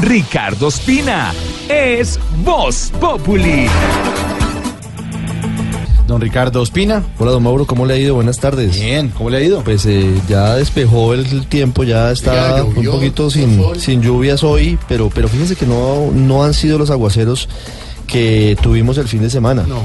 Ricardo 0.00 0.68
Espina 0.68 1.32
es 1.68 2.18
Voz 2.44 2.92
Populi. 3.00 3.66
Don 6.06 6.20
Ricardo 6.20 6.62
Ospina. 6.62 7.02
Hola, 7.18 7.32
don 7.32 7.42
Mauro, 7.42 7.66
¿cómo 7.66 7.84
le 7.84 7.94
ha 7.94 7.96
ido? 7.98 8.14
Buenas 8.14 8.38
tardes. 8.38 8.78
Bien, 8.78 9.08
¿cómo 9.08 9.28
le 9.28 9.38
ha 9.38 9.40
ido? 9.40 9.64
Pues 9.64 9.84
eh, 9.86 10.14
ya 10.28 10.54
despejó 10.54 11.14
el 11.14 11.46
tiempo, 11.46 11.82
ya 11.82 12.12
está 12.12 12.32
Ya 12.32 12.58
llovió, 12.58 12.92
un 12.92 12.96
poquito 12.98 13.28
sin, 13.28 13.60
sin 13.80 14.02
lluvias 14.02 14.44
hoy, 14.44 14.78
pero, 14.86 15.10
pero 15.12 15.28
fíjense 15.28 15.56
que 15.56 15.66
no, 15.66 16.12
no 16.12 16.44
han 16.44 16.54
sido 16.54 16.78
los 16.78 16.90
aguaceros 16.90 17.48
que 18.06 18.56
tuvimos 18.62 18.98
el 18.98 19.08
fin 19.08 19.20
de 19.20 19.30
semana. 19.30 19.64
No. 19.66 19.80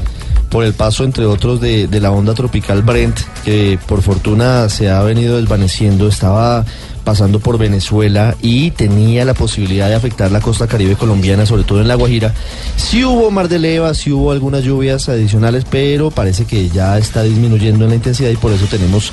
Por 0.51 0.63
el 0.63 0.73
paso, 0.73 1.05
entre 1.05 1.25
otros, 1.25 1.59
de, 1.59 1.87
de 1.87 1.99
la 1.99 2.11
onda 2.11 2.33
tropical 2.35 2.83
Brent, 2.83 3.17
que 3.43 3.79
por 3.87 4.03
fortuna 4.03 4.69
se 4.69 4.89
ha 4.89 5.01
venido 5.01 5.37
desvaneciendo, 5.37 6.07
estaba 6.07 6.65
pasando 7.03 7.39
por 7.39 7.57
Venezuela 7.57 8.35
y 8.41 8.71
tenía 8.71 9.25
la 9.25 9.33
posibilidad 9.33 9.87
de 9.87 9.95
afectar 9.95 10.31
la 10.31 10.41
costa 10.41 10.67
caribe 10.67 10.95
colombiana, 10.95 11.45
sobre 11.45 11.63
todo 11.63 11.81
en 11.81 11.87
La 11.87 11.95
Guajira. 11.95 12.33
Sí 12.75 13.03
hubo 13.03 13.31
mar 13.31 13.49
de 13.49 13.59
leva, 13.59 13.93
sí 13.93 14.11
hubo 14.11 14.31
algunas 14.31 14.63
lluvias 14.63 15.09
adicionales, 15.09 15.65
pero 15.69 16.11
parece 16.11 16.45
que 16.45 16.69
ya 16.69 16.97
está 16.97 17.23
disminuyendo 17.23 17.85
en 17.85 17.91
la 17.91 17.95
intensidad 17.95 18.29
y 18.29 18.37
por 18.37 18.51
eso 18.51 18.65
tenemos 18.65 19.11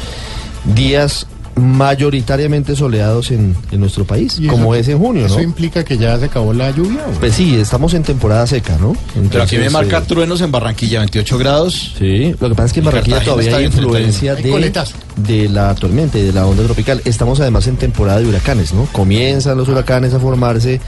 días 0.75 1.27
mayoritariamente 1.61 2.75
soleados 2.77 3.31
en, 3.31 3.57
en 3.71 3.81
nuestro 3.81 4.05
país, 4.05 4.39
¿Y 4.39 4.47
eso- 4.47 4.53
como 4.53 4.75
es 4.75 4.89
en 4.89 4.99
junio, 4.99 5.27
¿Eso 5.27 5.37
¿no? 5.37 5.43
implica 5.43 5.85
que 5.85 5.99
ya 5.99 6.19
se 6.19 6.27
acabó 6.27 6.53
la 6.53 6.71
lluvia? 6.71 7.05
o? 7.09 7.19
Pues 7.19 7.35
sí, 7.35 7.57
estamos 7.57 7.95
en 7.95 8.03
temporada 8.03 8.47
seca, 8.47 8.77
¿no? 8.79 8.95
Pero 9.31 9.43
aquí 9.43 9.57
me 9.57 9.67
Entonces, 9.67 9.73
marca 9.73 9.99
eh, 9.99 10.03
truenos 10.07 10.41
en 10.41 10.51
Barranquilla, 10.53 10.99
28 11.01 11.39
grados. 11.39 11.95
Sí, 11.99 12.35
lo 12.41 12.49
que 12.49 12.55
pasa 12.55 12.67
es 12.67 12.73
que 12.73 12.79
en 12.81 12.85
Barranquilla 12.87 13.17
Cartagena 13.17 13.25
todavía 13.25 13.51
está 13.51 13.59
hay 13.59 13.65
influencia 13.67 14.35
de, 14.35 14.73
de 15.17 15.49
la 15.49 15.75
tormenta 15.75 16.19
y 16.19 16.23
de 16.23 16.33
la 16.33 16.47
onda 16.47 16.63
tropical. 16.65 17.01
Estamos 17.05 17.41
además 17.41 17.67
en 17.67 17.77
temporada 17.77 18.21
de 18.21 18.27
huracanes, 18.29 18.73
¿no? 18.75 18.87
Comienzan 18.93 19.57
los 19.59 19.69
huracanes 19.69 20.15
a 20.15 20.21
formarse, 20.21 20.81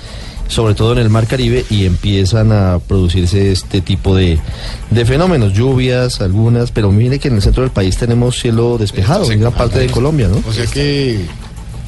sobre 0.50 0.74
todo 0.74 0.92
en 0.92 0.98
el 0.98 1.08
Mar 1.08 1.26
Caribe, 1.26 1.64
y 1.70 1.86
empiezan 1.86 2.52
a 2.52 2.80
producirse 2.80 3.52
este 3.52 3.80
tipo 3.80 4.14
de, 4.14 4.38
de 4.90 5.04
fenómenos, 5.06 5.54
lluvias, 5.54 6.20
algunas, 6.20 6.72
pero 6.72 6.90
mire 6.90 7.18
que 7.18 7.28
en 7.28 7.36
el 7.36 7.42
centro 7.42 7.62
del 7.62 7.72
país 7.72 7.96
tenemos 7.96 8.38
cielo 8.38 8.76
despejado, 8.76 9.30
en 9.30 9.40
gran 9.40 9.52
parte 9.52 9.78
de 9.78 9.86
Colombia, 9.86 10.28
¿no? 10.28 10.42
O 10.46 10.52
sea 10.52 10.66
que 10.66 11.20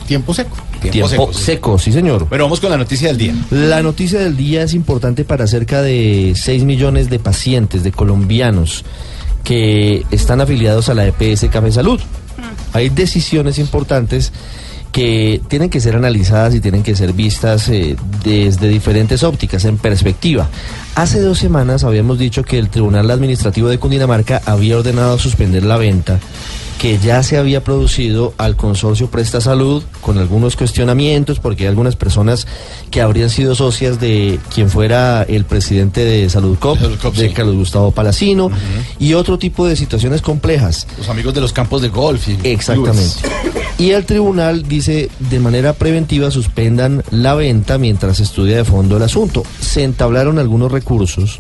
tiempo 0.07 0.33
seco. 0.33 0.57
Tiempo 0.81 1.09
seco, 1.09 1.33
seco, 1.33 1.79
sí. 1.79 1.87
sí 1.87 1.93
señor. 1.93 2.29
Bueno, 2.29 2.45
vamos 2.45 2.61
con 2.61 2.71
la 2.71 2.77
noticia 2.77 3.09
del 3.09 3.19
día. 3.19 3.35
La 3.51 3.83
noticia 3.83 4.21
del 4.21 4.37
día 4.37 4.63
es 4.63 4.75
importante 4.75 5.25
para 5.25 5.47
cerca 5.47 5.83
de 5.83 6.35
6 6.37 6.65
millones 6.65 7.11
de 7.11 7.19
pacientes, 7.19 7.83
de 7.83 7.93
colombianos, 7.93 8.85
que 9.45 10.05
están 10.11 10.41
afiliados 10.41 10.89
a 10.89 10.95
la 10.95 11.07
EPS 11.07 11.47
Café 11.51 11.73
Salud. 11.73 12.01
Hay 12.73 12.89
decisiones 12.89 13.59
importantes 13.59 14.33
que 14.93 15.41
tienen 15.49 15.71
que 15.71 15.81
ser 15.81 15.97
analizadas 15.97 16.55
y 16.55 16.61
tienen 16.61 16.83
que 16.83 16.95
ser 16.95 17.15
vistas 17.15 17.69
eh, 17.71 17.97
desde 18.23 18.69
diferentes 18.69 19.23
ópticas, 19.23 19.65
en 19.65 19.79
perspectiva. 19.79 20.49
Hace 20.95 21.21
dos 21.21 21.39
semanas 21.39 21.83
habíamos 21.83 22.19
dicho 22.19 22.45
que 22.45 22.59
el 22.59 22.69
Tribunal 22.69 23.11
Administrativo 23.11 23.69
de 23.69 23.79
Cundinamarca 23.79 24.43
había 24.45 24.77
ordenado 24.77 25.19
suspender 25.19 25.65
la 25.65 25.79
venta 25.79 26.21
que 26.83 26.99
ya 26.99 27.23
se 27.23 27.39
había 27.39 27.63
producido 27.63 28.35
al 28.39 28.57
consorcio 28.57 29.09
Presta 29.09 29.41
Salud 29.41 29.85
con 30.01 30.19
algunos 30.19 30.57
cuestionamientos 30.57 31.39
porque 31.39 31.63
hay 31.63 31.69
algunas 31.69 31.95
personas 31.95 32.49
que 32.91 33.01
habrían 33.01 33.31
sido 33.31 33.55
socias 33.55 34.01
de 34.01 34.41
quien 34.53 34.69
fuera 34.69 35.23
el 35.23 35.45
presidente 35.45 36.05
de 36.05 36.29
Salud 36.29 36.59
Cop, 36.59 36.81
Salud 36.81 36.99
Cop, 37.01 37.15
de 37.15 37.29
sí. 37.29 37.35
Carlos 37.35 37.55
Gustavo 37.55 37.93
Palacino 37.93 38.51
y 38.99 39.15
otro 39.15 39.39
tipo 39.39 39.65
de 39.65 39.77
situaciones 39.77 40.23
complejas. 40.23 40.89
Los 40.99 41.09
amigos 41.09 41.35
de 41.35 41.41
los 41.41 41.53
campos 41.53 41.83
de 41.83 41.89
golf. 41.89 42.27
y 42.29 42.37
Exactamente. 42.43 43.01
clubes. 43.21 43.79
Y 43.79 43.93
el 43.93 44.05
tribunal 44.05 44.65
dice 44.67 45.09
de 45.21 45.39
manera 45.39 45.75
preventiva 45.75 46.33
suspendan 46.33 47.05
la 47.13 47.37
venta 47.37 47.79
mientras 47.79 48.17
se 48.17 48.25
estudia 48.25 48.57
de 48.57 48.65
fondo 48.65 48.97
el 48.97 49.05
asunto. 49.05 49.45
Se 49.61 49.85
entablaron 49.85 50.41
algunos 50.41 50.73
recursos 50.73 51.39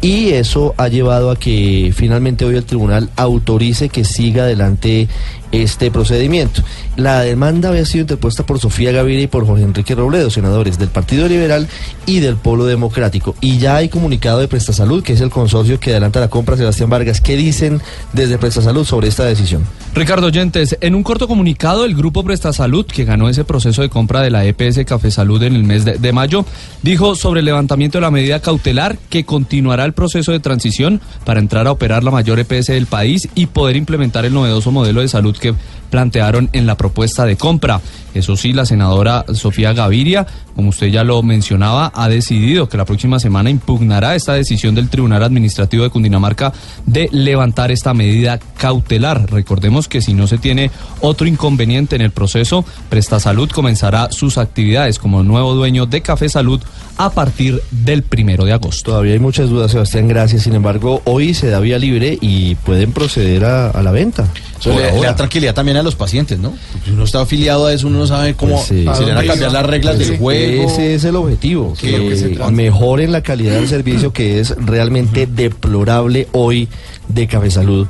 y 0.00 0.30
eso 0.30 0.74
ha 0.76 0.88
llevado 0.88 1.30
a 1.30 1.36
que 1.36 1.92
finalmente 1.94 2.44
hoy 2.44 2.56
el 2.56 2.64
tribunal 2.64 3.10
autorice 3.16 3.88
que 3.88 4.04
siga 4.04 4.44
adelante 4.44 5.08
este 5.52 5.90
procedimiento. 5.90 6.62
La 6.96 7.20
demanda 7.20 7.68
había 7.68 7.84
sido 7.84 8.02
interpuesta 8.02 8.44
por 8.44 8.58
Sofía 8.58 8.92
Gaviria 8.92 9.22
y 9.22 9.26
por 9.26 9.46
Jorge 9.46 9.64
Enrique 9.64 9.94
Robledo, 9.94 10.30
senadores 10.30 10.78
del 10.78 10.88
Partido 10.88 11.28
Liberal 11.28 11.68
y 12.06 12.20
del 12.20 12.36
Polo 12.36 12.66
Democrático. 12.66 13.34
Y 13.40 13.58
ya 13.58 13.76
hay 13.76 13.88
comunicado 13.88 14.40
de 14.40 14.48
Prestasalud, 14.48 15.02
que 15.02 15.12
es 15.12 15.20
el 15.20 15.30
consorcio 15.30 15.80
que 15.80 15.90
adelanta 15.90 16.20
la 16.20 16.28
compra, 16.28 16.56
Sebastián 16.56 16.90
Vargas. 16.90 17.20
¿Qué 17.20 17.36
dicen 17.36 17.80
desde 18.12 18.38
Prestasalud 18.38 18.84
sobre 18.84 19.08
esta 19.08 19.24
decisión? 19.24 19.64
Ricardo 19.94 20.26
Oyentes, 20.26 20.76
en 20.80 20.94
un 20.94 21.02
corto 21.02 21.26
comunicado, 21.28 21.84
el 21.84 21.94
grupo 21.94 22.24
Presta 22.24 22.52
Salud, 22.52 22.86
que 22.86 23.04
ganó 23.04 23.28
ese 23.28 23.44
proceso 23.44 23.82
de 23.82 23.88
compra 23.88 24.20
de 24.20 24.30
la 24.30 24.44
EPS 24.44 24.84
Café 24.84 25.10
Salud 25.10 25.42
en 25.42 25.54
el 25.54 25.64
mes 25.64 25.84
de, 25.84 25.98
de 25.98 26.12
mayo, 26.12 26.44
dijo 26.82 27.14
sobre 27.14 27.40
el 27.40 27.46
levantamiento 27.46 27.98
de 27.98 28.02
la 28.02 28.10
medida 28.10 28.40
cautelar 28.40 28.98
que 29.08 29.24
continuará 29.24 29.84
el 29.84 29.92
proceso 29.92 30.32
de 30.32 30.40
transición 30.40 31.00
para 31.24 31.40
entrar 31.40 31.66
a 31.66 31.72
operar 31.72 32.04
la 32.04 32.10
mayor 32.10 32.38
EPS 32.38 32.66
del 32.66 32.86
país 32.86 33.28
y 33.34 33.46
poder 33.46 33.76
implementar 33.76 34.24
el 34.24 34.34
novedoso 34.34 34.70
modelo 34.70 35.00
de 35.00 35.08
salud 35.08 35.36
que 35.38 35.54
plantearon 35.90 36.50
en 36.52 36.66
la 36.66 36.76
propuesta 36.76 37.24
de 37.24 37.36
compra. 37.36 37.80
Eso 38.14 38.36
sí, 38.36 38.52
la 38.52 38.66
senadora 38.66 39.24
Sofía 39.32 39.72
Gaviria, 39.72 40.26
como 40.58 40.70
usted 40.70 40.88
ya 40.88 41.04
lo 41.04 41.22
mencionaba, 41.22 41.92
ha 41.94 42.08
decidido 42.08 42.68
que 42.68 42.76
la 42.76 42.84
próxima 42.84 43.20
semana 43.20 43.48
impugnará 43.48 44.16
esta 44.16 44.32
decisión 44.34 44.74
del 44.74 44.88
Tribunal 44.88 45.22
Administrativo 45.22 45.84
de 45.84 45.90
Cundinamarca 45.90 46.52
de 46.84 47.08
levantar 47.12 47.70
esta 47.70 47.94
medida 47.94 48.40
cautelar. 48.56 49.30
Recordemos 49.30 49.86
que 49.86 50.02
si 50.02 50.14
no 50.14 50.26
se 50.26 50.36
tiene 50.36 50.72
otro 51.00 51.28
inconveniente 51.28 51.94
en 51.94 52.02
el 52.02 52.10
proceso, 52.10 52.64
Presta 52.88 53.20
Salud 53.20 53.48
comenzará 53.48 54.10
sus 54.10 54.36
actividades 54.36 54.98
como 54.98 55.22
nuevo 55.22 55.54
dueño 55.54 55.86
de 55.86 56.00
Café 56.00 56.28
Salud 56.28 56.60
a 56.96 57.10
partir 57.10 57.62
del 57.70 58.02
primero 58.02 58.44
de 58.44 58.52
agosto. 58.52 58.90
Todavía 58.90 59.12
hay 59.12 59.20
muchas 59.20 59.50
dudas, 59.50 59.70
Sebastián, 59.70 60.08
gracias. 60.08 60.42
Sin 60.42 60.56
embargo, 60.56 61.02
hoy 61.04 61.34
se 61.34 61.46
da 61.50 61.60
vía 61.60 61.78
libre 61.78 62.18
y 62.20 62.56
pueden 62.56 62.90
proceder 62.90 63.44
a, 63.44 63.70
a 63.70 63.80
la 63.84 63.92
venta. 63.92 64.26
Eso 64.58 64.74
le, 64.76 64.90
da 65.00 65.14
tranquilidad 65.14 65.54
también 65.54 65.76
a 65.76 65.84
los 65.84 65.94
pacientes, 65.94 66.40
¿no? 66.40 66.52
Porque 66.72 66.86
si 66.86 66.90
uno 66.90 67.04
está 67.04 67.20
afiliado 67.20 67.66
a 67.66 67.72
eso, 67.72 67.86
uno 67.86 68.00
no 68.00 68.06
sabe 68.08 68.34
cómo 68.34 68.56
Pues 68.56 68.66
sí. 68.66 68.84
si 68.92 69.04
le 69.04 69.14
van 69.14 69.18
a 69.18 69.26
cambiar 69.28 69.52
las 69.52 69.64
reglas 69.64 69.94
Pues 69.94 70.08
del 70.08 70.18
Ese 70.48 70.94
es 70.94 71.04
el 71.04 71.16
objetivo, 71.16 71.74
que 71.78 72.38
mejoren 72.52 73.12
la 73.12 73.22
calidad 73.22 73.54
del 73.54 73.68
servicio 73.68 74.12
que 74.12 74.40
es 74.40 74.56
realmente 74.56 75.26
deplorable 75.26 76.28
hoy 76.32 76.68
de 77.08 77.26
Café 77.26 77.50
Salud. 77.50 77.86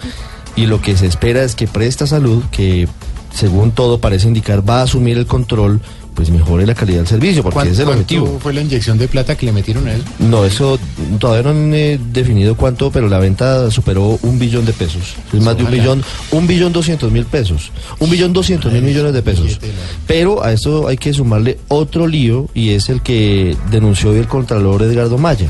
Y 0.57 0.67
lo 0.67 0.83
que 0.83 0.97
se 0.97 1.07
espera 1.07 1.45
es 1.45 1.55
que 1.55 1.69
Presta 1.69 2.07
Salud, 2.07 2.43
que 2.51 2.89
según 3.33 3.71
todo 3.71 4.01
parece 4.01 4.27
indicar 4.27 4.69
va 4.69 4.81
a 4.81 4.83
asumir 4.83 5.17
el 5.19 5.27
control, 5.27 5.81
pues 6.19 6.31
mejore 6.31 6.67
la 6.67 6.75
calidad 6.75 6.99
del 6.99 7.07
servicio, 7.07 7.45
porque 7.45 7.55
¿Cuánto, 7.55 7.73
ese 7.73 7.83
es 7.83 7.89
el 7.89 7.95
cuánto 7.95 8.03
objetivo. 8.03 8.41
fue 8.41 8.53
la 8.53 8.61
inyección 8.61 8.99
de 8.99 9.07
plata 9.07 9.37
que 9.37 9.47
le 9.47 9.53
metieron 9.53 9.87
a 9.87 9.93
él? 9.93 10.03
No, 10.19 10.45
eso 10.45 10.77
todavía 11.21 11.45
no 11.45 11.51
han 11.51 11.73
eh, 11.73 11.97
definido 12.13 12.57
cuánto, 12.57 12.91
pero 12.91 13.09
la 13.09 13.21
venta 13.21 13.71
superó 13.71 14.19
un 14.23 14.37
billón 14.37 14.67
de 14.67 14.73
pesos. 14.73 15.15
Es 15.33 15.41
más 15.41 15.57
de 15.57 15.63
un 15.63 15.71
billón, 15.71 16.03
un 16.33 16.49
billón 16.49 16.73
doscientos 16.73 17.13
mil 17.13 17.25
pesos. 17.25 17.71
Un 18.01 18.11
billón 18.11 18.33
doscientos 18.33 18.73
mil 18.73 18.83
millones 18.83 19.13
de 19.13 19.23
pesos. 19.23 19.61
Pero 20.09 20.43
a 20.43 20.53
esto 20.53 20.89
hay 20.89 20.97
que 20.97 21.13
sumarle 21.13 21.61
otro 21.69 22.09
lío 22.09 22.49
y 22.53 22.71
es 22.71 22.89
el 22.89 23.01
que 23.01 23.57
denunció 23.71 24.11
hoy 24.11 24.19
el 24.19 24.27
Contralor 24.27 24.83
Edgardo 24.83 25.19
Maya. 25.19 25.47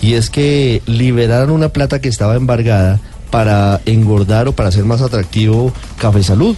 Y 0.00 0.14
es 0.14 0.30
que 0.30 0.80
liberaron 0.86 1.50
una 1.50 1.68
plata 1.68 2.00
que 2.00 2.08
estaba 2.08 2.34
embargada 2.34 2.98
para 3.30 3.80
engordar 3.86 4.48
o 4.48 4.52
para 4.52 4.68
hacer 4.70 4.84
más 4.84 5.00
atractivo 5.02 5.72
Café 5.98 6.22
Salud. 6.22 6.56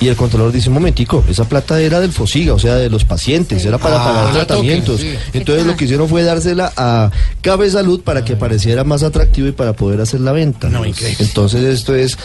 Y 0.00 0.08
el 0.08 0.16
Contralor 0.16 0.52
dice, 0.52 0.68
un 0.68 0.74
momentico, 0.74 1.24
esa 1.28 1.44
plata 1.48 1.80
era 1.80 2.00
del 2.00 2.12
FOSIGA, 2.12 2.54
o 2.54 2.58
sea, 2.58 2.74
de 2.76 2.90
los 2.90 3.04
pacientes, 3.04 3.64
era 3.64 3.78
para 3.78 4.00
Ah, 4.00 4.04
pagar 4.04 4.32
tratamientos. 4.32 5.00
sí. 5.00 5.14
Entonces 5.32 5.66
lo 5.66 5.76
que 5.76 5.84
hicieron 5.84 6.08
fue 6.08 6.22
dársela 6.22 6.72
a 6.76 7.10
Cabe 7.40 7.70
Salud 7.70 8.00
para 8.02 8.24
que 8.24 8.36
pareciera 8.36 8.84
más 8.84 9.02
atractivo 9.02 9.48
y 9.48 9.52
para 9.52 9.72
poder 9.74 10.00
hacer 10.00 10.20
la 10.20 10.32
venta. 10.32 10.68
No, 10.68 10.84
increíble. 10.84 11.24
Entonces 11.24 11.62
esto 11.64 11.94
es 11.94 12.16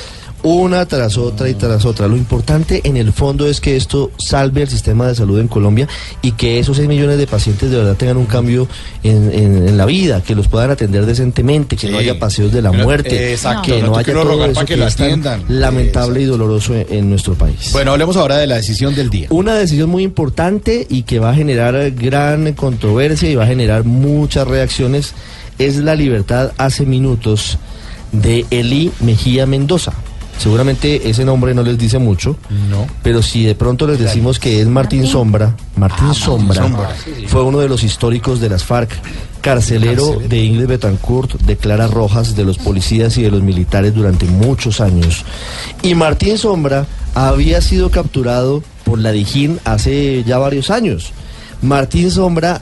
Una 0.44 0.86
tras 0.86 1.18
otra 1.18 1.48
y 1.50 1.54
tras 1.54 1.86
otra. 1.86 2.08
Lo 2.10 2.18
importante 2.18 2.82
en 2.84 2.98
el 2.98 3.14
fondo 3.14 3.48
es 3.48 3.62
que 3.62 3.78
esto 3.78 4.12
salve 4.18 4.62
el 4.64 4.68
sistema 4.68 5.08
de 5.08 5.16
salud 5.16 5.40
en 5.40 5.48
Colombia 5.48 5.88
y 6.22 6.34
que 6.34 6.60
esos 6.60 6.76
6 6.76 6.90
millones 6.90 7.18
de 7.18 7.28
pacientes 7.28 7.72
de 7.72 7.78
verdad 7.78 7.96
tengan 7.96 8.18
un 8.18 8.26
cambio 8.26 8.68
en, 9.04 9.32
en- 9.34 9.68
en 9.70 9.78
la 9.78 9.86
vida, 9.86 10.22
que 10.22 10.36
los 10.36 10.50
puedan 10.50 10.70
atender 10.70 11.06
decentemente, 11.06 11.78
que 11.78 11.88
no 11.90 11.98
haya 11.98 12.20
paseos 12.20 12.52
de 12.52 12.62
la 12.62 12.74
muerte, 12.74 13.32
exacto, 13.32 13.62
que 13.74 13.82
no 13.82 13.96
haya 13.96 14.14
todo 14.14 14.44
eso 14.46 14.54
para 14.56 14.66
que 14.66 14.74
que 14.74 14.80
lo 14.82 14.88
es 14.88 14.96
tan 14.98 15.06
atiendan. 15.06 15.44
lamentable 15.48 16.22
y 16.22 16.26
doloroso 16.26 16.76
en, 16.76 16.88
en 16.90 17.10
nuestro 17.10 17.36
país. 17.36 17.70
Bueno, 17.72 17.92
hablemos 17.94 18.18
ahora 18.18 18.38
de 18.38 18.46
la 18.48 18.56
decisión 18.56 18.94
del 18.96 19.10
día. 19.10 19.28
Una 19.30 19.54
decisión 19.56 19.90
muy 19.90 20.04
importante 20.04 20.86
y 20.90 21.04
que 21.04 21.20
va 21.20 21.30
a 21.32 21.36
generar 21.36 21.92
gran 21.92 22.52
controversia 22.52 23.30
y 23.30 23.36
va 23.36 23.46
a 23.46 23.48
generar 23.48 23.86
muchas 23.86 24.46
reacciones 24.46 25.14
es 25.58 25.78
la 25.78 25.96
libertad 25.96 26.52
hace 26.58 26.86
minutos 26.86 27.58
de 28.12 28.46
Eli 28.52 28.92
Mejía 29.00 29.46
Mendoza. 29.46 29.94
Seguramente 30.38 31.10
ese 31.10 31.24
nombre 31.26 31.54
no 31.54 31.64
les 31.64 31.78
dice 31.78 32.00
mucho, 32.00 32.36
No. 32.70 32.86
pero 33.02 33.22
si 33.22 33.44
de 33.46 33.56
pronto 33.56 33.88
les 33.88 34.00
decimos 34.00 34.40
que 34.40 34.60
es 34.62 34.68
Martín 34.68 35.08
Sombra, 35.08 35.56
Martín 35.78 36.14
Sombra 36.14 36.62
Sombra. 36.64 36.90
fue 37.28 37.44
uno 37.44 37.60
de 37.60 37.70
los 37.70 37.84
históricos 37.84 38.42
de 38.42 38.50
las 38.50 38.64
FARC, 38.64 38.92
carcelero 39.42 40.20
de 40.28 40.44
Ingrid 40.44 40.68
Betancourt, 40.68 41.40
de 41.42 41.56
Clara 41.58 41.88
Rojas, 41.88 42.36
de 42.36 42.44
los 42.46 42.58
policías 42.58 43.18
y 43.18 43.24
de 43.24 43.32
los 43.32 43.42
militares 43.42 43.94
durante 43.94 44.26
muchos 44.26 44.82
años. 44.82 45.24
Y 45.82 45.96
Martín 45.96 46.38
Sombra 46.38 46.88
había 47.16 47.62
sido 47.62 47.90
capturado 47.92 48.64
por 48.84 49.00
la 49.00 49.12
Dijín 49.12 49.60
hace 49.66 50.24
ya 50.26 50.38
varios 50.40 50.70
años. 50.70 51.12
Martín 51.62 52.12
Sombra 52.12 52.62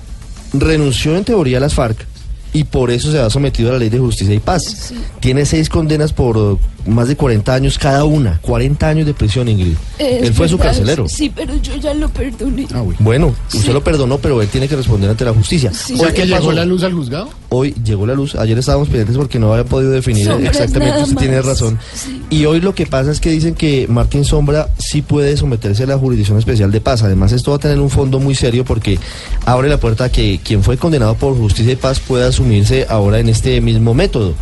renunció 0.53 1.15
en 1.15 1.23
teoría 1.23 1.57
a 1.57 1.61
las 1.61 1.73
FARC 1.73 2.05
y 2.53 2.63
por 2.65 2.91
eso 2.91 3.11
se 3.11 3.19
ha 3.19 3.29
sometido 3.29 3.69
a 3.69 3.73
la 3.73 3.79
ley 3.79 3.89
de 3.89 3.99
justicia 3.99 4.33
y 4.33 4.39
paz. 4.39 4.93
Tiene 5.19 5.45
seis 5.45 5.69
condenas 5.69 6.11
por 6.13 6.37
eh, 6.37 6.89
más 6.89 7.07
de 7.07 7.15
40 7.15 7.53
años 7.53 7.77
cada 7.77 8.03
una, 8.05 8.39
40 8.41 8.87
años 8.87 9.05
de 9.05 9.13
prisión, 9.13 9.47
Ingrid. 9.47 9.75
Es 9.99 10.23
Él 10.23 10.33
fue 10.33 10.49
su 10.49 10.57
carcelero. 10.57 11.07
Sí, 11.07 11.31
pero 11.33 11.55
yo 11.57 11.75
ya 11.77 11.93
lo 11.93 12.09
perdoné. 12.09 12.67
Bueno, 12.99 13.33
usted 13.47 13.59
Sí. 13.67 13.71
lo 13.73 13.83
perdonó, 13.83 14.17
pero 14.17 14.41
él 14.41 14.47
tiene 14.47 14.67
que 14.67 14.75
responder 14.75 15.09
ante 15.09 15.23
la 15.23 15.33
justicia. 15.33 15.71
Sí. 15.73 15.93
Hoy, 15.93 15.99
¿O 15.99 16.03
sea 16.03 16.13
¿qué 16.13 16.21
que 16.23 16.27
llegó 16.27 16.51
la 16.51 16.65
luz 16.65 16.83
al 16.83 16.93
juzgado? 16.93 17.29
Hoy 17.49 17.73
llegó 17.83 18.05
la 18.07 18.13
luz. 18.15 18.35
Ayer 18.35 18.57
estábamos 18.57 18.87
pendientes 18.87 19.15
porque 19.17 19.37
no 19.37 19.51
había 19.53 19.65
podido 19.65 19.91
definir 19.91 20.25
Sombras 20.25 20.55
exactamente. 20.55 21.03
Usted 21.03 21.17
tiene 21.17 21.41
razón. 21.41 21.77
Sí. 21.93 22.21
Y 22.29 22.45
hoy 22.45 22.61
lo 22.61 22.73
que 22.73 22.85
pasa 22.85 23.11
es 23.11 23.19
que 23.19 23.29
dicen 23.29 23.55
que 23.55 23.87
Martín 23.89 24.25
Sombra 24.25 24.69
sí 24.77 25.01
puede 25.01 25.37
someterse 25.37 25.83
a 25.83 25.87
la 25.87 25.97
jurisdicción 25.97 26.37
especial 26.39 26.71
de 26.71 26.81
paz. 26.81 27.03
Además, 27.03 27.31
esto 27.31 27.51
va 27.51 27.57
a 27.57 27.59
tener 27.59 27.79
un 27.79 27.89
fondo 27.89 28.19
muy 28.19 28.35
serio 28.35 28.65
porque 28.65 28.97
abre 29.45 29.69
la 29.69 29.77
puerta 29.79 30.05
a 30.05 30.09
que 30.09 30.39
quien 30.43 30.63
fue 30.63 30.77
condenado 30.77 31.15
por 31.15 31.35
justicia 31.37 31.73
y 31.73 31.75
paz 31.75 31.99
pueda 31.99 32.31
asumirse 32.41 32.85
ahora 32.89 33.19
en 33.19 33.29
este 33.29 33.61
mismo 33.61 33.93
método. 33.93 34.33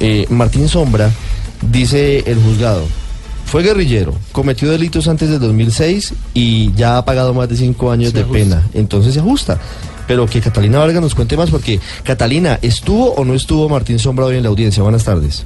Eh, 0.00 0.26
Martín 0.30 0.68
Sombra, 0.68 1.10
dice 1.70 2.22
el 2.26 2.40
juzgado, 2.40 2.84
fue 3.46 3.62
guerrillero, 3.62 4.14
cometió 4.32 4.70
delitos 4.70 5.08
antes 5.08 5.28
del 5.30 5.40
2006 5.40 6.14
y 6.34 6.72
ya 6.74 6.98
ha 6.98 7.04
pagado 7.04 7.34
más 7.34 7.48
de 7.48 7.56
cinco 7.56 7.90
años 7.90 8.10
Se 8.10 8.18
de 8.18 8.22
ajusta. 8.24 8.38
pena. 8.38 8.66
Entonces 8.74 9.14
se 9.14 9.20
ajusta. 9.20 9.58
Pero 10.06 10.26
que 10.26 10.40
Catalina 10.40 10.78
Vargas 10.78 11.02
nos 11.02 11.16
cuente 11.16 11.36
más 11.36 11.50
porque, 11.50 11.80
Catalina, 12.04 12.60
¿estuvo 12.62 13.12
o 13.14 13.24
no 13.24 13.34
estuvo 13.34 13.68
Martín 13.68 13.98
Sombra 13.98 14.26
hoy 14.26 14.36
en 14.36 14.44
la 14.44 14.50
audiencia? 14.50 14.80
Buenas 14.84 15.02
tardes. 15.02 15.44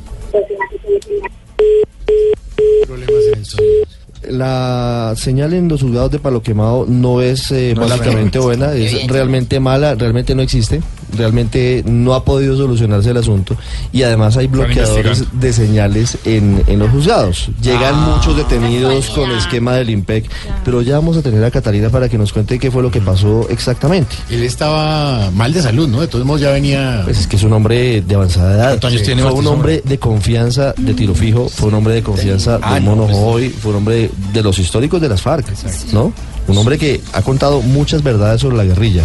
Problemas 2.87 3.25
en 3.33 3.39
el 3.39 3.47
sonido. 3.47 3.87
La 4.29 5.15
señal 5.17 5.55
en 5.55 5.69
los 5.69 5.81
juzgados 5.81 6.11
de 6.11 6.19
Palo 6.19 6.43
Quemado 6.43 6.85
no 6.87 7.21
es 7.23 7.51
eh, 7.53 7.73
No 7.75 7.85
es 7.85 7.89
la 7.91 7.97
básicamente 7.97 8.39
buena, 8.39 8.73
es 8.75 9.07
realmente 9.07 9.61
mala, 9.61 9.95
realmente 9.95 10.35
no 10.35 10.43
existe, 10.43 10.83
realmente 11.17 11.83
no 11.87 12.15
ha 12.15 12.23
podido 12.25 12.57
solucionarse 12.57 13.11
el 13.11 13.17
asunto 13.17 13.57
y 13.93 14.03
además 14.03 14.37
hay 14.37 14.47
bloqueadores 14.47 15.25
de 15.33 15.53
señales 15.55 16.19
en, 16.27 16.63
en 16.67 16.79
los 16.79 16.91
juzgados. 16.91 17.49
Llegan 17.63 17.99
muchos 18.11 18.37
detenidos 18.37 19.09
con 19.11 19.31
esquema 19.33 19.75
del 19.77 19.89
IMPEC, 19.91 20.31
pero 20.65 20.83
ya 20.83 20.97
vamos 20.97 21.17
a 21.17 21.23
tener 21.23 21.43
a 21.43 21.51
Catalina 21.51 21.89
para 21.89 22.09
que 22.09 22.19
nos 22.19 22.33
cuente 22.33 22.59
qué 22.59 22.71
fue 22.71 22.83
lo 22.83 22.91
que 22.91 23.01
pasó 23.01 23.47
exactamente. 23.49 24.17
Él 24.29 24.43
estaba 24.43 25.31
mal 25.31 25.53
de 25.55 25.63
salud, 25.63 25.89
¿no? 25.89 26.01
De 26.03 26.09
todos 26.09 26.27
modos 26.27 26.43
ya 26.43 26.51
venía... 26.51 27.01
Pues 27.05 27.21
es 27.21 27.27
que 27.27 27.37
es 27.37 27.43
un 27.43 27.55
hombre 27.55 28.03
de 28.03 28.15
avanzada 28.15 28.55
edad. 28.55 28.69
¿Cuántos 28.69 28.91
años 28.93 29.03
tiene 29.03 29.23
fue 29.23 29.33
un 29.33 29.47
hombre 29.47 29.83
de 29.85 29.99
confianza 29.99 30.75
de 30.77 30.93
tiro 30.95 31.15
fijo, 31.15 31.49
fue 31.49 31.69
un 31.69 31.75
hombre 31.75 31.95
de 31.95 32.03
confianza 32.03 32.59
Ah, 32.63 32.75
de 32.75 32.81
no, 32.81 32.91
Mono 32.97 33.07
pues- 33.07 33.17
Joy, 33.17 33.49
fue 33.49 33.71
un 33.71 33.77
hombre 33.79 33.95
de 33.97 34.10
los 34.43 34.59
históricos 34.59 35.01
de 35.01 35.09
las 35.09 35.23
FARC, 35.23 35.47
¿no? 35.93 36.13
Un 36.49 36.59
hombre 36.59 36.79
que 36.79 37.01
ha 37.13 37.23
contado 37.23 37.61
muchas 37.63 38.03
verdades 38.03 38.41
sobre 38.41 38.57
la 38.57 38.65
guerrilla, 38.65 39.05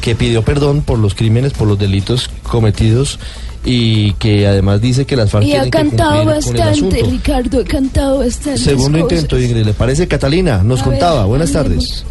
que 0.00 0.14
pidió 0.14 0.42
perdón 0.42 0.82
por 0.82 0.98
los 0.98 1.14
crímenes, 1.14 1.52
por 1.52 1.68
los 1.68 1.78
delitos 1.78 2.30
cometidos 2.42 3.18
y 3.64 4.12
que 4.14 4.46
además 4.46 4.80
dice 4.80 5.06
que 5.06 5.16
las 5.16 5.30
FARC 5.30 5.44
Y 5.46 5.50
ha 5.54 5.62
tienen 5.62 5.70
cantado 5.70 6.24
bastante. 6.24 7.02
Ricardo, 7.02 7.60
ha 7.60 7.64
cantado 7.64 8.18
bastante. 8.18 8.60
Segundo 8.60 8.98
intento, 8.98 9.38
Ingrid, 9.38 9.64
¿le 9.64 9.72
parece? 9.74 10.06
Catalina, 10.06 10.62
nos 10.62 10.82
A 10.82 10.84
contaba. 10.84 11.20
ver, 11.20 11.28
Buenas 11.28 11.52
tardes. 11.52 12.04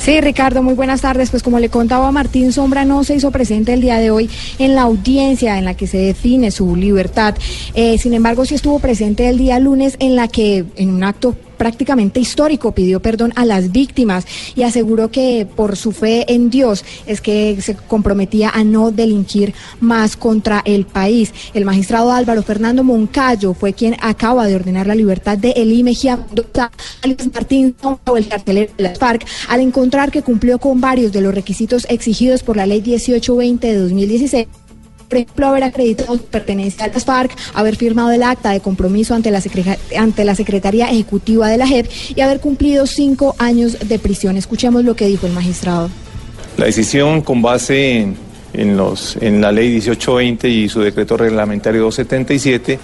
Sí, 0.00 0.18
Ricardo, 0.22 0.62
muy 0.62 0.72
buenas 0.72 1.02
tardes. 1.02 1.30
Pues 1.30 1.42
como 1.42 1.58
le 1.58 1.68
contaba 1.68 2.10
Martín 2.10 2.52
Sombra, 2.52 2.86
no 2.86 3.04
se 3.04 3.16
hizo 3.16 3.30
presente 3.30 3.74
el 3.74 3.82
día 3.82 3.98
de 3.98 4.10
hoy 4.10 4.30
en 4.58 4.74
la 4.74 4.82
audiencia 4.82 5.58
en 5.58 5.66
la 5.66 5.74
que 5.74 5.86
se 5.86 5.98
define 5.98 6.50
su 6.50 6.74
libertad. 6.74 7.34
Eh, 7.74 7.98
sin 7.98 8.14
embargo, 8.14 8.46
sí 8.46 8.54
estuvo 8.54 8.78
presente 8.78 9.28
el 9.28 9.36
día 9.36 9.58
lunes 9.58 9.96
en 9.98 10.16
la 10.16 10.26
que, 10.26 10.64
en 10.76 10.90
un 10.90 11.04
acto 11.04 11.36
prácticamente 11.60 12.20
histórico, 12.20 12.72
pidió 12.72 13.02
perdón 13.02 13.34
a 13.36 13.44
las 13.44 13.70
víctimas 13.70 14.24
y 14.56 14.62
aseguró 14.62 15.10
que 15.10 15.46
por 15.56 15.76
su 15.76 15.92
fe 15.92 16.24
en 16.32 16.48
Dios 16.48 16.86
es 17.06 17.20
que 17.20 17.60
se 17.60 17.74
comprometía 17.74 18.48
a 18.48 18.64
no 18.64 18.90
delinquir 18.90 19.52
más 19.78 20.16
contra 20.16 20.62
el 20.64 20.86
país. 20.86 21.34
El 21.52 21.66
magistrado 21.66 22.12
Álvaro 22.12 22.42
Fernando 22.42 22.82
Moncayo 22.82 23.52
fue 23.52 23.74
quien 23.74 23.94
acaba 24.00 24.46
de 24.46 24.54
ordenar 24.54 24.86
la 24.86 24.94
libertad 24.94 25.36
de 25.36 25.50
Elí 25.50 25.82
Mejía 25.82 26.18
Martín 27.34 27.76
el 28.16 28.28
cartelero 28.28 28.72
de 28.78 28.82
las 28.82 28.98
FARC, 28.98 29.26
al 29.50 29.60
encontrar 29.60 30.10
que 30.10 30.22
cumplió 30.22 30.58
con 30.58 30.80
varios 30.80 31.12
de 31.12 31.20
los 31.20 31.34
requisitos 31.34 31.86
exigidos 31.90 32.42
por 32.42 32.56
la 32.56 32.64
ley 32.64 32.80
1820 32.80 33.66
de 33.66 33.76
2016 33.76 34.46
por 35.10 35.18
ejemplo, 35.18 35.48
haber 35.48 35.64
acreditado 35.64 36.16
su 36.16 36.24
pertenencia 36.24 36.84
a 36.84 36.88
las 36.88 37.04
FARC, 37.04 37.32
haber 37.54 37.74
firmado 37.74 38.12
el 38.12 38.22
acta 38.22 38.52
de 38.52 38.60
compromiso 38.60 39.12
ante 39.12 39.32
la, 39.32 39.42
ante 39.98 40.34
Secretaría 40.36 40.88
Ejecutiva 40.88 41.48
de 41.48 41.58
la 41.58 41.66
JEP 41.66 41.90
y 42.14 42.20
haber 42.20 42.38
cumplido 42.38 42.86
cinco 42.86 43.34
años 43.38 43.76
de 43.86 43.98
prisión. 43.98 44.36
Escuchemos 44.36 44.84
lo 44.84 44.94
que 44.94 45.06
dijo 45.06 45.26
el 45.26 45.32
magistrado. 45.32 45.90
La 46.56 46.66
decisión 46.66 47.22
con 47.22 47.42
base 47.42 48.06
en 48.52 49.40
la 49.40 49.50
ley 49.50 49.70
1820 49.70 50.48
y 50.48 50.68
su 50.68 50.80
decreto 50.80 51.16
reglamentario 51.16 51.82
277, 51.82 52.78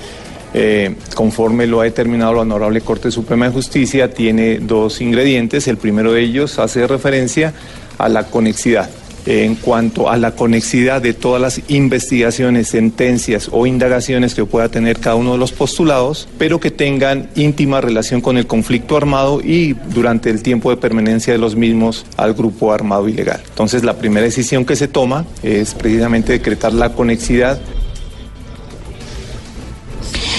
eh, 0.52 0.96
conforme 1.14 1.68
lo 1.68 1.80
ha 1.80 1.84
determinado 1.84 2.32
la 2.34 2.40
Honorable 2.40 2.80
Corte 2.80 3.12
Suprema 3.12 3.46
de 3.46 3.52
Justicia, 3.52 4.10
tiene 4.10 4.58
dos 4.58 5.00
ingredientes. 5.00 5.68
El 5.68 5.76
primero 5.76 6.12
de 6.12 6.22
ellos 6.22 6.58
hace 6.58 6.88
referencia 6.88 7.54
a 7.98 8.08
la 8.08 8.24
conexidad. 8.24 8.90
En 9.26 9.56
cuanto 9.56 10.08
a 10.08 10.16
la 10.16 10.36
conexidad 10.36 11.02
de 11.02 11.12
todas 11.12 11.42
las 11.42 11.60
investigaciones, 11.68 12.68
sentencias 12.68 13.48
o 13.52 13.66
indagaciones 13.66 14.34
que 14.34 14.44
pueda 14.44 14.68
tener 14.68 15.00
cada 15.00 15.16
uno 15.16 15.32
de 15.32 15.38
los 15.38 15.52
postulados, 15.52 16.28
pero 16.38 16.60
que 16.60 16.70
tengan 16.70 17.28
íntima 17.34 17.80
relación 17.80 18.20
con 18.20 18.38
el 18.38 18.46
conflicto 18.46 18.96
armado 18.96 19.40
y 19.42 19.72
durante 19.72 20.30
el 20.30 20.42
tiempo 20.42 20.70
de 20.70 20.76
permanencia 20.76 21.32
de 21.32 21.38
los 21.38 21.56
mismos 21.56 22.06
al 22.16 22.34
grupo 22.34 22.72
armado 22.72 23.08
ilegal. 23.08 23.42
Entonces, 23.48 23.82
la 23.82 23.98
primera 23.98 24.24
decisión 24.24 24.64
que 24.64 24.76
se 24.76 24.88
toma 24.88 25.26
es 25.42 25.74
precisamente 25.74 26.32
decretar 26.32 26.72
la 26.72 26.92
conexidad 26.92 27.60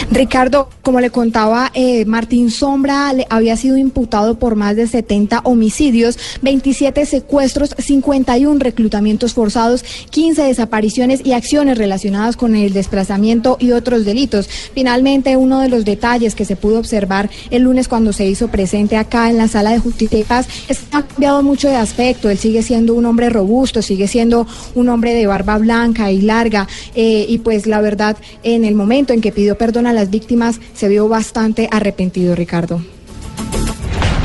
Ricardo, 0.09 0.69
como 0.81 0.99
le 0.99 1.09
contaba, 1.09 1.71
eh, 1.73 2.05
Martín 2.05 2.49
Sombra 2.49 3.11
le 3.13 3.27
había 3.29 3.57
sido 3.57 3.77
imputado 3.77 4.39
por 4.39 4.55
más 4.55 4.75
de 4.75 4.87
70 4.87 5.41
homicidios, 5.43 6.17
27 6.41 7.05
secuestros, 7.05 7.75
51 7.77 8.59
reclutamientos 8.59 9.33
forzados, 9.33 9.83
15 10.09 10.43
desapariciones 10.43 11.21
y 11.25 11.33
acciones 11.33 11.77
relacionadas 11.77 12.37
con 12.37 12.55
el 12.55 12.73
desplazamiento 12.73 13.57
y 13.59 13.71
otros 13.71 14.05
delitos. 14.05 14.47
Finalmente, 14.73 15.37
uno 15.37 15.59
de 15.59 15.69
los 15.69 15.85
detalles 15.85 16.35
que 16.35 16.45
se 16.45 16.55
pudo 16.55 16.79
observar 16.79 17.29
el 17.51 17.63
lunes 17.63 17.87
cuando 17.87 18.13
se 18.13 18.25
hizo 18.25 18.47
presente 18.47 18.97
acá 18.97 19.29
en 19.29 19.37
la 19.37 19.47
sala 19.47 19.71
de 19.71 19.79
justicia 19.79 20.17
paz 20.23 20.47
es 20.67 20.79
que 20.79 20.97
ha 20.97 21.03
cambiado 21.03 21.43
mucho 21.43 21.67
de 21.67 21.75
aspecto. 21.75 22.29
Él 22.29 22.37
sigue 22.37 22.63
siendo 22.63 22.93
un 22.93 23.05
hombre 23.05 23.29
robusto, 23.29 23.81
sigue 23.81 24.07
siendo 24.07 24.47
un 24.75 24.89
hombre 24.89 25.13
de 25.13 25.27
barba 25.27 25.57
blanca 25.57 26.11
y 26.11 26.21
larga 26.21 26.67
eh, 26.95 27.25
y 27.27 27.39
pues 27.39 27.67
la 27.67 27.81
verdad, 27.81 28.17
en 28.43 28.63
el 28.63 28.75
momento 28.75 29.13
en 29.13 29.21
que 29.21 29.31
pidió 29.31 29.57
perdón 29.57 29.87
a 29.87 29.93
las 29.97 30.09
víctimas, 30.09 30.59
se 30.73 30.87
vio 30.87 31.09
bastante 31.09 31.67
arrepentido, 31.71 32.35
Ricardo. 32.35 32.81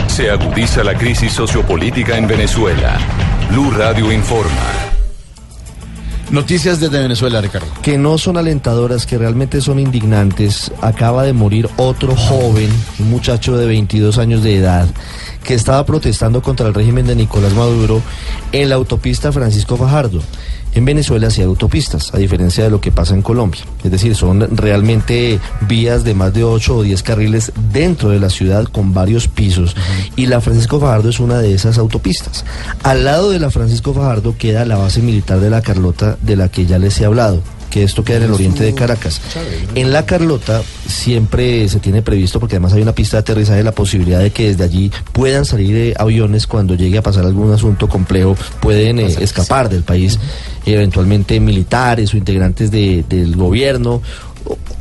Se 0.06 0.30
agudiza 0.30 0.84
la 0.84 0.96
crisis 0.96 1.32
sociopolítica 1.32 2.18
en 2.18 2.28
Venezuela. 2.28 2.98
Blue 3.50 3.70
Radio 3.70 4.12
informa. 4.12 4.82
Noticias 6.30 6.80
desde 6.80 6.98
Venezuela, 7.00 7.40
Ricardo. 7.40 7.66
que 7.82 7.98
no 7.98 8.16
son 8.16 8.36
alentadoras, 8.38 9.04
que 9.06 9.18
realmente 9.18 9.60
son 9.60 9.78
indignantes. 9.78 10.70
Acaba 10.80 11.24
de 11.24 11.32
morir 11.32 11.68
otro 11.76 12.16
joven, 12.16 12.70
un 12.98 13.10
muchacho 13.10 13.56
de 13.56 13.66
22 13.66 14.16
años 14.18 14.42
de 14.42 14.56
edad, 14.56 14.88
que 15.44 15.54
estaba 15.54 15.84
protestando 15.84 16.40
contra 16.40 16.68
el 16.68 16.74
régimen 16.74 17.06
de 17.06 17.16
Nicolás 17.16 17.52
Maduro 17.52 18.00
en 18.52 18.68
la 18.70 18.76
autopista 18.76 19.30
Francisco 19.32 19.76
Fajardo. 19.76 20.22
En 20.74 20.84
Venezuela 20.86 21.30
sí 21.30 21.42
hay 21.42 21.46
autopistas, 21.46 22.14
a 22.14 22.18
diferencia 22.18 22.64
de 22.64 22.70
lo 22.70 22.80
que 22.80 22.92
pasa 22.92 23.14
en 23.14 23.22
Colombia. 23.22 23.60
Es 23.84 23.90
decir, 23.90 24.14
son 24.14 24.56
realmente 24.56 25.38
vías 25.68 26.02
de 26.02 26.14
más 26.14 26.32
de 26.32 26.44
8 26.44 26.76
o 26.76 26.82
10 26.82 27.02
carriles 27.02 27.52
dentro 27.72 28.08
de 28.08 28.20
la 28.20 28.30
ciudad 28.30 28.64
con 28.64 28.94
varios 28.94 29.28
pisos. 29.28 29.76
Y 30.16 30.26
la 30.26 30.40
Francisco 30.40 30.80
Fajardo 30.80 31.10
es 31.10 31.20
una 31.20 31.38
de 31.38 31.52
esas 31.54 31.76
autopistas. 31.76 32.44
Al 32.82 33.04
lado 33.04 33.30
de 33.30 33.38
la 33.38 33.50
Francisco 33.50 33.92
Fajardo 33.92 34.36
queda 34.38 34.64
la 34.64 34.78
base 34.78 35.02
militar 35.02 35.40
de 35.40 35.50
la 35.50 35.60
Carlota 35.60 36.16
de 36.22 36.36
la 36.36 36.48
que 36.48 36.64
ya 36.64 36.78
les 36.78 36.98
he 37.00 37.04
hablado 37.04 37.42
que 37.72 37.82
esto 37.82 38.04
queda 38.04 38.18
en 38.18 38.22
el 38.24 38.32
oriente 38.32 38.62
de 38.64 38.74
Caracas. 38.74 39.18
En 39.74 39.92
la 39.92 40.04
Carlota 40.04 40.62
siempre 40.86 41.66
se 41.68 41.80
tiene 41.80 42.02
previsto, 42.02 42.38
porque 42.38 42.56
además 42.56 42.74
hay 42.74 42.82
una 42.82 42.94
pista 42.94 43.16
de 43.16 43.20
aterrizaje, 43.22 43.62
la 43.62 43.72
posibilidad 43.72 44.20
de 44.20 44.30
que 44.30 44.48
desde 44.48 44.64
allí 44.64 44.92
puedan 45.12 45.44
salir 45.46 45.74
eh, 45.74 45.94
aviones 45.98 46.46
cuando 46.46 46.74
llegue 46.74 46.98
a 46.98 47.02
pasar 47.02 47.24
algún 47.24 47.50
asunto 47.52 47.88
complejo, 47.88 48.36
pueden 48.60 48.98
eh, 49.00 49.06
escapar 49.20 49.68
del 49.70 49.84
país, 49.84 50.18
eventualmente 50.66 51.40
militares 51.40 52.12
o 52.12 52.16
integrantes 52.18 52.70
de- 52.70 53.04
del 53.08 53.34
gobierno 53.36 54.02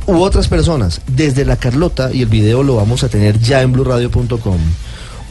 u 0.06 0.16
otras 0.20 0.48
personas. 0.48 1.00
Desde 1.06 1.44
la 1.44 1.56
Carlota, 1.56 2.10
y 2.12 2.20
el 2.22 2.28
video 2.28 2.62
lo 2.62 2.76
vamos 2.76 3.02
a 3.04 3.08
tener 3.08 3.38
ya 3.40 3.62
en 3.62 3.72
blurradio.com. 3.72 4.58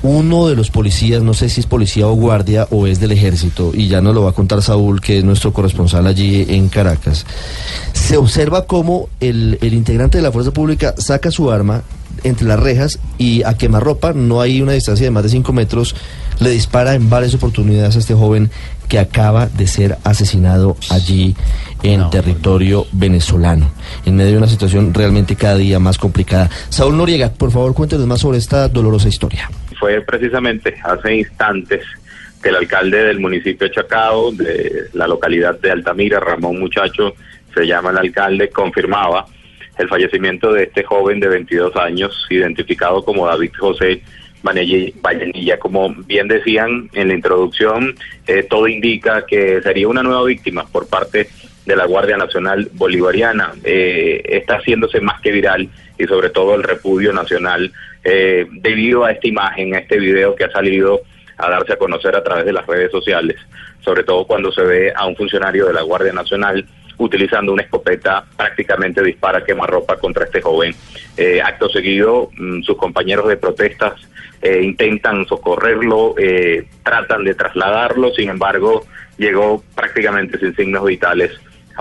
Uno 0.04 0.48
de 0.48 0.56
los 0.56 0.72
policías, 0.72 1.22
no 1.22 1.34
sé 1.34 1.50
si 1.50 1.62
es 1.62 1.68
policía 1.68 2.08
o 2.08 2.14
guardia 2.14 2.68
o 2.72 2.88
es 2.88 3.00
del 3.00 3.12
ejército, 3.12 3.72
y 3.74 3.88
ya 3.88 4.02
nos 4.02 4.16
lo 4.16 4.24
va 4.24 4.32
a 4.32 4.34
contar 4.34 4.62
Saúl, 4.62 5.00
que 5.00 5.20
es 5.20 5.24
nuestro 5.24 5.54
corresponsal 5.54 6.08
allí 6.08 6.46
en 6.50 6.70
Caracas. 6.70 7.26
Se 7.94 8.18
observa 8.18 8.66
cómo 8.66 9.10
el, 9.20 9.60
el 9.62 9.74
integrante 9.74 10.18
de 10.18 10.24
la 10.24 10.32
fuerza 10.32 10.52
pública 10.52 10.96
saca 10.98 11.30
su 11.30 11.52
arma 11.52 11.84
entre 12.24 12.48
las 12.48 12.60
rejas 12.60 13.00
y 13.18 13.44
a 13.44 13.54
quemarropa, 13.56 14.14
no 14.14 14.42
hay 14.42 14.62
una 14.62 14.74
distancia 14.74 15.06
de 15.06 15.12
más 15.12 15.24
de 15.24 15.30
5 15.30 15.54
metros, 15.54 15.96
le 16.40 16.50
dispara 16.50 16.96
en 16.96 17.10
varias 17.10 17.34
oportunidades 17.34 17.96
a 17.96 18.00
este 18.00 18.14
joven 18.14 18.50
que 18.88 19.00
acaba 19.00 19.48
de 19.48 19.68
ser 19.68 19.98
asesinado 20.04 20.76
allí 20.90 21.36
en 21.84 22.10
territorio 22.10 22.88
venezolano, 22.92 23.72
en 24.06 24.16
medio 24.16 24.32
de 24.32 24.38
una 24.38 24.48
situación 24.48 24.94
realmente 24.94 25.36
cada 25.36 25.56
día 25.56 25.80
más 25.80 25.98
complicada. 25.98 26.50
Saúl 26.70 26.98
Noriega, 26.98 27.32
por 27.32 27.52
favor, 27.52 27.74
cuéntenos 27.74 28.06
más 28.08 28.20
sobre 28.20 28.38
esta 28.38 28.68
dolorosa 28.68 29.08
historia. 29.08 29.50
Fue 29.82 30.00
precisamente 30.02 30.76
hace 30.84 31.16
instantes 31.16 31.84
que 32.42 32.50
el 32.50 32.56
alcalde 32.56 33.04
del 33.04 33.20
municipio 33.20 33.68
de 33.68 33.74
Chacao, 33.74 34.32
de 34.32 34.90
la 34.94 35.08
localidad 35.08 35.60
de 35.60 35.72
Altamira, 35.72 36.20
Ramón 36.20 36.60
Muchacho, 36.60 37.16
se 37.54 37.66
llama 37.66 37.90
el 37.90 37.98
alcalde, 37.98 38.50
confirmaba 38.50 39.26
el 39.80 39.90
fallecimiento 39.90 40.54
de 40.54 40.64
este 40.64 40.84
joven 40.84 41.20
de 41.20 41.30
22 41.30 41.76
años, 41.78 42.28
identificado 42.30 43.04
como 43.04 43.26
David 43.26 43.54
José 43.58 44.04
Vallenilla. 44.44 45.58
Como 45.58 45.90
bien 46.06 46.28
decían 46.28 46.88
en 46.94 47.08
la 47.08 47.16
introducción, 47.16 47.96
eh, 48.28 48.44
todo 48.44 48.68
indica 48.68 49.26
que 49.26 49.64
sería 49.64 49.88
una 49.88 50.04
nueva 50.04 50.24
víctima 50.26 50.68
por 50.68 50.88
parte 50.88 51.28
de 51.66 51.76
la 51.76 51.88
Guardia 51.88 52.18
Nacional 52.18 52.70
Bolivariana. 52.74 53.54
Eh, 53.64 54.22
está 54.26 54.58
haciéndose 54.58 55.02
más 55.02 55.20
que 55.22 55.32
viral 55.32 55.70
y 56.02 56.08
sobre 56.08 56.30
todo 56.30 56.56
el 56.56 56.64
repudio 56.64 57.14
nacional 57.14 57.72
eh, 58.04 58.48
debido 58.52 59.06
a 59.06 59.12
esta 59.12 59.28
imagen, 59.28 59.76
a 59.76 59.80
este 59.80 60.00
video 60.00 60.36
que 60.36 60.46
ha 60.46 60.52
salido 60.52 61.02
a 61.38 61.50
darse 61.50 61.74
a 61.74 61.78
conocer 61.78 62.16
a 62.16 62.24
través 62.24 62.46
de 62.46 62.54
las 62.54 62.66
redes 62.66 62.92
sociales, 62.92 63.38
sobre 63.82 64.04
todo 64.04 64.26
cuando 64.26 64.52
se 64.52 64.64
ve 64.64 64.94
a 64.96 65.06
un 65.06 65.16
funcionario 65.16 65.68
de 65.68 65.74
la 65.74 65.82
Guardia 65.82 66.14
Nacional 66.14 66.66
utilizando 66.98 67.52
una 67.52 67.64
escopeta 67.64 68.24
prácticamente 68.36 69.04
dispara 69.04 69.44
quemarropa 69.44 69.98
contra 69.98 70.26
este 70.26 70.42
joven. 70.42 70.74
Eh, 71.18 71.42
acto 71.42 71.70
seguido, 71.70 72.30
mm, 72.38 72.62
sus 72.62 72.78
compañeros 72.78 73.28
de 73.28 73.38
protestas 73.38 73.94
eh, 74.42 74.62
intentan 74.64 75.26
socorrerlo, 75.28 76.16
eh, 76.18 76.66
tratan 76.84 77.24
de 77.24 77.36
trasladarlo, 77.36 78.12
sin 78.14 78.30
embargo, 78.30 78.86
llegó 79.18 79.64
prácticamente 79.76 80.40
sin 80.40 80.56
signos 80.56 80.86
vitales 80.86 81.32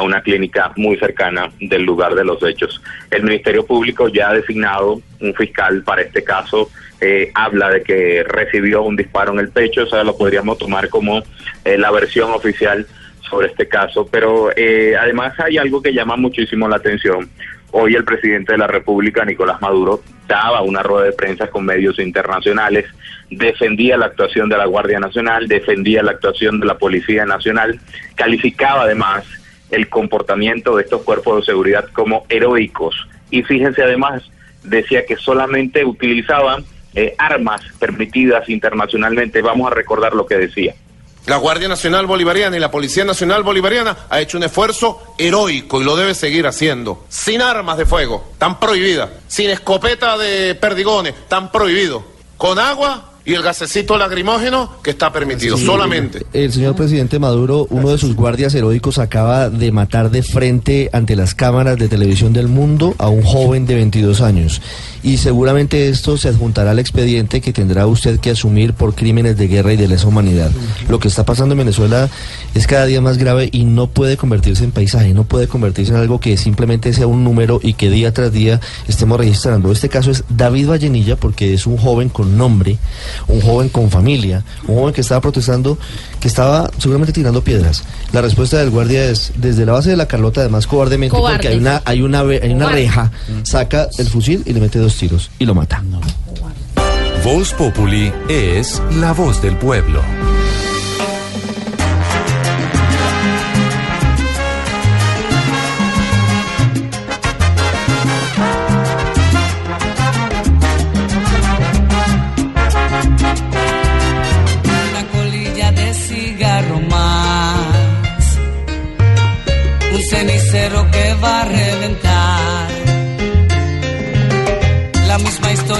a 0.00 0.02
una 0.02 0.22
clínica 0.22 0.72
muy 0.76 0.96
cercana 0.96 1.50
del 1.60 1.82
lugar 1.82 2.14
de 2.14 2.24
los 2.24 2.42
hechos. 2.42 2.80
El 3.10 3.22
Ministerio 3.22 3.66
Público 3.66 4.08
ya 4.08 4.30
ha 4.30 4.34
designado 4.34 5.02
un 5.20 5.34
fiscal 5.34 5.82
para 5.82 6.00
este 6.00 6.24
caso, 6.24 6.70
eh, 7.02 7.30
habla 7.34 7.68
de 7.68 7.82
que 7.82 8.24
recibió 8.26 8.82
un 8.82 8.96
disparo 8.96 9.32
en 9.32 9.40
el 9.40 9.50
pecho, 9.50 9.82
o 9.82 9.86
sea, 9.86 10.02
lo 10.02 10.16
podríamos 10.16 10.56
tomar 10.56 10.88
como 10.88 11.22
eh, 11.64 11.76
la 11.76 11.90
versión 11.90 12.30
oficial 12.30 12.86
sobre 13.28 13.48
este 13.48 13.68
caso, 13.68 14.08
pero 14.10 14.50
eh, 14.56 14.96
además 14.98 15.38
hay 15.38 15.58
algo 15.58 15.82
que 15.82 15.92
llama 15.92 16.16
muchísimo 16.16 16.66
la 16.66 16.76
atención. 16.76 17.28
Hoy 17.72 17.94
el 17.94 18.04
presidente 18.04 18.52
de 18.52 18.58
la 18.58 18.66
República, 18.66 19.24
Nicolás 19.24 19.60
Maduro, 19.60 20.02
daba 20.26 20.62
una 20.62 20.82
rueda 20.82 21.04
de 21.04 21.12
prensa 21.12 21.48
con 21.48 21.66
medios 21.66 21.98
internacionales, 21.98 22.86
defendía 23.30 23.98
la 23.98 24.06
actuación 24.06 24.48
de 24.48 24.56
la 24.56 24.64
Guardia 24.64 24.98
Nacional, 24.98 25.46
defendía 25.46 26.02
la 26.02 26.12
actuación 26.12 26.58
de 26.58 26.66
la 26.66 26.78
Policía 26.78 27.26
Nacional, 27.26 27.78
calificaba 28.16 28.84
además 28.84 29.24
el 29.70 29.88
comportamiento 29.88 30.76
de 30.76 30.84
estos 30.84 31.02
cuerpos 31.02 31.38
de 31.38 31.52
seguridad 31.52 31.86
como 31.92 32.24
heroicos. 32.28 32.94
Y 33.30 33.42
fíjense 33.42 33.82
además, 33.82 34.22
decía 34.62 35.04
que 35.06 35.16
solamente 35.16 35.84
utilizaban 35.84 36.64
eh, 36.94 37.14
armas 37.18 37.60
permitidas 37.78 38.48
internacionalmente. 38.48 39.42
Vamos 39.42 39.70
a 39.70 39.74
recordar 39.74 40.14
lo 40.14 40.26
que 40.26 40.36
decía. 40.36 40.74
La 41.26 41.36
Guardia 41.36 41.68
Nacional 41.68 42.06
Bolivariana 42.06 42.56
y 42.56 42.60
la 42.60 42.70
Policía 42.70 43.04
Nacional 43.04 43.42
Bolivariana 43.42 43.96
ha 44.08 44.20
hecho 44.20 44.38
un 44.38 44.44
esfuerzo 44.44 45.14
heroico 45.18 45.80
y 45.80 45.84
lo 45.84 45.94
debe 45.94 46.14
seguir 46.14 46.46
haciendo. 46.46 47.04
Sin 47.08 47.42
armas 47.42 47.76
de 47.76 47.86
fuego, 47.86 48.32
tan 48.38 48.58
prohibidas. 48.58 49.10
Sin 49.28 49.50
escopeta 49.50 50.16
de 50.16 50.54
perdigones, 50.54 51.14
tan 51.28 51.52
prohibido. 51.52 52.02
Con 52.36 52.58
agua 52.58 53.09
y 53.24 53.34
el 53.34 53.42
gasecito 53.42 53.96
lacrimógeno 53.98 54.76
que 54.82 54.90
está 54.90 55.12
permitido, 55.12 55.56
Sí, 55.56 55.66
solamente. 55.66 56.26
El 56.32 56.52
señor 56.52 56.74
presidente 56.74 57.18
Maduro, 57.18 57.66
uno 57.70 57.90
de 57.90 57.98
sus 57.98 58.14
guardias 58.14 58.54
heroicos, 58.54 58.98
acaba 58.98 59.50
de 59.50 59.72
matar 59.72 60.10
de 60.10 60.22
frente 60.22 60.90
ante 60.92 61.16
las 61.16 61.34
cámaras 61.34 61.78
de 61.78 61.88
televisión 61.88 62.32
del 62.32 62.48
mundo 62.48 62.94
a 62.98 63.08
un 63.08 63.22
joven 63.22 63.66
de 63.66 63.74
22 63.74 64.20
años. 64.20 64.62
Y 65.02 65.16
seguramente 65.16 65.88
esto 65.88 66.18
se 66.18 66.28
adjuntará 66.28 66.72
al 66.72 66.78
expediente 66.78 67.40
que 67.40 67.52
tendrá 67.52 67.86
usted 67.86 68.20
que 68.20 68.30
asumir 68.30 68.74
por 68.74 68.94
crímenes 68.94 69.36
de 69.36 69.48
guerra 69.48 69.72
y 69.72 69.76
de 69.76 69.88
lesa 69.88 70.06
humanidad. 70.06 70.50
Lo 70.88 70.98
que 70.98 71.08
está 71.08 71.24
pasando 71.24 71.54
en 71.54 71.58
Venezuela 71.58 72.08
es 72.54 72.66
cada 72.66 72.84
día 72.84 73.00
más 73.00 73.16
grave 73.16 73.48
y 73.50 73.64
no 73.64 73.86
puede 73.86 74.16
convertirse 74.16 74.64
en 74.64 74.72
paisaje, 74.72 75.14
no 75.14 75.24
puede 75.24 75.48
convertirse 75.48 75.92
en 75.92 75.98
algo 75.98 76.20
que 76.20 76.36
simplemente 76.36 76.92
sea 76.92 77.06
un 77.06 77.24
número 77.24 77.60
y 77.62 77.74
que 77.74 77.90
día 77.90 78.12
tras 78.12 78.32
día 78.32 78.60
estemos 78.88 79.18
registrando. 79.18 79.72
Este 79.72 79.88
caso 79.88 80.10
es 80.10 80.24
David 80.28 80.68
Vallenilla 80.68 81.16
porque 81.16 81.54
es 81.54 81.66
un 81.66 81.78
joven 81.78 82.08
con 82.10 82.36
nombre, 82.36 82.78
un 83.28 83.40
joven 83.40 83.68
con 83.68 83.90
familia, 83.90 84.44
un 84.66 84.76
joven 84.76 84.94
que 84.94 85.00
estaba 85.00 85.20
protestando, 85.20 85.78
que 86.20 86.28
estaba 86.28 86.70
seguramente 86.78 87.12
tirando 87.12 87.42
piedras. 87.42 87.82
La 88.12 88.20
respuesta 88.22 88.58
del 88.58 88.70
guardia 88.70 89.04
es 89.04 89.32
desde 89.36 89.66
la 89.66 89.72
base 89.72 89.90
de 89.90 89.96
la 89.96 90.06
Carlota, 90.06 90.40
además 90.40 90.66
cobardemente, 90.66 91.16
Cobarde. 91.16 91.36
porque 91.36 91.48
hay 91.48 91.56
una, 91.56 91.82
hay 91.84 92.02
una, 92.02 92.20
hay 92.20 92.52
una 92.52 92.68
reja, 92.68 93.10
saca 93.42 93.88
el 93.98 94.06
fusil 94.08 94.42
y 94.46 94.52
le 94.52 94.60
mete 94.60 94.78
dos 94.78 94.96
tiros 94.96 95.30
y 95.38 95.44
lo 95.46 95.54
mata. 95.54 95.82
Voz 97.24 97.52
Populi 97.52 98.12
es 98.28 98.80
la 98.98 99.12
voz 99.12 99.42
del 99.42 99.56
pueblo. 99.58 100.00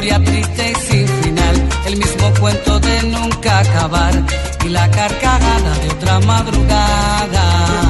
Historia 0.01 0.25
triste 0.25 0.71
y 0.71 0.75
sin 0.77 1.09
final. 1.09 1.69
El 1.87 1.97
mismo 1.99 2.33
cuento 2.41 2.81
de 2.81 3.03
nunca 3.03 3.59
acabar. 3.59 4.15
Y 4.65 4.69
la 4.69 4.91
carcajada 4.91 5.79
de 5.79 5.89
otra 5.91 6.21
madrugada. 6.21 7.90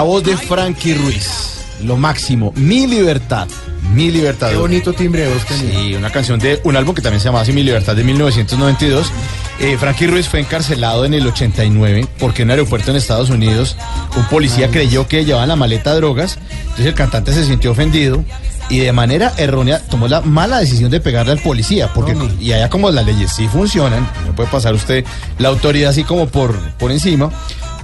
La 0.00 0.04
voz 0.04 0.24
de 0.24 0.34
Frankie 0.34 0.94
Ruiz. 0.94 1.62
Lo 1.84 1.98
máximo. 1.98 2.54
Mi 2.56 2.86
libertad. 2.86 3.46
Mi 3.92 4.10
libertad. 4.10 4.48
Qué 4.48 4.56
bonito 4.56 4.94
timbre 4.94 5.26
de 5.26 5.34
voz. 5.34 5.42
Sí, 5.46 5.94
una 5.94 6.08
canción 6.08 6.38
de 6.38 6.58
un 6.64 6.74
álbum 6.74 6.94
que 6.94 7.02
también 7.02 7.20
se 7.20 7.26
llamaba 7.26 7.42
así 7.42 7.52
Mi 7.52 7.62
Libertad 7.62 7.94
de 7.94 8.02
1992. 8.02 9.12
Eh, 9.58 9.76
Frankie 9.78 10.06
Ruiz 10.06 10.26
fue 10.26 10.40
encarcelado 10.40 11.04
en 11.04 11.12
el 11.12 11.26
89 11.26 12.08
porque 12.18 12.40
en 12.40 12.48
un 12.48 12.52
aeropuerto 12.52 12.90
en 12.90 12.96
Estados 12.96 13.28
Unidos 13.28 13.76
un 14.16 14.24
policía 14.24 14.70
creyó 14.70 15.06
que 15.06 15.26
llevaba 15.26 15.42
en 15.42 15.50
la 15.50 15.56
maleta 15.56 15.94
drogas. 15.94 16.38
Entonces 16.62 16.86
el 16.86 16.94
cantante 16.94 17.34
se 17.34 17.44
sintió 17.44 17.72
ofendido 17.72 18.24
y 18.70 18.78
de 18.78 18.92
manera 18.92 19.34
errónea 19.36 19.80
tomó 19.80 20.08
la 20.08 20.22
mala 20.22 20.60
decisión 20.60 20.90
de 20.90 21.00
pegarle 21.00 21.32
al 21.32 21.40
policía. 21.40 21.92
Porque, 21.92 22.16
y 22.40 22.52
allá 22.52 22.70
como 22.70 22.90
las 22.90 23.04
leyes 23.04 23.32
sí 23.34 23.48
funcionan, 23.48 24.08
no 24.26 24.34
puede 24.34 24.48
pasar 24.48 24.72
usted 24.72 25.04
la 25.38 25.50
autoridad 25.50 25.90
así 25.90 26.04
como 26.04 26.26
por, 26.26 26.58
por 26.78 26.90
encima. 26.90 27.30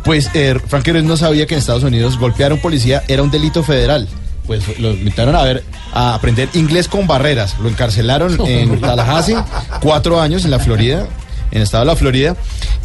Pues 0.07 0.31
eh, 0.33 0.59
Frankie 0.69 0.93
Ruiz 0.93 1.05
no 1.05 1.19
sabía 1.19 1.47
que 1.47 1.55
en 1.55 1.59
Estados 1.59 1.83
Unidos 1.83 2.19
golpear 2.19 2.53
a 2.53 2.55
un 2.55 2.61
policía 2.61 3.03
era 3.09 3.23
un 3.23 3.31
delito 3.31 3.63
federal 3.63 4.09
pues 4.47 4.79
lo 4.79 4.93
invitaron 4.93 5.35
a 5.35 5.43
ver 5.43 5.65
a 5.93 6.15
aprender 6.15 6.49
inglés 6.55 6.89
con 6.89 7.07
barreras. 7.07 7.59
Lo 7.59 7.69
encarcelaron 7.69 8.39
en 8.47 8.81
Tallahassee 8.81 9.37
cuatro 9.81 10.21
años 10.21 10.45
en 10.45 10.51
la 10.51 10.59
Florida, 10.59 11.07
en 11.51 11.59
el 11.59 11.63
estado 11.63 11.85
de 11.85 11.91
la 11.91 11.97
Florida, 11.97 12.37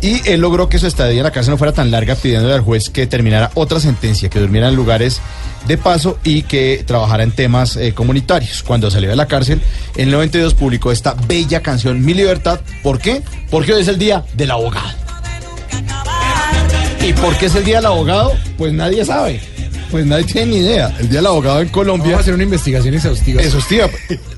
y 0.01 0.27
él 0.27 0.41
logró 0.41 0.69
que 0.69 0.79
su 0.79 0.87
estadía 0.87 1.19
en 1.19 1.23
la 1.23 1.31
cárcel 1.31 1.51
no 1.51 1.57
fuera 1.57 1.73
tan 1.73 1.91
larga, 1.91 2.15
pidiéndole 2.15 2.53
al 2.53 2.61
juez 2.61 2.89
que 2.89 3.05
terminara 3.05 3.51
otra 3.53 3.79
sentencia, 3.79 4.29
que 4.29 4.39
durmiera 4.39 4.69
en 4.69 4.75
lugares 4.75 5.21
de 5.67 5.77
paso 5.77 6.17
y 6.23 6.43
que 6.43 6.83
trabajara 6.85 7.23
en 7.23 7.31
temas 7.31 7.75
eh, 7.75 7.93
comunitarios. 7.93 8.63
Cuando 8.63 8.89
salió 8.89 9.09
de 9.09 9.15
la 9.15 9.27
cárcel, 9.27 9.61
en 9.95 10.05
el 10.05 10.11
92 10.11 10.55
publicó 10.55 10.91
esta 10.91 11.15
bella 11.27 11.61
canción 11.61 12.03
Mi 12.03 12.13
Libertad. 12.13 12.61
¿Por 12.81 12.99
qué? 12.99 13.21
Porque 13.51 13.73
hoy 13.73 13.81
es 13.81 13.87
el 13.87 13.99
día 13.99 14.25
del 14.33 14.51
abogado. 14.51 15.10
¿Y 17.03 17.13
por 17.13 17.35
qué 17.37 17.47
es 17.47 17.55
el 17.55 17.63
día 17.63 17.77
del 17.77 17.87
abogado? 17.87 18.31
Pues 18.57 18.71
nadie 18.73 19.03
sabe. 19.03 19.41
Pues 19.89 20.05
nadie 20.05 20.23
tiene 20.23 20.51
ni 20.51 20.57
idea. 20.57 20.95
El 20.99 21.09
Día 21.09 21.17
del 21.19 21.27
Abogado 21.27 21.61
en 21.61 21.69
Colombia. 21.69 22.11
Vamos 22.11 22.19
a 22.19 22.21
hacer 22.21 22.33
una 22.35 22.43
investigación 22.43 22.93
exhaustiva. 22.93 23.41
Exhaustiva. 23.41 23.89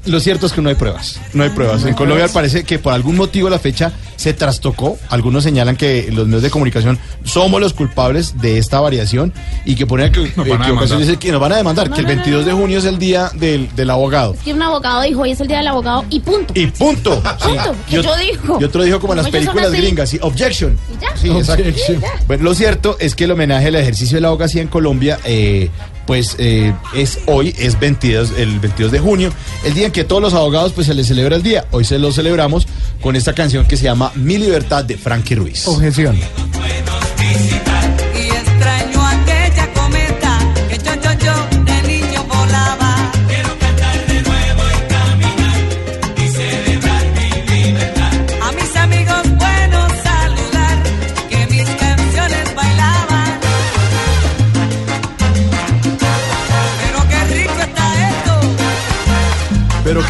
Lo 0.06 0.20
cierto 0.20 0.46
es 0.48 0.54
que 0.54 0.62
no 0.62 0.68
hay 0.70 0.76
pruebas. 0.76 1.20
No 1.34 1.44
hay 1.44 1.50
pruebas. 1.52 1.86
En 1.86 1.94
Colombia 1.94 2.28
parece 2.28 2.64
que 2.66 2.78
por 2.78 2.94
algún 2.94 3.16
motivo 3.16 3.50
la 3.50 3.58
fecha 3.60 3.94
se 4.18 4.34
trastocó. 4.34 4.98
Algunos 5.10 5.44
señalan 5.44 5.76
que 5.78 6.10
los 6.12 6.28
medios 6.28 6.42
de 6.44 6.50
comunicación 6.50 7.00
somos 7.24 7.62
los 7.62 7.74
culpables 7.74 8.40
de 8.42 8.58
esta 8.58 8.80
variación 8.82 9.34
y 9.66 9.76
que 9.76 9.86
ponen 9.88 10.12
que, 10.12 10.20
Nos 10.20 10.30
equivocación 10.30 10.60
demandar. 10.76 11.00
dice 11.00 11.18
que 11.18 11.32
nos 11.32 11.40
van 11.40 11.52
a 11.54 11.56
demandar, 11.58 11.90
No, 11.90 11.96
que 11.96 12.02
el 12.02 12.08
no, 12.08 12.14
no, 12.14 12.18
22 12.22 12.46
de 12.46 12.52
junio 12.52 12.80
es 12.80 12.86
el 12.86 13.00
día 13.00 13.32
del, 13.34 13.74
del 13.76 13.90
abogado. 13.90 14.36
Que 14.44 14.54
un 14.54 14.62
abogado 14.62 15.02
dijo, 15.04 15.22
hoy 15.22 15.32
es 15.32 15.40
el 15.40 15.48
día 15.48 15.58
del 15.58 15.68
abogado 15.68 16.04
y 16.10 16.20
punto. 16.20 16.54
Y 16.56 16.68
punto. 16.68 17.22
Sí. 17.40 17.48
Punto. 17.48 17.76
Que 17.90 18.00
Y 18.00 18.02
yo 18.04 18.14
ot- 18.14 18.20
digo. 18.20 18.58
Y 18.60 18.64
otro 18.66 18.84
dijo 18.84 19.00
como 19.00 19.14
en 19.14 19.18
las 19.18 19.30
películas 19.30 19.72
gringas, 19.72 20.10
sí, 20.10 20.20
objection. 20.22 20.78
Y 20.98 21.02
ya. 21.02 21.16
Sí, 21.18 21.30
exacto. 21.30 21.64
Objection. 21.64 22.02
Ya. 22.02 22.08
Bueno, 22.28 22.44
lo 22.44 22.54
cierto 22.56 22.98
es 23.00 23.16
que 23.16 23.24
el 23.24 23.32
homenaje 23.32 23.68
al 23.68 23.76
ejercicio 23.76 24.16
de 24.18 24.22
la 24.22 24.28
abogacía 24.28 24.62
en 24.62 24.68
Colombia, 24.68 25.18
eh, 25.24 25.70
pues 26.06 26.36
eh, 26.38 26.74
es 26.96 27.20
hoy, 27.26 27.56
es 27.58 27.80
22, 27.80 28.34
el 28.38 28.60
22 28.60 28.92
de 28.92 29.00
junio, 29.00 29.34
el 29.64 29.74
día 29.74 29.88
en 29.88 29.92
que 29.92 30.04
todos 30.04 30.22
los 30.22 30.34
abogados 30.34 30.74
pues 30.74 30.88
se 30.88 30.94
les 30.94 31.08
celebra 31.08 31.36
el 31.36 31.44
día. 31.44 31.66
Hoy 31.72 31.86
se 31.86 32.00
lo 32.00 32.12
celebramos 32.12 32.68
con 33.02 33.16
esta 33.16 33.34
canción 33.34 33.66
que 33.66 33.78
se 33.78 33.84
llama 33.84 34.12
Mi 34.16 34.38
Libertad 34.38 34.84
de 34.86 34.98
Frankie 34.98 35.36
Ruiz. 35.36 35.68
Objeción. 35.68 36.18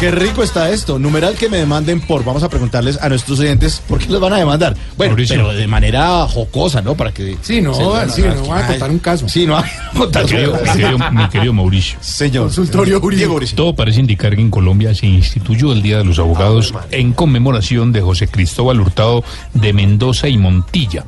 qué 0.00 0.10
rico 0.10 0.42
está 0.42 0.70
esto. 0.70 0.98
Numeral 0.98 1.34
que 1.34 1.48
me 1.48 1.56
demanden 1.58 2.00
por. 2.00 2.24
Vamos 2.24 2.42
a 2.42 2.48
preguntarles 2.48 3.00
a 3.00 3.08
nuestros 3.08 3.38
oyentes 3.40 3.82
por 3.88 3.98
qué 3.98 4.08
los 4.10 4.20
van 4.20 4.32
a 4.32 4.38
demandar. 4.38 4.74
Bueno, 4.96 5.12
Mauricio. 5.12 5.36
pero 5.36 5.52
de 5.52 5.66
manera 5.66 6.26
jocosa, 6.28 6.82
¿no? 6.82 6.94
Para 6.94 7.12
que. 7.12 7.36
Sí, 7.42 7.60
no, 7.60 7.74
sí, 7.74 8.22
no 8.22 8.46
van 8.48 8.64
a 8.64 8.66
contar 8.66 8.90
un 8.90 8.98
caso. 8.98 9.28
Sí, 9.28 9.46
no 9.46 9.54
van 9.54 9.64
a 9.64 9.98
contar 9.98 10.24
Mi 10.24 10.30
querido, 10.30 10.52
mi 10.62 10.68
querido- 10.72 11.10
mi 11.10 11.28
querido 11.28 11.52
Mauricio. 11.52 11.98
Señor. 12.00 12.44
Consultorio 12.44 13.00
jurídico. 13.00 13.38
Todo 13.54 13.74
parece 13.74 14.00
indicar 14.00 14.34
que 14.34 14.40
en 14.42 14.50
Colombia 14.50 14.94
se 14.94 15.06
instituyó 15.06 15.72
el 15.72 15.82
Día 15.82 15.98
de 15.98 16.04
los 16.04 16.18
Abogados 16.18 16.72
en 16.90 17.12
conmemoración 17.12 17.92
de 17.92 18.00
José 18.00 18.28
Cristóbal 18.28 18.80
Hurtado 18.80 19.24
de 19.54 19.72
Mendoza 19.72 20.28
y 20.28 20.36
Montilla, 20.38 21.04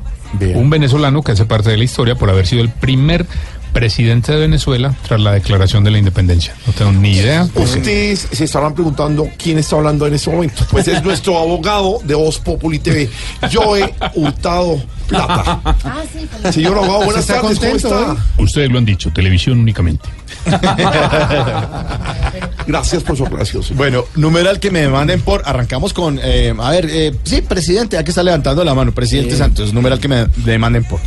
un 0.55 0.69
venezolano 0.69 1.21
que 1.21 1.31
hace 1.31 1.45
parte 1.45 1.69
de 1.69 1.77
la 1.77 1.83
historia 1.83 2.15
por 2.15 2.29
haber 2.29 2.45
sido 2.47 2.61
el 2.61 2.69
primer 2.69 3.25
presidente 3.73 4.31
de 4.31 4.39
Venezuela 4.39 4.93
tras 5.07 5.19
la 5.21 5.31
declaración 5.33 5.83
de 5.83 5.91
la 5.91 5.97
independencia. 5.99 6.55
No 6.65 6.73
tengo 6.73 6.91
ni 6.91 7.11
idea. 7.13 7.47
Ustedes 7.55 8.27
se 8.31 8.45
estarán 8.45 8.73
preguntando 8.73 9.27
quién 9.37 9.57
está 9.57 9.75
hablando 9.75 10.07
en 10.07 10.13
este 10.15 10.31
momento. 10.31 10.65
Pues 10.71 10.87
es 10.87 11.03
nuestro 11.03 11.37
abogado 11.39 11.99
de 12.03 12.15
Voz 12.15 12.39
Populi 12.39 12.79
TV, 12.79 13.09
Joe 13.51 13.93
Hurtado 14.15 14.81
Plata. 15.07 15.61
Ah, 15.63 16.03
sí. 16.11 16.27
Señor 16.51 16.77
abogado, 16.77 17.05
buenas 17.05 17.21
¿Está 17.29 17.41
tardes, 17.41 17.59
¿cómo 17.59 17.75
está? 17.75 18.17
Ustedes 18.37 18.69
lo 18.71 18.77
han 18.77 18.85
dicho, 18.85 19.11
televisión 19.13 19.59
únicamente. 19.59 20.07
Gracias 22.67 23.03
por 23.03 23.17
su 23.17 23.25
aclaración. 23.25 23.63
señor. 23.63 23.77
Bueno, 23.77 24.03
numeral 24.15 24.59
que 24.59 24.71
me 24.71 24.81
demanden 24.81 25.21
por. 25.21 25.43
Arrancamos 25.45 25.93
con. 25.93 26.19
eh, 26.21 26.53
a 26.57 26.71
ver, 26.71 26.87
eh, 26.89 27.15
sí, 27.23 27.41
presidente, 27.41 27.97
aquí 27.97 28.09
está 28.09 28.23
levantando 28.23 28.63
la 28.63 28.73
mano. 28.73 28.91
Presidente. 28.91 29.35
Santos, 29.37 29.73
numeral 29.73 29.99
que 29.99 30.07
me 30.07 30.25
demanden 30.37 30.83
por. 30.83 30.99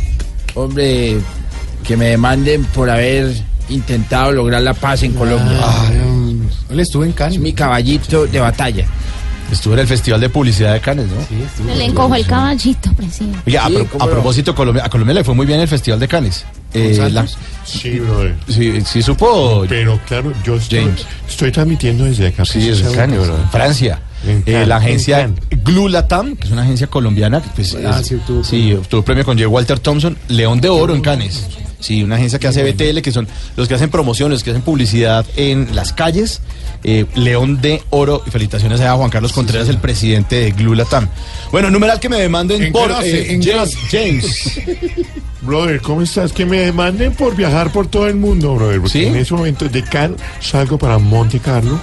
Hombre, 0.55 1.17
que 1.85 1.97
me 1.97 2.05
demanden 2.07 2.63
por 2.65 2.89
haber 2.89 3.33
intentado 3.69 4.31
lograr 4.31 4.61
la 4.61 4.73
paz 4.73 5.03
en 5.03 5.13
Colombia. 5.13 5.57
Él 6.69 6.79
estuvo 6.79 7.03
en 7.03 7.11
Cannes. 7.13 7.35
Es 7.35 7.41
mi 7.41 7.53
caballito 7.53 8.25
de 8.27 8.39
batalla. 8.39 8.85
Estuvo 9.51 9.73
en 9.73 9.79
el 9.81 9.87
Festival 9.87 10.21
de 10.21 10.29
Publicidad 10.29 10.71
de 10.71 10.79
Cannes, 10.79 11.07
¿no? 11.07 11.19
Sí, 11.27 11.43
Se 11.67 11.75
le 11.75 11.83
encojó 11.83 12.15
el 12.15 12.25
caballito, 12.25 12.93
presidente. 12.93 13.39
Oye, 13.45 13.57
a, 13.57 13.67
Sí, 13.67 13.73
pro- 13.91 14.01
a 14.01 14.07
propósito, 14.09 14.55
Colombia, 14.55 14.85
a 14.85 14.89
Colombia 14.89 15.13
le 15.15 15.23
fue 15.25 15.35
muy 15.35 15.45
bien 15.45 15.59
el 15.59 15.67
Festival 15.67 15.99
de 15.99 16.07
Cannes. 16.07 16.45
Eh, 16.73 17.09
la- 17.11 17.25
Sí, 17.65 17.99
brother. 17.99 18.33
sí, 18.47 18.79
sí 18.85 19.01
supo. 19.01 19.65
Pero 19.67 19.99
claro, 20.07 20.31
yo 20.45 20.55
estoy, 20.55 20.79
James. 20.79 21.05
estoy 21.29 21.51
transmitiendo 21.51 22.05
desde 22.05 22.27
acá. 22.27 22.45
Sí, 22.45 22.69
es 22.69 22.79
en 22.79 22.93
Cannes, 22.93 23.19
bro, 23.27 23.35
en 23.35 23.49
Francia. 23.49 23.99
En 24.25 24.37
Eh, 24.37 24.43
Cannes, 24.45 24.67
la 24.69 24.75
en 24.77 24.81
agencia. 24.83 25.29
Glulatam, 25.65 26.37
que 26.37 26.45
es 26.47 26.53
una 26.53 26.61
agencia 26.61 26.87
colombiana, 26.87 27.41
que 27.41 27.49
pues, 27.53 27.75
Ah, 27.85 27.97
es- 27.99 28.07
sí, 28.07 28.15
obtuvo 28.15 28.43
sí, 28.45 28.71
obtuvo 28.73 29.01
premio 29.01 29.25
con 29.25 29.37
J. 29.37 29.49
Walter 29.49 29.79
Thompson, 29.79 30.17
León 30.29 30.61
de 30.61 30.69
Oro 30.69 30.95
en 30.95 31.01
Cannes. 31.01 31.45
Sí, 31.81 32.03
una 32.03 32.15
agencia 32.15 32.39
que 32.39 32.47
hace 32.47 32.63
BTL, 32.63 33.01
que 33.01 33.11
son 33.11 33.27
los 33.57 33.67
que 33.67 33.73
hacen 33.73 33.89
promoción, 33.89 34.31
los 34.31 34.43
que 34.43 34.51
hacen 34.51 34.61
publicidad 34.61 35.25
en 35.35 35.75
las 35.75 35.91
calles. 35.91 36.41
Eh, 36.83 37.05
León 37.15 37.61
de 37.61 37.83
Oro, 37.89 38.23
y 38.25 38.31
felicitaciones 38.31 38.79
a 38.81 38.93
Juan 38.95 39.09
Carlos 39.09 39.33
Contreras, 39.33 39.67
el 39.67 39.79
presidente 39.79 40.37
de 40.37 40.51
Glulatam. 40.51 41.09
Bueno, 41.51 41.69
numeral 41.69 41.99
que 41.99 42.09
me 42.09 42.17
demanden 42.17 42.63
En 42.63 42.71
por 42.71 42.87
clase, 42.87 43.21
eh, 43.21 43.33
en 43.33 43.43
James. 43.43 44.61
Brother, 45.41 45.81
¿cómo 45.81 46.01
estás? 46.03 46.31
Que 46.33 46.45
me 46.45 46.59
demanden 46.59 47.13
por 47.13 47.35
viajar 47.35 47.71
por 47.71 47.87
todo 47.87 48.07
el 48.07 48.15
mundo, 48.15 48.53
brother. 48.55 48.77
Porque 48.79 48.99
¿Sí? 48.99 49.05
en 49.05 49.15
ese 49.15 49.33
momento 49.33 49.67
de 49.67 49.83
Cannes 49.83 50.19
salgo 50.39 50.77
para 50.77 50.99
Monte 50.99 51.39
Carlo, 51.39 51.79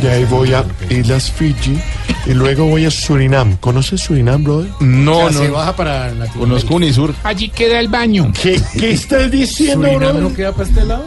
de 0.00 0.10
ahí 0.10 0.24
voy 0.24 0.54
a 0.54 0.64
Islas 0.88 1.30
Fiji 1.30 1.78
y 2.26 2.32
luego 2.32 2.64
voy 2.66 2.86
a 2.86 2.90
Surinam. 2.90 3.56
¿Conoces 3.58 4.00
Surinam, 4.00 4.42
brother? 4.42 4.70
No, 4.80 5.18
O 5.18 5.30
sea, 5.30 5.38
no. 5.40 5.44
se 5.44 5.50
baja 5.50 5.76
para 5.76 5.92
Latinoamérica. 6.06 6.38
Conozco 6.38 6.74
Unisur. 6.76 7.14
Allí 7.22 7.48
queda 7.50 7.80
el 7.80 7.88
baño. 7.88 8.32
¿Qué, 8.40 8.58
qué 8.78 8.92
estás 8.92 9.30
diciendo, 9.30 9.86
¿Surinam 9.88 9.98
brother? 10.14 10.22
no 10.22 10.34
queda 10.34 10.52
para 10.52 10.68
este 10.68 10.84
lado? 10.84 11.04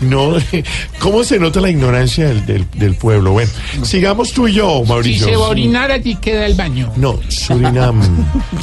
No, 0.00 0.34
¿cómo 0.98 1.24
se 1.24 1.38
nota 1.38 1.60
la 1.60 1.70
ignorancia 1.70 2.26
del, 2.28 2.44
del, 2.46 2.66
del 2.74 2.94
pueblo? 2.94 3.32
Bueno, 3.32 3.50
sigamos 3.82 4.32
tú 4.32 4.48
y 4.48 4.54
yo, 4.54 4.84
Mauricio. 4.84 5.26
allí 5.90 6.16
queda 6.16 6.46
el 6.46 6.54
baño. 6.54 6.92
No, 6.96 7.20
Surinam 7.28 8.00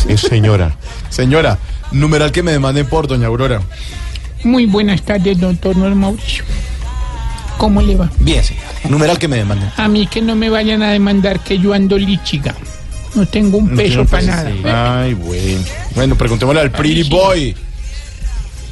es 0.08 0.22
señora. 0.30 0.76
Señora, 1.10 1.58
numeral 1.92 2.32
que 2.32 2.44
me 2.44 2.52
demanden 2.52 2.86
por 2.88 3.08
doña 3.08 3.28
Aurora. 3.28 3.62
Muy 4.44 4.66
buenas 4.66 5.02
tardes, 5.04 5.40
doctor 5.40 5.76
Mauricio. 5.76 6.44
¿Cómo 7.58 7.82
le 7.82 7.96
va? 7.96 8.10
Bien, 8.20 8.44
señora. 8.44 8.68
Numeral 8.90 9.20
que 9.20 9.28
me 9.28 9.38
demanden. 9.38 9.72
A 9.78 9.88
mí 9.88 10.08
que 10.08 10.22
no 10.22 10.36
me 10.36 10.50
vayan 10.50 10.82
a 10.84 10.92
demandar 10.92 11.40
que 11.40 11.60
yo 11.60 11.74
ando 11.74 11.98
líchiga. 11.98 12.56
No 13.14 13.26
tengo 13.28 13.58
un 13.58 13.76
peso 13.76 14.06
para 14.06 14.24
nada. 14.24 15.02
Ay, 15.02 15.14
bueno. 15.14 15.62
Bueno, 15.96 16.16
preguntémosle 16.18 16.62
al 16.62 16.72
Pretty 16.72 17.04
Boy. 17.10 17.56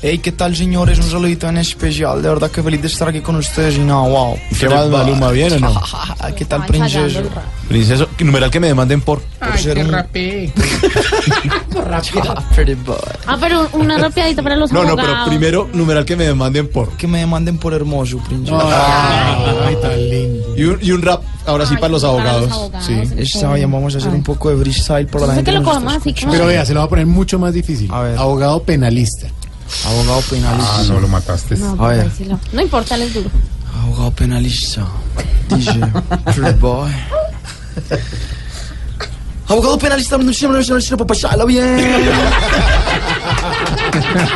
Hey, 0.02 0.20
¿qué 0.20 0.32
tal, 0.32 0.56
señores? 0.56 0.98
Un 0.98 1.10
saludito 1.12 1.50
en 1.50 1.58
especial. 1.58 2.22
De 2.22 2.30
verdad 2.30 2.50
que 2.50 2.64
feliz 2.64 2.82
de 2.82 2.88
estar 2.88 3.10
aquí 3.10 3.20
con 3.20 3.36
ustedes. 3.36 3.76
Y 3.76 3.80
no, 3.80 4.08
wow. 4.08 4.38
¿Qué 4.58 4.70
más, 4.70 4.88
Maluma? 4.88 5.30
¿Bien 5.32 5.52
o 5.54 5.60
no? 5.60 5.82
¿Qué 6.38 6.46
tal, 6.46 6.66
princeso? 6.66 7.22
Princeso, 7.68 8.08
numeral 8.20 8.50
que 8.50 8.62
me 8.62 8.68
demanden 8.68 9.02
por. 9.02 9.22
Ay, 9.42 9.62
ser 9.62 9.76
que 9.76 9.84
un- 9.84 9.92
rapé. 9.92 10.54
Ah, 13.26 13.38
pero 13.40 13.68
una 13.74 13.98
rapeadita 13.98 14.44
para 14.44 14.56
los 14.56 14.72
No, 14.72 14.84
no, 14.84 14.96
pero 14.96 15.26
primero, 15.28 15.70
numeral 15.74 16.06
que 16.06 16.16
me 16.16 16.26
demanden 16.26 16.68
por. 16.70 16.90
Que 16.92 17.08
me 17.08 17.20
demanden 17.20 17.58
por 17.58 17.74
hermoso, 17.74 18.20
princeso. 18.20 18.60
Ay, 18.62 19.76
tan 19.82 20.10
lindo. 20.10 20.56
Y 20.56 20.64
un, 20.64 20.80
y 20.82 20.92
un 20.92 21.02
rap, 21.02 21.24
ahora 21.46 21.66
sí, 21.66 21.74
Ay, 21.76 21.82
para 21.82 21.92
los 21.92 22.04
para 22.04 22.40
los 22.40 22.52
abogados. 22.52 22.86
Sí. 22.86 22.94
Está 23.18 23.54
bien, 23.54 23.72
vamos 23.72 23.96
a 23.96 23.98
hacer 23.98 24.12
un 24.12 24.24
poco 24.24 24.50
de 24.50 24.58
freestyle 24.58 25.08
para 25.08 25.28
la 25.28 25.36
gente. 25.36 25.52
que 25.52 25.58
lo 25.60 25.72
así. 25.90 26.14
Pero 26.30 26.46
vea, 26.46 26.66
se 26.66 26.74
lo 26.74 26.80
va 26.82 26.86
a 26.86 26.90
poner 26.90 27.06
mucho 27.06 27.40
más 27.40 27.54
difícil. 27.54 27.90
A 27.92 28.02
ver. 28.02 28.18
Abogado 28.18 28.64
penalista. 28.64 29.28
Abogado 29.86 30.22
penalista. 30.30 30.76
Ah, 30.80 30.84
no 30.88 31.00
lo 31.00 31.08
mataste. 31.08 31.56
No, 31.58 31.78
A 31.86 31.90
ver. 31.90 32.10
pues, 32.18 32.28
no. 32.28 32.62
importa, 32.62 32.96
él 32.96 33.04
es 33.04 33.14
duro. 33.14 33.30
Abogado 33.84 34.12
penalista. 34.12 34.86
DJ. 35.50 35.80
Pretty 36.36 36.60
boy. 36.60 36.92
Abogado 39.48 39.78
penalista, 39.80 40.18
no 40.18 40.24
pasarla 41.08 41.46
bien. 41.46 41.78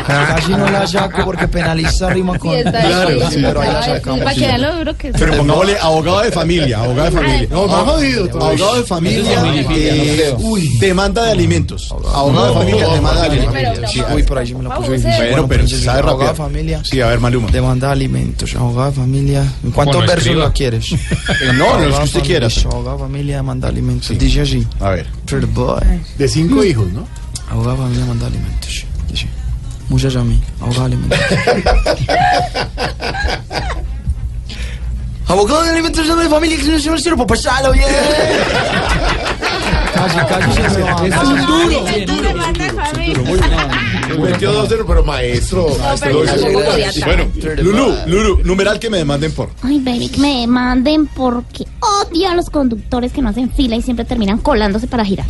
Casi 0.07 0.51
no 0.51 0.69
la 0.69 0.85
saco 0.87 1.21
porque 1.25 1.47
penalista 1.47 2.09
rima 2.09 2.37
con. 2.37 2.61
Claro, 2.61 3.29
sí, 3.29 3.39
pero 3.41 3.61
ahí 3.61 3.73
la 3.73 3.83
sacamos. 3.83 4.19
Para 4.21 4.35
que 4.35 4.57
lo 4.57 4.75
duro 4.77 4.97
que 4.97 5.07
es. 5.09 5.15
Pero 5.17 5.37
pongámosle 5.37 5.77
abogado 5.79 6.21
de 6.21 6.31
familia, 6.31 6.79
abogado 6.79 7.09
de 7.11 7.17
familia. 7.17 7.47
No, 7.51 7.67
más 7.67 7.83
jodido 7.83 8.27
todavía. 8.27 8.49
Abogado 8.63 8.81
de 8.81 8.87
familia, 8.87 9.43
eh, 9.71 10.35
uy, 10.39 10.77
demanda 10.79 11.23
de 11.25 11.31
alimentos. 11.31 11.91
Abogado 12.13 12.47
de 12.47 12.53
familia, 12.53 12.87
demanda 12.89 13.21
de 13.21 13.27
alimentos. 13.27 13.91
Sí, 13.91 14.01
uy, 14.13 14.23
por 14.23 14.37
ahí 14.37 14.47
sí 14.47 14.55
me 14.55 14.63
la 14.63 14.75
puso 14.75 14.91
difícil. 14.91 15.11
Bueno, 15.17 15.47
pero 15.47 15.47
princesa, 15.47 15.83
sabe 15.85 15.99
abogado 15.99 16.19
de 16.19 16.25
rápido. 16.27 16.45
familia. 16.45 16.81
Sí, 16.83 17.01
a 17.01 17.07
ver, 17.07 17.19
Maluma. 17.19 17.49
Demanda 17.51 17.87
de 17.87 17.93
alimentos, 17.93 18.55
abogado 18.55 18.91
de 18.91 18.95
familia. 18.97 19.43
¿En 19.63 19.71
cuántos 19.71 20.05
versos 20.05 20.35
la 20.35 20.51
quieres? 20.51 20.91
Eh, 21.41 21.51
No, 21.53 21.79
los 21.79 21.97
que 21.99 22.03
usted 22.05 22.21
quiera. 22.23 22.47
Abogado 22.65 22.97
de 22.97 23.03
familia, 23.03 23.35
demanda 23.37 23.67
de 23.67 23.71
alimentos. 23.73 24.17
Dice 24.17 24.41
así. 24.41 24.67
A 24.79 24.89
ver. 24.91 25.07
De 26.17 26.27
cinco 26.27 26.63
hijos, 26.63 26.87
¿no? 26.91 27.07
Abogado 27.49 27.71
de 27.77 27.77
familia, 27.83 28.01
demanda 28.03 28.29
de 28.29 28.35
alimentos. 28.37 28.85
Dice. 29.09 29.27
Mí. 29.89 30.41
Abogado 30.59 30.81
de 30.81 30.85
alimentos. 30.85 31.19
Abogado 35.27 35.63
de 35.63 35.69
alimentos 35.69 36.07
de 36.07 36.29
familia 36.29 36.57
que 36.57 36.63
no 36.63 36.79
se 36.79 36.91
me 36.91 36.99
sirve 36.99 37.17
para 37.17 37.27
pasarlo 37.27 37.71
bien. 37.73 37.85
Casi, 40.03 40.17
casi 40.17 40.51
se 40.53 40.79
me 40.79 40.83
va. 40.83 41.07
Es 41.07 41.23
un 41.23 41.45
duro. 41.45 41.83
Metió 44.21 44.67
2-0, 44.67 44.83
pero 44.87 45.03
maestro. 45.03 45.67
Bueno, 47.05 47.25
Lulu, 47.61 47.95
Lulu, 48.07 48.41
numeral 48.43 48.79
que 48.79 48.89
me 48.89 48.97
demanden 48.97 49.31
por. 49.31 49.49
Ay, 49.61 49.79
baby, 49.79 50.09
que 50.09 50.19
me 50.19 50.47
manden 50.47 51.07
porque 51.07 51.65
odio 51.79 52.29
a 52.29 52.35
los 52.35 52.49
conductores 52.49 53.11
que 53.11 53.21
no 53.21 53.29
hacen 53.29 53.51
fila 53.51 53.75
y 53.75 53.81
siempre 53.81 54.05
terminan 54.05 54.39
colándose 54.39 54.87
para 54.87 55.05
girar. 55.05 55.27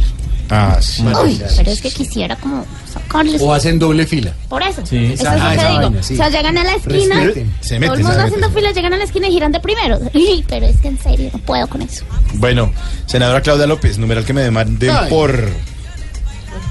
Ah, 0.50 0.78
sí. 0.82 1.04
Uy, 1.24 1.42
pero 1.58 1.72
es 1.72 1.82
que 1.82 1.90
quisiera 1.90 2.36
como 2.36 2.66
sacarles. 2.92 3.42
O 3.42 3.54
hacen 3.54 3.80
doble 3.80 4.06
fila. 4.06 4.34
Por 4.50 4.62
eso. 4.62 4.86
Sí, 4.86 5.14
eso 5.14 5.28
es 5.28 5.42
lo 5.42 5.50
que 5.50 5.56
digo. 5.56 5.80
vaina, 5.80 6.04
sí. 6.04 6.14
O 6.14 6.18
sea, 6.18 6.30
llegan 6.30 6.58
a 6.58 6.64
la 6.64 6.76
esquina. 6.76 7.16
Respeten. 7.16 7.54
Se 7.62 7.70
todo 7.76 7.80
mete, 7.80 7.94
el 7.94 8.04
mundo 8.04 8.22
haciendo 8.22 8.50
fila, 8.52 8.72
llegan 8.72 8.94
a 8.94 8.98
la 8.98 9.04
esquina 9.04 9.28
y 9.28 9.32
giran 9.32 9.52
de 9.52 9.60
primero. 9.60 10.00
Pero 10.48 10.66
es 10.66 10.78
que 10.78 10.90
en 10.90 11.00
serio, 11.00 11.30
no 11.34 11.40
puedo 11.40 11.68
con 11.68 11.82
eso. 11.82 12.04
Bueno, 12.36 12.72
senadora 13.06 13.42
Claudia 13.42 13.66
López, 13.66 13.98
numeral 13.98 14.26
que 14.26 14.34
me 14.34 14.42
demanden 14.42 14.63
Ay. 14.64 15.10
por. 15.10 15.50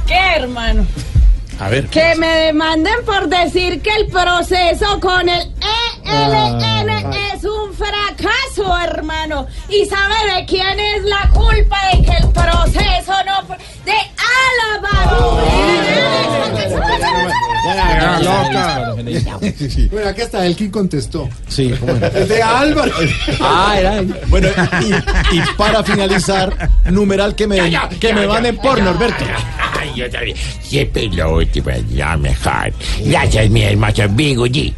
¿Qué, 0.07 0.20
hermano? 0.37 0.87
A 1.59 1.68
ver. 1.68 1.87
Que 1.88 2.14
me 2.16 2.26
demanden 2.26 3.05
por 3.05 3.28
decir 3.28 3.83
que 3.83 3.90
el 3.94 4.07
proceso 4.09 4.98
con 5.00 5.28
el 5.28 5.52
ELN 6.05 6.90
es 7.35 7.44
un 7.44 7.72
fracaso, 7.74 8.78
hermano. 8.78 9.46
¿Y 9.68 9.85
sabe 9.87 10.35
de 10.35 10.46
quién 10.46 10.81
es 10.81 11.05
la 11.05 11.28
culpa 11.33 11.78
de 11.92 12.02
que 12.02 12.16
el 12.16 12.28
proceso 12.31 13.12
no... 13.26 13.57
De 13.85 13.92
Ya. 18.52 19.38
Bueno, 19.90 20.08
aquí 20.08 20.20
hasta 20.22 20.44
Elkin 20.46 20.70
contestó. 20.70 21.28
Sí, 21.48 21.72
¿cómo 21.80 21.94
era? 21.94 22.08
Es 22.08 22.28
de 22.28 22.42
Álvaro. 22.42 22.92
Ah, 23.40 23.76
era. 23.78 24.02
Bueno, 24.28 24.48
y, 24.82 25.36
y 25.36 25.40
para 25.56 25.82
finalizar, 25.82 26.70
numeral 26.90 27.34
que 27.34 27.46
me, 27.46 27.58
que 28.00 28.12
me 28.14 28.26
manden 28.26 28.56
por 28.58 28.80
Norberto. 28.82 29.24
Ay, 29.78 29.92
yo 29.96 30.10
también. 30.10 30.36
Siempre 30.62 31.08
lo 31.08 31.36
último 31.36 31.70
es 31.70 31.90
lo 31.92 32.18
mejor. 32.18 32.72
Gracias, 33.04 33.50
mi 33.50 33.62
hermoso 33.62 34.02
Big 34.10 34.38
G. 34.38 34.72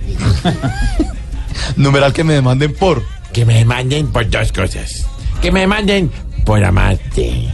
Numeral 1.76 2.12
que 2.12 2.24
me 2.24 2.34
demanden 2.34 2.74
por. 2.74 3.02
Que 3.32 3.44
me 3.44 3.64
manden 3.64 4.08
por 4.08 4.28
dos 4.30 4.52
cosas. 4.52 5.06
Que 5.42 5.50
me 5.50 5.66
manden 5.66 6.10
por 6.44 6.62
amarte. 6.64 7.48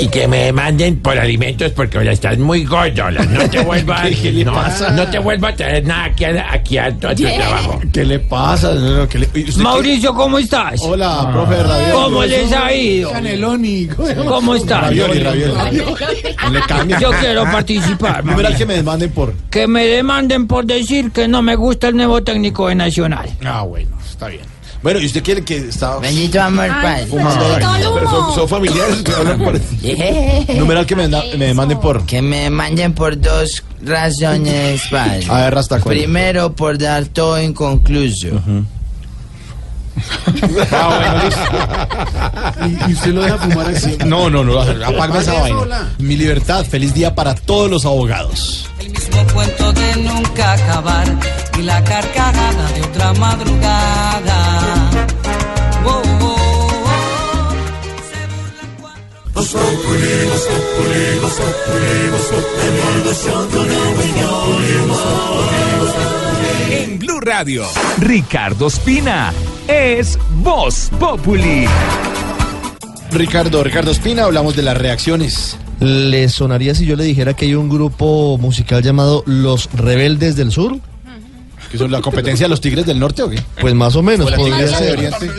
Y 0.00 0.08
que 0.08 0.26
me 0.28 0.52
manden 0.52 1.00
por 1.00 1.18
alimentos 1.18 1.70
porque 1.72 1.98
ahora 1.98 2.12
estás 2.12 2.38
muy 2.38 2.64
gordo. 2.64 3.10
No 3.10 3.48
te 3.50 3.60
vuelvo 3.64 3.92
a, 3.92 4.02
¿Qué 4.02 4.32
le 4.32 4.44
no, 4.44 5.10
te 5.10 5.18
vuelvo 5.18 5.46
a 5.46 5.54
traer 5.54 5.84
nada 5.84 6.04
aquí 6.04 6.24
aquí 6.24 6.78
a 6.78 6.90
tu, 6.90 7.08
trabajo. 7.14 7.80
¿Qué 7.92 8.04
le 8.04 8.18
pasa? 8.18 8.74
No, 8.74 8.98
no, 8.98 9.08
¿qué 9.08 9.18
le- 9.20 9.28
¿y 9.34 9.40
usted 9.40 9.56
qué? 9.56 9.62
Mauricio, 9.62 10.14
¿cómo 10.14 10.38
estás? 10.38 10.80
Hola, 10.82 11.30
profe 11.32 11.54
de 11.54 11.62
radio. 11.62 11.94
¿Cómo 11.94 12.24
les 12.24 12.52
ha 12.52 12.72
ido? 12.72 13.12
Caneloni. 13.12 13.88
¿Cómo 14.26 14.54
están? 14.54 14.82
Ravioli, 14.82 15.20
ravioli. 15.20 15.78
Le 16.50 16.60
cambie. 16.62 16.96
Yo 17.00 17.10
quiero 17.20 17.44
participar. 17.44 18.24
Numeral 18.24 18.56
que 18.56 18.66
me 18.66 18.74
demanden 18.74 19.10
por. 19.10 19.34
Que 19.50 19.66
me 19.66 19.86
demanden 19.86 20.46
por 20.46 20.64
decir 20.64 21.10
que 21.12 21.28
no 21.28 21.42
me 21.42 21.56
gusta 21.56 21.88
el 21.88 21.96
nuevo 21.96 22.22
técnico 22.22 22.68
de 22.68 22.74
Nacional. 22.74 23.28
Ah, 23.44 23.62
bueno, 23.62 23.96
está 24.08 24.28
bien. 24.28 24.51
Bueno, 24.82 24.98
¿y 25.00 25.06
usted 25.06 25.22
quiere 25.22 25.44
que 25.44 25.56
está 25.58 25.98
Bendito 25.98 26.40
amor, 26.42 26.68
fumando? 27.08 27.48
Bendito 27.48 27.94
Pero 27.94 28.10
son, 28.10 28.34
son 28.34 28.48
familiares. 28.48 29.04
hablan 29.16 29.38
por- 29.38 29.60
Numeral 30.56 30.86
que 30.86 30.96
me, 30.96 31.08
da- 31.08 31.22
me 31.38 31.46
demanden 31.46 31.78
por. 31.80 32.04
Que 32.04 32.20
me 32.20 32.50
manden 32.50 32.92
por 32.92 33.20
dos 33.20 33.62
razones, 33.84 34.82
padre. 34.90 35.26
A 35.28 35.42
ver, 35.42 35.54
Rasta, 35.54 35.80
¿cuál? 35.80 35.96
Primero, 35.96 36.54
por 36.54 36.78
dar 36.78 37.04
todo 37.06 37.40
inconcluso. 37.40 38.28
Y, 42.66 42.90
y 42.90 42.94
usted 42.94 43.12
lo 43.12 43.22
deja 43.22 43.38
fumar 43.38 43.68
así. 43.68 43.96
No, 44.06 44.30
no, 44.30 44.44
no, 44.44 44.60
apagme 44.60 45.18
esa 45.18 45.34
vaina. 45.40 45.58
hola. 45.58 45.88
Mi 45.98 46.16
libertad, 46.16 46.64
feliz 46.64 46.94
día 46.94 47.14
para 47.14 47.34
todos 47.34 47.70
los 47.70 47.84
abogados. 47.84 48.68
El 48.78 48.90
mismo 48.90 49.26
cuento 49.34 49.72
de 49.72 49.96
nunca 49.96 50.52
acabar 50.52 51.06
y 51.58 51.62
la 51.62 51.82
carcajada 51.82 52.68
de 52.72 52.82
otra 52.82 53.12
madrugada. 53.14 54.90
Oh, 55.84 56.02
oh, 56.20 56.24
oh. 56.24 56.38
En 66.70 66.98
Blue 66.98 67.20
Radio, 67.20 67.64
Ricardo 67.98 68.68
Espina 68.68 69.32
es 69.68 70.18
Voz 70.42 70.90
Populi. 70.98 71.66
Ricardo, 73.10 73.62
Ricardo 73.62 73.90
Espina, 73.90 74.24
hablamos 74.24 74.56
de 74.56 74.62
las 74.62 74.76
reacciones. 74.76 75.56
¿Le 75.80 76.28
sonaría 76.28 76.74
si 76.74 76.86
yo 76.86 76.96
le 76.96 77.04
dijera 77.04 77.34
que 77.34 77.46
hay 77.46 77.54
un 77.54 77.68
grupo 77.68 78.38
musical 78.38 78.82
llamado 78.82 79.22
Los 79.26 79.68
Rebeldes 79.72 80.36
del 80.36 80.50
Sur? 80.52 80.78
¿Que 81.70 81.78
son 81.78 81.90
la 81.90 82.00
competencia 82.00 82.44
de 82.44 82.50
los 82.50 82.60
Tigres 82.60 82.86
del 82.86 82.98
Norte 82.98 83.22
o 83.22 83.30
qué? 83.30 83.42
Pues 83.60 83.74
más 83.74 83.96
o 83.96 84.02
menos, 84.02 84.26
¿O 84.26 84.30
la 84.30 84.36
podría 84.36 84.68
ser. 84.68 84.92
Oriente? 84.92 85.30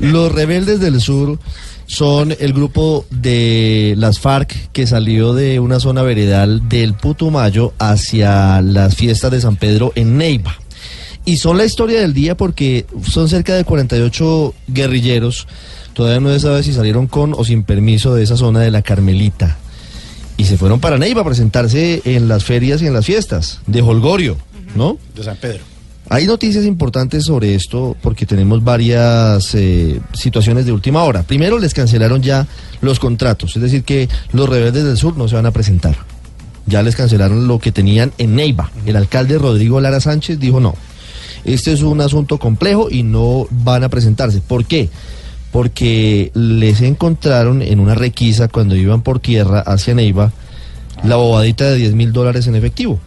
Los 0.00 0.32
Rebeldes 0.32 0.80
del 0.80 1.00
Sur 1.00 1.38
son 1.86 2.34
el 2.38 2.52
grupo 2.52 3.04
de 3.10 3.94
las 3.96 4.20
FARC 4.20 4.70
que 4.72 4.86
salió 4.86 5.32
de 5.32 5.58
una 5.60 5.80
zona 5.80 6.02
veredal 6.02 6.68
del 6.68 6.94
Putumayo 6.94 7.72
hacia 7.78 8.60
las 8.62 8.94
fiestas 8.94 9.30
de 9.30 9.40
San 9.40 9.56
Pedro 9.56 9.92
en 9.94 10.18
Neiva. 10.18 10.56
Y 11.24 11.36
son 11.36 11.58
la 11.58 11.64
historia 11.64 12.00
del 12.00 12.14
día 12.14 12.36
porque 12.36 12.86
son 13.02 13.28
cerca 13.28 13.54
de 13.54 13.64
48 13.64 14.54
guerrilleros. 14.68 15.46
Todavía 15.92 16.20
no 16.20 16.32
se 16.32 16.40
sabe 16.40 16.62
si 16.62 16.72
salieron 16.72 17.06
con 17.06 17.34
o 17.34 17.44
sin 17.44 17.62
permiso 17.62 18.14
de 18.14 18.22
esa 18.22 18.36
zona 18.36 18.60
de 18.60 18.70
la 18.70 18.82
Carmelita. 18.82 19.58
Y 20.36 20.46
se 20.46 20.56
fueron 20.56 20.80
para 20.80 20.96
Neiva 20.96 21.20
a 21.20 21.24
presentarse 21.24 22.00
en 22.04 22.26
las 22.26 22.44
ferias 22.44 22.80
y 22.80 22.86
en 22.86 22.94
las 22.94 23.04
fiestas 23.04 23.60
de 23.66 23.82
Holgorio, 23.82 24.38
¿no? 24.74 24.96
De 25.14 25.22
San 25.22 25.36
Pedro. 25.36 25.70
Hay 26.08 26.26
noticias 26.26 26.64
importantes 26.64 27.24
sobre 27.24 27.54
esto 27.54 27.96
porque 28.02 28.26
tenemos 28.26 28.64
varias 28.64 29.54
eh, 29.54 30.00
situaciones 30.12 30.66
de 30.66 30.72
última 30.72 31.04
hora. 31.04 31.22
Primero, 31.22 31.58
les 31.58 31.72
cancelaron 31.72 32.20
ya 32.20 32.48
los 32.80 32.98
contratos, 32.98 33.54
es 33.54 33.62
decir, 33.62 33.84
que 33.84 34.08
los 34.32 34.48
rebeldes 34.48 34.82
del 34.82 34.96
sur 34.96 35.16
no 35.16 35.28
se 35.28 35.36
van 35.36 35.46
a 35.46 35.52
presentar. 35.52 35.96
Ya 36.66 36.82
les 36.82 36.96
cancelaron 36.96 37.46
lo 37.46 37.60
que 37.60 37.70
tenían 37.70 38.12
en 38.18 38.34
Neiva. 38.34 38.72
El 38.86 38.96
alcalde 38.96 39.38
Rodrigo 39.38 39.80
Lara 39.80 40.00
Sánchez 40.00 40.40
dijo 40.40 40.58
no. 40.58 40.74
Este 41.44 41.72
es 41.72 41.82
un 41.82 42.00
asunto 42.00 42.38
complejo 42.38 42.88
y 42.90 43.02
no 43.02 43.46
van 43.50 43.84
a 43.84 43.88
presentarse. 43.88 44.40
¿Por 44.40 44.64
qué? 44.64 44.88
Porque 45.52 46.30
les 46.34 46.80
encontraron 46.80 47.62
en 47.62 47.80
una 47.80 47.94
requisa 47.94 48.48
cuando 48.48 48.76
iban 48.76 49.02
por 49.02 49.18
tierra 49.20 49.60
hacia 49.60 49.94
Neiva 49.94 50.32
la 51.02 51.16
bobadita 51.16 51.64
de 51.70 51.76
10 51.76 51.94
mil 51.94 52.12
dólares 52.12 52.46
en 52.46 52.54
efectivo. 52.54 53.00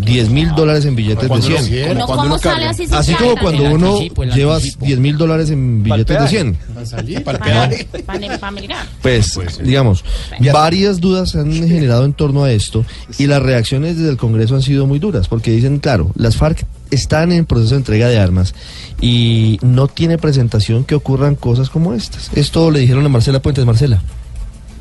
10 0.00 0.28
mil 0.30 0.50
dólares 0.56 0.84
en 0.86 0.96
billetes 0.96 1.22
de 1.22 1.28
Cuando 1.28 1.46
uno- 1.46 1.58
100. 1.58 1.90
Uno, 1.92 2.06
¿Cómo 2.06 2.38
sale 2.38 2.66
así 2.66 3.14
como 3.14 3.36
cuando 3.36 3.66
El 3.66 3.72
uno 3.74 4.00
lleva 4.34 4.56
anticipo. 4.56 4.84
10 4.86 4.98
mil 4.98 5.16
dólares 5.16 5.50
en 5.50 5.84
billetes 5.84 6.20
de 6.20 6.28
100. 6.28 6.58
Para 6.74 7.00
el 7.00 7.22
Pa- 7.24 7.32
peaje. 7.38 7.88
pa- 8.04 8.38
pa 8.40 8.50
mirar. 8.50 8.86
Pues, 9.02 9.38
digamos, 9.62 10.04
varias 10.52 11.00
dudas 11.00 11.30
se 11.30 11.38
han 11.38 11.52
generado 11.52 12.04
en 12.06 12.12
torno 12.12 12.42
a 12.42 12.50
esto 12.50 12.84
y 13.18 13.26
las 13.28 13.40
reacciones 13.40 13.96
desde 13.96 14.10
el 14.10 14.16
Congreso 14.16 14.56
han 14.56 14.62
sido 14.62 14.86
muy 14.86 14.98
duras, 14.98 15.28
porque 15.28 15.52
dicen, 15.52 15.78
claro, 15.78 16.10
las 16.16 16.34
FARC 16.36 16.66
están 16.90 17.32
en 17.32 17.44
proceso 17.46 17.74
de 17.74 17.78
entrega 17.78 18.08
de 18.08 18.18
armas 18.18 18.54
y 19.00 19.58
no 19.62 19.88
tiene 19.88 20.18
presentación 20.18 20.84
que 20.84 20.94
ocurran 20.94 21.34
cosas 21.34 21.70
como 21.70 21.94
estas. 21.94 22.30
Esto 22.34 22.70
le 22.70 22.80
dijeron 22.80 23.04
a 23.04 23.08
Marcela 23.08 23.40
Puentes, 23.40 23.64
Marcela. 23.64 24.02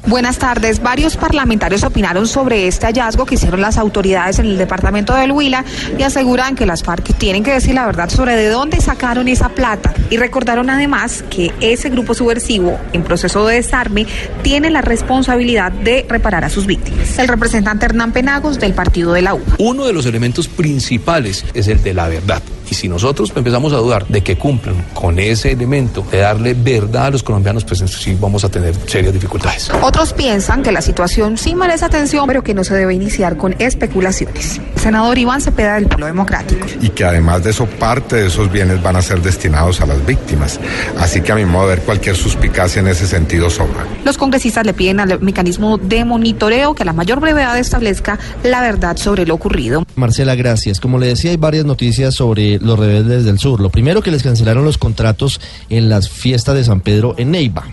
Buenas 0.05 0.37
tardes. 0.37 0.81
Varios 0.81 1.15
parlamentarios 1.15 1.83
opinaron 1.83 2.27
sobre 2.27 2.67
este 2.67 2.85
hallazgo 2.87 3.25
que 3.25 3.35
hicieron 3.35 3.61
las 3.61 3.77
autoridades 3.77 4.37
en 4.37 4.47
el 4.47 4.57
departamento 4.57 5.13
del 5.15 5.31
Huila 5.31 5.63
y 5.97 6.03
aseguran 6.03 6.55
que 6.55 6.65
las 6.65 6.83
FARC 6.83 7.17
tienen 7.17 7.41
que 7.41 7.53
decir 7.53 7.73
la 7.73 7.85
verdad 7.85 8.09
sobre 8.09 8.35
de 8.35 8.49
dónde 8.49 8.81
sacaron 8.81 9.29
esa 9.29 9.49
plata. 9.49 9.93
Y 10.09 10.17
recordaron 10.17 10.69
además 10.69 11.23
que 11.29 11.53
ese 11.61 11.89
grupo 11.89 12.13
subversivo 12.13 12.77
en 12.91 13.03
proceso 13.03 13.47
de 13.47 13.55
desarme 13.55 14.05
tiene 14.41 14.69
la 14.69 14.81
responsabilidad 14.81 15.71
de 15.71 16.05
reparar 16.09 16.43
a 16.43 16.49
sus 16.49 16.65
víctimas. 16.65 17.17
El 17.17 17.29
representante 17.29 17.85
Hernán 17.85 18.11
Penagos 18.11 18.59
del 18.59 18.73
partido 18.73 19.13
de 19.13 19.21
la 19.21 19.35
U. 19.35 19.41
Uno 19.57 19.85
de 19.85 19.93
los 19.93 20.05
elementos 20.05 20.49
principales 20.49 21.45
es 21.53 21.69
el 21.69 21.81
de 21.81 21.93
la 21.93 22.09
verdad. 22.09 22.43
Y 22.73 22.75
si 22.75 22.89
nosotros 22.89 23.31
empezamos 23.35 23.71
a 23.71 23.77
dudar 23.77 24.07
de 24.07 24.23
que 24.23 24.35
cumplan 24.35 24.83
con 24.95 25.19
ese 25.19 25.51
elemento 25.51 26.03
de 26.11 26.17
darle 26.17 26.55
verdad 26.55 27.05
a 27.05 27.09
los 27.11 27.21
colombianos, 27.21 27.63
pues 27.65 27.83
sí 27.87 28.17
vamos 28.19 28.43
a 28.43 28.49
tener 28.49 28.73
serias 28.87 29.13
dificultades. 29.13 29.69
Otros 29.83 30.11
piensan 30.11 30.63
que 30.63 30.71
la 30.71 30.81
situación 30.81 31.37
sí 31.37 31.53
merece 31.53 31.85
atención, 31.85 32.25
pero 32.25 32.43
que 32.43 32.55
no 32.55 32.63
se 32.63 32.73
debe 32.73 32.95
iniciar 32.95 33.37
con 33.37 33.55
especulaciones. 33.59 34.59
Senador 34.75 35.19
Iván 35.19 35.39
Cepeda 35.39 35.75
del 35.75 35.85
Polo 35.85 36.07
Democrático. 36.07 36.65
Y 36.81 36.89
que 36.89 37.05
además 37.05 37.43
de 37.43 37.51
eso, 37.51 37.67
parte 37.67 38.15
de 38.15 38.27
esos 38.27 38.51
bienes 38.51 38.81
van 38.81 38.95
a 38.95 39.03
ser 39.03 39.21
destinados 39.21 39.79
a 39.79 39.85
las 39.85 40.03
víctimas. 40.03 40.59
Así 40.97 41.21
que 41.21 41.31
a 41.31 41.35
mi 41.35 41.45
modo 41.45 41.69
de 41.69 41.75
ver, 41.75 41.85
cualquier 41.85 42.15
suspicacia 42.15 42.79
en 42.79 42.87
ese 42.87 43.05
sentido 43.05 43.51
sobra. 43.51 43.85
Los 44.03 44.17
congresistas 44.17 44.65
le 44.65 44.73
piden 44.73 44.99
al 44.99 45.21
mecanismo 45.21 45.77
de 45.77 46.05
monitoreo 46.05 46.73
que 46.73 46.81
a 46.81 46.85
la 46.87 46.93
mayor 46.93 47.19
brevedad 47.19 47.55
establezca 47.59 48.17
la 48.41 48.61
verdad 48.61 48.97
sobre 48.97 49.27
lo 49.27 49.35
ocurrido. 49.35 49.85
Marcela, 49.95 50.33
gracias. 50.33 50.79
Como 50.79 50.97
le 50.97 51.05
decía, 51.05 51.29
hay 51.29 51.37
varias 51.37 51.65
noticias 51.65 52.15
sobre 52.15 52.57
los 52.63 52.79
rebeldes 52.79 53.25
del 53.25 53.39
sur. 53.39 53.59
Lo 53.59 53.69
primero 53.69 54.01
que 54.01 54.11
les 54.11 54.23
cancelaron 54.23 54.65
los 54.65 54.77
contratos 54.77 55.39
en 55.69 55.89
las 55.89 56.09
fiestas 56.09 56.55
de 56.55 56.63
San 56.63 56.81
Pedro 56.81 57.15
en 57.17 57.31
Neiva. 57.31 57.65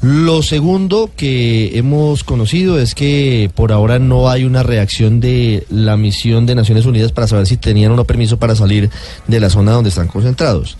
Lo 0.00 0.42
segundo 0.42 1.10
que 1.16 1.78
hemos 1.78 2.24
conocido 2.24 2.80
es 2.80 2.94
que 2.94 3.50
por 3.54 3.70
ahora 3.70 4.00
no 4.00 4.28
hay 4.28 4.44
una 4.44 4.64
reacción 4.64 5.20
de 5.20 5.64
la 5.70 5.96
misión 5.96 6.44
de 6.44 6.56
Naciones 6.56 6.86
Unidas 6.86 7.12
para 7.12 7.28
saber 7.28 7.46
si 7.46 7.56
tenían 7.56 7.92
o 7.92 7.96
no 7.96 8.04
permiso 8.04 8.38
para 8.38 8.56
salir 8.56 8.90
de 9.28 9.40
la 9.40 9.48
zona 9.48 9.72
donde 9.72 9.90
están 9.90 10.08
concentrados. 10.08 10.76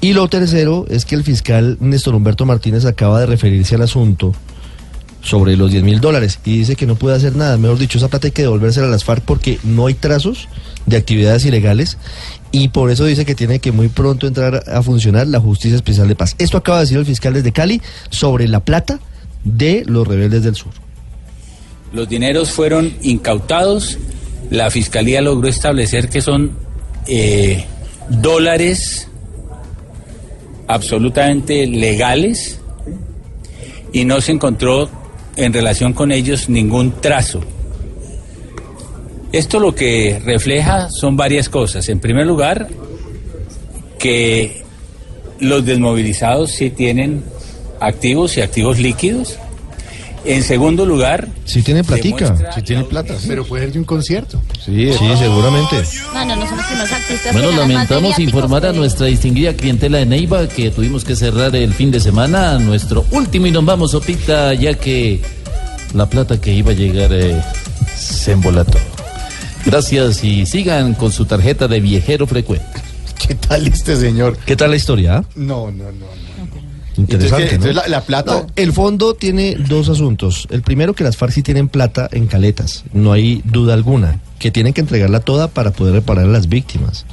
Y 0.00 0.12
lo 0.12 0.28
tercero 0.28 0.84
es 0.88 1.04
que 1.04 1.14
el 1.14 1.24
fiscal 1.24 1.76
Néstor 1.80 2.14
Humberto 2.14 2.44
Martínez 2.44 2.84
acaba 2.84 3.20
de 3.20 3.26
referirse 3.26 3.74
al 3.74 3.82
asunto 3.82 4.32
sobre 5.22 5.56
los 5.56 5.70
10 5.70 5.84
mil 5.84 6.00
dólares 6.00 6.40
y 6.44 6.58
dice 6.58 6.76
que 6.76 6.86
no 6.86 6.96
puede 6.96 7.16
hacer 7.16 7.36
nada. 7.36 7.56
Mejor 7.56 7.78
dicho, 7.78 7.98
esa 7.98 8.08
plata 8.08 8.26
hay 8.26 8.32
que 8.32 8.42
devolvérsela 8.42 8.88
a 8.88 8.90
las 8.90 9.04
FARC 9.04 9.22
porque 9.24 9.58
no 9.62 9.86
hay 9.86 9.94
trazos 9.94 10.48
de 10.86 10.96
actividades 10.96 11.44
ilegales 11.44 11.98
y 12.52 12.68
por 12.68 12.90
eso 12.90 13.06
dice 13.06 13.24
que 13.24 13.34
tiene 13.34 13.58
que 13.58 13.72
muy 13.72 13.88
pronto 13.88 14.26
entrar 14.26 14.62
a 14.68 14.82
funcionar 14.82 15.26
la 15.26 15.40
Justicia 15.40 15.74
Especial 15.74 16.06
de 16.06 16.14
Paz. 16.14 16.36
Esto 16.38 16.58
acaba 16.58 16.78
de 16.78 16.84
decir 16.84 16.98
el 16.98 17.06
fiscal 17.06 17.32
desde 17.32 17.50
Cali 17.50 17.80
sobre 18.10 18.46
la 18.46 18.60
plata 18.60 19.00
de 19.42 19.82
los 19.86 20.06
rebeldes 20.06 20.44
del 20.44 20.54
sur. 20.54 20.72
Los 21.92 22.08
dineros 22.08 22.50
fueron 22.50 22.94
incautados, 23.02 23.98
la 24.50 24.70
Fiscalía 24.70 25.22
logró 25.22 25.48
establecer 25.48 26.08
que 26.08 26.20
son 26.20 26.52
eh, 27.06 27.64
dólares 28.08 29.08
absolutamente 30.68 31.66
legales 31.66 32.60
y 33.92 34.04
no 34.04 34.20
se 34.20 34.32
encontró 34.32 34.90
en 35.36 35.52
relación 35.52 35.92
con 35.92 36.12
ellos 36.12 36.48
ningún 36.48 36.92
trazo. 37.00 37.40
Esto 39.32 39.58
lo 39.58 39.74
que 39.74 40.20
refleja 40.24 40.90
son 40.90 41.16
varias 41.16 41.48
cosas. 41.48 41.88
En 41.88 42.00
primer 42.00 42.26
lugar, 42.26 42.68
que 43.98 44.62
los 45.40 45.64
desmovilizados 45.64 46.52
sí 46.52 46.70
tienen 46.70 47.24
activos 47.80 48.36
y 48.36 48.42
activos 48.42 48.78
líquidos. 48.78 49.38
En 50.24 50.44
segundo 50.44 50.86
lugar, 50.86 51.28
Si 51.44 51.62
tiene 51.62 51.82
platica. 51.82 52.52
Si 52.54 52.62
tiene 52.62 52.84
plata. 52.84 53.14
Pero 53.26 53.44
puede 53.44 53.64
ser 53.64 53.72
de 53.72 53.78
un 53.80 53.84
concierto. 53.84 54.40
Sí, 54.64 54.92
sí, 54.92 55.16
seguramente. 55.18 55.82
No, 56.14 56.24
no, 56.24 56.36
no 56.36 56.46
primeros 56.46 56.92
artistas. 56.92 57.32
Bueno, 57.32 57.50
lamentamos 57.50 58.18
informar 58.20 58.66
a 58.66 58.72
nuestra 58.72 59.06
distinguida 59.06 59.54
clientela 59.54 59.98
de 59.98 60.06
Neiva 60.06 60.46
que 60.46 60.70
tuvimos 60.70 61.04
que 61.04 61.16
cerrar 61.16 61.56
el 61.56 61.74
fin 61.74 61.90
de 61.90 61.98
semana, 61.98 62.58
nuestro 62.60 63.04
último 63.10 63.48
y 63.48 63.50
nos 63.50 63.64
vamos, 63.64 63.90
Sopita, 63.92 64.54
ya 64.54 64.74
que 64.74 65.20
la 65.94 66.08
plata 66.08 66.40
que 66.40 66.52
iba 66.52 66.70
a 66.70 66.74
llegar 66.74 67.12
eh, 67.12 67.42
se 67.96 68.32
embolató. 68.32 68.78
Gracias 69.64 70.24
y 70.24 70.46
sigan 70.46 70.94
con 70.94 71.12
su 71.12 71.24
tarjeta 71.24 71.68
de 71.68 71.80
viajero 71.80 72.26
frecuente. 72.26 72.64
¿Qué 73.26 73.34
tal 73.34 73.66
este 73.68 73.96
señor? 73.96 74.36
¿Qué 74.44 74.56
tal 74.56 74.70
la 74.70 74.76
historia? 74.76 75.18
ah? 75.18 75.24
No, 75.36 75.70
no, 75.70 75.84
no. 75.92 76.06
Interesante. 76.96 77.14
Entonces. 77.14 77.30
¿no? 77.30 77.70
Entonces, 77.70 77.74
la- 77.76 77.88
la 77.88 78.00
plata- 78.04 78.32
No, 78.32 78.46
el 78.56 78.72
fondo 78.72 79.14
tiene 79.14 79.54
dos 79.56 79.88
asuntos. 79.88 80.46
El 80.50 80.62
primero, 80.62 80.94
que 80.94 81.04
las 81.04 81.16
FARC 81.16 81.32
sí 81.32 81.42
tienen 81.42 81.68
plata 81.68 82.08
en 82.12 82.26
caletas. 82.26 82.84
No 82.92 83.12
hay 83.12 83.40
duda 83.44 83.74
alguna. 83.74 84.20
Que 84.38 84.50
tienen 84.50 84.74
que 84.74 84.80
entregarla 84.82 85.20
toda 85.20 85.48
para 85.48 85.70
poder 85.70 85.94
reparar 85.94 86.24
a 86.24 86.28
las 86.28 86.48
víctimas. 86.48 87.06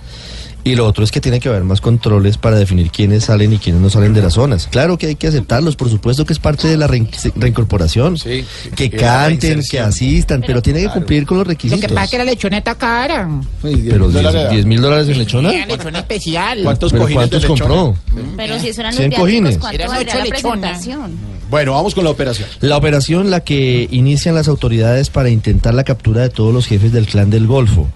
Y 0.63 0.75
lo 0.75 0.85
otro 0.85 1.03
es 1.03 1.11
que 1.11 1.21
tiene 1.21 1.39
que 1.39 1.47
haber 1.49 1.63
más 1.63 1.79
controles 1.81 2.37
para 2.37 2.57
definir 2.57 2.91
quiénes 2.91 3.25
salen 3.25 3.53
y 3.53 3.57
quiénes 3.59 3.81
no 3.81 3.89
salen 3.89 4.13
de 4.13 4.21
las 4.21 4.33
zonas. 4.33 4.67
Claro 4.69 4.97
que 4.97 5.07
hay 5.07 5.15
que 5.15 5.27
aceptarlos, 5.27 5.75
por 5.75 5.89
supuesto 5.89 6.25
que 6.25 6.33
es 6.33 6.39
parte 6.39 6.67
de 6.67 6.75
la 6.77 6.87
rein- 6.87 7.09
reincorporación. 7.35 8.15
que 8.17 8.43
que 8.75 8.89
canten, 8.91 9.61
que 9.63 9.79
asistan, 9.79 10.43
pero, 10.45 10.61
tienen 10.61 10.87
que 10.87 10.93
cumplir 10.93 11.25
con 11.25 11.37
los 11.37 11.47
Lo 11.47 11.51
requisitos. 11.51 11.79
que 11.81 11.87
pasa 11.89 12.03
es 12.05 12.11
que 12.11 12.17
la 12.19 12.23
lechoneta 12.25 12.75
cara. 12.75 13.29
Pero 13.61 14.09
10 14.09 14.65
mil 14.65 14.81
dólares 14.81 15.07
en 15.07 15.17
lechona. 15.17 15.51
Era 15.51 15.65
lechona 15.65 15.99
especial. 15.99 16.59
¿Cuántos 16.63 16.91
¿Pero 16.91 17.03
cojines 17.03 17.19
cuántos 17.29 17.41
de 17.41 17.47
lechona? 17.49 17.69
compró? 17.75 17.95
Pero 18.37 18.59
si 18.59 18.67
eso 18.67 18.81
eran 18.81 18.91
los 18.91 18.97
100 18.97 19.09
viáticos, 19.09 19.27
cojines. 19.29 19.57
¿cuánto 19.57 19.83
Eran 19.83 19.99
lechona. 19.99 20.25
presentación? 20.29 21.39
Bueno, 21.49 21.71
vamos 21.73 21.95
con 21.95 22.03
la 22.03 22.11
operación. 22.11 22.47
La 22.59 22.77
operación 22.77 23.31
la 23.31 23.39
que 23.39 23.87
inician 23.91 24.35
las 24.35 24.47
autoridades 24.47 25.09
para 25.09 25.29
intentar 25.29 25.73
la 25.73 25.83
captura 25.83 26.21
de 26.21 26.29
todos 26.29 26.53
los 26.53 26.67
jefes 26.67 26.91
del 26.91 27.07
clan 27.07 27.29
del 27.31 27.47
Golfo, 27.47 27.89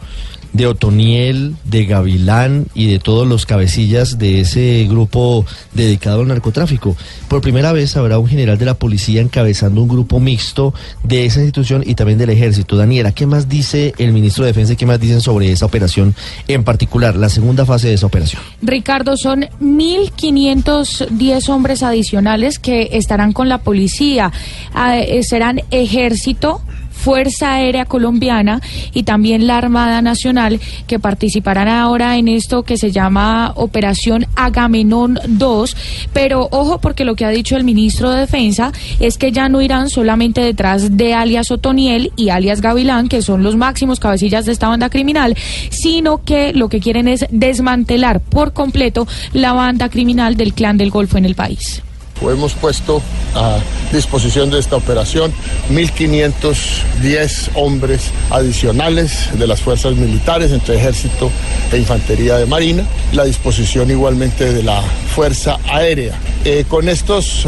de 0.54 0.68
Otoniel, 0.68 1.56
de 1.66 1.86
Gavilán 1.86 2.68
y 2.74 2.88
de 2.88 3.00
todos 3.00 3.28
los 3.28 3.46
cabecillas 3.46 4.18
de 4.18 4.42
ese 4.42 4.86
grupo 4.90 5.46
dedicado 5.74 6.22
al 6.22 6.28
narcotráfico. 6.28 6.96
Por 7.28 7.42
primera 7.42 7.74
vez 7.74 7.98
habrá 7.98 8.20
un 8.20 8.28
general 8.28 8.58
de 8.58 8.66
la 8.66 8.76
policía 8.76 9.22
encabezando 9.22 9.82
un 9.82 9.90
grupo 9.90 10.20
mixto 10.20 10.74
de 11.04 11.26
esa 11.26 11.40
institución 11.40 11.84
y 11.86 11.96
también 11.96 12.20
del 12.20 12.30
ejército. 12.30 12.78
Daniela, 12.78 13.12
¿qué 13.12 13.26
más 13.26 13.50
dice 13.50 13.94
el 13.98 14.14
ministro 14.14 14.46
de 14.46 14.52
Defensa 14.52 14.74
y 14.74 14.76
qué 14.76 14.86
más 14.86 15.00
dicen 15.00 15.22
sobre 15.22 15.52
esa 15.52 15.66
operación 15.66 16.16
en 16.48 16.64
particular, 16.64 17.16
la 17.16 17.30
segunda 17.30 17.66
fase 17.66 17.88
de 17.88 17.96
esa 17.96 18.06
operación? 18.06 18.42
Ricardo, 18.62 19.18
son 19.18 19.42
1.510 19.62 21.50
hombres 21.50 21.84
adicionales 21.84 22.60
que 22.60 22.90
estarán 22.94 23.34
con 23.34 23.50
la 23.50 23.60
policía. 23.60 24.32
Ah, 24.74 25.00
eh, 25.00 25.24
serán 25.24 25.62
ejército. 25.72 26.62
Fuerza 26.94 27.56
Aérea 27.56 27.86
Colombiana 27.86 28.62
y 28.94 29.04
también 29.04 29.48
la 29.48 29.58
Armada 29.58 30.02
Nacional 30.02 30.60
que 30.88 31.00
participarán 31.00 31.68
ahora 31.68 32.18
en 32.18 32.28
esto 32.28 32.64
que 32.64 32.78
se 32.78 32.92
llama 32.92 33.52
Operación 33.56 34.26
Agamenón 34.36 35.20
2. 35.28 35.76
Pero 36.14 36.48
ojo 36.52 36.80
porque 36.80 37.06
lo 37.06 37.16
que 37.16 37.26
ha 37.26 37.30
dicho 37.30 37.58
el 37.58 37.64
ministro 37.64 38.12
de 38.12 38.22
Defensa 38.22 38.72
es 39.00 39.18
que 39.18 39.32
ya 39.32 39.50
no 39.50 39.62
irán 39.62 39.90
solamente 39.90 40.42
detrás 40.42 40.98
de 40.98 41.14
alias 41.14 41.52
Otoniel 41.52 42.12
y 42.16 42.30
alias 42.30 42.62
Gavilán, 42.62 43.10
que 43.10 43.22
son 43.22 43.44
los 43.44 43.56
máximos 43.56 44.00
cabecillas 44.00 44.46
de 44.46 44.52
esta 44.52 44.70
banda 44.70 44.90
criminal, 44.90 45.36
sino 45.70 46.24
que 46.24 46.54
lo 46.54 46.70
que 46.70 46.80
quieren 46.80 47.08
es 47.08 47.26
desmantelar 47.30 48.20
por 48.20 48.54
completo 48.54 49.08
la 49.34 49.54
banda 49.54 49.90
criminal 49.90 50.38
del 50.38 50.54
clan 50.54 50.78
del 50.78 50.92
Golfo 50.92 51.18
en 51.18 51.26
el 51.26 51.36
país. 51.36 51.84
Hemos 52.32 52.54
puesto 52.54 53.02
a 53.36 53.60
disposición 53.92 54.50
de 54.50 54.60
esta 54.60 54.76
operación 54.76 55.34
1.510 55.70 57.50
hombres 57.56 58.12
adicionales 58.30 59.30
de 59.38 59.48
las 59.48 59.62
fuerzas 59.62 59.96
militares, 59.96 60.52
entre 60.52 60.78
ejército 60.78 61.32
e 61.72 61.78
infantería 61.78 62.38
de 62.38 62.46
marina, 62.46 62.86
la 63.12 63.26
disposición 63.26 63.90
igualmente 63.92 64.54
de 64.54 64.64
la 64.64 64.82
fuerza 65.16 65.58
aérea. 65.72 66.18
Eh, 66.46 66.66
con 66.68 66.90
estos, 66.90 67.48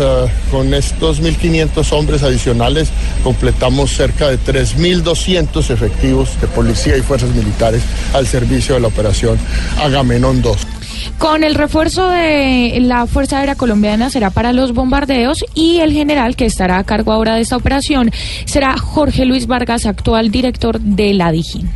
con 0.52 0.74
estos 0.74 1.22
1.500 1.22 1.92
hombres 1.92 2.24
adicionales 2.24 2.90
completamos 3.24 3.92
cerca 3.92 4.30
de 4.30 4.40
3.200 4.40 5.70
efectivos 5.70 6.30
de 6.40 6.48
policía 6.48 6.96
y 6.96 7.02
fuerzas 7.02 7.32
militares 7.32 7.82
al 8.14 8.26
servicio 8.26 8.76
de 8.76 8.82
la 8.82 8.88
operación 8.88 9.38
Agamenón 9.80 10.42
2. 10.42 10.75
Con 11.18 11.44
el 11.44 11.56
refuerzo 11.56 12.10
de 12.10 12.78
la 12.82 13.08
Fuerza 13.08 13.40
Aérea 13.40 13.56
Colombiana 13.56 14.10
será 14.10 14.30
para 14.30 14.54
los 14.54 14.74
bombardeos 14.74 15.46
y 15.54 15.80
el 15.80 15.94
general 15.94 16.36
que 16.36 16.46
estará 16.46 16.78
a 16.78 16.84
cargo 16.84 17.12
ahora 17.12 17.36
de 17.36 17.42
esta 17.42 17.58
operación 17.58 18.12
será 18.46 18.78
Jorge 18.78 19.26
Luis 19.26 19.48
Vargas, 19.48 19.86
actual 19.86 20.32
director 20.32 20.80
de 20.80 21.14
la 21.14 21.32
DIJÍN. 21.32 21.70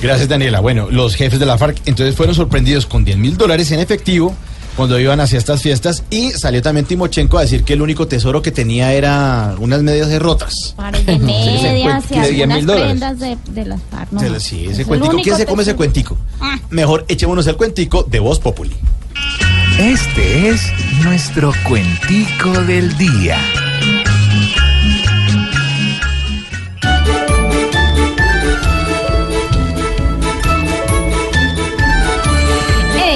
Gracias, 0.00 0.28
Daniela. 0.28 0.60
Bueno, 0.60 0.88
los 0.90 1.16
jefes 1.16 1.40
de 1.40 1.46
la 1.46 1.58
FARC 1.58 1.78
entonces 1.86 2.14
fueron 2.14 2.34
sorprendidos 2.34 2.86
con 2.86 3.04
10 3.04 3.18
mil 3.18 3.36
dólares 3.36 3.72
en 3.72 3.80
efectivo 3.80 4.34
cuando 4.78 4.96
iban 5.00 5.18
hacia 5.18 5.38
estas 5.38 5.60
fiestas 5.60 6.04
y 6.08 6.30
salió 6.30 6.62
también 6.62 6.86
Timochenko 6.86 7.36
a 7.36 7.40
decir 7.40 7.64
que 7.64 7.72
el 7.72 7.82
único 7.82 8.06
tesoro 8.06 8.42
que 8.42 8.52
tenía 8.52 8.92
era 8.92 9.56
unas 9.58 9.82
medias 9.82 10.08
de 10.08 10.18
rotas. 10.20 10.72
Pares 10.76 11.04
de 11.04 11.18
medias 11.18 12.04
y 12.12 12.14
de 12.14 12.20
10 12.20 12.30
algunas 12.30 12.56
mil 12.58 12.66
dólares. 12.66 12.86
prendas 12.86 13.18
de, 13.18 13.38
de 13.50 13.64
las 13.64 13.80
no. 14.12 14.20
Se 14.20 14.38
Sí, 14.38 14.66
Es 14.66 14.70
ese 14.70 14.82
el 14.82 14.86
cuentico. 14.86 15.16
¿Quién 15.20 15.36
se 15.36 15.46
come 15.46 15.64
ese 15.64 15.74
cuentico? 15.74 16.16
Ah. 16.40 16.60
Mejor 16.70 17.04
echémonos 17.08 17.44
el 17.48 17.56
cuentico 17.56 18.04
de 18.04 18.20
Voz 18.20 18.38
Populi. 18.38 18.76
Este 19.80 20.48
es 20.48 20.62
nuestro 21.02 21.52
cuentico 21.66 22.52
del 22.62 22.96
día. 22.96 23.36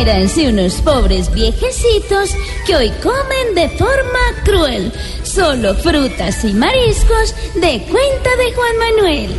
Háganse 0.03 0.49
unos 0.49 0.81
pobres 0.81 1.33
viejecitos 1.33 2.31
que 2.67 2.75
hoy 2.75 2.91
comen 3.05 3.55
de 3.55 3.69
forma 3.79 4.19
cruel. 4.45 4.93
Solo 5.23 5.77
frutas 5.77 6.45
y 6.45 6.53
mariscos 6.53 7.33
de 7.55 7.81
cuenta 7.85 8.31
de 8.37 8.53
Juan 8.53 8.79
Manuel. 8.81 9.31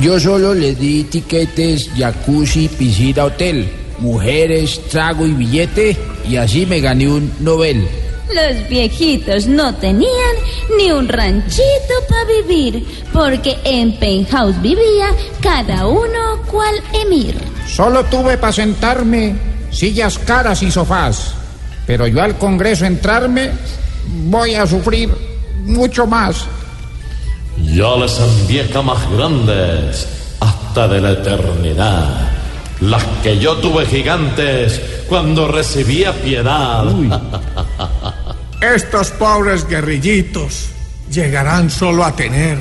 Yo 0.00 0.18
solo 0.18 0.52
le 0.52 0.74
di 0.74 1.04
tiquetes, 1.04 1.90
jacuzzi, 1.96 2.66
piscina, 2.66 3.26
hotel, 3.26 3.68
mujeres, 4.00 4.80
trago 4.90 5.26
y 5.26 5.32
billete 5.32 5.96
y 6.28 6.34
así 6.34 6.66
me 6.66 6.80
gané 6.80 7.06
un 7.06 7.32
Nobel. 7.38 7.86
Los 8.34 8.68
viejitos 8.68 9.46
no 9.46 9.74
tenían 9.74 10.36
ni 10.78 10.90
un 10.90 11.06
ranchito 11.08 11.94
para 12.08 12.24
vivir, 12.24 13.04
porque 13.12 13.58
en 13.64 13.98
penthouse 13.98 14.60
vivía 14.62 15.10
cada 15.40 15.86
uno 15.86 16.40
cual 16.50 16.74
emir. 16.94 17.36
Solo 17.66 18.04
tuve 18.04 18.38
para 18.38 18.52
sentarme 18.52 19.36
sillas 19.70 20.18
caras 20.18 20.62
y 20.62 20.70
sofás. 20.70 21.34
Pero 21.86 22.06
yo 22.06 22.22
al 22.22 22.38
Congreso 22.38 22.86
entrarme 22.86 23.50
voy 24.06 24.54
a 24.54 24.66
sufrir 24.66 25.10
mucho 25.64 26.06
más. 26.06 26.46
Yo 27.58 27.98
les 27.98 28.18
envié 28.18 28.66
camas 28.68 29.10
grandes 29.10 30.06
hasta 30.40 30.88
de 30.88 31.00
la 31.00 31.12
eternidad. 31.12 32.30
Las 32.80 33.04
que 33.22 33.38
yo 33.38 33.56
tuve 33.56 33.86
gigantes 33.86 34.80
cuando 35.08 35.48
recibía 35.48 36.12
piedad. 36.12 36.84
Estos 38.62 39.10
pobres 39.10 39.66
guerrillitos 39.66 40.68
llegarán 41.10 41.68
solo 41.68 42.04
a 42.04 42.14
tener 42.14 42.58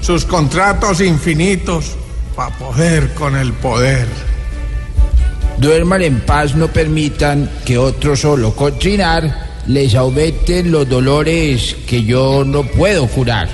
sus 0.00 0.24
contratos 0.24 1.00
infinitos 1.00 1.96
para 2.36 2.56
poder 2.56 3.12
con 3.14 3.34
el 3.36 3.52
poder. 3.52 4.06
Duerman 5.58 6.02
en 6.02 6.20
paz, 6.20 6.54
no 6.54 6.68
permitan 6.68 7.50
que 7.64 7.76
otro 7.76 8.14
solo 8.14 8.54
cochinar 8.54 9.62
les 9.66 9.96
aumenten 9.96 10.70
los 10.70 10.88
dolores 10.88 11.78
que 11.88 12.04
yo 12.04 12.44
no 12.44 12.62
puedo 12.62 13.08
curar. 13.08 13.48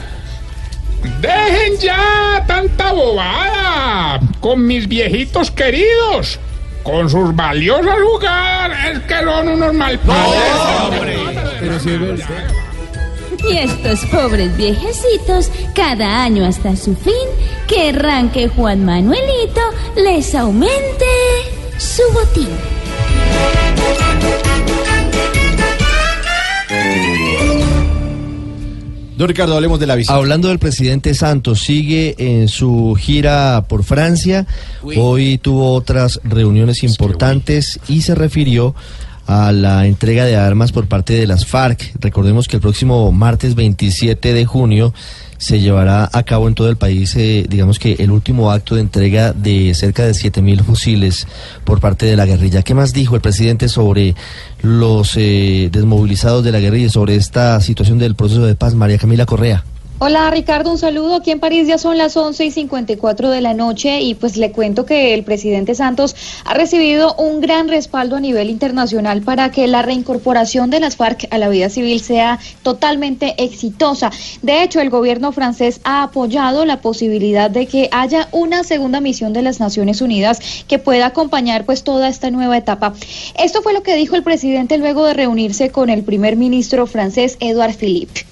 Dejen 1.23 1.79
ya 1.81 2.45
tanta 2.47 2.93
bobada 2.93 4.21
con 4.41 4.67
mis 4.67 4.87
viejitos 4.87 5.51
queridos. 5.51 6.39
Con 6.83 7.09
sus 7.11 7.35
valiosas 7.35 7.97
jugadas 8.03 8.79
es 8.93 9.01
que 9.01 9.19
son 9.23 9.49
unos 9.49 9.75
malpadres. 9.75 11.19
Y 13.49 13.57
estos 13.57 14.05
pobres 14.07 14.57
viejecitos, 14.57 15.51
cada 15.75 16.23
año 16.23 16.45
hasta 16.47 16.77
su 16.77 16.95
fin, 16.97 17.15
querrán 17.67 18.31
que 18.31 18.49
Juan 18.49 18.85
Manuelito 18.85 19.63
les 19.97 20.35
aumente 20.35 21.07
su 21.79 22.03
botín. 22.13 22.49
Don 29.21 29.29
Ricardo, 29.29 29.55
hablemos 29.55 29.79
de 29.79 29.87
la 29.87 29.97
visita. 29.97 30.15
Hablando 30.15 30.49
del 30.49 30.59
presidente 30.59 31.13
Santos, 31.13 31.61
sigue 31.61 32.15
en 32.17 32.49
su 32.49 32.97
gira 32.99 33.67
por 33.69 33.85
Francia. 33.85 34.47
Hoy 34.97 35.37
tuvo 35.37 35.75
otras 35.75 36.21
reuniones 36.25 36.83
importantes 36.85 37.79
y 37.87 38.01
se 38.01 38.15
refirió 38.15 38.75
a 39.27 39.53
la 39.53 39.87
entrega 39.87 40.25
de 40.25 40.37
armas 40.37 40.73
por 40.73 40.89
parte 40.89 41.13
de 41.13 41.27
las 41.27 41.45
FARC. 41.45 41.93
Recordemos 42.01 42.49
que 42.49 42.57
el 42.57 42.63
próximo 42.63 43.13
martes 43.13 43.57
27 43.57 44.33
de 44.33 44.47
junio 44.47 44.95
se 45.41 45.59
llevará 45.59 46.09
a 46.13 46.23
cabo 46.23 46.49
en 46.49 46.55
todo 46.55 46.69
el 46.69 46.77
país, 46.77 47.17
eh, 47.17 47.47
digamos 47.49 47.79
que 47.79 47.95
el 47.95 48.11
último 48.11 48.53
acto 48.53 48.75
de 48.75 48.83
entrega 48.83 49.33
de 49.33 49.75
cerca 49.75 50.05
de 50.05 50.13
7.000 50.13 50.63
fusiles 50.63 51.27
por 51.65 51.81
parte 51.81 52.05
de 52.05 52.15
la 52.15 52.27
guerrilla. 52.27 52.63
¿Qué 52.63 52.75
más 52.75 52.93
dijo 52.93 53.17
el 53.17 53.23
presidente 53.23 53.69
sobre 53.69 54.15
los 54.61 55.17
eh, 55.17 55.71
desmovilizados 55.73 56.45
de 56.45 56.53
la 56.53 56.61
guerrilla 56.61 56.87
y 56.87 56.91
sobre 56.91 57.17
esta 57.17 57.59
situación 57.63 57.99
del 57.99 58.15
proceso 58.15 58.45
de 58.45 58.55
paz? 58.55 58.75
María 58.75 58.99
Camila 58.99 59.25
Correa. 59.25 59.65
Hola 60.03 60.31
Ricardo, 60.31 60.71
un 60.71 60.79
saludo. 60.79 61.17
Aquí 61.17 61.31
en 61.31 61.41
París 61.41 61.69
ya 61.69 61.77
son 61.77 61.99
las 61.99 62.17
11 62.17 62.47
y 62.47 62.51
54 62.51 63.29
de 63.29 63.43
la 63.43 63.53
noche 63.53 64.01
y 64.01 64.15
pues 64.15 64.39
le 64.39 64.51
cuento 64.51 64.87
que 64.87 65.13
el 65.13 65.25
presidente 65.25 65.75
Santos 65.75 66.17
ha 66.47 66.55
recibido 66.55 67.15
un 67.17 67.43
gran 67.43 67.69
respaldo 67.69 68.17
a 68.17 68.21
nivel 68.21 68.49
internacional 68.49 69.21
para 69.21 69.51
que 69.51 69.67
la 69.67 69.83
reincorporación 69.83 70.71
de 70.71 70.81
las 70.81 70.97
FARC 70.97 71.29
a 71.31 71.37
la 71.37 71.51
vida 71.51 71.69
civil 71.69 72.01
sea 72.01 72.39
totalmente 72.63 73.35
exitosa. 73.45 74.11
De 74.41 74.63
hecho, 74.63 74.81
el 74.81 74.89
gobierno 74.89 75.33
francés 75.33 75.83
ha 75.85 76.03
apoyado 76.05 76.65
la 76.65 76.81
posibilidad 76.81 77.51
de 77.51 77.67
que 77.67 77.91
haya 77.93 78.27
una 78.33 78.65
segunda 78.65 79.03
misión 79.03 79.35
de 79.35 79.43
las 79.43 79.61
Naciones 79.61 80.01
Unidas 80.01 80.65
que 80.67 80.79
pueda 80.79 81.09
acompañar 81.09 81.67
pues 81.67 81.85
toda 81.85 82.09
esta 82.09 82.31
nueva 82.31 82.57
etapa. 82.57 82.95
Esto 83.39 83.61
fue 83.61 83.75
lo 83.75 83.83
que 83.83 83.97
dijo 83.97 84.17
el 84.17 84.23
presidente 84.23 84.79
luego 84.79 85.05
de 85.05 85.13
reunirse 85.13 85.69
con 85.69 85.91
el 85.91 86.05
primer 86.05 86.37
ministro 86.37 86.87
francés 86.87 87.37
Edouard 87.39 87.75
Philippe. 87.75 88.30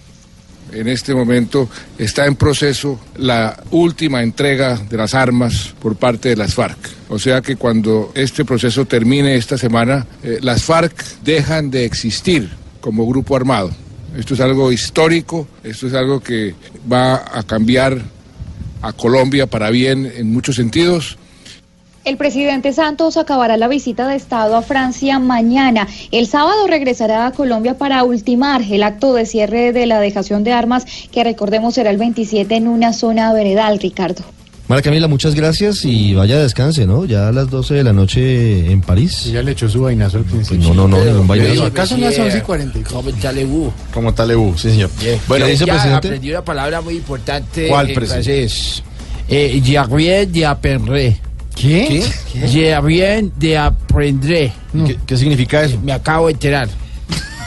En 0.73 0.89
este 0.89 1.15
momento 1.15 1.69
está 1.99 2.27
en 2.27 2.37
proceso 2.37 3.01
la 3.17 3.63
última 3.71 4.23
entrega 4.23 4.77
de 4.77 4.97
las 4.97 5.15
armas 5.15 5.75
por 5.81 5.97
parte 5.97 6.29
de 6.29 6.37
las 6.37 6.55
FARC. 6.55 6.79
O 7.09 7.19
sea 7.19 7.41
que 7.41 7.57
cuando 7.57 8.13
este 8.15 8.45
proceso 8.45 8.85
termine 8.85 9.37
esta 9.37 9.57
semana, 9.57 10.07
eh, 10.23 10.39
las 10.43 10.63
FARC 10.63 11.05
dejan 11.25 11.71
de 11.71 11.85
existir 11.85 12.51
como 12.81 13.07
grupo 13.07 13.35
armado. 13.35 13.71
Esto 14.17 14.35
es 14.35 14.41
algo 14.41 14.73
histórico, 14.73 15.47
esto 15.63 15.87
es 15.87 15.95
algo 15.95 16.21
que 16.21 16.55
va 16.91 17.25
a 17.33 17.43
cambiar 17.43 18.03
a 18.83 18.93
Colombia 18.93 19.47
para 19.47 19.71
bien 19.71 20.11
en 20.17 20.33
muchos 20.33 20.57
sentidos. 20.57 21.19
El 22.09 22.17
presidente 22.17 22.73
Santos 22.73 23.19
acabará 23.19 23.59
la 23.59 23.69
visita 23.69 24.09
de 24.09 24.17
Estado 24.17 24.57
a 24.57 24.63
Francia 24.63 25.19
mañana. 25.19 25.87
El 26.11 26.27
sábado 26.27 26.67
regresará 26.67 27.27
a 27.27 27.33
Colombia 27.33 27.77
para 27.77 28.03
ultimar 28.03 28.63
el 28.63 28.83
acto 28.83 29.13
de 29.13 29.27
cierre 29.27 29.75
de 29.75 29.85
la 29.85 30.01
dejación 30.01 30.43
de 30.43 30.55
armas, 30.55 30.87
que 31.13 31.23
recordemos 31.23 31.75
será 31.75 31.91
el 31.91 31.99
27 31.99 32.57
en 32.57 32.67
una 32.67 32.95
zona 32.95 33.31
veredal, 33.35 33.79
Ricardo. 33.79 34.23
María 34.69 34.81
Camila, 34.81 35.07
muchas 35.07 35.35
gracias 35.35 35.85
y 35.85 36.15
vaya 36.15 36.39
descanse, 36.39 36.87
¿no? 36.87 37.05
Ya 37.05 37.29
a 37.29 37.33
las 37.33 37.51
12 37.51 37.75
de 37.75 37.85
la 37.85 37.93
noche 37.93 38.73
en 38.73 38.81
París. 38.81 39.27
Ya 39.31 39.43
le 39.43 39.53
echó 39.53 39.69
su 39.69 39.83
vainazo 39.83 40.17
al 40.17 40.25
principio. 40.25 40.73
no, 40.73 40.89
no, 40.89 40.89
no, 40.89 41.05
ningún 41.05 41.27
vainazo. 41.27 41.67
Acá 41.67 41.85
son 41.85 42.01
las 42.01 42.19
11 42.19 42.39
y 42.39 42.41
40. 42.41 42.89
Como 42.89 43.13
talebú. 43.13 43.71
Como 43.93 44.15
talebú, 44.15 44.57
sí, 44.57 44.71
señor. 44.71 44.89
Bueno, 45.27 45.45
¿Qué 45.45 45.51
dice 45.51 45.65
el 45.65 45.69
ya 45.69 45.75
presidente? 45.75 46.09
aprendí 46.09 46.31
una 46.31 46.43
palabra 46.43 46.81
muy 46.81 46.97
importante. 46.97 47.69
¿Cuál, 47.69 47.91
en 47.91 47.95
presidente? 47.95 48.33
francés. 48.33 48.83
Eh, 49.29 49.53
aprender. 51.59 52.13
¿Qué? 52.33 52.49
Ya 52.49 52.81
bien 52.81 53.33
de 53.37 53.59
aprender. 53.59 54.53
¿Qué, 54.87 54.99
qué 55.07 55.17
significa 55.17 55.63
eso? 55.63 55.79
Me 55.83 55.93
acabo 55.93 56.27
de 56.27 56.33
enterar. 56.33 56.69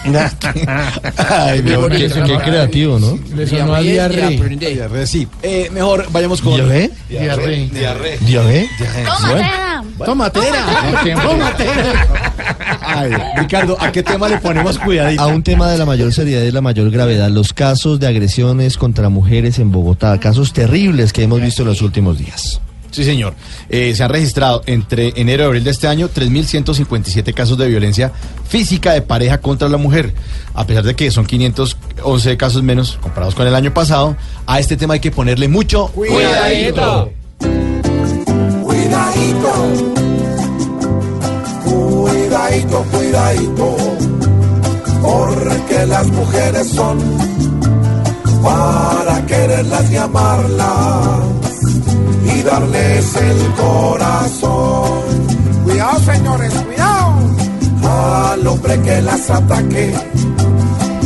Ay, 1.29 1.61
Qué 1.61 1.75
bonito, 1.77 2.15
qué, 2.15 2.19
¿no? 2.21 2.25
qué 2.25 2.37
creativo, 2.39 2.99
¿no? 2.99 3.19
Le 3.35 3.45
sonó 3.45 3.75
a 3.75 3.79
aprender. 3.79 4.73
Diarrea, 4.73 5.05
sí. 5.05 5.27
Eh, 5.43 5.69
mejor 5.71 6.07
vayamos 6.11 6.41
con... 6.41 6.55
¿Diarrea? 6.55 6.89
Diarrea. 7.07 7.67
Diarrea. 7.69 8.17
¿Diarrea? 8.21 9.83
Tómatela. 10.03 10.65
Tomatera. 10.95 11.21
Tomatera. 11.21 12.07
Ay, 12.81 13.11
Ricardo, 13.37 13.77
¿a 13.79 13.91
qué 13.91 14.01
tema 14.01 14.27
le 14.27 14.37
ponemos 14.39 14.79
cuidadito? 14.79 15.21
A 15.21 15.27
un 15.27 15.43
tema 15.43 15.69
de 15.69 15.77
la 15.77 15.85
mayor 15.85 16.11
seriedad 16.11 16.41
y 16.43 16.51
la 16.51 16.61
mayor 16.61 16.89
gravedad, 16.89 17.29
los 17.29 17.53
casos 17.53 17.99
de 17.99 18.07
agresiones 18.07 18.77
contra 18.77 19.09
mujeres 19.09 19.59
en 19.59 19.71
Bogotá, 19.71 20.19
casos 20.19 20.51
terribles 20.51 21.13
que 21.13 21.23
hemos 21.23 21.41
visto 21.41 21.61
en 21.61 21.67
los 21.67 21.81
últimos 21.83 22.17
días. 22.17 22.59
Sí, 22.91 23.05
señor. 23.05 23.33
Eh, 23.69 23.93
se 23.95 24.03
han 24.03 24.09
registrado 24.09 24.61
entre 24.65 25.13
enero 25.15 25.43
y 25.43 25.45
abril 25.47 25.63
de 25.63 25.71
este 25.71 25.87
año 25.87 26.09
3.157 26.09 27.33
casos 27.33 27.57
de 27.57 27.67
violencia 27.67 28.11
física 28.47 28.91
de 28.91 29.01
pareja 29.01 29.39
contra 29.39 29.69
la 29.69 29.77
mujer. 29.77 30.13
A 30.53 30.67
pesar 30.67 30.83
de 30.83 30.95
que 30.95 31.09
son 31.09 31.25
511 31.25 32.37
casos 32.37 32.63
menos 32.63 32.97
comparados 33.01 33.33
con 33.33 33.47
el 33.47 33.55
año 33.55 33.73
pasado, 33.73 34.17
a 34.45 34.59
este 34.59 34.75
tema 34.75 34.95
hay 34.95 34.99
que 34.99 35.11
ponerle 35.11 35.47
mucho 35.47 35.87
Cuidadito. 35.87 37.11
Cuidadito, 38.61 39.53
cuidadito, 41.63 42.83
cuidadito, 42.91 43.77
porque 45.01 45.85
las 45.87 46.07
mujeres 46.07 46.67
son 46.69 46.99
para 48.43 49.25
quererlas 49.25 49.91
y 49.91 49.95
amarlas 49.97 51.40
y 52.41 52.43
darles 52.43 53.15
el 53.15 53.53
corazón. 53.53 54.89
Cuidado, 55.63 55.99
señores, 55.99 56.53
cuidado. 56.53 57.13
Al 57.83 58.47
hombre 58.47 58.81
que 58.81 59.01
las 59.01 59.29
ataque 59.29 59.93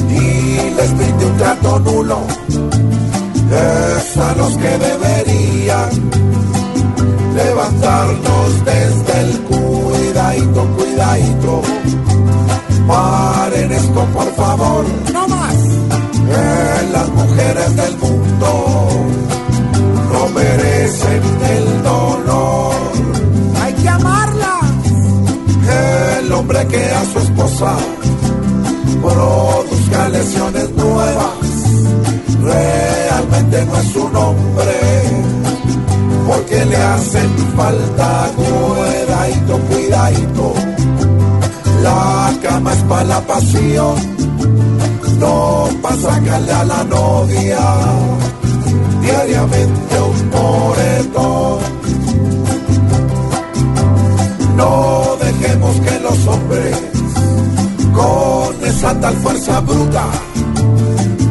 y 0.10 0.76
les 0.76 0.98
brinde 0.98 1.26
un 1.26 1.38
trato 1.38 1.80
nulo, 1.80 2.20
es 3.52 4.18
a 4.18 4.36
los 4.36 4.58
que 4.58 4.78
deberían 4.78 5.90
levantarnos 7.36 8.66
desde 8.66 9.22
el 9.22 9.40
cuidadito, 9.42 10.68
cuidadito. 10.78 11.62
Paren 12.88 13.72
esto, 13.72 14.06
por 14.14 14.36
favor. 14.36 14.86
No 15.14 15.28
más. 15.28 15.56
Que 16.28 16.92
las 16.92 17.10
mujeres 17.10 17.76
del 17.76 17.98
mundo 17.98 18.96
merecen 20.86 21.24
el 21.58 21.84
dolor. 21.84 22.76
Hay 23.62 23.74
que 23.74 23.90
amarla. 23.90 24.60
cosa 27.36 27.76
produzca 29.02 30.10
lesiones 30.10 30.70
nuevas. 30.72 31.34
Realmente 32.42 33.66
no 33.66 33.78
es 33.78 33.96
un 33.96 34.16
hombre, 34.16 34.80
porque 36.28 36.66
le 36.66 36.78
hacen 36.78 37.30
falta 37.56 38.30
cuidadito, 38.36 39.58
cuidadito. 39.70 40.54
La 41.82 42.34
cama 42.44 42.74
es 42.74 42.84
para 42.84 43.04
la 43.04 43.22
pasión, 43.22 43.96
no 45.20 45.68
para 45.82 45.96
sacarle 45.96 46.52
a 46.52 46.64
la 46.64 46.84
novia 46.84 47.60
diariamente 49.06 50.01
un 50.01 50.30
moretón. 50.30 51.60
No 54.56 55.18
dejemos 55.22 55.76
que 55.82 55.99
los 55.99 56.28
hombres 56.28 56.78
con 57.93 58.66
esa 58.66 58.99
tal 58.99 59.16
fuerza 59.16 59.60
bruta 59.62 60.06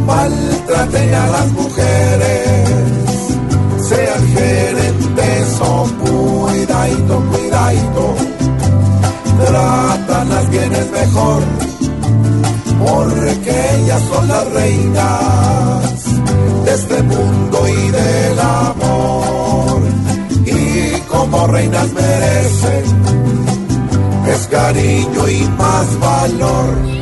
maltraten 0.06 1.14
a 1.14 1.26
las 1.28 1.48
mujeres. 1.52 2.68
Sean 3.88 4.26
gerentes 4.28 5.60
o 5.60 5.86
cuidadito, 6.02 7.22
cuidadito. 7.30 8.14
Trátalas 9.44 10.50
bien 10.50 10.72
es 10.72 10.90
mejor, 10.90 11.42
porque 12.86 13.54
ellas 13.76 14.02
son 14.10 14.28
las 14.28 14.52
reinas 14.52 16.13
este 16.74 17.02
mundo 17.04 17.68
y 17.68 17.90
del 17.90 18.40
amor. 18.40 19.82
Y 20.44 21.00
como 21.02 21.46
reinas 21.46 21.92
merecen 21.92 22.84
es 24.26 24.46
cariño 24.48 25.28
y 25.28 25.48
más 25.56 26.00
valor. 26.00 26.94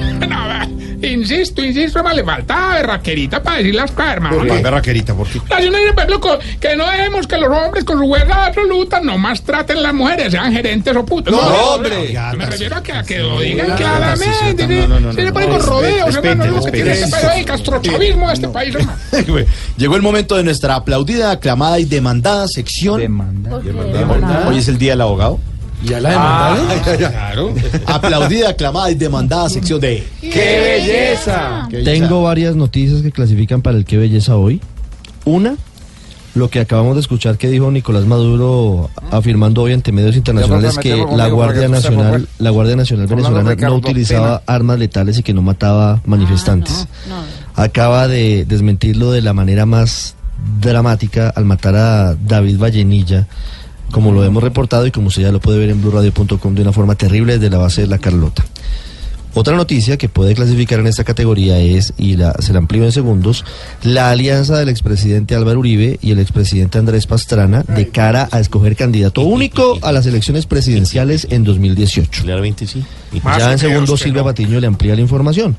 Insisto, 1.03 1.62
insisto, 1.64 2.03
me 2.03 2.14
le 2.14 2.24
falta 2.24 2.74
berraquerita 2.74 3.42
para 3.42 3.59
decir 3.59 3.74
las 3.74 3.90
cosas, 3.90 4.12
hermano. 4.14 4.36
¿Por 4.38 4.46
qué 4.46 4.62
berraquerita? 4.62 5.14
¿Por 5.14 5.26
qué? 5.28 5.40
Dice, 5.40 5.78
que 6.61 6.76
no 6.76 6.86
dejemos 6.90 7.26
que 7.26 7.36
los 7.38 7.48
hombres 7.50 7.84
con 7.84 7.98
su 7.98 8.07
fuerza 8.07 8.46
absoluta 8.46 9.00
nomás 9.00 9.42
traten 9.42 9.78
a 9.78 9.80
las 9.80 9.94
mujeres, 9.94 10.30
sean 10.32 10.53
gerentes 10.53 10.94
o 10.96 11.05
putos. 11.05 11.32
No, 11.32 11.42
no, 11.42 11.57
hombre. 11.74 12.12
no, 12.12 12.38
me 12.38 12.46
refiero 12.46 12.76
a 12.76 12.82
que, 12.82 12.92
a 12.92 13.03
que 13.03 13.18
lo 13.18 13.40
digan 13.40 13.68
Ya, 13.68 13.76
claramente. 13.76 14.66
no, 14.66 14.88
no, 14.88 15.00
no, 15.00 15.12
Se 15.12 15.20
le 15.22 15.28
no, 15.28 15.32
ponen 15.32 15.50
no, 15.50 15.59
con 15.59 15.66
rodeos, 15.66 16.16
hermano. 16.16 16.46
Lo 16.46 16.64
que 16.64 16.70
tiene 16.70 16.92
este 16.92 17.11
país 17.11 17.24
ahí, 17.24 17.44
castrochavismo 17.44 18.28
de 18.28 18.34
este 18.34 18.48
país, 18.48 18.74
hermano. 18.74 18.98
Llegó 19.76 19.96
el 19.96 20.03
momento 20.03 20.36
de 20.36 20.44
nuestra 20.44 20.76
aplaudida, 20.76 21.30
aclamada 21.30 21.78
y 21.78 21.84
demandada 21.84 22.46
sección. 22.48 23.00
Demandada. 23.00 24.48
Hoy 24.48 24.59
es 24.59 24.68
el 24.68 24.78
día 24.78 24.92
del 24.92 25.00
abogado. 25.00 25.38
¿Ya 25.84 26.00
la 26.00 26.10
demandaron? 26.10 26.80
claro. 26.98 27.54
Aplaudida, 27.86 28.50
aclamada 28.50 28.90
y 28.90 28.94
demandada 28.94 29.48
sección 29.48 29.80
de 29.80 30.06
¡Qué 30.20 30.28
belleza! 30.60 31.68
Tengo 31.84 32.22
varias 32.22 32.56
noticias 32.56 33.02
que 33.02 33.10
clasifican 33.10 33.62
para 33.62 33.76
el 33.76 33.84
qué 33.84 33.96
belleza 33.96 34.36
hoy. 34.36 34.60
Una, 35.24 35.56
lo 36.34 36.48
que 36.48 36.60
acabamos 36.60 36.94
de 36.94 37.00
escuchar 37.00 37.36
que 37.36 37.48
dijo 37.48 37.70
Nicolás 37.70 38.06
Maduro 38.06 38.90
afirmando 39.10 39.62
hoy 39.62 39.72
ante 39.72 39.92
medios 39.92 40.16
internacionales 40.16 40.78
que 40.78 40.96
la 40.96 41.28
Guardia 41.28 41.68
Nacional, 41.68 42.26
la 42.38 42.50
Guardia 42.50 42.76
Nacional 42.76 43.06
venezolana 43.06 43.54
no 43.54 43.74
utilizaba 43.74 44.42
armas 44.46 44.78
letales 44.78 45.18
y 45.18 45.22
que 45.22 45.34
no 45.34 45.42
mataba 45.42 46.00
manifestantes. 46.06 46.88
Acaba 47.54 48.08
de 48.08 48.46
desmentirlo 48.46 49.12
de 49.12 49.20
la 49.20 49.34
manera 49.34 49.66
más 49.66 50.16
dramática 50.60 51.28
al 51.28 51.44
matar 51.44 51.76
a 51.76 52.14
David 52.14 52.58
Vallenilla, 52.58 53.26
como 53.93 54.11
lo 54.11 54.24
hemos 54.24 54.43
reportado 54.43 54.86
y 54.86 54.90
como 54.90 55.09
usted 55.09 55.22
ya 55.22 55.30
lo 55.30 55.38
puede 55.38 55.59
ver 55.59 55.70
en 55.70 55.80
blurradio.com 55.80 56.55
de 56.55 56.62
una 56.62 56.72
forma 56.72 56.97
terrible 56.97 57.34
desde 57.34 57.51
la 57.51 57.59
base 57.59 57.82
de 57.82 57.86
la 57.86 57.99
Carlota. 57.99 58.45
Otra 59.34 59.57
noticia 59.57 59.97
que 59.97 60.11
puede 60.11 60.34
clasificar 60.34 60.80
en 60.80 60.86
esta 60.86 61.05
categoría 61.05 61.59
es, 61.59 61.95
y 61.97 62.16
la, 62.16 62.34
se 62.40 62.53
la 62.53 62.59
amplío 62.59 62.84
en 62.84 62.93
segundos, 62.93 63.47
la 63.82 64.11
alianza 64.11 64.59
del 64.59 64.68
expresidente 64.68 65.34
Álvaro 65.34 65.61
Uribe 65.61 65.99
y 66.03 66.11
el 66.11 66.18
expresidente 66.18 66.78
Andrés 66.78 67.07
Pastrana 67.07 67.62
de 67.62 67.88
cara 67.88 68.28
a 68.30 68.40
escoger 68.40 68.76
candidato 68.76 69.22
único 69.22 69.78
a 69.80 69.93
las 69.93 70.05
elecciones 70.05 70.45
presidenciales 70.45 71.28
en 71.30 71.45
2018. 71.45 72.24
Claramente 72.24 72.66
sí. 72.66 72.84
Ya 73.38 73.53
en 73.53 73.59
segundos 73.59 74.01
Silvia 74.01 74.22
Patiño 74.22 74.61
le 74.61 74.66
amplía 74.66 74.95
la 74.95 75.01
información. 75.01 75.57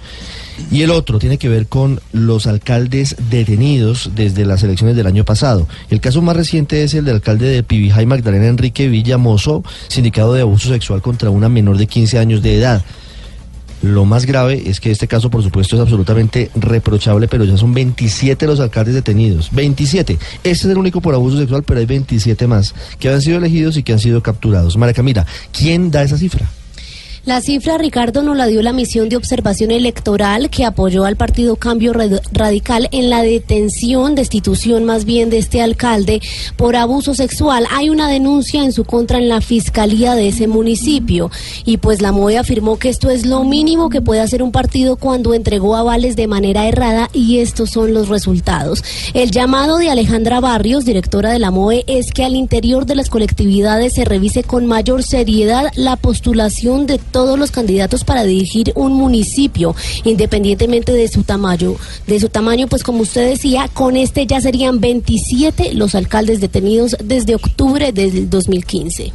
Y 0.71 0.81
el 0.81 0.91
otro 0.91 1.19
tiene 1.19 1.37
que 1.37 1.49
ver 1.49 1.67
con 1.67 1.99
los 2.11 2.47
alcaldes 2.47 3.15
detenidos 3.29 4.11
desde 4.15 4.45
las 4.45 4.63
elecciones 4.63 4.95
del 4.95 5.07
año 5.07 5.25
pasado. 5.25 5.67
El 5.89 6.01
caso 6.01 6.21
más 6.21 6.35
reciente 6.35 6.83
es 6.83 6.93
el 6.93 7.05
del 7.05 7.15
alcalde 7.15 7.47
de 7.47 7.63
Pibijay, 7.63 8.05
Magdalena 8.05 8.47
Enrique 8.47 8.87
Villamoso, 8.87 9.63
sindicado 9.87 10.33
de 10.33 10.41
abuso 10.41 10.69
sexual 10.69 11.01
contra 11.01 11.29
una 11.29 11.49
menor 11.49 11.77
de 11.77 11.87
15 11.87 12.19
años 12.19 12.41
de 12.41 12.57
edad. 12.57 12.83
Lo 13.83 14.05
más 14.05 14.25
grave 14.25 14.63
es 14.65 14.79
que 14.79 14.91
este 14.91 15.09
caso, 15.09 15.29
por 15.29 15.43
supuesto, 15.43 15.75
es 15.75 15.81
absolutamente 15.81 16.49
reprochable, 16.55 17.27
pero 17.27 17.43
ya 17.43 17.57
son 17.57 17.73
27 17.73 18.47
los 18.47 18.61
alcaldes 18.61 18.93
detenidos. 18.93 19.49
27. 19.51 20.13
Este 20.13 20.49
es 20.49 20.65
el 20.65 20.77
único 20.77 21.01
por 21.01 21.13
abuso 21.13 21.37
sexual, 21.37 21.63
pero 21.63 21.81
hay 21.81 21.85
27 21.85 22.47
más 22.47 22.73
que 22.97 23.09
han 23.09 23.21
sido 23.21 23.39
elegidos 23.39 23.75
y 23.75 23.83
que 23.83 23.91
han 23.91 23.99
sido 23.99 24.23
capturados. 24.23 24.77
María 24.77 24.93
Camila, 24.93 25.25
¿quién 25.51 25.91
da 25.91 26.01
esa 26.01 26.17
cifra? 26.17 26.49
La 27.25 27.39
cifra, 27.39 27.77
Ricardo, 27.77 28.21
nos 28.21 28.35
la 28.35 28.47
dio 28.47 28.61
la 28.61 28.73
misión 28.73 29.07
de 29.07 29.15
observación 29.15 29.71
electoral 29.71 30.49
que 30.49 30.65
apoyó 30.65 31.05
al 31.05 31.15
partido 31.15 31.55
Cambio 31.55 31.93
Radical 31.93 32.89
en 32.91 33.09
la 33.09 33.23
detención, 33.23 34.13
destitución 34.13 34.83
más 34.83 35.05
bien 35.05 35.29
de 35.29 35.37
este 35.37 35.61
alcalde 35.61 36.21
por 36.57 36.75
abuso 36.75 37.15
sexual. 37.15 37.65
Hay 37.71 37.89
una 37.89 38.09
denuncia 38.09 38.65
en 38.65 38.73
su 38.73 38.83
contra 38.83 39.19
en 39.19 39.29
la 39.29 39.39
fiscalía 39.39 40.15
de 40.15 40.27
ese 40.27 40.47
municipio 40.47 41.31
y 41.63 41.77
pues 41.77 42.01
la 42.01 42.11
MOE 42.11 42.37
afirmó 42.37 42.77
que 42.77 42.89
esto 42.89 43.09
es 43.09 43.25
lo 43.25 43.45
mínimo 43.45 43.89
que 43.89 44.01
puede 44.01 44.19
hacer 44.19 44.43
un 44.43 44.51
partido 44.51 44.97
cuando 44.97 45.33
entregó 45.33 45.77
avales 45.77 46.17
de 46.17 46.27
manera 46.27 46.67
errada 46.67 47.09
y 47.13 47.37
estos 47.37 47.69
son 47.69 47.93
los 47.93 48.09
resultados. 48.09 48.83
El 49.13 49.31
llamado 49.31 49.77
de 49.77 49.89
Alejandra 49.89 50.41
Barrios, 50.41 50.83
directora 50.83 51.31
de 51.31 51.39
la 51.39 51.51
MOE, 51.51 51.85
es 51.87 52.11
que 52.11 52.25
al 52.25 52.35
interior 52.35 52.85
de 52.85 52.95
las 52.95 53.09
colectividades 53.09 53.93
se 53.93 54.03
revise 54.03 54.43
con 54.43 54.65
mayor 54.65 55.03
seriedad 55.03 55.71
la 55.77 55.95
postulación 55.95 56.85
de 56.85 56.99
todos 57.13 57.39
los 57.39 57.51
candidatos 57.51 58.03
para 58.03 58.25
dirigir 58.25 58.73
un 58.75 58.91
municipio, 58.91 59.73
independientemente 60.03 60.91
de 60.91 61.07
su 61.07 61.23
tamaño. 61.23 61.75
De 62.05 62.19
su 62.19 62.27
tamaño, 62.27 62.67
pues 62.67 62.83
como 62.83 63.03
usted 63.03 63.29
decía, 63.29 63.69
con 63.73 63.95
este 63.95 64.27
ya 64.27 64.41
serían 64.41 64.81
27 64.81 65.75
los 65.75 65.95
alcaldes 65.95 66.41
detenidos 66.41 66.97
desde 67.01 67.35
octubre 67.35 67.93
del 67.93 68.29
2015. 68.29 69.13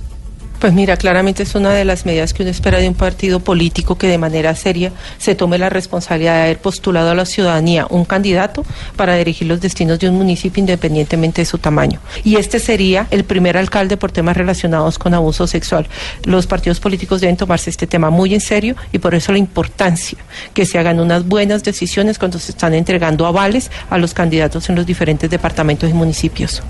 Pues 0.58 0.72
mira, 0.72 0.96
claramente 0.96 1.44
es 1.44 1.54
una 1.54 1.70
de 1.70 1.84
las 1.84 2.04
medidas 2.04 2.34
que 2.34 2.42
uno 2.42 2.50
espera 2.50 2.78
de 2.78 2.88
un 2.88 2.94
partido 2.94 3.38
político 3.38 3.96
que 3.96 4.08
de 4.08 4.18
manera 4.18 4.56
seria 4.56 4.90
se 5.16 5.36
tome 5.36 5.56
la 5.56 5.70
responsabilidad 5.70 6.34
de 6.34 6.42
haber 6.42 6.58
postulado 6.58 7.10
a 7.10 7.14
la 7.14 7.26
ciudadanía 7.26 7.86
un 7.88 8.04
candidato 8.04 8.64
para 8.96 9.14
dirigir 9.14 9.46
los 9.46 9.60
destinos 9.60 10.00
de 10.00 10.08
un 10.08 10.16
municipio 10.16 10.60
independientemente 10.60 11.42
de 11.42 11.46
su 11.46 11.58
tamaño. 11.58 12.00
Y 12.24 12.36
este 12.36 12.58
sería 12.58 13.06
el 13.12 13.22
primer 13.22 13.56
alcalde 13.56 13.96
por 13.96 14.10
temas 14.10 14.36
relacionados 14.36 14.98
con 14.98 15.14
abuso 15.14 15.46
sexual. 15.46 15.86
Los 16.24 16.48
partidos 16.48 16.80
políticos 16.80 17.20
deben 17.20 17.36
tomarse 17.36 17.70
este 17.70 17.86
tema 17.86 18.10
muy 18.10 18.34
en 18.34 18.40
serio 18.40 18.74
y 18.90 18.98
por 18.98 19.14
eso 19.14 19.30
la 19.30 19.38
importancia 19.38 20.18
que 20.54 20.66
se 20.66 20.76
hagan 20.76 20.98
unas 20.98 21.24
buenas 21.24 21.62
decisiones 21.62 22.18
cuando 22.18 22.40
se 22.40 22.50
están 22.50 22.74
entregando 22.74 23.26
avales 23.26 23.70
a 23.90 23.98
los 23.98 24.12
candidatos 24.12 24.68
en 24.68 24.74
los 24.74 24.86
diferentes 24.86 25.30
departamentos 25.30 25.88
y 25.88 25.92
municipios. 25.92 26.62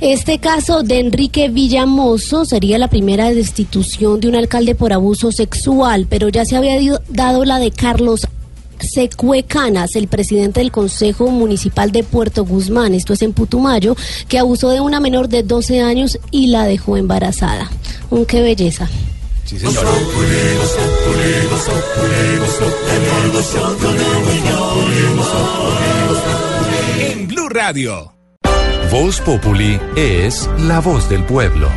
Este 0.00 0.38
caso 0.38 0.82
de 0.82 0.98
Enrique 0.98 1.50
Villamoso 1.50 2.46
sería 2.46 2.78
la 2.78 2.88
primera 2.88 3.30
destitución 3.34 4.18
de 4.18 4.28
un 4.28 4.34
alcalde 4.34 4.74
por 4.74 4.94
abuso 4.94 5.30
sexual, 5.30 6.06
pero 6.08 6.30
ya 6.30 6.46
se 6.46 6.56
había 6.56 6.78
dado 7.10 7.44
la 7.44 7.58
de 7.58 7.70
Carlos 7.70 8.26
Secuecanas, 8.78 9.96
el 9.96 10.08
presidente 10.08 10.60
del 10.60 10.72
Consejo 10.72 11.28
Municipal 11.28 11.92
de 11.92 12.02
Puerto 12.02 12.46
Guzmán, 12.46 12.94
esto 12.94 13.12
es 13.12 13.20
en 13.20 13.34
Putumayo, 13.34 13.94
que 14.26 14.38
abusó 14.38 14.70
de 14.70 14.80
una 14.80 15.00
menor 15.00 15.28
de 15.28 15.42
12 15.42 15.82
años 15.82 16.18
y 16.30 16.46
la 16.46 16.64
dejó 16.64 16.96
embarazada. 16.96 17.70
Un 18.08 18.24
qué 18.24 18.40
belleza. 18.40 18.88
Sí. 19.44 19.56
En 27.00 27.28
Blue 27.28 27.48
Radio. 27.50 28.19
Voz 28.90 29.20
Populi 29.20 29.80
es 29.96 30.48
la 30.58 30.80
voz 30.80 31.08
del 31.08 31.24
pueblo. 31.24 31.68